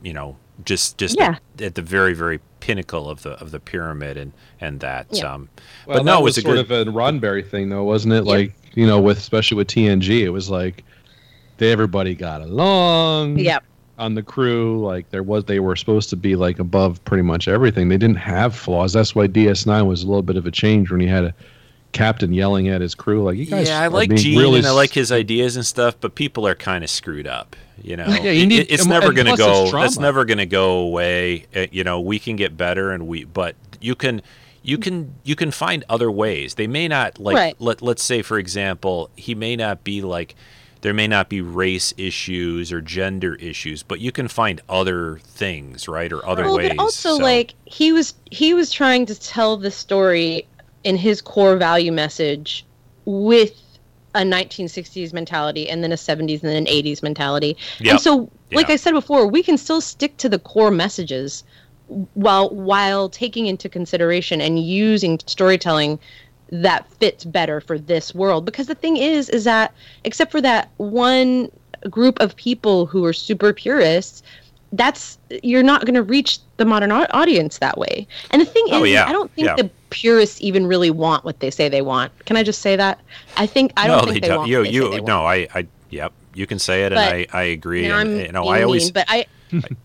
you 0.03 0.13
know 0.13 0.37
just 0.65 0.99
just 0.99 1.17
Yeah. 1.19 1.37
at, 1.57 1.63
at 1.63 1.75
the 1.75 1.83
very 1.83 2.15
very 2.15 2.41
pinnacle 2.61 3.09
of 3.09 3.23
the 3.23 3.31
of 3.41 3.51
the 3.51 3.61
pyramid 3.61 4.17
and 4.17 4.33
and 4.61 4.81
that 4.81 5.07
Yeah. 5.13 5.35
um 5.35 5.49
Well, 5.87 5.99
but 5.99 6.05
no 6.05 6.13
that 6.13 6.19
it 6.21 6.23
was 6.23 6.37
was 6.37 6.39
a 6.39 6.41
sort 6.43 6.57
good 6.69 6.83
of 6.83 6.89
a 6.89 6.91
Roddenberry 6.93 7.47
thing, 7.49 7.69
though, 7.69 7.85
wasn't 7.85 8.15
it? 8.15 8.25
Yeah. 8.25 8.31
Like 8.33 8.55
you 8.75 8.87
know, 8.87 9.01
with 9.01 9.19
especially 9.19 9.57
with 9.57 9.69
TNG, 9.69 10.23
it 10.23 10.31
was 10.31 10.49
like 10.51 10.85
they 11.59 11.73
everybody 11.73 12.15
got 12.15 12.41
along. 12.43 13.39
Yep. 13.39 13.65
On 13.99 14.15
the 14.15 14.23
crew, 14.23 14.81
like 14.85 15.11
there 15.11 15.23
was, 15.23 15.45
they 15.47 15.59
were 15.61 15.75
supposed 15.77 16.09
to 16.11 16.17
be 16.17 16.37
like 16.37 16.59
above 16.59 17.05
pretty 17.05 17.23
much 17.23 17.49
everything. 17.49 17.89
They 17.89 17.99
didn't 17.99 18.17
have 18.19 18.55
flaws. 18.55 18.93
That's 18.93 19.15
why 19.15 19.27
DS9 19.27 19.87
was 19.87 20.03
a 20.05 20.07
little 20.07 20.23
bit 20.23 20.37
of 20.37 20.47
a 20.47 20.51
change 20.51 20.91
when 20.91 21.01
he 21.01 21.07
had 21.07 21.25
a 21.25 21.35
captain 21.93 22.33
yelling 22.33 22.69
at 22.69 22.81
his 22.81 22.95
crew, 22.95 23.23
like 23.25 23.39
you 23.39 23.47
guys. 23.47 23.67
yeah 23.67 23.81
i 23.81 23.87
like 23.87 24.15
gene 24.15 24.39
really 24.39 24.59
and 24.59 24.67
i 24.67 24.71
like 24.71 24.93
his 24.93 25.11
ideas 25.11 25.57
and 25.57 25.65
stuff 25.65 25.95
but 26.03 26.15
people 26.15 26.47
are 26.47 26.55
kind 26.55 26.85
of 26.85 26.91
screwed 26.91 27.27
up 27.27 27.57
you 27.83 27.97
know 27.97 28.07
Yeah, 28.07 28.31
you 28.31 28.43
It- 28.43 28.47
need- 28.47 28.67
it's 28.69 28.83
and- 28.83 28.91
never 28.91 29.11
going 29.11 29.27
to 29.27 29.35
plus 29.37 29.63
it's 29.63 29.73
go 29.73 29.83
it's 29.83 29.99
never 29.99 30.27
going 30.27 30.37
to 30.39 30.45
go 30.47 30.81
away 30.81 31.47
Uh, 31.57 31.65
you 31.73 31.85
know 31.85 31.99
we 31.99 32.19
can 32.19 32.37
get 32.37 32.59
better 32.59 32.93
and 32.93 33.09
we 33.09 33.25
but 33.25 33.57
you 33.81 33.95
can 33.95 34.21
you 34.63 34.77
can 34.77 35.15
you 35.25 35.35
can 35.35 35.51
find 35.51 35.83
other 35.89 36.11
ways 36.11 36.55
they 36.57 36.67
may 36.67 36.89
not 36.89 37.19
like 37.19 37.37
Right. 37.37 37.57
let, 37.59 37.81
let's 37.81 38.03
say 38.03 38.21
for 38.21 38.39
example 38.39 39.09
he 39.17 39.35
may 39.35 39.57
not 39.57 39.83
be 39.83 40.03
like 40.03 40.35
there 40.81 40.95
may 40.95 41.07
not 41.07 41.29
be 41.29 41.41
race 41.41 41.93
issues 41.97 42.73
or 42.73 42.81
gender 42.81 43.35
issues 43.37 43.83
but 43.83 44.01
you 44.01 44.13
can 44.13 44.29
find 44.29 44.61
other 44.69 45.19
things 45.25 45.89
right 45.89 46.13
or 46.13 46.25
other 46.27 46.45
well, 46.45 46.57
ways 46.57 46.69
but 46.71 46.79
also 46.79 47.17
so- 47.17 47.23
like 47.23 47.55
he 47.65 47.93
was 47.93 48.15
he 48.31 48.55
was 48.55 48.71
trying 48.73 49.07
to 49.07 49.19
tell 49.19 49.57
the 49.57 49.71
story 49.71 50.47
in 50.85 50.97
his 50.97 51.21
core 51.21 51.57
value 51.57 51.93
message 51.93 52.65
with 53.05 53.61
a 54.15 54.21
1960s 54.21 55.13
mentality 55.13 55.69
and 55.69 55.83
then 55.83 55.93
a 55.93 55.97
70s 55.97 56.43
and 56.43 56.51
then 56.51 56.57
an 56.57 56.67
80s 56.67 57.03
mentality. 57.03 57.57
Yep. 57.79 57.91
And 57.93 58.01
so, 58.01 58.31
like 58.53 58.69
Yeah. 58.69 58.75
I 58.75 58.77
said 58.77 58.93
before, 58.93 59.27
we 59.27 59.43
can 59.43 59.59
still 59.59 59.81
stick 59.81 60.17
to 60.17 60.29
the 60.29 60.39
core 60.39 60.71
messages 60.71 61.45
while 62.15 62.49
while 62.51 63.09
taking 63.09 63.47
into 63.47 63.69
consideration 63.69 64.41
and 64.41 64.59
using 64.63 65.19
storytelling 65.27 65.99
that 66.51 66.91
fits 66.95 67.25
better 67.25 67.61
for 67.61 67.79
this 67.79 68.15
world 68.15 68.45
because 68.45 68.67
the 68.67 68.75
thing 68.75 68.97
is 68.97 69.29
is 69.29 69.45
that 69.45 69.73
except 70.05 70.31
for 70.33 70.41
that 70.41 70.71
one 70.79 71.51
group 71.91 72.19
of 72.21 72.35
people 72.37 72.87
who 72.87 73.05
are 73.05 73.13
super 73.13 73.53
purists 73.53 74.23
that's 74.73 75.19
you're 75.43 75.63
not 75.63 75.83
going 75.87 75.95
to 75.95 76.03
reach 76.03 76.39
the 76.59 76.65
modern 76.65 76.91
au- 76.93 77.07
audience 77.11 77.59
that 77.59 77.79
way 77.79 78.07
and 78.31 78.43
the 78.43 78.47
thing 78.47 78.65
Oh, 78.71 78.85
is 78.85 78.93
yeah. 78.93 79.07
i 79.07 79.13
don't 79.13 79.31
think 79.33 79.47
Yeah. 79.47 79.57
the 79.57 79.71
purists 79.91 80.41
even 80.41 80.67
really 80.67 80.91
want 80.91 81.25
what 81.25 81.41
they 81.41 81.51
say 81.51 81.69
they 81.69 81.83
want 81.83 82.13
can 82.27 82.37
i 82.37 82.43
just 82.43 82.61
say 82.63 82.77
that 82.77 82.99
i 83.37 83.47
think 83.47 83.73
i 83.77 83.87
don't 83.87 84.05
no, 84.07 84.11
think 84.13 84.23
they, 84.23 84.29
don't. 84.29 84.39
want 84.39 84.51
You, 84.51 84.59
what 84.59 84.65
they 84.65 84.71
say 84.73 84.97
you, 84.97 85.03
no. 85.03 85.25
I, 85.27 85.49
I, 85.55 85.67
yep. 85.91 86.13
You 86.35 86.47
can 86.47 86.59
say 86.59 86.85
it, 86.85 86.91
But- 86.91 86.99
and 87.13 87.27
I, 87.33 87.39
I 87.39 87.43
agree. 87.45 87.85
And, 87.85 87.93
I'm 87.95 88.17
you 88.21 88.31
know, 88.33 88.45
I 88.47 88.63
always, 88.63 88.85
mean, 88.85 88.93
but 88.93 89.07
i 89.09 89.27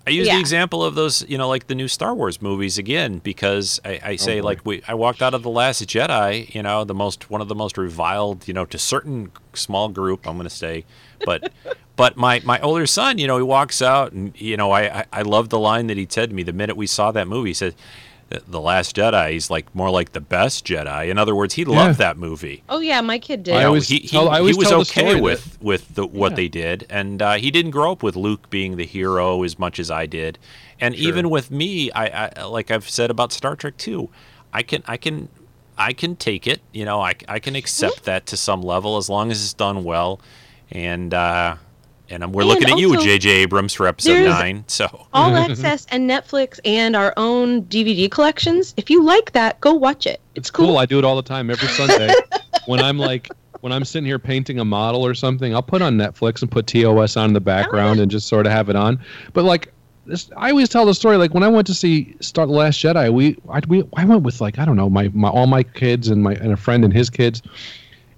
I 0.08 0.10
use 0.10 0.28
Yeah. 0.28 0.36
the 0.36 0.40
example 0.40 0.84
of 0.84 0.96
those, 0.96 1.28
you 1.30 1.38
know, 1.38 1.48
like 1.48 1.68
the 1.68 1.76
new 1.76 1.88
Star 1.88 2.14
Wars 2.14 2.42
movies 2.42 2.78
again, 2.78 3.20
because 3.20 3.80
I, 3.86 4.00
I 4.04 4.14
oh, 4.14 4.16
say 4.18 4.40
boy. 4.40 4.46
like 4.46 4.66
we, 4.66 4.82
I 4.88 4.94
walked 4.94 5.22
out 5.22 5.34
of 5.34 5.44
the 5.44 5.50
Last 5.50 5.84
Jedi, 5.86 6.54
you 6.54 6.62
know, 6.64 6.84
the 6.84 6.94
most 6.94 7.30
one 7.30 7.42
of 7.42 7.48
the 7.48 7.56
most 7.56 7.78
reviled, 7.78 8.48
you 8.48 8.54
know, 8.54 8.66
to 8.66 8.78
certain 8.78 9.32
small 9.54 9.90
group, 9.90 10.28
I'm 10.28 10.36
going 10.38 10.48
to 10.50 10.56
say, 10.56 10.86
but, 11.26 11.52
but 11.96 12.18
my 12.18 12.42
my 12.44 12.60
older 12.62 12.86
son, 12.88 13.18
you 13.18 13.28
know, 13.28 13.38
he 13.38 13.44
walks 13.44 13.82
out 13.82 14.12
and 14.12 14.40
you 14.40 14.58
know, 14.58 14.72
I 14.72 15.00
I, 15.00 15.06
I 15.14 15.22
love 15.22 15.50
the 15.50 15.60
line 15.60 15.88
that 15.88 15.98
he 15.98 16.08
said 16.10 16.30
to 16.30 16.36
me 16.36 16.44
the 16.44 16.54
minute 16.54 16.76
we 16.76 16.88
saw 16.88 17.12
that 17.12 17.28
movie. 17.28 17.52
He 17.52 17.54
said, 17.54 17.76
"The 18.48 18.60
Last 18.62 18.96
Jedi." 18.96 19.32
He's 19.32 19.50
like 19.50 19.74
more 19.76 19.90
like 19.90 20.12
the 20.14 20.22
best 20.22 20.66
Jedi. 20.66 21.10
In 21.10 21.18
other 21.18 21.36
words, 21.36 21.54
he 21.56 21.66
loved 21.66 21.98
that 22.00 22.18
movie. 22.18 22.64
oh 22.70 22.80
yeah 22.80 23.02
my 23.02 23.20
kid 23.20 23.44
did 23.44 23.56
I 23.56 23.64
always 23.66 23.88
he, 23.88 24.00
he, 24.00 24.08
tell- 24.08 24.30
I 24.30 24.38
he 24.42 24.54
was 24.54 24.68
tell 24.68 24.80
the 24.80 24.90
okay 24.90 25.02
story 25.10 25.22
with 25.22 25.58
with 25.62 25.96
the, 25.96 26.06
what 26.06 26.32
Yeah. 26.32 26.36
they 26.36 26.48
did, 26.48 26.86
and 26.90 27.22
uh, 27.22 27.34
he 27.34 27.52
didn't 27.52 27.72
grow 27.72 27.92
up 27.92 28.04
with 28.04 28.16
Luke 28.16 28.50
being 28.50 28.78
the 28.78 28.86
hero 28.86 29.44
as 29.44 29.58
much 29.60 29.80
as 29.80 29.90
I 29.92 30.06
did, 30.06 30.40
and 30.80 30.96
even 30.96 31.30
with 31.30 31.52
me, 31.52 31.92
I, 31.92 32.28
I 32.38 32.44
like 32.46 32.72
I've 32.72 32.90
said 32.90 33.10
about 33.12 33.32
Star 33.32 33.56
Trek 33.56 33.78
too, 33.78 34.10
I 34.52 34.64
can 34.64 34.84
I 34.88 34.98
can 34.98 35.30
I 35.78 35.94
can 35.94 36.16
take 36.16 36.46
it, 36.46 36.62
you 36.72 36.86
know, 36.86 37.02
I, 37.02 37.16
I 37.28 37.40
can 37.40 37.56
accept 37.56 38.04
that 38.04 38.28
to 38.28 38.38
some 38.38 38.62
level 38.62 38.98
as 38.98 39.10
long 39.10 39.32
as 39.32 39.42
it's 39.44 39.54
done 39.54 39.84
well, 39.84 40.20
and 40.72 41.14
uh, 41.14 41.56
and 42.10 42.34
we're 42.34 42.42
And 42.42 42.50
looking 42.50 42.70
at 42.70 42.78
you, 42.78 42.94
also, 42.94 43.04
J.J. 43.04 43.30
Abrams, 43.30 43.74
for 43.74 43.88
episode 43.88 44.26
nine. 44.26 44.64
So 44.68 45.08
all 45.14 45.36
access 45.36 45.86
and 45.90 46.10
netflix 46.10 46.60
and 46.66 46.96
our 46.96 47.14
own 47.18 47.64
dvd 47.64 48.12
collections 48.12 48.74
if 48.78 48.90
you 48.90 49.04
like 49.04 49.32
that 49.32 49.60
go 49.62 49.74
watch 49.74 50.06
it 50.06 50.22
It's 50.36 50.50
cool. 50.50 50.78
I 50.78 50.86
do 50.86 51.00
it 51.00 51.06
all 51.06 51.16
the 51.16 51.22
time 51.22 51.50
every 51.50 51.68
Sunday. 51.70 52.14
when 52.66 52.80
I'm 52.80 52.98
like, 52.98 53.30
when 53.62 53.72
I'm 53.72 53.86
sitting 53.86 54.06
here 54.06 54.20
painting 54.20 54.60
a 54.60 54.66
model 54.66 55.06
or 55.06 55.14
something, 55.14 55.54
I'll 55.54 55.64
put 55.64 55.82
on 55.82 55.98
Netflix 55.98 56.42
and 56.42 56.52
put 56.52 56.68
TOS 56.68 57.16
on 57.18 57.30
in 57.30 57.34
the 57.34 57.42
background 57.42 58.00
oh. 58.00 58.04
and 58.04 58.12
just 58.12 58.28
sort 58.28 58.46
of 58.46 58.52
have 58.52 58.70
it 58.70 58.76
on. 58.76 59.00
But 59.34 59.46
like, 59.46 59.72
this, 60.06 60.30
I 60.36 60.50
always 60.50 60.70
tell 60.70 60.86
the 60.86 60.94
story. 60.94 61.16
Like 61.18 61.34
when 61.34 61.44
I 61.44 61.48
went 61.48 61.66
to 61.68 61.74
see 61.74 62.16
Star 62.20 62.46
the 62.46 62.52
Last 62.52 62.78
Jedi, 62.78 63.14
we 63.14 63.38
I, 63.50 63.62
we 63.68 63.84
I 63.96 64.04
went 64.04 64.24
with 64.24 64.42
like 64.42 64.60
I 64.60 64.66
don't 64.66 64.76
know 64.76 64.90
my, 64.90 65.10
my 65.14 65.30
all 65.30 65.48
my 65.48 65.64
kids 65.64 66.10
and 66.10 66.22
my 66.22 66.34
and 66.34 66.52
a 66.52 66.58
friend 66.58 66.84
and 66.84 66.94
his 66.94 67.10
kids, 67.10 67.42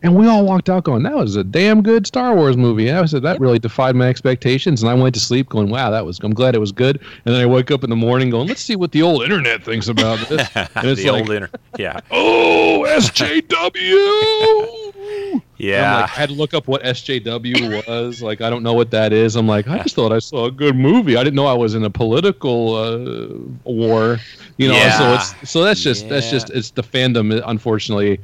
and 0.06 0.16
we 0.16 0.28
all 0.28 0.45
walked 0.45 0.70
out 0.70 0.84
going 0.84 1.01
that 1.01 1.16
was 1.16 1.36
a 1.36 1.43
damn 1.43 1.82
good 1.82 2.06
Star 2.06 2.36
Wars 2.36 2.56
movie. 2.56 2.88
And 2.88 2.97
I 2.99 3.06
said 3.06 3.24
that 3.24 3.39
really 3.39 3.58
defied 3.58 3.95
my 3.95 4.08
expectations, 4.08 4.84
and 4.84 4.89
I 4.89 4.93
went 4.93 5.16
to 5.16 5.20
sleep 5.20 5.49
going 5.49 5.70
wow 5.70 5.89
that 5.89 6.06
was 6.06 6.20
I'm 6.20 6.34
glad 6.34 6.53
it 6.53 6.60
was 6.60 6.72
good. 6.72 7.01
And 7.26 7.34
then 7.34 7.41
I 7.41 7.47
wake 7.47 7.72
up 7.72 7.84
in 7.84 7.89
the 7.89 7.95
morning 7.95 8.30
going 8.30 8.47
let's 8.47 8.62
see 8.62 8.76
what 8.76 8.91
the 8.91 9.01
old 9.01 9.24
internet 9.24 9.64
thinks 9.64 9.88
about 9.88 10.20
this. 10.30 10.47
And 10.76 10.89
it's 10.89 11.01
the 11.01 11.10
like, 11.10 11.22
old 11.22 11.32
inter- 11.32 11.49
yeah, 11.78 11.99
oh 12.12 12.86
SJW. 12.88 13.95
yeah. 15.58 16.01
Like, 16.01 16.03
I 16.03 16.08
had 16.08 16.30
to 16.30 16.36
look 16.36 16.53
up 16.53 16.68
what 16.68 16.84
SJW 16.84 17.88
was. 17.88 18.22
Like, 18.22 18.41
I 18.41 18.49
don't 18.49 18.62
know 18.62 18.74
what 18.74 18.91
that 18.91 19.12
is. 19.12 19.36
I'm 19.36 19.47
like, 19.47 19.68
I 19.68 19.80
just 19.80 19.95
thought 19.95 20.12
I 20.12 20.20
saw 20.20 20.45
a 20.45 20.51
good 20.51 20.76
movie. 20.76 21.18
I 21.18 21.24
didn't 21.24 21.36
know 21.36 21.47
I 21.47 21.53
was 21.53 21.74
in 21.76 21.84
a 21.84 21.89
political 21.89 22.76
uh, 22.76 23.30
war. 23.64 24.20
You 24.58 24.70
know, 24.70 24.89
so 24.97 25.14
it's 25.14 25.49
so 25.49 25.64
that's 25.64 25.82
just 25.82 26.08
that's 26.10 26.30
just 26.30 26.51
it's 26.51 26.70
the 26.72 26.84
fandom. 26.84 27.41
Unfortunately, 27.45 28.20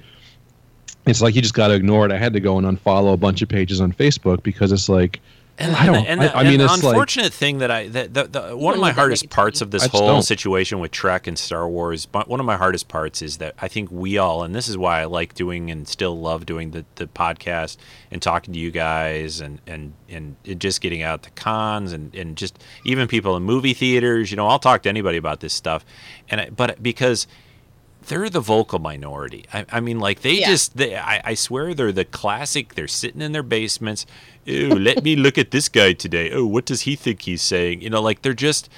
it's 1.06 1.22
like 1.22 1.36
you 1.36 1.42
just 1.42 1.54
got 1.54 1.68
to 1.70 1.74
ignore 1.74 2.06
it. 2.06 2.12
I 2.12 2.18
had 2.18 2.34
to 2.34 2.40
go 2.40 2.58
and 2.58 2.66
unfollow 2.68 3.14
a 3.14 3.18
bunch 3.18 3.42
of 3.42 3.50
pages 3.50 3.82
on 3.82 3.92
Facebook 3.94 4.44
because 4.44 4.72
it's 4.72 4.88
like 4.90 5.20
And, 5.58 5.76
I 5.76 5.86
don't. 5.86 6.06
And, 6.08 6.22
I, 6.22 6.28
the- 6.28 6.38
I 6.38 6.44
mean, 6.44 6.54
and 6.54 6.62
the 6.62 6.66
it's 6.66 6.84
like 6.84 6.92
unfortunate 6.94 7.34
thing 7.34 7.58
that 7.60 7.70
I 7.70 7.88
that 7.90 8.14
the, 8.14 8.24
the, 8.24 8.58
one 8.58 8.74
of 8.74 8.80
my 8.80 8.92
hardest 8.92 9.30
parts 9.30 9.62
of 9.62 9.70
this 9.72 9.84
I 9.84 9.88
whole 9.90 10.08
don't. 10.08 10.22
situation 10.24 10.80
with 10.80 10.92
Trek 10.92 11.28
and 11.28 11.38
Star 11.38 11.68
Wars, 11.68 12.06
but 12.06 12.28
one 12.28 12.40
of 12.40 12.46
my 12.46 12.56
hardest 12.58 12.88
parts 12.88 13.22
is 13.22 13.38
that 13.38 13.54
I 13.62 13.68
think 13.68 13.92
we 13.92 14.18
all, 14.18 14.44
and 14.44 14.56
this 14.56 14.68
is 14.70 14.78
why 14.78 15.02
I 15.02 15.06
like 15.06 15.34
doing 15.36 15.70
and 15.70 15.88
still 15.88 16.18
love 16.20 16.46
doing 16.46 16.72
the, 16.72 16.86
the 16.96 17.06
podcast 17.08 17.78
and 18.12 18.22
talking 18.22 18.54
to 18.54 18.60
you 18.60 18.72
guys 18.72 19.40
and 19.42 19.60
and 19.68 19.94
and 20.10 20.36
just 20.58 20.82
getting 20.82 21.02
out 21.04 21.24
to 21.24 21.30
cons 21.32 21.94
and 21.94 22.16
and 22.16 22.38
just 22.38 22.58
even 22.86 23.08
people 23.08 23.36
in 23.36 23.44
movie 23.44 23.74
theaters. 23.74 24.32
You 24.32 24.38
know, 24.38 24.48
I'll 24.48 24.58
talk 24.60 24.82
to 24.84 24.90
anybody 24.90 25.18
about 25.18 25.42
this 25.42 25.54
stuff, 25.54 25.86
and 26.30 26.42
I, 26.42 26.50
but 26.50 26.82
because 26.82 27.28
they're 28.08 28.30
the 28.30 28.40
vocal 28.40 28.80
minority. 28.80 29.46
I, 29.54 29.66
I 29.72 29.80
mean, 29.80 30.00
like 30.00 30.22
they 30.22 30.40
Yeah. 30.40 30.48
just, 30.48 30.78
they, 30.78 30.96
I, 30.96 31.22
I 31.24 31.34
swear 31.34 31.74
they're 31.74 31.92
the 31.92 32.06
classic. 32.06 32.76
They're 32.76 32.88
sitting 32.88 33.22
in 33.22 33.32
their 33.32 33.44
basements. 33.44 34.06
Ooh, 34.48 34.70
let 34.70 35.04
me 35.04 35.16
look 35.16 35.38
at 35.38 35.52
this 35.52 35.70
guy 35.70 35.94
today. 35.94 36.32
Oh, 36.32 36.46
what 36.46 36.66
does 36.66 36.82
he 36.82 36.96
think 36.96 37.22
he's 37.24 37.42
saying? 37.42 37.82
You 37.82 37.90
know, 37.90 38.02
like 38.02 38.22
they're 38.22 38.34
just, 38.34 38.70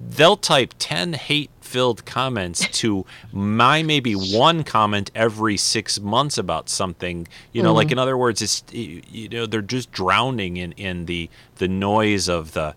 they'll 0.00 0.36
type 0.36 0.74
10 0.78 1.14
hate 1.14 1.50
filled 1.60 2.04
comments 2.04 2.68
to 2.78 3.04
my 3.32 3.82
maybe 3.82 4.12
one 4.14 4.62
comment 4.64 5.10
every 5.14 5.56
six 5.56 5.98
months 5.98 6.36
about 6.38 6.68
something 6.68 7.26
you 7.52 7.62
know 7.62 7.72
like 7.72 7.86
mm-hmm. 7.86 7.92
in 7.92 7.98
other 7.98 8.16
words 8.16 8.42
it's 8.42 8.62
you 8.70 9.28
know 9.30 9.46
they're 9.46 9.62
just 9.62 9.90
drowning 9.90 10.56
in 10.56 10.72
in 10.72 11.06
the 11.06 11.28
the 11.56 11.66
noise 11.68 12.28
of 12.28 12.52
the 12.52 12.74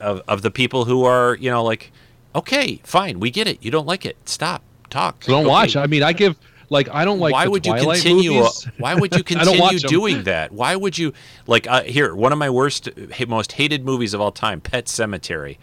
of, 0.00 0.22
of 0.26 0.42
the 0.42 0.50
people 0.50 0.86
who 0.86 1.04
are 1.04 1.36
you 1.36 1.50
know 1.50 1.62
like 1.62 1.92
okay 2.34 2.80
fine 2.82 3.20
we 3.20 3.30
get 3.30 3.46
it 3.46 3.62
you 3.62 3.70
don't 3.70 3.86
like 3.86 4.06
it 4.06 4.16
stop 4.24 4.62
talk 4.94 5.24
so 5.24 5.32
don't 5.32 5.42
Okay. 5.42 5.50
watch. 5.50 5.76
I 5.76 5.86
mean, 5.86 6.02
I 6.02 6.12
give 6.12 6.36
like 6.70 6.88
I 6.88 7.04
don't 7.04 7.20
like. 7.20 7.32
why 7.32 7.44
the 7.44 7.50
would 7.52 7.66
you 7.66 7.72
Twilight 7.72 8.02
continue 8.02 8.32
movies. 8.40 8.68
why 8.78 8.94
would 8.94 9.14
you 9.14 9.22
I 9.36 9.44
don't 9.44 9.58
watch 9.58 9.72
continue 9.82 9.86
'em. 9.86 9.90
doing 10.00 10.22
that 10.24 10.52
why 10.52 10.74
would 10.76 10.96
you 10.96 11.12
like 11.46 11.66
uh, 11.66 11.82
here 11.82 12.14
one 12.14 12.32
of 12.32 12.38
my 12.38 12.50
worst 12.50 12.88
most 13.28 13.52
hated 13.52 13.84
movies 13.84 14.14
of 14.14 14.20
all 14.20 14.32
time 14.32 14.60
Pet 14.60 14.86
Sematary 14.86 15.58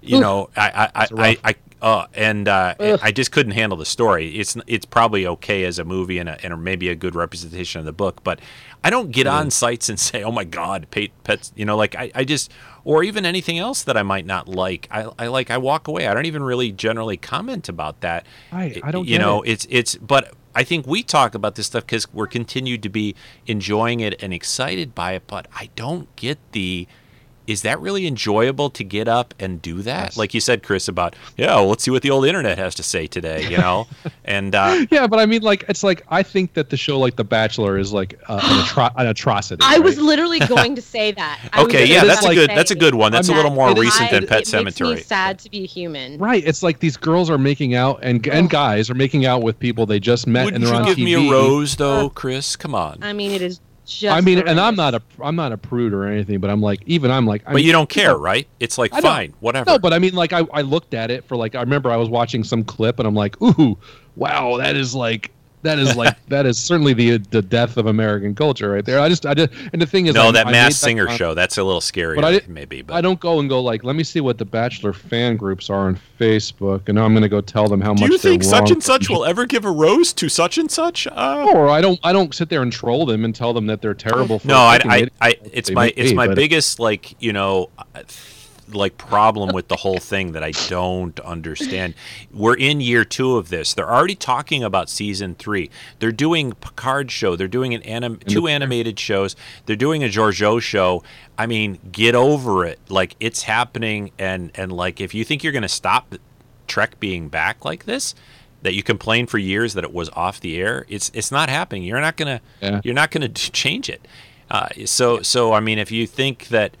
you 0.00 0.18
know 0.20 0.48
i 0.56 0.68
i 0.94 1.02
i, 1.04 1.06
I, 1.18 1.38
I 1.50 1.54
uh, 1.80 2.06
and 2.14 2.48
uh, 2.48 2.74
I 3.00 3.12
just 3.12 3.30
couldn't 3.30 3.52
handle 3.52 3.78
the 3.78 3.86
story. 3.86 4.30
It's 4.36 4.56
it's 4.66 4.84
probably 4.84 5.28
okay 5.28 5.62
as 5.64 5.78
a 5.78 5.84
movie 5.84 6.18
and, 6.18 6.28
a, 6.28 6.44
and 6.44 6.64
maybe 6.64 6.88
a 6.88 6.96
good 6.96 7.14
representation 7.14 7.78
of 7.78 7.84
the 7.84 7.92
book, 7.92 8.24
but 8.24 8.40
I 8.84 8.90
don't 8.90 9.10
get 9.10 9.26
on 9.26 9.50
sites 9.50 9.88
and 9.88 9.98
say, 9.98 10.22
"Oh 10.22 10.30
my 10.32 10.44
God, 10.44 10.86
pet, 10.90 11.10
pets," 11.24 11.52
you 11.56 11.64
know, 11.64 11.76
like 11.76 11.94
I, 11.96 12.10
I 12.14 12.24
just 12.24 12.50
or 12.84 13.02
even 13.02 13.26
anything 13.26 13.58
else 13.58 13.82
that 13.82 13.96
I 13.96 14.02
might 14.02 14.24
not 14.24 14.48
like. 14.48 14.88
I, 14.90 15.08
I 15.18 15.26
like 15.26 15.50
I 15.50 15.58
walk 15.58 15.88
away. 15.88 16.06
I 16.06 16.14
don't 16.14 16.26
even 16.26 16.42
really 16.42 16.70
generally 16.72 17.16
comment 17.16 17.68
about 17.68 18.00
that. 18.00 18.24
I- 18.52 18.80
I 18.84 18.90
don't 18.90 19.06
You 19.08 19.18
know, 19.18 19.42
it. 19.42 19.50
it's 19.50 19.66
it's 19.70 19.94
but 19.96 20.32
I 20.54 20.64
think 20.64 20.86
we 20.86 21.02
talk 21.02 21.34
about 21.34 21.54
this 21.56 21.66
stuff 21.66 21.84
because 21.86 22.12
we're 22.12 22.26
continued 22.28 22.82
to 22.84 22.88
be 22.88 23.14
enjoying 23.46 24.00
it 24.00 24.20
and 24.22 24.32
excited 24.32 24.94
by 24.94 25.12
it. 25.12 25.24
But 25.26 25.46
I 25.54 25.70
don't 25.76 26.14
get 26.16 26.38
the. 26.52 26.86
Is 27.48 27.62
that 27.62 27.80
really 27.80 28.06
enjoyable 28.06 28.68
to 28.70 28.84
get 28.84 29.08
up 29.08 29.32
and 29.40 29.60
do 29.62 29.80
that? 29.82 30.02
Yes. 30.08 30.16
Like 30.18 30.34
you 30.34 30.40
said, 30.40 30.62
Chris, 30.62 30.86
about 30.86 31.16
yeah, 31.38 31.54
well, 31.56 31.68
let's 31.70 31.82
see 31.82 31.90
what 31.90 32.02
the 32.02 32.10
old 32.10 32.26
internet 32.26 32.58
has 32.58 32.74
to 32.74 32.82
say 32.82 33.06
today. 33.06 33.50
You 33.50 33.56
know, 33.56 33.86
and 34.26 34.54
uh, 34.54 34.84
Yeah, 34.90 35.06
but 35.06 35.18
I 35.18 35.24
mean, 35.24 35.40
like, 35.42 35.64
it's 35.66 35.82
like 35.82 36.04
I 36.10 36.22
think 36.22 36.52
that 36.52 36.68
the 36.68 36.76
show 36.76 36.98
like 36.98 37.16
The 37.16 37.24
Bachelor 37.24 37.78
is 37.78 37.90
like 37.92 38.20
uh, 38.28 38.34
an, 38.34 38.40
atro- 38.64 38.92
an 38.96 39.06
atrocity. 39.06 39.62
I 39.64 39.78
was 39.78 39.98
literally 39.98 40.38
going 40.46 40.74
to 40.74 40.82
say 40.82 41.10
that. 41.12 41.40
I 41.54 41.62
okay, 41.62 41.86
yeah, 41.86 42.04
that's 42.04 42.26
a 42.26 42.34
good 42.34 42.50
that's 42.50 42.70
a 42.70 42.76
good 42.76 42.94
one. 42.94 43.12
That's 43.12 43.30
a 43.30 43.34
little 43.34 43.50
more 43.50 43.74
recent 43.74 44.12
I- 44.12 44.20
than 44.20 44.26
Pet 44.26 44.42
it 44.42 44.44
Sematary. 44.46 44.64
Makes 44.64 44.80
me 44.80 44.96
sad 44.98 45.38
to 45.38 45.50
be 45.50 45.64
human. 45.64 46.18
Right. 46.18 46.44
It's 46.46 46.62
like 46.62 46.80
these 46.80 46.98
girls 46.98 47.30
are 47.30 47.38
making 47.38 47.74
out 47.74 48.00
and 48.02 48.26
and 48.28 48.50
guys 48.50 48.90
are 48.90 48.94
making 48.94 49.24
out 49.24 49.42
with 49.42 49.58
people 49.58 49.86
they 49.86 50.00
just 50.00 50.26
met 50.26 50.44
Wouldn't 50.44 50.62
and 50.62 50.66
they're 50.66 50.74
you 50.74 50.80
on 50.80 50.94
give 50.94 50.98
TV. 50.98 51.04
me 51.22 51.28
a 51.28 51.32
rose 51.32 51.76
though, 51.76 52.10
Chris? 52.10 52.56
Come 52.56 52.74
on. 52.74 52.98
I 53.00 53.14
mean, 53.14 53.30
it 53.30 53.40
is 53.40 53.60
just. 53.88 54.16
I 54.16 54.20
mean, 54.20 54.38
and 54.38 54.60
I'm 54.60 54.76
not 54.76 54.94
a 54.94 55.02
I'm 55.20 55.36
not 55.36 55.52
a 55.52 55.56
prude 55.56 55.92
or 55.92 56.06
anything, 56.06 56.38
but 56.40 56.50
I'm 56.50 56.60
like 56.60 56.82
even 56.86 57.10
I'm 57.10 57.26
like. 57.26 57.42
I 57.46 57.52
but 57.52 57.56
mean, 57.56 57.66
you 57.66 57.72
don't 57.72 57.88
care, 57.88 58.16
right? 58.16 58.46
It's 58.60 58.78
like 58.78 58.92
I 58.92 59.00
fine, 59.00 59.34
whatever. 59.40 59.70
No, 59.70 59.78
but 59.78 59.92
I 59.92 59.98
mean, 59.98 60.14
like 60.14 60.32
I, 60.32 60.44
I 60.52 60.62
looked 60.62 60.94
at 60.94 61.10
it 61.10 61.24
for 61.24 61.36
like 61.36 61.54
I 61.54 61.60
remember 61.60 61.90
I 61.90 61.96
was 61.96 62.08
watching 62.08 62.44
some 62.44 62.62
clip 62.64 62.98
and 62.98 63.08
I'm 63.08 63.14
like, 63.14 63.40
ooh, 63.42 63.78
wow, 64.16 64.58
that 64.58 64.76
is 64.76 64.94
like 64.94 65.32
that 65.62 65.78
is 65.78 65.96
like 65.96 66.16
that 66.28 66.46
is 66.46 66.58
certainly 66.58 66.92
the 66.92 67.18
the 67.18 67.42
death 67.42 67.76
of 67.76 67.86
American 67.86 68.34
culture 68.34 68.70
right 68.70 68.84
there. 68.84 69.00
I 69.00 69.08
just 69.08 69.26
I 69.26 69.34
just 69.34 69.52
and 69.72 69.80
the 69.80 69.86
thing 69.86 70.06
is, 70.06 70.14
no, 70.14 70.28
I, 70.28 70.32
that 70.32 70.46
I 70.46 70.52
Mass 70.52 70.76
Singer 70.76 71.04
comment- 71.04 71.18
show. 71.18 71.34
That's 71.34 71.58
a 71.58 71.64
little 71.64 71.80
scary, 71.80 72.16
But 72.16 72.24
I 72.24 72.40
maybe. 72.48 72.82
But 72.82 72.94
I 72.94 73.00
don't 73.00 73.20
go 73.20 73.40
and 73.40 73.48
go 73.48 73.60
like, 73.60 73.84
let 73.84 73.96
me 73.96 74.04
see 74.04 74.20
what 74.20 74.38
the 74.38 74.44
Bachelor 74.44 74.92
fan 74.92 75.36
groups 75.36 75.70
are 75.70 75.88
on 75.88 75.98
Facebook, 76.18 76.82
and 76.86 76.96
now 76.96 77.04
I'm 77.04 77.12
going 77.12 77.22
to 77.22 77.28
go 77.28 77.40
tell 77.40 77.68
them 77.68 77.80
how 77.80 77.94
do 77.94 78.00
much 78.02 78.08
Do 78.08 78.12
you 78.14 78.18
think 78.18 78.44
such 78.44 78.70
and 78.70 78.82
such 78.82 79.08
will 79.08 79.24
ever 79.24 79.46
give 79.46 79.64
a 79.64 79.70
rose 79.70 80.12
to 80.14 80.28
such 80.28 80.58
and 80.58 80.70
such? 80.70 81.06
Uh, 81.06 81.50
or 81.54 81.68
I 81.68 81.80
don't 81.80 81.98
I 82.02 82.12
don't 82.12 82.34
sit 82.34 82.48
there 82.48 82.62
and 82.62 82.72
troll 82.72 83.06
them 83.06 83.24
and 83.24 83.34
tell 83.34 83.52
them 83.52 83.66
that 83.66 83.82
they're 83.82 83.94
terrible. 83.94 84.38
For 84.38 84.48
no, 84.48 84.56
I, 84.56 84.80
I. 84.84 85.08
I, 85.20 85.34
it's 85.52 85.70
my, 85.70 85.92
it's 85.96 86.10
be, 86.10 86.14
my 86.14 86.28
biggest 86.28 86.78
like 86.78 87.20
you 87.20 87.32
know, 87.32 87.70
like 88.72 88.98
problem 88.98 89.52
with 89.54 89.68
the 89.68 89.76
whole 89.76 89.98
thing 89.98 90.32
that 90.32 90.42
I 90.44 90.52
don't 90.68 91.18
understand. 91.20 91.94
We're 92.32 92.56
in 92.56 92.80
year 92.80 93.04
two 93.04 93.36
of 93.36 93.48
this. 93.48 93.74
They're 93.74 93.90
already 93.90 94.14
talking 94.14 94.62
about 94.62 94.88
season 94.90 95.34
three. 95.34 95.70
They're 95.98 96.12
doing 96.12 96.52
Picard 96.52 97.10
show. 97.10 97.36
They're 97.36 97.48
doing 97.48 97.74
an 97.74 97.82
anim- 97.82 98.18
two 98.26 98.46
animated 98.46 98.98
shows. 98.98 99.36
They're 99.66 99.76
doing 99.76 100.02
a 100.04 100.08
Georgiou 100.08 100.60
show. 100.60 101.02
I 101.36 101.46
mean, 101.46 101.78
get 101.92 102.14
over 102.14 102.64
it. 102.64 102.78
Like 102.88 103.16
it's 103.20 103.42
happening, 103.44 104.10
and 104.18 104.50
and 104.54 104.72
like 104.72 105.00
if 105.00 105.14
you 105.14 105.24
think 105.24 105.42
you're 105.42 105.52
gonna 105.52 105.68
stop 105.68 106.14
Trek 106.66 107.00
being 107.00 107.28
back 107.28 107.64
like 107.64 107.84
this, 107.86 108.14
that 108.62 108.74
you 108.74 108.82
complained 108.82 109.30
for 109.30 109.38
years 109.38 109.74
that 109.74 109.84
it 109.84 109.92
was 109.92 110.08
off 110.10 110.40
the 110.40 110.60
air. 110.60 110.84
It's 110.88 111.10
it's 111.14 111.30
not 111.30 111.48
happening. 111.48 111.84
You're 111.84 112.00
not 112.00 112.16
gonna 112.16 112.40
Yeah. 112.60 112.80
you're 112.84 112.94
not 112.94 113.10
gonna 113.10 113.28
change 113.34 113.88
it. 113.88 114.06
Uh, 114.50 114.68
so 114.84 115.22
so 115.22 115.52
I 115.52 115.60
mean, 115.60 115.78
if 115.78 115.90
you 115.92 116.06
think 116.06 116.48
that 116.48 116.76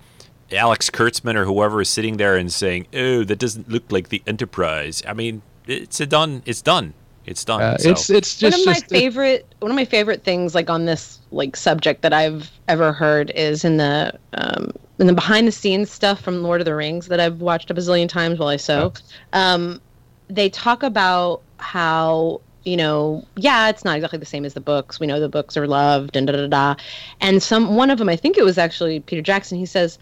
Alex 0.52 0.90
Kurtzman 0.90 1.34
or 1.36 1.44
whoever 1.44 1.80
is 1.80 1.88
sitting 1.88 2.16
there 2.16 2.36
and 2.36 2.52
saying, 2.52 2.86
"Oh, 2.94 3.24
that 3.24 3.38
doesn't 3.38 3.68
look 3.68 3.90
like 3.90 4.08
the 4.08 4.22
Enterprise," 4.26 5.02
I 5.06 5.12
mean, 5.12 5.42
it's 5.66 6.00
a 6.00 6.06
done. 6.06 6.42
It's 6.46 6.62
done. 6.62 6.94
It's 7.26 7.44
done. 7.44 7.60
Uh, 7.60 7.76
So- 7.78 7.90
it's 7.90 8.08
it's 8.10 8.42
one 8.42 8.54
of 8.54 8.64
my 8.64 8.72
just 8.72 8.84
it- 8.84 8.88
favorite 8.90 9.54
one 9.60 9.70
of 9.70 9.76
my 9.76 9.84
favorite 9.84 10.24
things 10.24 10.54
like 10.54 10.70
on 10.70 10.86
this 10.86 11.18
like 11.30 11.56
subject 11.56 12.00
that 12.02 12.14
I've 12.14 12.50
ever 12.68 12.92
heard 12.92 13.30
is 13.34 13.64
in 13.64 13.76
the 13.76 14.14
um 14.34 14.72
in 14.98 15.06
the 15.06 15.12
behind 15.12 15.46
the 15.46 15.52
scenes 15.52 15.90
stuff 15.90 16.20
from 16.20 16.42
Lord 16.42 16.60
of 16.60 16.64
the 16.64 16.74
Rings 16.74 17.08
that 17.08 17.20
I've 17.20 17.40
watched 17.42 17.70
a 17.70 17.74
bazillion 17.74 18.08
times 18.08 18.38
while 18.38 18.48
I 18.48 18.56
sew. 18.56 18.94
Um 19.34 19.80
they 20.28 20.48
talk 20.48 20.82
about 20.82 21.42
how 21.58 22.40
you 22.64 22.76
know, 22.76 23.24
yeah, 23.36 23.68
it's 23.70 23.84
not 23.84 23.96
exactly 23.96 24.18
the 24.18 24.26
same 24.26 24.44
as 24.44 24.52
the 24.54 24.60
books. 24.60 24.98
We 25.00 25.06
know 25.06 25.20
the 25.20 25.28
books 25.28 25.56
are 25.56 25.66
loved 25.66 26.16
and 26.16 26.26
da 26.26 26.32
da 26.34 26.46
da 26.46 26.74
da. 26.74 26.82
And 27.20 27.42
some 27.42 27.76
one 27.76 27.90
of 27.90 27.98
them, 27.98 28.08
I 28.08 28.16
think 28.16 28.36
it 28.38 28.44
was 28.44 28.58
actually 28.58 29.00
Peter 29.00 29.22
Jackson. 29.22 29.56
He 29.58 29.64
says, 29.66 29.98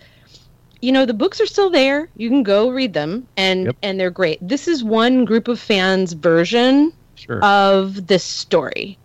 you 0.86 0.92
know, 0.92 1.04
the 1.04 1.14
books 1.14 1.40
are 1.40 1.46
still 1.46 1.70
there. 1.70 2.08
You 2.16 2.28
can 2.28 2.42
go 2.42 2.70
read 2.70 2.92
them, 2.94 3.26
and 3.36 3.66
Yep. 3.66 3.76
and 3.82 4.00
they're 4.00 4.10
great. 4.22 4.38
This 4.40 4.68
is 4.68 4.84
one 4.84 5.24
group 5.24 5.48
of 5.48 5.58
fans' 5.58 6.12
version 6.12 6.92
sure. 7.16 7.42
of 7.44 8.06
this 8.06 8.22
story 8.22 8.98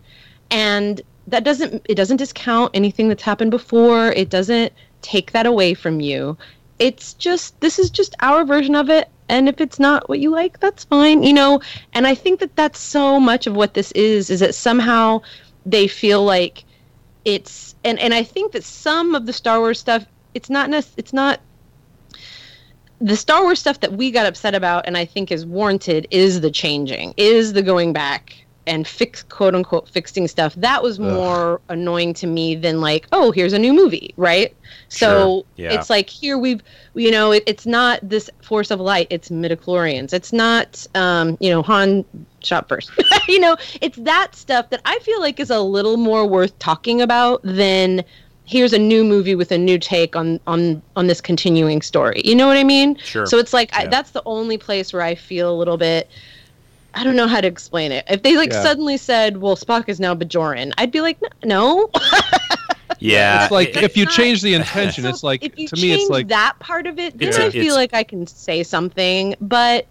and 0.52 1.02
that 1.28 1.44
doesn't 1.44 1.82
it 1.88 1.96
doesn't 1.96 2.18
discount 2.18 2.70
anything 2.74 3.08
that's 3.08 3.24
happened 3.24 3.52
before 3.52 4.12
it 4.12 4.30
doesn't 4.30 4.72
take 5.02 5.32
that 5.32 5.46
away 5.46 5.74
from 5.74 6.00
you 6.02 6.38
it's 6.78 7.14
just 7.14 7.60
this 7.62 7.80
is 7.80 7.90
just 7.90 8.16
our 8.20 8.44
version 8.46 8.76
of 8.76 8.90
it 8.90 9.10
and 9.30 9.48
if 9.48 9.62
it's 9.62 9.80
not 9.80 10.08
what 10.10 10.20
you 10.20 10.30
like 10.30 10.60
that's 10.60 10.84
fine 10.84 11.24
you 11.24 11.34
know 11.34 11.60
and 11.94 12.06
i 12.06 12.14
think 12.14 12.40
that 12.40 12.56
that's 12.56 12.80
so 12.80 13.20
much 13.20 13.48
of 13.48 13.56
what 13.56 13.74
this 13.74 13.92
is 13.94 14.30
is 14.30 14.42
that 14.42 14.54
somehow 14.54 15.20
they 15.66 15.88
feel 15.88 16.24
like 16.24 16.66
it's 17.24 17.76
and 17.84 17.98
and 18.00 18.14
i 18.14 18.24
think 18.24 18.52
that 18.52 18.64
some 18.64 19.16
of 19.16 19.26
the 19.26 19.34
star 19.34 19.60
wars 19.60 19.80
stuff 19.80 20.06
it's 20.34 20.50
not 20.50 20.70
nec- 20.70 20.98
it's 20.98 21.14
not 21.14 21.40
the 23.02 23.18
Star 23.18 23.42
Wars 23.44 23.60
stuff 23.60 23.80
that 23.80 23.94
we 23.94 24.12
got 24.12 24.26
upset 24.26 24.54
about 24.54 24.86
and 24.86 24.96
I 24.96 25.06
think 25.06 25.32
is 25.32 25.46
warranted 25.46 26.08
is 26.12 26.42
the 26.42 26.52
changing, 26.52 27.14
is 27.18 27.54
the 27.54 27.64
going 27.64 27.94
back 27.94 28.46
and 28.68 28.88
fix 28.88 29.24
quote 29.24 29.56
unquote 29.56 29.90
fixing 29.90 30.28
stuff. 30.28 30.54
That 30.56 30.84
was 30.84 31.00
more 31.00 31.60
annoying 31.70 32.14
to 32.16 32.28
me 32.28 32.54
than 32.56 32.80
like, 32.80 33.08
oh, 33.12 33.32
here's 33.32 33.54
a 33.54 33.60
new 33.60 33.74
movie, 33.74 34.14
right? 34.18 34.56
So 34.90 35.08
Sure, 35.08 35.44
yeah. 35.56 35.74
it's 35.74 35.90
like 35.90 36.10
here 36.10 36.38
we've 36.38 36.62
you 36.94 37.10
know, 37.10 37.32
it, 37.32 37.44
it's 37.48 37.66
not 37.66 38.00
this 38.08 38.30
force 38.44 38.70
of 38.70 38.80
light, 38.80 39.08
it's 39.10 39.30
midichlorians. 39.30 40.14
It's 40.14 40.32
not 40.32 40.86
um, 40.94 41.38
you 41.40 41.50
know, 41.50 41.64
Han 41.64 42.06
shot 42.42 42.70
first. 42.70 42.92
you 43.28 43.40
know, 43.40 43.58
it's 43.82 43.98
that 43.98 44.36
stuff 44.36 44.70
that 44.70 44.82
I 44.86 45.00
feel 45.00 45.20
like 45.20 45.40
is 45.40 45.50
a 45.50 45.60
little 45.60 45.98
more 45.98 46.28
worth 46.28 46.58
talking 46.60 47.02
about 47.02 47.42
than 47.44 48.04
here's 48.52 48.74
a 48.74 48.78
new 48.80 49.04
movie 49.06 49.34
with 49.34 49.52
a 49.52 49.58
new 49.58 49.80
take 49.80 50.16
on 50.16 50.40
on 50.46 50.82
on 50.96 51.08
this 51.08 51.22
continuing 51.22 51.82
story. 51.82 52.22
You 52.26 52.36
know 52.36 52.48
what 52.48 52.58
I 52.58 52.64
mean? 52.66 52.98
Sure. 52.98 53.26
So 53.26 53.38
it's 53.38 53.54
like 53.54 53.74
I, 53.76 53.88
that's 53.88 54.12
the 54.12 54.22
only 54.26 54.58
place 54.58 54.92
where 54.94 55.02
I 55.02 55.16
feel 55.16 55.50
a 55.52 55.56
little 55.58 55.78
bit. 55.78 56.10
I 56.94 57.06
don't 57.06 57.16
know 57.16 57.28
how 57.28 57.40
to 57.40 57.48
explain 57.48 57.94
it. 57.94 58.04
If 58.10 58.24
they 58.24 58.36
like 58.36 58.52
Yeah. 58.52 58.62
suddenly 58.64 58.98
said, 58.98 59.38
"Well, 59.38 59.56
Spock 59.56 59.88
is 59.88 60.00
now 60.00 60.14
Bajoran," 60.14 60.74
I'd 60.78 60.92
be 60.92 61.00
like, 61.00 61.18
"N- 61.24 61.30
"No." 61.46 61.90
yeah. 63.00 63.44
it's 63.44 63.52
like 63.52 63.70
it- 63.70 63.84
if 63.84 63.96
you 63.98 64.06
not- 64.06 64.14
change 64.14 64.42
the 64.42 64.54
intention, 64.54 65.04
So 65.06 65.10
it's 65.10 65.24
like 65.24 65.44
if 65.44 65.58
you 65.58 65.68
to 65.70 65.76
me, 65.76 65.92
it's 65.94 66.02
change 66.04 66.10
like 66.12 66.28
that 66.28 66.60
part 66.60 66.88
of 66.88 67.00
it, 67.00 67.18
then 67.18 67.30
It's 67.30 67.40
I 67.40 67.44
a- 67.46 67.52
feel 67.52 67.76
like 67.76 67.94
I 67.94 68.04
can 68.04 68.28
say 68.28 68.64
something. 68.64 69.36
But 69.42 69.88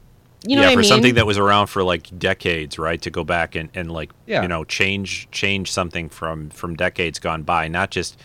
you 0.46 0.56
know 0.56 0.62
yeah, 0.62 0.68
what 0.68 0.72
I 0.72 0.74
for 0.74 0.80
mean? 0.80 0.88
something 0.88 1.14
that 1.14 1.26
was 1.26 1.38
around 1.38 1.66
for 1.68 1.82
like 1.82 2.06
decades, 2.18 2.78
right? 2.78 3.00
To 3.02 3.10
go 3.10 3.24
back 3.24 3.54
and, 3.54 3.68
and 3.74 3.90
like 3.90 4.10
Yeah. 4.26 4.42
you 4.42 4.48
know 4.48 4.64
change 4.64 5.28
change 5.32 5.70
something 5.72 6.08
from 6.08 6.50
from 6.50 6.76
decades 6.76 7.18
gone 7.18 7.42
by, 7.42 7.68
not 7.68 7.90
just 7.90 8.18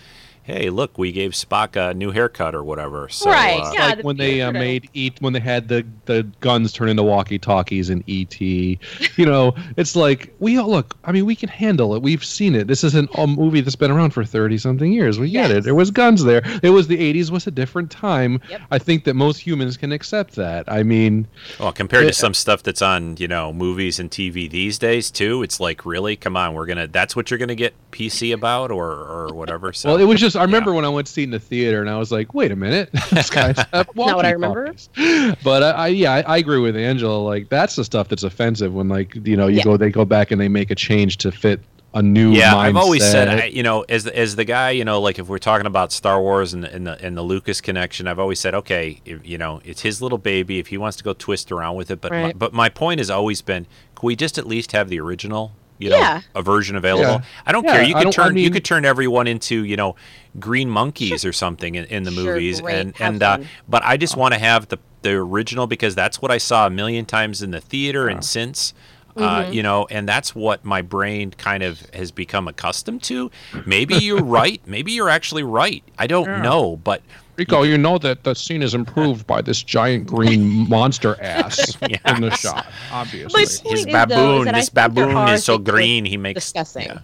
hey, 0.46 0.70
look, 0.70 0.98
we 0.98 1.12
gave 1.12 1.32
Spock 1.32 1.76
a 1.76 1.94
new 1.96 2.12
haircut 2.12 2.54
or 2.54 2.64
whatever. 2.64 3.10
So, 3.10 3.32
Right, 3.32 3.60
uh, 3.60 3.72
yeah. 3.74 3.86
like 3.88 3.98
the 3.98 4.04
when 4.04 4.18
they 4.18 4.42
uh, 4.42 4.52
made 4.52 4.88
eat 4.94 5.18
when 5.20 5.34
they 5.34 5.40
had 5.40 5.68
the 5.68 5.86
the 6.06 6.22
guns 6.40 6.72
turn 6.72 6.88
into 6.88 7.02
walkie 7.02 7.40
talkies 7.40 7.90
in 7.90 8.04
ET. 8.08 8.40
You 8.40 8.78
know, 9.26 9.56
it's 9.78 9.96
like 9.96 10.34
we 10.40 10.58
all 10.58 10.70
look. 10.70 10.96
I 11.04 11.12
mean, 11.12 11.26
we 11.26 11.36
can 11.36 11.50
handle 11.50 11.96
it. 11.96 12.02
We've 12.04 12.24
seen 12.24 12.54
it. 12.56 12.68
This 12.68 12.84
isn't 12.84 13.10
a 13.16 13.26
movie 13.26 13.62
that's 13.62 13.76
been 13.76 13.90
around 13.92 14.12
for 14.12 14.24
thirty 14.24 14.58
something 14.60 14.92
years. 14.94 15.18
We 15.20 15.32
get 15.32 15.50
Yes. 15.50 15.58
it. 15.60 15.64
There 15.64 15.76
was 15.76 15.90
guns 15.92 16.24
there. 16.24 16.42
It 16.62 16.70
was 16.70 16.88
the 16.88 16.98
'80s. 16.98 17.32
Was 17.32 17.48
a 17.48 17.52
different 17.52 17.90
time. 17.90 18.40
Yep. 18.50 18.62
I 18.70 18.78
think 18.78 19.04
that 19.06 19.16
most 19.16 19.40
humans 19.40 19.78
can 19.78 19.92
accept 19.92 20.36
that. 20.36 20.66
I 20.72 20.84
mean, 20.84 21.28
well, 21.60 21.72
compared 21.72 22.04
Yeah. 22.04 22.10
to 22.12 22.14
some 22.16 22.34
stuff 22.36 22.62
that's 22.62 22.84
on 22.84 23.18
you 23.18 23.28
know 23.28 23.52
movies 23.52 24.00
and 24.00 24.12
TV 24.12 24.48
these 24.50 24.78
days 24.78 25.10
too, 25.10 25.42
it's 25.42 25.60
like 25.60 25.86
really, 25.86 26.16
come 26.16 26.38
on, 26.38 26.54
we're 26.54 26.68
gonna 26.68 26.88
that's 26.88 27.16
what 27.16 27.32
you're 27.32 27.40
gonna 27.40 27.56
get 27.56 27.74
PC 27.92 28.32
about 28.32 28.70
or 28.72 28.86
or 28.92 29.34
whatever. 29.34 29.74
So 29.74 29.90
well, 29.90 29.98
it 30.00 30.04
was 30.06 30.20
just. 30.20 30.35
I 30.36 30.44
remember 30.44 30.74
when 30.74 30.86
I 30.86 30.90
went 30.90 31.08
to 31.08 31.14
see 31.14 31.22
it 31.22 31.26
in 31.26 31.32
the 31.32 31.40
theater, 31.40 31.82
and 31.82 31.90
I 31.90 31.98
was 31.98 32.12
like, 32.12 32.34
"Wait 32.34 32.52
a 32.52 32.56
minute, 32.56 32.90
this 33.12 33.30
guy's 33.30 33.58
Not 33.74 33.96
what 33.96 34.26
I 34.26 34.32
remember. 34.32 34.66
walkie-talkies. 34.66 35.36
But 35.44 35.64
I, 35.64 35.72
I 35.72 35.88
yeah, 35.88 36.14
I, 36.14 36.22
I 36.22 36.38
agree 36.38 36.60
with 36.60 36.76
Angela. 36.76 37.18
Like 37.18 37.50
that's 37.50 37.76
the 37.76 37.84
stuff 37.84 38.08
that's 38.10 38.24
offensive 38.24 38.74
when 38.74 38.88
like 38.90 39.16
you 39.16 39.38
know 39.38 39.48
you 39.48 39.58
Yeah. 39.58 39.64
go 39.64 39.78
they 39.78 39.90
go 39.90 40.06
back 40.06 40.32
and 40.32 40.40
they 40.40 40.48
make 40.48 40.72
a 40.72 40.76
change 40.76 41.18
to 41.18 41.32
fit 41.32 41.62
a 41.94 42.02
new. 42.02 42.34
yeah 42.34 42.52
mindset. 42.52 42.58
i've 42.58 42.76
always 42.76 43.04
said 43.10 43.28
I, 43.30 43.46
you 43.46 43.64
know 43.64 43.86
as 43.88 44.04
the, 44.04 44.18
as 44.20 44.36
the 44.36 44.44
guy 44.44 44.72
you 44.72 44.84
know 44.84 45.00
like 45.00 45.18
if 45.18 45.30
we're 45.30 45.38
talking 45.38 45.66
about 45.66 45.94
star 45.94 46.22
wars 46.22 46.54
and, 46.54 46.66
and 46.66 46.86
the 46.86 47.02
and 47.02 47.16
the 47.16 47.22
lucas 47.22 47.62
connection 47.62 48.06
i've 48.06 48.20
always 48.20 48.38
said 48.38 48.54
okay 48.54 49.00
if, 49.06 49.26
you 49.26 49.38
know 49.38 49.62
it's 49.64 49.84
his 49.84 50.02
little 50.02 50.18
baby 50.18 50.60
if 50.60 50.68
he 50.68 50.78
wants 50.78 50.98
to 50.98 51.06
go 51.06 51.14
twist 51.14 51.54
around 51.54 51.78
with 51.78 51.90
it 51.90 52.02
but 52.02 52.12
my, 52.12 52.34
but 52.34 52.52
my 52.52 52.68
point 52.68 53.00
has 53.00 53.10
always 53.10 53.42
been 53.42 53.64
can 53.96 54.08
we 54.08 54.14
just 54.14 54.38
at 54.38 54.46
least 54.46 54.74
have 54.74 54.90
the 54.90 55.00
original 55.00 55.54
you 55.78 55.90
know 55.90 55.98
Yeah. 55.98 56.22
a 56.34 56.42
version 56.42 56.76
available 56.76 57.04
Yeah. 57.04 57.22
i 57.46 57.52
don't 57.52 57.64
Yeah, 57.66 57.74
care 57.74 57.84
you 57.84 57.94
could 57.96 58.04
don't- 58.04 58.20
I 58.20 58.24
turn 58.28 58.38
you 58.38 58.50
could 58.50 58.66
turn 58.66 58.86
everyone 58.86 59.28
into 59.28 59.64
you 59.64 59.76
know 59.76 59.96
green 60.40 60.70
monkeys 60.70 61.24
or 61.26 61.34
something 61.34 61.76
in, 61.76 61.86
in 61.86 62.04
the 62.04 62.12
Sure, 62.12 62.34
movies 62.34 62.62
great. 62.62 62.76
and 62.76 62.96
Have 62.98 63.14
and 63.14 63.24
uh, 63.24 63.38
but 63.68 63.84
i 63.84 63.98
just 63.98 64.16
want 64.18 64.34
to 64.34 64.40
have 64.40 64.68
the 64.70 64.78
the 65.02 65.12
original 65.12 65.68
because 65.68 65.94
that's 65.96 66.22
what 66.22 66.32
i 66.32 66.38
saw 66.38 66.66
a 66.68 66.70
million 66.70 67.06
times 67.06 67.42
in 67.42 67.52
the 67.52 67.62
theater 67.62 68.08
and 68.08 68.24
since 68.24 68.74
uh, 69.18 69.44
Mm-hmm. 69.44 69.54
you 69.54 69.64
know, 69.64 69.88
and 69.90 70.10
that's 70.10 70.36
what 70.36 70.66
my 70.66 70.82
brain 70.82 71.32
kind 71.32 71.64
of 71.64 71.80
has 71.92 72.12
become 72.12 72.50
accustomed 72.50 73.02
to. 73.04 73.32
Maybe 73.66 73.96
you're 73.96 74.22
right. 74.42 74.60
Maybe 74.68 74.92
you're 74.92 75.08
actually 75.10 75.44
right. 75.44 75.82
I 75.98 76.06
don't 76.06 76.42
know, 76.42 76.76
but 76.76 77.02
Rico, 77.38 77.64
you 77.64 77.78
know 77.78 77.98
that 77.98 78.24
the 78.24 78.34
scene 78.34 78.62
is 78.62 78.74
improved 78.74 79.28
by 79.28 79.42
this 79.42 79.62
giant 79.62 80.08
green 80.08 80.70
monster 80.70 81.22
ass 81.22 81.76
in 81.82 82.22
the 82.22 82.32
shot, 82.32 82.66
obviously. 82.92 83.34
My 83.38 83.42
his 83.42 83.62
point 83.62 83.78
is, 83.80 83.86
though, 83.86 83.92
is 83.92 84.06
baboon, 84.08 84.46
that 84.46 84.56
this 84.56 84.70
baboon 84.70 85.28
is 85.30 85.44
so 85.44 85.58
green. 85.58 86.06
He 86.06 86.18
makes 86.18 86.42
discussing. 86.46 86.84
yeah. 86.88 87.00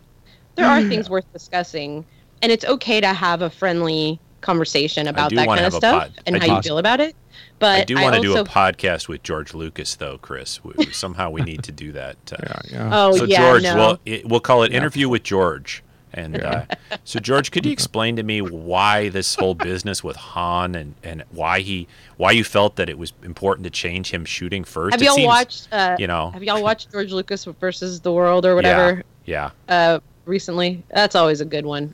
There 0.56 0.66
are 0.66 0.82
things 0.84 1.10
worth 1.10 1.32
discussing, 1.34 2.06
and 2.42 2.52
it's 2.52 2.66
okay 2.66 3.02
to 3.02 3.08
have 3.14 3.42
a 3.42 3.50
friendly 3.50 4.20
conversation 4.42 5.08
about 5.08 5.34
that 5.36 5.48
kind 5.48 5.66
of 5.66 5.74
stuff 5.74 6.04
pod- 6.04 6.20
and 6.26 6.36
I 6.38 6.40
how 6.40 6.46
do- 6.46 6.54
you 6.54 6.62
feel 6.62 6.78
about 6.78 7.00
it. 7.00 7.16
But 7.60 7.82
I 7.82 7.84
do 7.86 7.96
want 7.96 8.16
to 8.16 8.22
do 8.22 8.38
a 8.38 8.44
podcast 8.44 9.08
with 9.08 9.22
George 9.22 9.54
Lucas, 9.54 9.96
though, 9.96 10.18
Chris. 10.18 10.64
We, 10.64 10.74
we- 10.78 10.92
somehow 10.92 11.30
we 11.30 11.42
need 11.42 11.64
to 11.64 11.72
do 11.72 11.92
that. 11.92 12.18
Uh, 12.32 12.38
yeah, 12.42 12.62
yeah. 12.72 12.90
Oh 12.92 13.16
so 13.16 13.26
yeah, 13.26 13.38
George, 13.38 13.64
no. 13.64 13.76
we'll 13.76 14.00
it, 14.06 14.26
we'll 14.28 14.40
call 14.40 14.64
it 14.64 14.74
interview 14.74 15.08
with 15.10 15.24
George. 15.24 15.84
And 16.14 16.42
uh, 16.42 16.66
so 17.04 17.20
George, 17.20 17.52
could 17.52 17.66
you 17.66 17.72
explain 17.80 18.16
to 18.18 18.24
me 18.24 18.42
why 18.42 19.10
this 19.10 19.36
whole 19.36 19.56
business 19.56 20.04
with 20.04 20.16
Han 20.18 20.76
and, 20.76 20.96
and 21.04 21.24
why 21.32 21.62
he 21.62 21.88
why 22.18 22.32
you 22.32 22.44
felt 22.44 22.76
that 22.76 22.90
it 22.90 22.98
was 22.98 23.14
important 23.24 23.64
to 23.64 23.70
change 23.70 24.12
him 24.12 24.26
shooting 24.26 24.64
first? 24.64 24.94
have 24.94 25.02
It 25.02 25.06
y'all 25.06 25.16
seems- 25.16 25.26
watched? 25.28 25.68
Uh, 25.72 25.96
you 26.00 26.08
know, 26.08 26.32
have 26.32 26.44
y'all 26.44 26.62
watched 26.62 26.92
George 26.92 27.12
Lucas 27.12 27.46
versus 27.46 28.02
the 28.02 28.12
World 28.12 28.46
or 28.46 28.56
whatever 28.56 29.04
Yeah, 29.26 29.52
uh, 29.70 30.00
recently? 30.26 30.84
That's 30.94 31.16
always 31.16 31.40
a 31.42 31.46
good 31.46 31.66
one. 31.66 31.94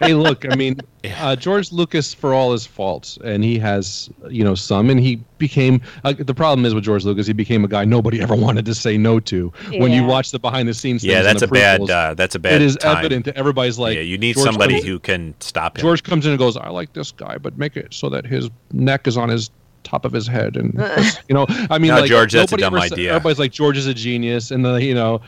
Hey, 0.00 0.14
look, 0.14 0.50
I 0.50 0.54
mean, 0.56 0.78
uh, 1.18 1.36
George 1.36 1.72
Lucas, 1.72 2.12
for 2.14 2.34
all 2.34 2.52
his 2.52 2.66
faults, 2.66 3.18
and 3.24 3.42
he 3.44 3.58
has, 3.58 4.10
you 4.28 4.44
know, 4.44 4.54
some, 4.54 4.90
and 4.90 5.00
he 5.00 5.16
became. 5.38 5.80
Uh, 6.04 6.12
the 6.18 6.34
problem 6.34 6.64
is 6.64 6.74
with 6.74 6.84
George 6.84 7.04
Lucas, 7.04 7.26
he 7.26 7.32
became 7.32 7.64
a 7.64 7.68
guy 7.68 7.84
nobody 7.84 8.20
ever 8.20 8.34
wanted 8.34 8.64
to 8.66 8.74
say 8.74 8.96
no 8.98 9.20
to. 9.20 9.52
When 9.70 9.92
you 9.92 10.04
watch 10.04 10.30
the 10.30 10.38
behind 10.38 10.68
the 10.68 10.74
scenes, 10.74 11.04
yeah. 11.04 11.22
That's 11.22 11.42
a 11.42 11.44
and 11.44 11.50
the 11.50 11.54
bad. 11.54 11.90
Uh, 11.90 12.14
that's 12.14 12.34
a 12.34 12.38
bad. 12.38 12.54
it 12.54 12.62
is 12.62 12.76
time. 12.76 12.98
evident 12.98 13.24
that 13.26 13.36
everybody's 13.36 13.78
like, 13.78 13.96
yeah, 13.96 14.02
you 14.02 14.18
need 14.18 14.34
George 14.34 14.46
somebody 14.46 14.74
comes- 14.74 14.86
who 14.86 14.98
can 14.98 15.34
stop 15.40 15.76
him. 15.78 15.82
George 15.82 16.02
comes 16.02 16.26
in 16.26 16.32
and 16.32 16.38
goes, 16.38 16.56
"I 16.56 16.68
like 16.68 16.92
this 16.92 17.12
guy, 17.12 17.38
but 17.38 17.56
make 17.58 17.76
it 17.76 17.92
so 17.94 18.08
that 18.10 18.26
his 18.26 18.50
neck 18.72 19.06
is 19.06 19.16
on 19.16 19.28
his 19.28 19.50
top 19.82 20.04
of 20.04 20.12
his 20.12 20.26
head." 20.26 20.56
And 20.56 20.74
you 21.28 21.34
know, 21.34 21.46
I 21.70 21.78
mean, 21.78 21.88
No, 21.90 22.00
like 22.00 22.08
George, 22.10 22.32
that's 22.32 22.52
a 22.52 22.56
nobody 22.56 22.62
dumb 22.62 22.74
ever 22.74 22.94
idea. 22.94 23.10
Everybody's 23.14 23.38
like, 23.38 23.52
"George 23.52 23.78
is 23.78 23.86
a 23.86 23.94
genius," 23.94 24.50
and 24.50 24.64
the 24.64 24.74
you 24.74 24.94
know, 24.94 25.20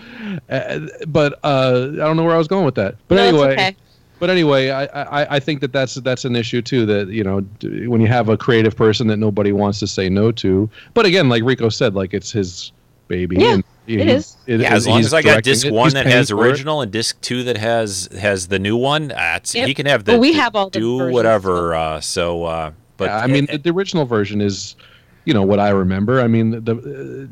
uh, 0.50 0.80
but 1.09 1.38
uh, 1.42 1.88
I 1.92 1.96
don't 1.96 2.16
know 2.16 2.24
where 2.24 2.34
I 2.34 2.38
was 2.38 2.48
going 2.48 2.64
with 2.64 2.74
that. 2.76 2.96
But 3.09 3.14
No, 3.16 3.22
anyway. 3.22 3.53
okay. 3.55 3.76
But 4.22 4.30
anyway, 4.30 4.70
I, 4.70 4.84
I, 4.84 5.34
I 5.34 5.40
think 5.40 5.60
that 5.62 5.72
that's 5.72 5.96
that's 5.96 6.24
an 6.24 6.36
issue 6.36 6.62
too. 6.62 6.86
That 6.86 7.08
you 7.08 7.24
know, 7.24 7.40
when 7.90 8.00
you 8.00 8.06
have 8.06 8.28
a 8.28 8.36
creative 8.36 8.76
person 8.76 9.08
that 9.08 9.16
nobody 9.16 9.50
wants 9.50 9.80
to 9.80 9.88
say 9.88 10.08
no 10.08 10.30
to. 10.30 10.70
But 10.94 11.06
again, 11.06 11.28
like 11.28 11.42
Rico 11.42 11.68
said, 11.68 11.96
like 11.96 12.14
it's 12.14 12.30
his 12.30 12.70
baby. 13.08 13.38
Yeah, 13.40 13.54
and 13.54 13.64
he- 13.88 13.98
it 13.98 14.06
is. 14.08 14.36
it- 14.46 14.60
yeah, 14.60 14.72
as 14.74 14.86
long 14.86 15.00
as 15.00 15.12
I 15.12 15.22
got 15.22 15.30
directing 15.42 15.52
disc 15.54 15.66
it, 15.66 15.72
one 15.72 15.92
that 15.94 16.06
has 16.06 16.30
for 16.30 16.36
it. 16.46 16.50
original 16.50 16.82
and 16.82 16.92
disc 16.92 17.20
two 17.20 17.42
that 17.42 17.56
has 17.56 18.08
has 18.16 18.46
the 18.46 18.60
new 18.60 18.76
one, 18.76 19.08
that's 19.08 19.56
Yep. 19.56 19.66
he 19.66 19.74
can 19.74 19.86
have 19.86 20.04
the 20.04 20.12
Well, 20.12 20.20
we 20.20 20.30
the- 20.34 20.38
have 20.40 20.54
all 20.54 20.70
the 20.70 20.78
do 20.78 20.98
versions, 20.98 21.14
whatever. 21.14 21.74
Uh, 21.74 22.00
so, 22.00 22.44
uh, 22.44 22.70
but 22.98 23.06
yeah, 23.06 23.18
I 23.18 23.26
mean, 23.26 23.46
the, 23.50 23.58
the 23.58 23.70
original 23.70 24.04
version 24.06 24.40
is, 24.40 24.76
you 25.24 25.34
know, 25.34 25.42
what 25.42 25.58
I 25.58 25.70
remember. 25.70 26.20
I 26.20 26.28
mean, 26.28 26.62
the, 26.64 26.76
uh, 26.76 27.26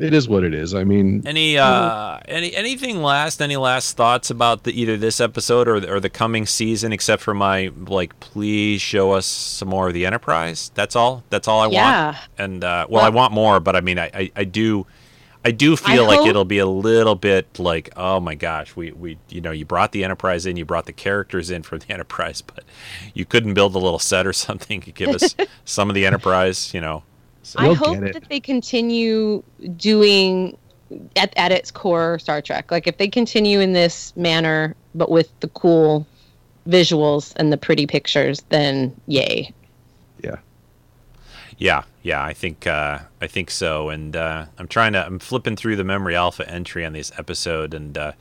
it 0.00 0.14
is 0.14 0.28
what 0.28 0.44
it 0.44 0.54
is. 0.54 0.74
I 0.74 0.84
mean, 0.84 1.22
Any 1.26 1.58
uh 1.58 2.18
any 2.26 2.54
anything 2.54 3.02
last 3.02 3.40
any 3.42 3.56
last 3.56 3.96
thoughts 3.96 4.30
about 4.30 4.64
the 4.64 4.72
either 4.80 4.96
this 4.96 5.20
episode 5.20 5.68
or 5.68 5.80
the, 5.80 5.92
or 5.92 6.00
the 6.00 6.10
coming 6.10 6.46
season 6.46 6.92
except 6.92 7.22
for 7.22 7.34
my 7.34 7.70
like 7.86 8.18
please 8.20 8.80
show 8.80 9.12
us 9.12 9.26
some 9.26 9.68
more 9.68 9.88
of 9.88 9.94
the 9.94 10.06
Enterprise. 10.06 10.70
That's 10.74 10.96
all. 10.96 11.22
That's 11.30 11.46
all 11.48 11.60
I 11.60 11.66
Yeah. 11.68 12.04
want. 12.06 12.16
And 12.38 12.64
uh 12.64 12.86
well, 12.88 13.04
I 13.04 13.08
want 13.10 13.32
more, 13.32 13.60
but 13.60 13.76
I 13.76 13.80
mean 13.80 13.98
I 13.98 14.10
I, 14.14 14.32
I 14.36 14.44
do 14.44 14.86
I 15.42 15.52
do 15.52 15.74
feel 15.74 16.04
I 16.04 16.06
like 16.08 16.18
hope- 16.18 16.28
it'll 16.28 16.44
be 16.44 16.58
a 16.58 16.66
little 16.66 17.14
bit 17.14 17.58
like, 17.58 17.88
oh 17.96 18.20
my 18.20 18.34
gosh, 18.34 18.76
we, 18.76 18.92
we 18.92 19.16
you 19.30 19.40
know, 19.40 19.52
you 19.52 19.64
brought 19.64 19.92
the 19.92 20.04
Enterprise 20.04 20.44
in, 20.44 20.58
you 20.58 20.66
brought 20.66 20.84
the 20.84 20.92
characters 20.92 21.50
in 21.50 21.62
for 21.62 21.78
the 21.78 21.90
Enterprise, 21.92 22.42
but 22.42 22.62
you 23.14 23.24
couldn't 23.24 23.54
build 23.54 23.74
a 23.74 23.78
little 23.78 23.98
set 23.98 24.26
or 24.26 24.34
something 24.34 24.82
to 24.82 24.92
give 24.92 25.08
us 25.08 25.34
some 25.64 25.88
of 25.88 25.94
the 25.94 26.04
Enterprise, 26.04 26.74
you 26.74 26.80
know. 26.82 27.04
I 27.56 27.72
hope 27.74 28.00
that 28.00 28.28
they 28.28 28.40
continue 28.40 29.42
doing 29.76 30.56
at, 31.16 31.32
at 31.36 31.52
its 31.52 31.70
core 31.70 32.18
Star 32.18 32.42
Trek. 32.42 32.70
Like 32.70 32.86
if 32.86 32.98
they 32.98 33.08
continue 33.08 33.60
in 33.60 33.72
this 33.72 34.14
manner, 34.16 34.74
but 34.94 35.10
with 35.10 35.28
the 35.40 35.48
cool 35.48 36.06
visuals 36.68 37.32
and 37.36 37.52
the 37.52 37.56
pretty 37.56 37.86
pictures, 37.86 38.42
then 38.50 38.94
yay. 39.06 39.52
yeah. 40.22 40.36
Yeah, 41.58 41.82
yeah, 42.02 42.24
I 42.24 42.32
think 42.32 42.66
uh, 42.66 43.00
I 43.20 43.26
think 43.26 43.50
so. 43.50 43.90
And 43.90 44.16
uh, 44.16 44.46
I'm 44.56 44.66
trying 44.66 44.94
to 44.94 45.04
I'm 45.04 45.18
flipping 45.18 45.56
through 45.56 45.76
the 45.76 45.84
memory 45.84 46.16
alpha 46.16 46.48
entry 46.48 46.86
on 46.86 46.94
this 46.94 47.12
episode, 47.18 47.74
and 47.74 47.98
uh, 47.98 48.12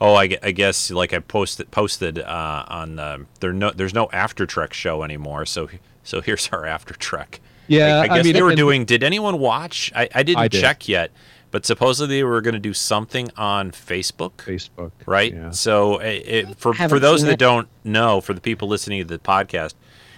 oh, 0.00 0.14
I, 0.14 0.36
I 0.44 0.52
guess 0.52 0.92
like 0.92 1.12
I 1.12 1.18
posted 1.18 1.72
posted 1.72 2.20
uh, 2.20 2.64
on 2.68 3.00
um 3.00 3.26
there 3.40 3.52
no 3.52 3.72
there's 3.72 3.94
no 3.94 4.08
after 4.12 4.46
Trek 4.46 4.72
show 4.72 5.02
anymore. 5.02 5.44
So 5.44 5.68
so 6.04 6.20
here's 6.20 6.48
our 6.52 6.66
after 6.66 6.94
Trek. 6.94 7.40
Yeah, 7.68 7.96
I, 7.96 7.98
I 7.98 8.02
I 8.02 8.08
guess 8.16 8.24
mean, 8.24 8.34
they 8.34 8.42
were 8.42 8.54
doing. 8.54 8.84
Did 8.84 9.02
anyone 9.02 9.38
watch? 9.38 9.92
I, 9.94 10.08
I 10.14 10.22
didn't 10.22 10.40
I 10.40 10.48
did. 10.48 10.60
check 10.60 10.88
yet, 10.88 11.10
but 11.50 11.64
supposedly 11.64 12.16
they 12.16 12.24
were 12.24 12.40
going 12.40 12.54
to 12.54 12.60
do 12.60 12.74
something 12.74 13.30
on 13.36 13.70
Facebook 13.70 14.32
Facebook. 14.36 14.92
right? 15.06 15.32
Yeah. 15.34 15.50
So 15.50 15.98
it, 15.98 16.26
it, 16.26 16.58
for 16.58 16.74
for 16.74 16.98
those 16.98 17.22
that 17.22 17.32
it. 17.32 17.38
don't 17.38 17.68
know, 17.84 18.20
for 18.20 18.34
the 18.34 18.40
people 18.40 18.68
listening 18.68 19.00
to 19.00 19.04
the 19.06 19.18
podcast, 19.18 19.74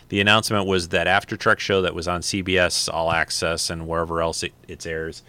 the 0.09 0.20
announcement 0.20 0.66
was 0.66 0.88
that 0.88 1.07
After 1.07 1.36
Trek 1.36 1.59
show 1.61 1.82
that 1.82 1.94
was 1.94 2.07
on 2.09 2.20
CBS 2.20 2.92
All 2.92 3.11
Access 3.12 3.70
and 3.70 3.86
wherever 3.88 4.20
else 4.22 4.42
it, 4.42 4.53
it 4.68 4.86
airs 4.86 5.22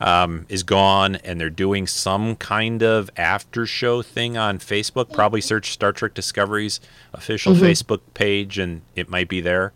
um, 0.00 0.46
is 0.48 0.62
gone, 0.62 1.16
and 1.16 1.38
they're 1.40 1.48
doing 1.50 1.86
some 1.86 2.34
kind 2.36 2.82
of 2.82 3.08
after 3.16 3.66
show 3.66 4.02
thing 4.02 4.36
on 4.36 4.58
Facebook. 4.58 5.12
Probably 5.12 5.40
search 5.40 5.70
Star 5.72 5.92
Trek 5.92 6.12
Discovery's 6.14 6.80
official 7.14 7.54
Mm-hmm. 7.54 7.64
Facebook 7.64 8.00
page, 8.14 8.58
and 8.58 8.80
it 8.96 9.08
might 9.08 9.28
be 9.28 9.40
there. 9.40 9.72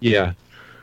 Yeah. 0.00 0.32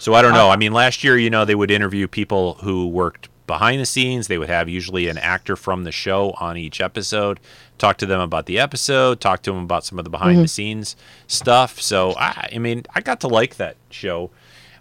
So 0.02 0.16
I 0.16 0.24
don't 0.24 0.34
know. 0.34 0.50
I 0.50 0.56
mean, 0.56 0.74
last 0.74 1.04
year, 1.04 1.16
you 1.16 1.30
know, 1.30 1.46
they 1.46 1.54
would 1.54 1.70
interview 1.70 2.08
people 2.08 2.56
who 2.56 2.88
worked 2.88 3.30
behind 3.46 3.80
the 3.80 3.86
scenes. 3.86 4.28
They 4.28 4.40
would 4.40 4.50
have 4.50 4.68
usually 4.68 5.08
an 5.10 5.20
actor 5.20 5.56
from 5.56 5.84
the 5.84 5.92
show 5.92 6.32
on 6.40 6.58
each 6.58 6.82
episode, 6.82 7.40
talk 7.78 7.98
to 7.98 8.08
them 8.08 8.20
about 8.20 8.48
the 8.48 8.58
episode, 8.58 9.22
talk 9.22 9.44
to 9.44 9.52
them 9.52 9.64
about 9.64 9.86
some 9.86 10.00
of 10.00 10.04
the 10.04 10.10
behind 10.10 10.40
the 10.40 10.42
mm-hmm. 10.42 10.48
scenes 10.48 10.96
stuff. 11.28 11.80
So 11.80 12.16
I, 12.18 12.50
I 12.52 12.58
mean, 12.58 12.84
I 12.96 13.02
got 13.02 13.20
to 13.20 13.28
like 13.28 13.58
that 13.58 13.78
show. 13.92 14.32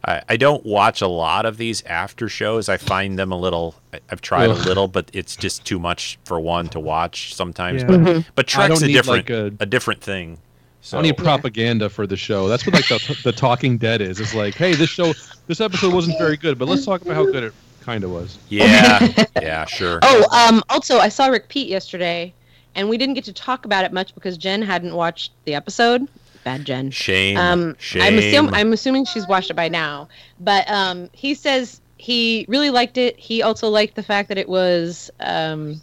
I, 0.03 0.23
I 0.27 0.37
don't 0.39 0.65
watch 0.65 1.03
a 1.03 1.07
lot 1.07 1.45
of 1.45 1.59
these 1.59 1.83
after 1.83 2.27
shows. 2.31 2.71
I 2.71 2.79
find 2.79 3.19
them 3.19 3.31
a 3.31 3.39
little. 3.39 3.75
I- 3.93 4.01
I've 4.09 4.23
tried 4.23 4.49
a 4.49 4.55
little, 4.55 4.89
but 4.89 5.11
it's 5.13 5.37
just 5.37 5.67
too 5.67 5.79
much 5.79 6.19
for 6.25 6.41
one 6.41 6.69
to 6.69 6.81
watch 6.81 7.35
sometimes. 7.35 7.83
Yeah. 7.83 7.89
But 7.89 8.01
mm-hmm. 8.01 8.31
but 8.35 8.47
I 8.57 8.69
Trek's 8.69 8.81
a 8.81 8.89
different 8.89 9.29
like, 9.29 9.31
a- 9.31 9.53
a 9.61 9.67
different 9.67 10.01
thing. 10.01 10.39
I 10.81 10.83
So 10.83 10.97
don't 10.97 11.05
need 11.05 11.17
propaganda 11.17 11.91
for 11.91 12.07
the 12.07 12.17
show. 12.17 12.49
That's 12.49 12.67
what 12.67 12.75
like 12.75 12.89
the, 12.89 13.19
the 13.25 13.33
Talking 13.33 13.77
Dead 13.77 14.01
is. 14.01 14.19
It's 14.19 14.35
like, 14.35 14.55
hey, 14.55 14.75
this 14.75 14.89
show, 14.91 15.13
this 15.47 15.61
episode 15.61 15.93
wasn't 15.93 16.19
very 16.19 16.37
good, 16.37 16.59
but 16.59 16.69
let's 16.69 16.85
talk 16.85 17.03
about 17.03 17.15
how 17.15 17.25
good 17.25 17.45
it 17.45 17.53
kind 17.81 18.03
of 18.05 18.11
was. 18.11 18.39
yeah, 18.49 19.07
yeah, 19.43 19.65
sure. 19.67 20.01
Oh, 20.03 20.25
um, 20.33 20.63
also 20.71 20.99
I 20.99 21.09
saw 21.09 21.27
Rick 21.27 21.49
Pete 21.49 21.69
yesterday, 21.69 22.33
and 22.75 22.89
we 22.89 22.97
didn't 22.97 23.15
get 23.15 23.25
to 23.25 23.33
talk 23.33 23.65
about 23.65 23.85
it 23.85 23.93
much 23.93 24.15
because 24.15 24.39
Jen 24.39 24.63
hadn't 24.63 24.95
watched 24.95 25.33
the 25.45 25.55
episode. 25.55 26.09
Bad 26.45 26.65
Jen. 26.65 26.91
Shame. 26.91 27.37
Um, 27.37 27.77
shame. 27.79 28.03
I'm 28.03 28.19
assuming 28.19 28.55
I'm 28.55 28.73
assuming 28.73 29.05
she's 29.05 29.29
watched 29.29 29.51
it 29.51 29.55
by 29.55 29.69
now. 29.69 30.09
But 30.41 30.71
um, 30.71 31.11
he 31.13 31.35
says 31.35 31.81
he 31.99 32.47
really 32.49 32.71
liked 32.71 32.97
it. 32.97 33.19
He 33.19 33.43
also 33.43 33.69
liked 33.69 33.95
the 33.95 34.03
fact 34.03 34.29
that 34.29 34.39
it 34.39 34.49
was 34.49 35.11
um, 35.21 35.81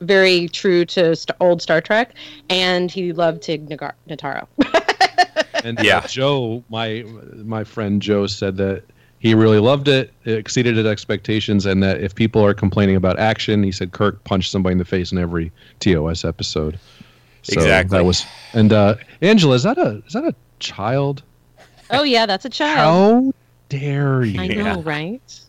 very 0.00 0.48
true 0.48 0.84
to 0.86 1.14
st- 1.16 1.36
old 1.40 1.62
Star 1.62 1.80
Trek, 1.80 2.14
and 2.50 2.90
he 2.90 3.12
loved 3.12 3.42
Tig 3.42 3.68
Nagar- 3.68 3.94
Notaro. 4.08 4.46
And 5.64 5.78
Yeah. 5.82 5.98
uh, 5.98 6.06
Joe, 6.06 6.62
my 6.68 7.04
my 7.44 7.64
friend 7.64 8.00
Joe 8.00 8.26
said 8.26 8.56
that 8.58 8.84
he 9.18 9.34
really 9.34 9.58
loved 9.58 9.88
it, 9.88 10.12
it 10.24 10.34
exceeded 10.38 10.76
his 10.76 10.86
expectations, 10.86 11.66
and 11.66 11.82
that 11.82 12.00
if 12.00 12.14
people 12.14 12.44
are 12.44 12.54
complaining 12.54 12.94
about 12.94 13.18
action, 13.18 13.62
he 13.64 13.72
said 13.72 13.90
Kirk 13.92 14.22
punched 14.24 14.52
somebody 14.52 14.72
in 14.72 14.78
the 14.78 14.84
face 14.84 15.10
in 15.10 15.18
every 15.18 15.50
TOS 15.80 16.24
episode. 16.24 16.78
So 17.42 17.54
Exactly. 17.54 17.96
That 17.98 18.04
was 18.04 18.24
and 18.52 18.72
uh, 18.72 18.96
Angela, 19.22 19.54
is 19.56 19.62
that 19.64 19.78
a 19.78 20.02
is 20.06 20.12
that 20.12 20.24
a 20.24 20.34
child? 20.60 21.22
oh 21.90 22.02
yeah, 22.04 22.26
that's 22.26 22.44
a 22.44 22.50
child. 22.50 22.76
How 22.78 23.32
dare 23.70 24.24
you? 24.24 24.40
I 24.40 24.44
Yeah. 24.44 24.74
know, 24.74 24.82
right? 24.82 25.40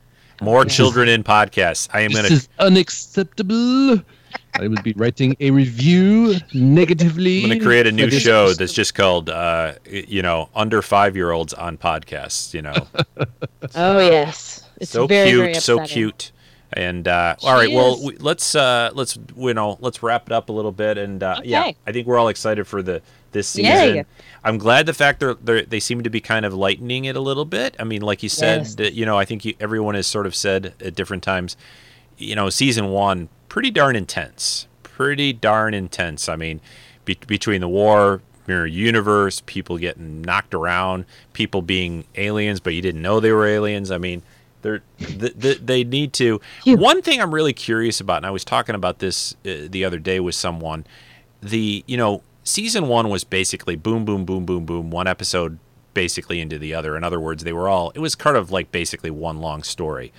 More 0.42 0.64
Yeah. 0.64 0.70
children 0.70 1.10
in 1.10 1.24
podcasts. 1.24 1.90
I 1.94 2.02
am 2.02 2.12
This 2.12 2.18
going 2.22 2.28
to. 2.30 2.34
is 2.34 2.50
unacceptable. 2.60 4.02
I 4.60 4.68
would 4.68 4.84
be 4.84 4.94
writing 4.94 5.36
a 5.40 5.52
review 5.52 6.36
negatively. 6.54 7.44
I'm 7.44 7.50
going 7.50 7.60
to 7.60 7.66
create 7.66 7.86
a 7.88 7.92
new 7.92 8.10
show 8.10 8.46
episode. 8.46 8.60
that's 8.60 8.74
just 8.74 8.96
called, 8.96 9.30
uh, 9.30 9.74
you 9.86 10.22
know, 10.22 10.50
under 10.56 10.82
five 10.82 11.16
year 11.16 11.32
olds 11.32 11.54
on 11.54 11.78
podcasts. 11.78 12.54
You 12.54 12.64
know, 12.64 12.74
Oh 13.76 14.00
yes, 14.00 14.68
it's 14.80 14.92
so 14.92 15.08
very, 15.08 15.30
cute, 15.30 15.42
very 15.42 15.54
so 15.56 15.86
cute. 15.86 16.32
And 16.74 17.08
uh, 17.08 17.36
all 17.44 17.54
right, 17.54 17.72
well, 17.72 18.04
we, 18.04 18.18
let's 18.18 18.54
uh, 18.56 18.92
let's 18.94 19.18
you 19.38 19.54
know 19.54 19.78
let's 19.80 20.04
wrap 20.04 20.26
it 20.28 20.32
up 20.34 20.50
a 20.50 20.52
little 20.52 20.72
bit. 20.72 20.98
And 20.98 21.22
uh, 21.24 21.40
yeah, 21.44 21.72
I 21.86 21.92
think 21.92 22.08
we're 22.08 22.18
all 22.18 22.28
excited 22.28 22.66
for 22.68 22.82
the 22.82 23.02
this 23.32 23.56
Yay. 23.56 23.64
season. 23.90 24.06
I'm 24.44 24.58
glad 24.58 24.86
the 24.86 24.94
fact 24.94 25.20
they're, 25.20 25.34
they're 25.36 25.62
they 25.64 25.80
seem 25.80 26.04
to 26.04 26.10
be 26.10 26.20
kind 26.20 26.46
of 26.46 26.54
lightening 26.54 27.06
it 27.06 27.16
a 27.16 27.20
little 27.22 27.46
bit. 27.46 27.76
I 27.80 27.84
mean, 27.84 28.02
like 28.02 28.24
you 28.24 28.30
said, 28.30 28.60
Yes. 28.60 28.76
that, 28.76 28.94
you 28.94 29.06
know, 29.06 29.18
I 29.18 29.26
think 29.26 29.46
you, 29.46 29.54
everyone 29.60 29.96
has 29.96 30.08
sort 30.08 30.26
of 30.26 30.36
said 30.36 30.74
at 30.84 30.96
different 30.96 31.24
times, 31.24 31.56
you 32.18 32.36
know, 32.36 32.50
season 32.50 32.90
one 32.90 33.30
pretty 33.50 33.72
darn 33.72 33.96
intense, 33.96 34.68
pretty 34.84 35.34
darn 35.34 35.74
intense. 35.74 36.30
I 36.30 36.36
mean, 36.36 36.62
be- 37.06 37.18
between 37.28 37.62
the 37.62 37.68
war, 37.68 38.22
mirror 38.48 38.66
universe, 38.66 39.42
people 39.46 39.78
getting 39.78 40.22
knocked 40.22 40.54
around, 40.54 41.06
people 41.34 41.62
being 41.62 42.06
aliens, 42.16 42.60
but 42.60 42.74
you 42.74 42.82
didn't 42.82 43.02
know 43.02 43.20
they 43.20 43.32
were 43.32 43.48
aliens. 43.48 43.92
I 43.92 43.98
mean, 43.98 44.24
they're 44.62 44.82
th- 45.00 45.40
th- 45.40 45.60
they 45.64 45.84
need 45.84 46.14
to. 46.14 46.42
Phew. 46.64 46.78
One 46.78 47.02
thing 47.02 47.22
I'm 47.22 47.34
really 47.34 47.54
curious 47.54 48.00
about, 48.00 48.18
and 48.18 48.26
I 48.26 48.32
was 48.32 48.44
talking 48.44 48.76
about 48.76 49.00
this 49.00 49.36
uh, 49.46 49.68
the 49.70 49.86
other 49.86 50.00
day 50.00 50.20
with 50.20 50.36
someone. 50.36 50.86
The 51.42 51.84
you 51.88 51.98
know 51.98 52.24
season 52.44 52.88
one 52.88 53.10
was 53.10 53.24
basically 53.24 53.76
boom, 53.76 54.06
boom, 54.06 54.26
boom, 54.26 54.46
boom, 54.46 54.66
boom, 54.66 54.90
one 54.90 55.08
episode 55.08 55.60
basically 55.94 56.40
into 56.40 56.60
the 56.60 56.74
other. 56.74 56.96
In 56.96 57.04
other 57.04 57.20
words, 57.20 57.44
they 57.44 57.54
were 57.54 57.68
all. 57.68 57.92
It 57.92 58.00
was 58.00 58.16
kind 58.16 58.38
of 58.38 58.52
like 58.52 58.72
basically 58.72 59.12
one 59.12 59.40
long 59.40 59.64
story. 59.64 60.12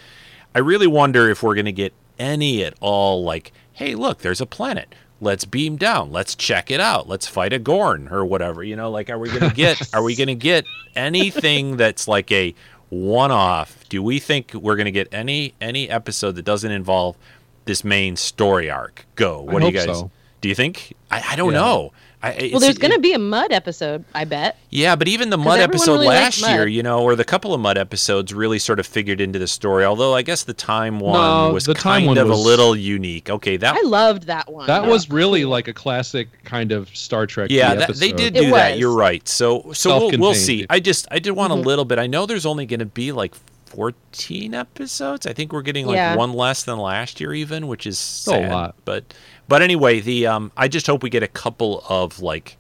I 0.55 0.61
really 0.61 0.87
wonder 0.87 1.29
if 1.31 1.43
we're 1.43 1.55
going 1.55 1.67
to 1.67 1.73
get 1.73 1.93
any 2.19 2.65
at 2.65 2.75
all 2.81 3.23
like, 3.23 3.53
hey, 3.73 3.95
look, 3.95 4.19
there's 4.19 4.41
a 4.41 4.47
planet. 4.47 4.95
Let's 5.21 5.45
beam 5.45 5.77
down. 5.77 6.13
Let's 6.13 6.35
check 6.37 6.71
it 6.71 6.79
out. 6.81 7.09
Let's 7.09 7.27
fight 7.27 7.53
a 7.53 7.59
Gorn 7.59 8.09
or 8.09 8.25
whatever. 8.25 8.63
You 8.63 8.77
know, 8.77 8.91
like, 8.91 9.11
are 9.11 9.19
we 9.19 9.29
going 9.29 9.49
to 9.51 9.55
get? 9.57 9.93
are 9.95 10.03
we 10.03 10.15
to 10.29 10.35
get 10.37 10.65
anything 10.95 11.77
that's 11.77 12.07
like 12.07 12.31
a 12.31 12.55
one-off? 12.91 13.89
Do 13.89 14.03
we 14.03 14.19
think 14.19 14.55
we're 14.55 14.77
going 14.77 14.87
to 14.87 14.91
get 14.93 15.09
any 15.13 15.55
any 15.61 15.89
episode 15.89 16.33
that 16.37 16.45
doesn't 16.45 16.71
involve 16.71 17.17
this 17.65 17.85
main 17.85 18.17
story 18.17 18.71
arc? 18.71 19.07
Go. 19.17 19.43
What 19.43 19.61
do 19.61 19.67
you 19.67 19.73
guys? 19.73 19.85
so. 19.87 20.11
Do 20.41 20.49
you 20.49 20.55
think? 20.55 20.95
I, 21.11 21.23
I 21.31 21.37
don't 21.37 21.53
Yeah. 21.53 21.59
know. 21.61 21.93
I, 22.21 22.31
Well, 22.31 22.39
it's- 22.41 22.61
there's 22.63 22.79
going 22.79 22.93
to 22.95 22.99
be 22.99 23.13
a 23.13 23.19
Mudd 23.19 23.53
episode, 23.53 24.05
I 24.13 24.25
bet. 24.25 24.57
yeah, 24.71 24.97
but 24.97 25.07
even 25.07 25.31
the 25.31 25.39
Mudd 25.39 25.61
episode 25.61 25.93
really 25.95 26.07
likes 26.09 26.41
last 26.43 26.51
year, 26.53 26.65
Mudd. 26.65 26.73
you 26.73 26.83
know, 26.83 27.01
or 27.03 27.15
the 27.15 27.25
couple 27.25 27.55
of 27.55 27.61
Mudd 27.61 27.79
episodes 27.79 28.35
really 28.35 28.59
sort 28.59 28.81
of 28.81 28.87
figured 28.89 29.21
into 29.21 29.39
the 29.39 29.47
story. 29.47 29.85
Although 29.85 30.15
I 30.17 30.23
guess 30.23 30.43
the 30.43 30.53
time 30.53 30.99
one 30.99 31.15
No, 31.15 31.53
was 31.53 31.65
the 31.67 31.75
time 31.75 32.01
kind 32.01 32.07
one 32.09 32.19
of 32.19 32.29
a 32.29 32.35
little 32.35 32.75
unique. 32.75 33.31
Okay, 33.31 33.57
that 33.59 33.77
I 33.77 33.83
loved 33.83 34.25
that 34.25 34.53
one. 34.53 34.67
That 34.67 34.83
Yeah. 34.83 34.89
was 34.89 35.11
really 35.11 35.45
like 35.45 35.69
a 35.69 35.73
classic 35.73 36.29
kind 36.45 36.73
of 36.73 36.89
Star 36.97 37.25
Trek. 37.27 37.51
yeah, 37.53 37.75
that, 37.77 37.95
they 37.97 38.11
did 38.11 38.35
do 38.35 38.51
that. 38.51 38.79
You're 38.79 38.95
right. 38.97 39.27
So 39.29 39.71
so 39.73 40.09
we'll, 40.09 40.19
we'll 40.19 40.35
see. 40.35 40.67
I 40.69 40.81
just 40.81 41.07
I 41.13 41.21
did 41.21 41.31
want 41.33 41.53
Mhm. 41.53 41.59
a 41.59 41.61
little 41.61 41.85
bit. 41.85 42.01
I 42.01 42.09
know 42.09 42.27
there's 42.27 42.47
only 42.47 42.67
going 42.67 42.81
to 42.81 42.87
be 42.87 43.13
like 43.13 43.35
14 43.67 44.55
episodes. 44.55 45.27
I 45.27 45.33
think 45.33 45.53
we're 45.53 45.63
getting 45.63 45.87
like 45.87 45.97
Yeah. 45.97 46.17
one 46.17 46.33
less 46.33 46.65
than 46.65 46.79
last 46.79 47.21
year 47.21 47.33
even, 47.33 47.69
which 47.69 47.87
is 47.87 48.27
a 48.31 48.49
lot. 48.49 48.75
But 48.85 49.05
but 49.49 49.63
anyway, 49.63 50.01
the 50.01 50.27
um 50.27 50.53
I 50.57 50.69
just 50.69 50.87
hope 50.87 51.03
we 51.03 51.11
get 51.11 51.23
a 51.23 51.29
couple 51.29 51.83
of 51.89 52.21
like 52.21 52.57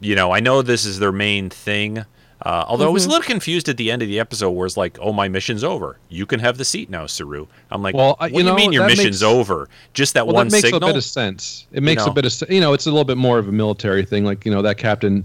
you 0.00 0.14
know, 0.16 0.32
I 0.32 0.40
know 0.40 0.62
this 0.62 0.84
is 0.84 0.98
their 0.98 1.12
main 1.12 1.48
thing. 1.50 2.04
Uh, 2.44 2.64
although 2.66 2.86
I 2.86 2.90
was 2.90 3.04
a 3.04 3.06
Mm-hmm. 3.06 3.12
little 3.12 3.24
confused 3.24 3.68
at 3.68 3.76
the 3.76 3.88
end 3.92 4.02
of 4.02 4.08
the 4.08 4.18
episode 4.18 4.50
where 4.50 4.66
it's 4.66 4.76
like, 4.76 4.98
oh, 5.00 5.12
my 5.12 5.28
mission's 5.28 5.62
over. 5.62 5.96
You 6.08 6.26
can 6.26 6.40
have 6.40 6.58
the 6.58 6.64
seat 6.64 6.90
now, 6.90 7.06
Saru. 7.06 7.46
I'm 7.70 7.82
like, 7.82 7.94
Well, 7.94 8.08
what 8.08 8.16
I- 8.20 8.28
do 8.30 8.34
you 8.38 8.44
you 8.44 8.54
mean 8.56 8.72
your 8.72 8.84
mission's 8.84 9.22
makes- 9.22 9.22
over? 9.22 9.68
Just 9.94 10.14
that 10.14 10.26
well, 10.26 10.34
one 10.34 10.48
that 10.48 10.52
makes 10.54 10.62
signal? 10.64 10.82
a 10.82 10.92
bit 10.92 10.96
of 10.96 11.04
sense. 11.04 11.68
It 11.70 11.84
makes 11.84 12.04
know? 12.04 12.10
a 12.10 12.14
bit 12.14 12.24
of. 12.24 12.50
You 12.50 12.60
know, 12.60 12.72
it's 12.72 12.86
a 12.86 12.90
little 12.90 13.04
bit 13.04 13.16
more 13.16 13.38
of 13.38 13.46
a 13.46 13.52
military 13.52 14.04
thing. 14.04 14.24
Like 14.24 14.44
you 14.44 14.50
know, 14.50 14.60
that 14.62 14.76
captain 14.76 15.24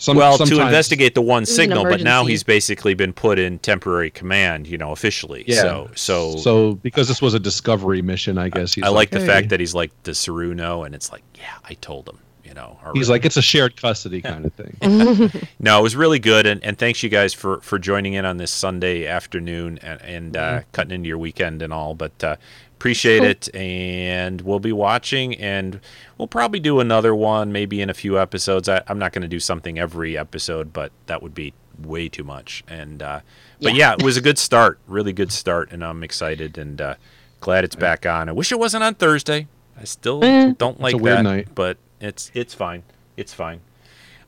Some, 0.00 0.16
well, 0.16 0.38
to 0.38 0.60
investigate 0.62 1.14
the 1.14 1.20
one 1.20 1.44
signal, 1.44 1.84
but 1.84 2.02
now 2.02 2.24
he's 2.24 2.42
basically 2.42 2.94
been 2.94 3.12
put 3.12 3.38
in 3.38 3.58
temporary 3.58 4.10
command, 4.10 4.66
you 4.66 4.78
know, 4.78 4.92
officially. 4.92 5.44
Yeah. 5.46 5.60
So, 5.60 5.90
so, 5.94 6.36
So 6.38 6.74
because 6.76 7.06
this 7.06 7.20
was 7.20 7.34
a 7.34 7.38
discovery 7.38 8.00
mission, 8.00 8.38
I 8.38 8.48
guess 8.48 8.72
he's 8.72 8.82
I 8.84 8.88
like, 8.88 9.10
the 9.10 9.20
"Hey." 9.20 9.26
fact 9.26 9.50
that 9.50 9.60
he's 9.60 9.74
like, 9.74 9.90
the 10.04 10.14
Saru 10.14 10.54
know? 10.54 10.84
And 10.84 10.94
it's 10.94 11.12
like, 11.12 11.22
yeah, 11.34 11.52
I 11.66 11.74
told 11.74 12.08
him, 12.08 12.18
you 12.44 12.54
know. 12.54 12.78
or- 12.82 12.92
he's 12.94 13.10
like 13.10 13.26
it's 13.26 13.36
a 13.36 13.42
shared 13.42 13.76
custody 13.76 14.22
kind 14.22 14.46
of 14.46 14.54
thing. 14.54 15.30
no, 15.60 15.78
it 15.78 15.82
was 15.82 15.94
really 15.94 16.18
good, 16.18 16.46
and, 16.46 16.64
and 16.64 16.78
thanks 16.78 17.02
you 17.02 17.10
guys 17.10 17.34
for 17.34 17.60
for 17.60 17.78
joining 17.78 18.14
in 18.14 18.24
on 18.24 18.38
this 18.38 18.50
Sunday 18.50 19.06
afternoon 19.06 19.78
and, 19.82 20.00
and 20.00 20.36
uh, 20.38 20.40
Mm-hmm. 20.60 20.70
cutting 20.72 20.92
into 20.94 21.08
your 21.08 21.18
weekend 21.18 21.60
and 21.60 21.74
all. 21.74 21.94
But 21.94 22.24
uh, 22.24 22.36
appreciate 22.80 23.22
it, 23.22 23.54
and 23.54 24.40
we'll 24.40 24.58
be 24.58 24.72
watching, 24.72 25.34
and 25.36 25.80
we'll 26.16 26.26
probably 26.26 26.60
do 26.60 26.80
another 26.80 27.14
one 27.14 27.52
maybe 27.52 27.82
in 27.82 27.90
a 27.90 27.94
few 27.94 28.18
episodes. 28.18 28.70
I, 28.70 28.82
I'm 28.86 28.98
not 28.98 29.12
going 29.12 29.20
to 29.20 29.28
do 29.28 29.38
something 29.38 29.78
every 29.78 30.16
episode, 30.16 30.72
but 30.72 30.90
that 31.04 31.22
would 31.22 31.34
be 31.34 31.52
way 31.78 32.08
too 32.08 32.24
much. 32.24 32.64
And 32.68 33.02
uh, 33.02 33.20
but 33.60 33.74
yeah. 33.74 33.92
it 33.92 34.02
was 34.02 34.16
a 34.16 34.22
good 34.22 34.38
start, 34.38 34.78
really 34.86 35.12
good 35.12 35.30
start, 35.30 35.70
and 35.72 35.84
I'm 35.84 36.02
excited 36.02 36.56
and 36.56 36.80
uh, 36.80 36.94
glad 37.40 37.64
it's 37.64 37.76
back 37.76 38.06
on. 38.06 38.30
I 38.30 38.32
wish 38.32 38.50
it 38.50 38.58
wasn't 38.58 38.82
on 38.82 38.94
Thursday. 38.94 39.46
I 39.78 39.84
still 39.84 40.24
Eh. 40.24 40.54
don't 40.56 40.80
like 40.80 40.94
a 40.94 40.98
weird 40.98 41.18
that, 41.18 41.22
night. 41.22 41.48
but 41.54 41.76
it's 42.00 42.30
it's 42.32 42.54
fine. 42.54 42.82
It's 43.18 43.34
fine. 43.34 43.60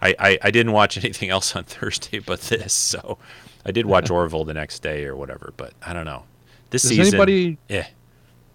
I, 0.02 0.14
I, 0.18 0.38
I 0.42 0.50
didn't 0.50 0.72
watch 0.72 0.98
anything 1.02 1.30
else 1.30 1.56
on 1.56 1.64
Thursday 1.64 2.18
but 2.18 2.42
this, 2.42 2.74
so 2.74 3.16
I 3.64 3.70
did 3.70 3.86
watch 3.86 4.10
Orville 4.18 4.44
the 4.44 4.52
next 4.54 4.80
day 4.82 5.06
or 5.06 5.16
whatever. 5.16 5.54
But 5.56 5.72
I 5.82 5.94
don't 5.94 6.04
know. 6.04 6.24
This 6.68 6.82
Does 6.82 6.90
season, 6.90 7.14
anybody? 7.14 7.58
yeah, 7.68 7.86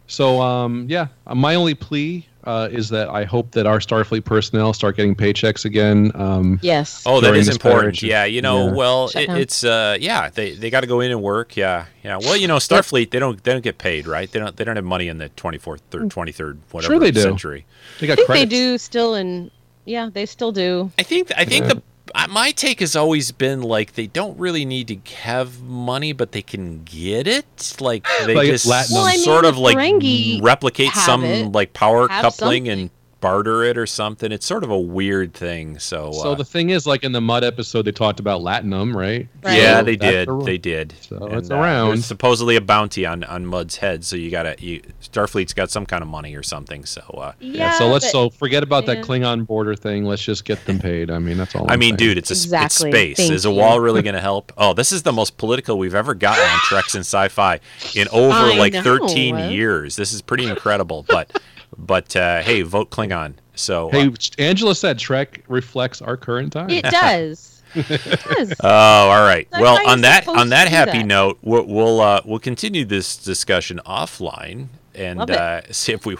So 0.07 0.41
um, 0.41 0.85
yeah, 0.89 1.07
uh, 1.25 1.35
my 1.35 1.55
only 1.55 1.73
plea 1.75 2.25
uh, 2.45 2.69
is 2.71 2.87
that 2.89 3.09
I 3.09 3.25
hope 3.25 3.51
that 3.51 3.65
our 3.65 3.79
Starfleet 3.79 4.23
personnel 4.23 4.71
start 4.71 4.95
getting 4.95 5.15
paychecks 5.15 5.65
again. 5.65 6.11
Um, 6.15 6.59
Yes. 6.61 7.03
Oh, 7.05 7.19
that 7.19 7.27
during 7.27 7.41
is 7.41 7.47
this 7.47 7.57
important. 7.57 8.01
Yeah, 8.01 8.23
you 8.23 8.41
know, 8.41 8.67
Yeah. 8.67 8.73
well, 8.73 9.11
it, 9.13 9.29
it's 9.29 9.65
uh, 9.65 9.97
yeah, 9.99 10.29
they 10.29 10.53
they 10.55 10.69
got 10.69 10.81
to 10.81 10.87
go 10.87 11.01
in 11.01 11.11
and 11.11 11.21
work. 11.21 11.57
Yeah, 11.57 11.85
yeah. 12.03 12.17
Well, 12.17 12.37
you 12.37 12.47
know, 12.47 12.55
Starfleet 12.55 13.11
they 13.11 13.19
don't 13.19 13.43
they 13.43 13.51
don't 13.51 13.63
get 13.63 13.77
paid, 13.79 14.07
right? 14.07 14.31
They 14.31 14.39
don't 14.39 14.55
they 14.55 14.63
don't 14.63 14.77
have 14.77 14.85
money 14.85 15.09
in 15.09 15.17
the 15.17 15.27
twenty 15.29 15.57
fourth 15.57 15.81
or 15.93 16.07
twenty 16.07 16.31
third 16.31 16.59
whatever 16.71 16.93
Mm. 16.93 16.95
Sure 16.95 16.99
they 17.01 17.11
do. 17.11 17.21
century. 17.21 17.65
They 17.99 18.07
got 18.07 18.13
I 18.13 18.23
think 18.23 18.29
they 18.29 18.45
do 18.45 18.77
still, 18.77 19.13
in. 19.15 19.51
yeah, 19.83 20.09
they 20.13 20.25
still 20.25 20.53
do. 20.53 20.89
I 20.97 21.03
think 21.03 21.31
I 21.35 21.43
think 21.43 21.65
the 21.67 21.77
uh, 21.77 21.81
my 22.29 22.51
take 22.51 22.79
has 22.79 22.95
always 22.95 23.31
been 23.31 23.61
like 23.61 23.93
they 23.93 24.07
don't 24.07 24.37
really 24.39 24.65
need 24.65 24.87
to 24.87 25.13
have 25.15 25.61
money, 25.61 26.13
but 26.13 26.31
they 26.31 26.41
can 26.41 26.83
get 26.83 27.27
it. 27.27 27.77
Like 27.79 28.05
they 28.25 28.35
Like 28.35 28.47
just 28.47 28.67
Latinum. 28.67 28.91
Well, 28.93 29.05
I 29.05 29.11
mean, 29.13 29.19
sort 29.19 29.45
of 29.45 29.57
like 29.57 29.77
Ferengi 29.77 30.41
replicate 30.41 30.93
some 30.93 31.23
it. 31.23 31.51
like 31.51 31.73
power 31.73 32.07
coupling 32.07 32.65
something. 32.65 32.69
and 32.69 32.89
barter 33.19 33.63
it 33.63 33.77
or 33.77 33.85
something. 33.87 34.31
It's 34.31 34.45
sort 34.45 34.63
of 34.63 34.69
a 34.69 34.77
weird 34.79 35.33
thing. 35.33 35.79
So, 35.79 36.11
So 36.11 36.31
uh, 36.31 36.35
the 36.35 36.45
thing 36.45 36.69
is, 36.69 36.85
like 36.85 37.03
in 37.03 37.11
the 37.11 37.21
Mudd 37.21 37.43
episode, 37.43 37.83
they 37.83 37.91
talked 37.91 38.19
about 38.19 38.41
Latinum, 38.41 38.95
right? 38.95 39.27
Right. 39.43 39.57
yeah, 39.59 39.79
So 39.79 39.83
they 39.85 39.95
did. 39.95 40.27
the- 40.27 40.41
They 40.43 40.57
did. 40.57 40.93
So 41.01 41.17
And, 41.25 41.33
it's 41.35 41.49
uh, 41.51 41.55
around. 41.55 41.89
there's 41.89 42.05
supposedly 42.05 42.55
a 42.55 42.61
bounty 42.61 43.05
on 43.05 43.23
on 43.23 43.45
Mudd's 43.45 43.77
head, 43.77 44.03
so 44.05 44.15
you 44.15 44.29
gotta. 44.29 44.55
You, 44.59 44.81
Starfleet's 45.01 45.53
got 45.53 45.71
some 45.71 45.85
kind 45.85 46.01
of 46.03 46.07
money 46.07 46.35
or 46.35 46.43
something. 46.43 46.85
So, 46.85 47.01
uh, 47.01 47.31
Yeah. 47.39 47.71
so 47.77 47.87
let's 47.87 48.05
but- 48.05 48.11
so 48.11 48.29
forget 48.29 48.63
about 48.63 48.85
that. 48.87 49.03
Klingon 49.03 49.45
border 49.47 49.75
thing. 49.75 50.05
Let's 50.05 50.23
just 50.23 50.45
get 50.45 50.63
them 50.65 50.79
paid. 50.79 51.09
I 51.09 51.19
mean, 51.19 51.37
that's 51.37 51.55
all. 51.55 51.69
I 51.69 51.73
I'm 51.73 51.79
mean, 51.79 51.97
saying. 51.97 52.09
dude, 52.09 52.17
it's 52.17 52.29
a 52.31 52.33
Exactly. 52.33 52.89
it's 52.89 52.95
space. 52.95 53.17
Thank 53.17 53.31
Is 53.31 53.45
a 53.45 53.49
you. 53.49 53.55
wall 53.55 53.79
really 53.79 54.01
going 54.01 54.15
to 54.15 54.21
help? 54.21 54.51
Oh, 54.57 54.73
this 54.73 54.91
is 54.91 55.03
the 55.03 55.11
most 55.13 55.37
political 55.37 55.77
we've 55.77 55.95
ever 55.95 56.13
gotten 56.13 56.43
on 56.43 56.57
Treks 56.65 56.93
and 56.95 57.01
Sci-Fi 57.01 57.59
in 57.95 58.07
over 58.09 58.33
I 58.37 58.57
like 58.57 58.73
know. 58.73 58.83
13 58.83 59.51
years. 59.51 59.95
This 59.95 60.13
is 60.13 60.21
pretty 60.21 60.45
incredible. 60.47 61.05
But 61.07 61.41
but 61.77 62.15
uh, 62.15 62.41
hey, 62.41 62.61
vote 62.61 62.89
Klingon. 62.89 63.33
So 63.55 63.89
uh, 63.89 63.91
Hey, 63.91 64.11
Angela 64.39 64.75
said 64.75 64.99
Trek 64.99 65.43
reflects 65.47 66.01
our 66.01 66.15
current 66.17 66.53
time. 66.53 66.69
It 66.69 66.83
does. 66.91 67.61
it 67.75 68.21
does. 68.23 68.53
Oh, 68.63 68.69
all 68.69 69.23
right. 69.25 69.47
That's 69.51 69.61
well, 69.61 69.87
on 69.87 70.01
that 70.01 70.27
on 70.27 70.49
that 70.49 70.67
happy 70.67 70.99
that. 70.99 71.05
note, 71.05 71.37
we'll 71.41 71.65
we'll, 71.65 72.01
uh, 72.01 72.21
we'll 72.25 72.39
continue 72.39 72.85
this 72.85 73.17
discussion 73.17 73.79
offline 73.85 74.67
and 74.95 75.29
uh, 75.29 75.61
see 75.71 75.93
if 75.93 76.05
we. 76.05 76.15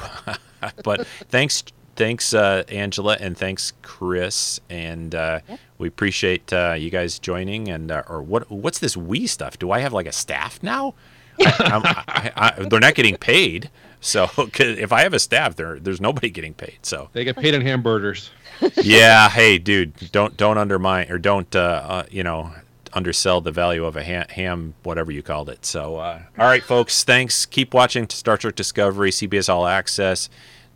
but 0.83 1.05
thanks, 1.29 1.63
thanks, 1.95 2.33
uh, 2.33 2.63
Angela, 2.69 3.17
and 3.19 3.37
thanks, 3.37 3.73
Chris, 3.81 4.59
and 4.69 5.13
uh, 5.15 5.39
we 5.77 5.87
appreciate 5.87 6.51
uh, 6.51 6.75
you 6.77 6.89
guys 6.89 7.17
joining. 7.19 7.69
And 7.69 7.91
uh, 7.91 8.03
or 8.09 8.21
what 8.21 8.49
what's 8.51 8.79
this 8.79 8.97
we 8.97 9.27
stuff? 9.27 9.57
Do 9.59 9.71
I 9.71 9.79
have 9.79 9.93
like 9.93 10.07
a 10.07 10.11
staff 10.11 10.61
now? 10.63 10.95
I, 11.39 11.53
I'm- 11.59 11.81
I, 11.85 12.31
I, 12.35 12.63
they're 12.67 12.79
not 12.79 12.95
getting 12.95 13.15
paid. 13.15 13.69
So 14.01 14.29
if 14.37 14.91
I 14.91 15.01
have 15.01 15.13
a 15.13 15.19
staff, 15.19 15.55
there 15.55 15.79
there's 15.79 16.01
nobody 16.01 16.29
getting 16.29 16.53
paid. 16.53 16.79
So 16.81 17.09
They 17.13 17.23
get 17.23 17.37
paid 17.37 17.53
in 17.53 17.61
hamburgers. 17.61 18.31
yeah, 18.81 19.29
hey, 19.29 19.57
dude, 19.57 20.11
don't 20.11 20.35
don't 20.35 20.57
undermine 20.57 21.11
or 21.11 21.17
don't 21.17 21.55
uh, 21.55 21.59
uh, 21.59 22.03
you 22.09 22.23
know 22.23 22.51
undersell 22.93 23.41
the 23.41 23.51
value 23.51 23.85
of 23.85 23.95
a 23.95 24.03
ham, 24.03 24.25
ham, 24.29 24.73
whatever 24.83 25.11
you 25.11 25.21
called 25.21 25.49
it. 25.49 25.65
So, 25.65 25.97
uh, 25.97 26.21
all 26.37 26.47
right, 26.47 26.63
folks, 26.63 27.03
thanks. 27.03 27.45
Keep 27.45 27.73
watching 27.73 28.09
Star 28.09 28.37
Trek 28.37 28.55
Discovery, 28.55 29.11
CBS 29.11 29.49
All 29.49 29.67
Access. 29.67 30.29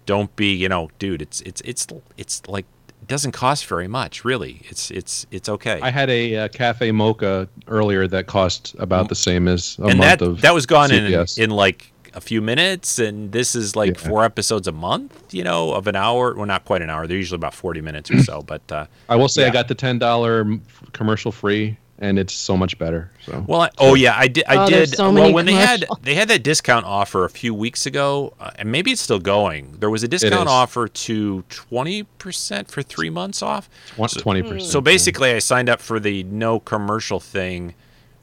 Don't 0.05 0.33
be, 0.35 0.53
you 0.53 0.69
know, 0.69 0.89
dude, 0.99 1.21
it's 1.21 1.41
it's 1.41 1.61
it's 1.61 1.87
it's 2.17 2.47
like 2.47 2.65
it 3.01 3.07
doesn't 3.07 3.31
cost 3.31 3.65
very 3.65 3.87
much, 3.87 4.23
really. 4.23 4.61
It's 4.65 4.91
it's 4.91 5.25
it's 5.31 5.49
okay. 5.49 5.79
I 5.81 5.89
had 5.89 6.09
a 6.09 6.35
uh, 6.35 6.47
cafe 6.49 6.91
mocha 6.91 7.47
earlier 7.67 8.07
that 8.07 8.27
cost 8.27 8.75
about 8.79 9.09
the 9.09 9.15
same 9.15 9.47
as 9.47 9.77
a 9.79 9.85
and 9.85 9.97
month 9.97 10.19
that 10.19 10.21
of 10.21 10.41
that 10.41 10.53
was 10.53 10.65
gone 10.65 10.91
in 10.91 11.11
CBS. 11.11 11.39
in 11.39 11.49
like 11.49 11.91
a 12.13 12.21
few 12.21 12.41
minutes, 12.41 12.99
and 12.99 13.31
this 13.31 13.55
is 13.55 13.75
like 13.75 14.01
Yeah. 14.01 14.09
four 14.09 14.23
episodes 14.25 14.67
a 14.67 14.71
month, 14.71 15.33
you 15.33 15.43
know, 15.43 15.71
of 15.73 15.87
an 15.87 15.95
hour. 15.95 16.33
Well, 16.35 16.45
not 16.45 16.65
quite 16.65 16.81
an 16.81 16.89
hour. 16.89 17.07
They're 17.07 17.17
usually 17.17 17.37
about 17.37 17.53
forty 17.53 17.81
minutes 17.81 18.11
or 18.11 18.19
so, 18.23 18.41
but. 18.41 18.61
uh 18.71 18.85
I 19.09 19.15
will 19.15 19.29
say 19.29 19.45
I 19.45 19.49
got 19.49 19.67
the 19.67 19.75
ten 19.75 19.97
dollar 19.99 20.45
commercial 20.93 21.31
free, 21.31 21.77
and 21.99 22.17
it's 22.19 22.33
so 22.33 22.57
much 22.57 22.77
better. 22.79 23.11
So 23.25 23.43
Well, 23.47 23.61
I, 23.61 23.69
oh 23.77 23.93
yeah, 23.95 24.15
I 24.17 24.27
did. 24.27 24.43
I 24.47 24.55
Oh, 24.63 24.67
did. 24.67 24.73
there's 24.77 24.95
so 24.97 25.11
well, 25.11 25.31
when 25.33 25.45
they 25.45 25.53
had 25.53 25.85
they 26.01 26.15
had 26.15 26.27
that 26.29 26.43
discount 26.43 26.85
offer 26.85 27.25
a 27.25 27.29
few 27.29 27.53
weeks 27.53 27.85
ago, 27.85 28.33
uh, 28.39 28.51
and 28.57 28.71
maybe 28.71 28.91
it's 28.91 29.01
still 29.01 29.19
going. 29.19 29.75
There 29.79 29.89
was 29.89 30.03
a 30.03 30.07
discount 30.07 30.49
offer 30.49 30.87
to 30.87 31.43
twenty 31.49 32.03
percent 32.03 32.69
for 32.71 32.81
three 32.81 33.09
months 33.09 33.41
off. 33.41 33.69
twenty 34.17 34.41
percent. 34.41 34.63
So 34.63 34.81
basically, 34.81 35.31
I 35.31 35.39
signed 35.39 35.69
up 35.69 35.79
for 35.79 35.99
the 35.99 36.23
no 36.23 36.59
commercial 36.59 37.19
thing, 37.19 37.73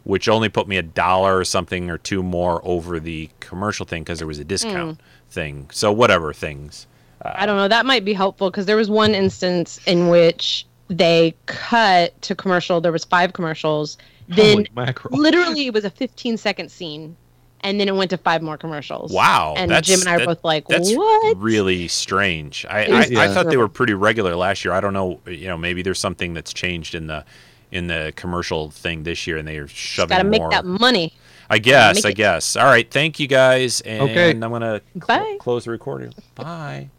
which 0.09 0.27
only 0.27 0.49
put 0.49 0.67
me 0.67 0.79
a 0.79 0.83
dollar 0.83 1.37
or 1.37 1.45
something 1.45 1.91
or 1.91 1.99
two 1.99 2.23
more 2.23 2.63
over 2.65 2.99
the 2.99 3.29
commercial 3.41 3.85
thing 3.85 4.03
because 4.03 4.19
there 4.19 4.27
was 4.27 4.39
a 4.39 4.45
discount 4.45 4.97
hmm. 4.97 5.07
thing. 5.29 5.69
So 5.71 5.93
whatever 5.93 6.33
things. 6.33 6.87
I 7.21 7.45
don't 7.45 7.59
know. 7.59 7.69
That 7.69 7.85
might 7.85 8.07
be 8.07 8.15
helpful 8.15 8.51
because 8.51 8.65
there 8.65 8.79
was 8.79 8.89
one 8.89 9.15
instance 9.15 9.79
in 9.87 10.09
which 10.09 10.65
they 10.89 11.35
cut 11.45 12.21
to 12.23 12.35
commercial. 12.35 12.81
There 12.81 12.91
was 12.91 13.05
five 13.05 13.35
commercials. 13.35 13.99
Then 14.29 14.57
Holy 14.57 14.69
mackerel. 14.75 15.19
literally 15.19 15.67
it 15.67 15.75
was 15.75 15.85
a 15.85 15.91
15 15.91 16.39
second 16.39 16.71
scene, 16.71 17.15
and 17.61 17.79
then 17.79 17.87
it 17.87 17.95
went 17.95 18.09
to 18.09 18.17
five 18.17 18.41
more 18.41 18.57
commercials. 18.57 19.13
Wow, 19.13 19.57
And 19.59 19.71
that's, 19.71 19.89
Jim 19.89 20.01
and 20.01 20.09
I 20.09 20.13
were 20.13 20.19
that- 20.21 20.27
both 20.27 20.45
like, 20.45 20.69
that's 20.69 20.91
"What?" 20.91 21.37
really 21.37 21.87
strange. 21.87 22.65
I, 22.71 22.87
I, 22.87 22.99
was 22.99 23.13
I 23.13 23.29
thought 23.29 23.51
they 23.51 23.59
were 23.59 23.69
pretty 23.69 23.93
regular 23.93 24.35
last 24.37 24.65
year. 24.65 24.73
I 24.73 24.81
don't 24.81 24.95
know. 24.95 25.21
You 25.27 25.49
know, 25.49 25.59
maybe 25.59 25.83
there's 25.83 25.99
something 25.99 26.33
that's 26.33 26.55
changed 26.55 26.95
in 26.95 27.09
the 27.09 27.27
in 27.71 27.87
the 27.87 28.13
commercial 28.17 28.71
thing 28.71 29.03
this 29.03 29.27
year, 29.27 29.37
and 29.37 29.47
they 29.47 29.59
are 29.59 29.67
Just 29.67 29.77
shoving 29.77 30.17
gotta 30.17 30.29
make 30.29 30.49
that 30.51 30.65
money. 30.65 31.13
I 31.51 31.59
guess. 31.59 32.05
I 32.05 32.13
guess. 32.13 32.57
All 32.57 32.67
right. 32.67 32.91
Thank 32.91 33.19
you 33.19 33.27
guys, 33.27 33.81
and 33.83 34.03
Okay. 34.03 34.31
I'm 34.31 34.41
gonna 34.41 34.81
cl- 35.03 35.39
close 35.39 35.65
the 35.65 35.71
recording. 35.71 36.13
Bye. 36.35 36.91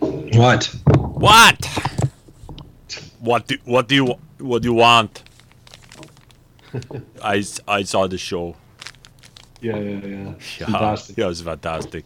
What? 0.00 0.64
What? 0.86 1.66
What 3.20 3.46
do 3.46 3.56
what 3.64 3.88
do 3.88 3.94
you 3.94 4.14
what 4.38 4.62
do 4.62 4.68
you 4.68 4.74
want? 4.74 5.22
I 7.22 7.44
I 7.68 7.82
saw 7.84 8.06
the 8.06 8.18
show. 8.18 8.56
Yeah, 9.62 9.76
yeah, 9.76 10.06
yeah. 10.06 10.34
Yeah, 10.58 10.96
yeah, 11.16 11.24
it 11.24 11.28
was 11.28 11.40
fantastic. 11.40 12.04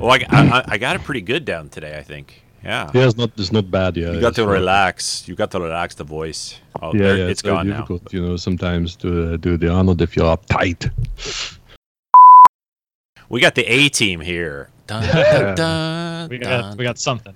well, 0.00 0.12
I, 0.12 0.24
I, 0.30 0.64
I 0.68 0.78
got 0.78 0.94
it 0.96 1.02
pretty 1.02 1.20
good 1.20 1.44
down 1.44 1.68
today. 1.68 1.98
I 1.98 2.02
think. 2.02 2.42
Yeah. 2.62 2.90
Yeah, 2.94 3.06
it's 3.08 3.16
not. 3.16 3.30
It's 3.36 3.50
not 3.52 3.70
bad. 3.70 3.96
Yeah, 3.96 4.12
You 4.12 4.20
got 4.20 4.28
it's 4.28 4.36
to 4.36 4.44
not- 4.46 4.52
relax. 4.52 5.26
You 5.26 5.34
got 5.34 5.50
to 5.52 5.60
relax 5.60 5.94
the 5.96 6.04
voice. 6.04 6.60
Oh, 6.80 6.94
Yeah, 6.94 7.02
there, 7.02 7.16
yeah. 7.16 7.24
it's 7.26 7.42
very 7.42 7.56
gone 7.56 7.68
now. 7.68 7.74
difficult, 7.80 8.12
You 8.12 8.22
know, 8.26 8.36
sometimes 8.36 8.94
to 8.96 9.34
uh, 9.34 9.36
do 9.38 9.56
the 9.56 9.68
Arnold 9.68 10.00
if 10.02 10.14
you're 10.16 10.36
uptight. 10.36 10.90
We 13.28 13.40
got 13.40 13.54
the 13.54 13.64
A 13.64 13.88
team 13.88 14.20
here. 14.20 14.68
Dun, 14.86 15.02
dun, 15.04 15.54
dun, 15.56 16.28
We 16.30 16.38
got 16.38 16.48
dun. 16.62 16.76
we 16.76 16.84
got 16.84 16.98
something. 16.98 17.34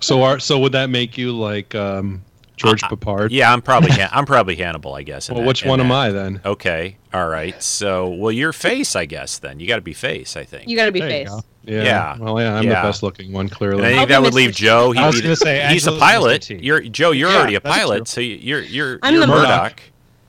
So, 0.00 0.22
are 0.22 0.38
so 0.40 0.58
would 0.58 0.72
that 0.72 0.90
make 0.90 1.16
you 1.16 1.32
like 1.32 1.74
um, 1.74 2.22
George 2.56 2.80
Peppard? 2.82 3.28
Yeah, 3.30 3.52
I'm 3.52 3.60
probably 3.62 3.90
Han- 3.92 4.08
I'm 4.12 4.24
probably 4.26 4.56
Hannibal, 4.56 4.94
I 4.94 5.02
guess. 5.02 5.28
Well, 5.30 5.40
that- 5.40 5.46
which 5.46 5.62
in 5.62 5.68
one 5.68 5.80
am. 5.80 5.92
I 5.92 6.10
then? 6.10 6.40
Okay, 6.44 6.96
all 7.12 7.28
right. 7.28 7.60
So, 7.62 8.08
well, 8.08 8.32
you're 8.32 8.52
face, 8.54 8.96
I 8.96 9.04
guess. 9.04 9.38
Then 9.38 9.60
you 9.60 9.68
got 9.68 9.76
to 9.76 9.82
be 9.82 9.92
face, 9.92 10.36
I 10.36 10.44
think. 10.44 10.68
You 10.68 10.76
gotta 10.76 10.92
be 10.92 11.00
There 11.00 11.08
face. 11.10 11.30
Yeah. 11.64 11.82
Yeah. 11.82 12.16
Well, 12.18 12.40
yeah, 12.40 12.54
I'm 12.54 12.64
Yeah. 12.64 12.80
the 12.82 12.88
best 12.88 13.02
looking 13.02 13.32
one, 13.32 13.46
And 13.46 13.52
I 13.52 13.56
clearly. 13.56 13.82
think 13.82 13.98
I'll 14.00 14.06
that 14.06 14.22
would 14.22 14.34
leave 14.34 14.50
Mr. 14.50 14.56
T. 14.56 14.62
Joe. 14.64 14.92
He'd 14.92 15.00
I 15.00 15.06
was 15.06 15.20
gonna 15.20 15.36
say, 15.36 15.66
he's 15.72 15.84
the 15.84 15.90
Angela's 15.92 15.96
Mr. 15.96 15.98
pilot. 15.98 16.50
You're 16.50 16.80
Joe. 16.82 17.10
You're 17.10 17.30
Yeah, 17.30 17.36
already 17.36 17.54
a 17.56 17.60
pilot, 17.60 17.96
true. 17.98 18.04
so 18.06 18.20
you're 18.20 18.62
you're 18.62 18.98
I'm 19.02 19.14
you're 19.14 19.20
the 19.22 19.26
Murdock. 19.26 19.48
Murdock. 19.48 19.82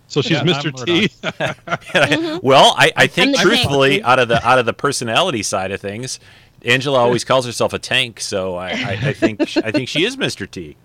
So 0.09 0.21
she's 0.21 0.31
Yeah, 0.31 0.43
Mr. 0.43 0.85
T. 0.85 1.07
Mm-hmm. 1.09 2.37
well, 2.41 2.73
I, 2.77 2.91
I 2.95 3.07
think 3.07 3.37
truthfully, 3.37 3.89
tank. 3.97 4.05
out 4.05 4.19
of 4.19 4.27
the 4.29 4.45
out 4.47 4.57
of 4.59 4.65
the 4.65 4.73
personality 4.73 5.43
side 5.43 5.71
of 5.71 5.79
things, 5.81 6.19
Angela 6.63 6.97
always 6.99 7.23
calls 7.23 7.45
herself 7.45 7.71
a 7.73 7.79
tank. 7.79 8.19
So 8.19 8.55
I, 8.55 8.69
I, 8.69 8.99
I 9.09 9.13
think 9.13 9.41
I 9.57 9.71
think 9.71 9.89
she 9.89 10.05
is 10.05 10.17
Mr. 10.17 10.49
T. 10.49 10.75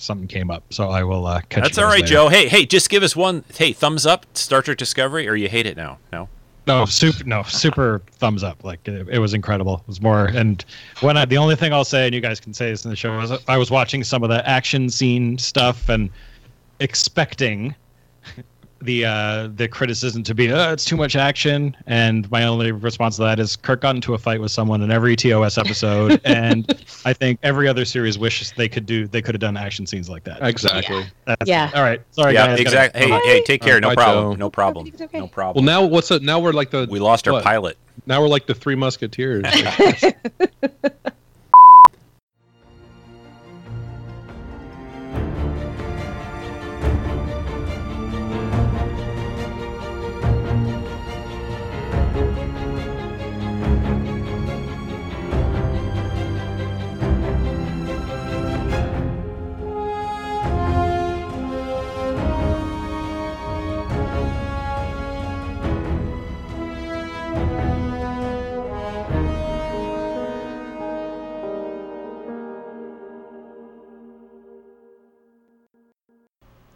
Something 0.00 0.28
came 0.28 0.50
up, 0.50 0.64
so 0.72 0.88
I 0.88 1.02
will 1.02 1.26
uh, 1.26 1.42
catch. 1.50 1.62
That's 1.62 1.76
all 1.76 1.90
later. 1.90 2.06
Joe. 2.06 2.28
Hey, 2.28 2.48
hey, 2.48 2.64
just 2.64 2.88
give 2.88 3.02
us 3.02 3.14
one. 3.14 3.44
Hey, 3.54 3.74
thumbs 3.74 4.06
up, 4.06 4.24
Star 4.32 4.62
Trek 4.62 4.78
Discovery, 4.78 5.28
or 5.28 5.36
you 5.36 5.46
hate 5.46 5.66
it 5.66 5.76
now? 5.76 5.98
No. 6.10 6.28
No, 6.66 6.86
super, 6.86 7.24
no, 7.24 7.42
super 7.42 8.00
thumbs 8.12 8.42
up. 8.42 8.64
Like 8.64 8.86
it, 8.88 9.08
it 9.10 9.18
was 9.18 9.34
incredible. 9.34 9.76
It 9.76 9.88
was 9.88 10.00
more, 10.00 10.26
and 10.26 10.64
when 11.00 11.18
I, 11.18 11.26
the 11.26 11.36
only 11.36 11.54
thing 11.54 11.74
I'll 11.74 11.84
say, 11.84 12.06
and 12.06 12.14
you 12.14 12.22
guys 12.22 12.40
can 12.40 12.54
say 12.54 12.70
this 12.70 12.84
in 12.84 12.90
the 12.90 12.96
show, 12.96 13.18
is 13.20 13.30
I 13.46 13.58
was 13.58 13.70
watching 13.70 14.02
some 14.02 14.22
of 14.22 14.30
the 14.30 14.46
action 14.48 14.88
scene 14.88 15.36
stuff 15.36 15.90
and 15.90 16.08
expecting 16.78 17.74
the 18.82 19.04
uh, 19.04 19.48
the 19.54 19.68
criticism 19.68 20.22
to 20.24 20.34
be, 20.34 20.50
oh, 20.52 20.72
it's 20.72 20.84
too 20.84 20.96
much 20.96 21.16
action. 21.16 21.76
And 21.86 22.30
my 22.30 22.44
only 22.44 22.72
response 22.72 23.16
to 23.16 23.22
that 23.22 23.38
is 23.38 23.56
Kirk 23.56 23.82
got 23.82 23.94
into 23.94 24.14
a 24.14 24.18
fight 24.18 24.40
with 24.40 24.50
someone 24.50 24.82
in 24.82 24.90
every 24.90 25.16
TOS 25.16 25.58
episode, 25.58 26.20
and 26.24 26.66
I 27.04 27.12
think 27.12 27.38
every 27.42 27.68
other 27.68 27.84
series 27.84 28.18
wishes 28.18 28.52
they 28.56 28.68
could 28.68 28.86
do, 28.86 29.06
they 29.06 29.22
could 29.22 29.34
have 29.34 29.40
done 29.40 29.56
action 29.56 29.86
scenes 29.86 30.08
like 30.08 30.24
that. 30.24 30.42
Exactly. 30.42 31.04
That's- 31.26 31.46
Yeah. 31.48 31.70
All 31.74 31.82
right. 31.82 32.00
Sorry, 32.10 32.34
yeah, 32.34 32.46
guys. 32.46 32.64
Gotta- 32.64 32.86
exactly. 32.86 33.00
Hey, 33.02 33.20
hey, 33.24 33.42
take 33.42 33.62
care. 33.62 33.80
No 33.80 33.88
Bye, 33.88 33.94
problem. 33.94 34.32
Joe. 34.34 34.38
No 34.38 34.50
problem. 34.50 34.90
Okay. 35.00 35.18
No 35.18 35.28
problem. 35.28 35.64
Well, 35.64 35.82
now 35.82 35.86
what's 35.86 36.10
it? 36.10 36.22
Now 36.22 36.40
we're 36.40 36.52
like 36.52 36.70
the 36.70 36.86
we 36.90 36.98
lost 36.98 37.26
our 37.28 37.34
what? 37.34 37.44
pilot. 37.44 37.76
Now 38.06 38.20
we're 38.22 38.28
like 38.28 38.46
the 38.46 38.54
Three 38.54 38.74
Musketeers. 38.76 39.44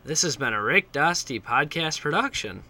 This 0.06 0.20
has 0.20 0.36
been 0.36 0.52
a 0.52 0.62
Rick 0.62 0.92
Dusty 0.92 1.40
podcast 1.40 2.02
production. 2.02 2.62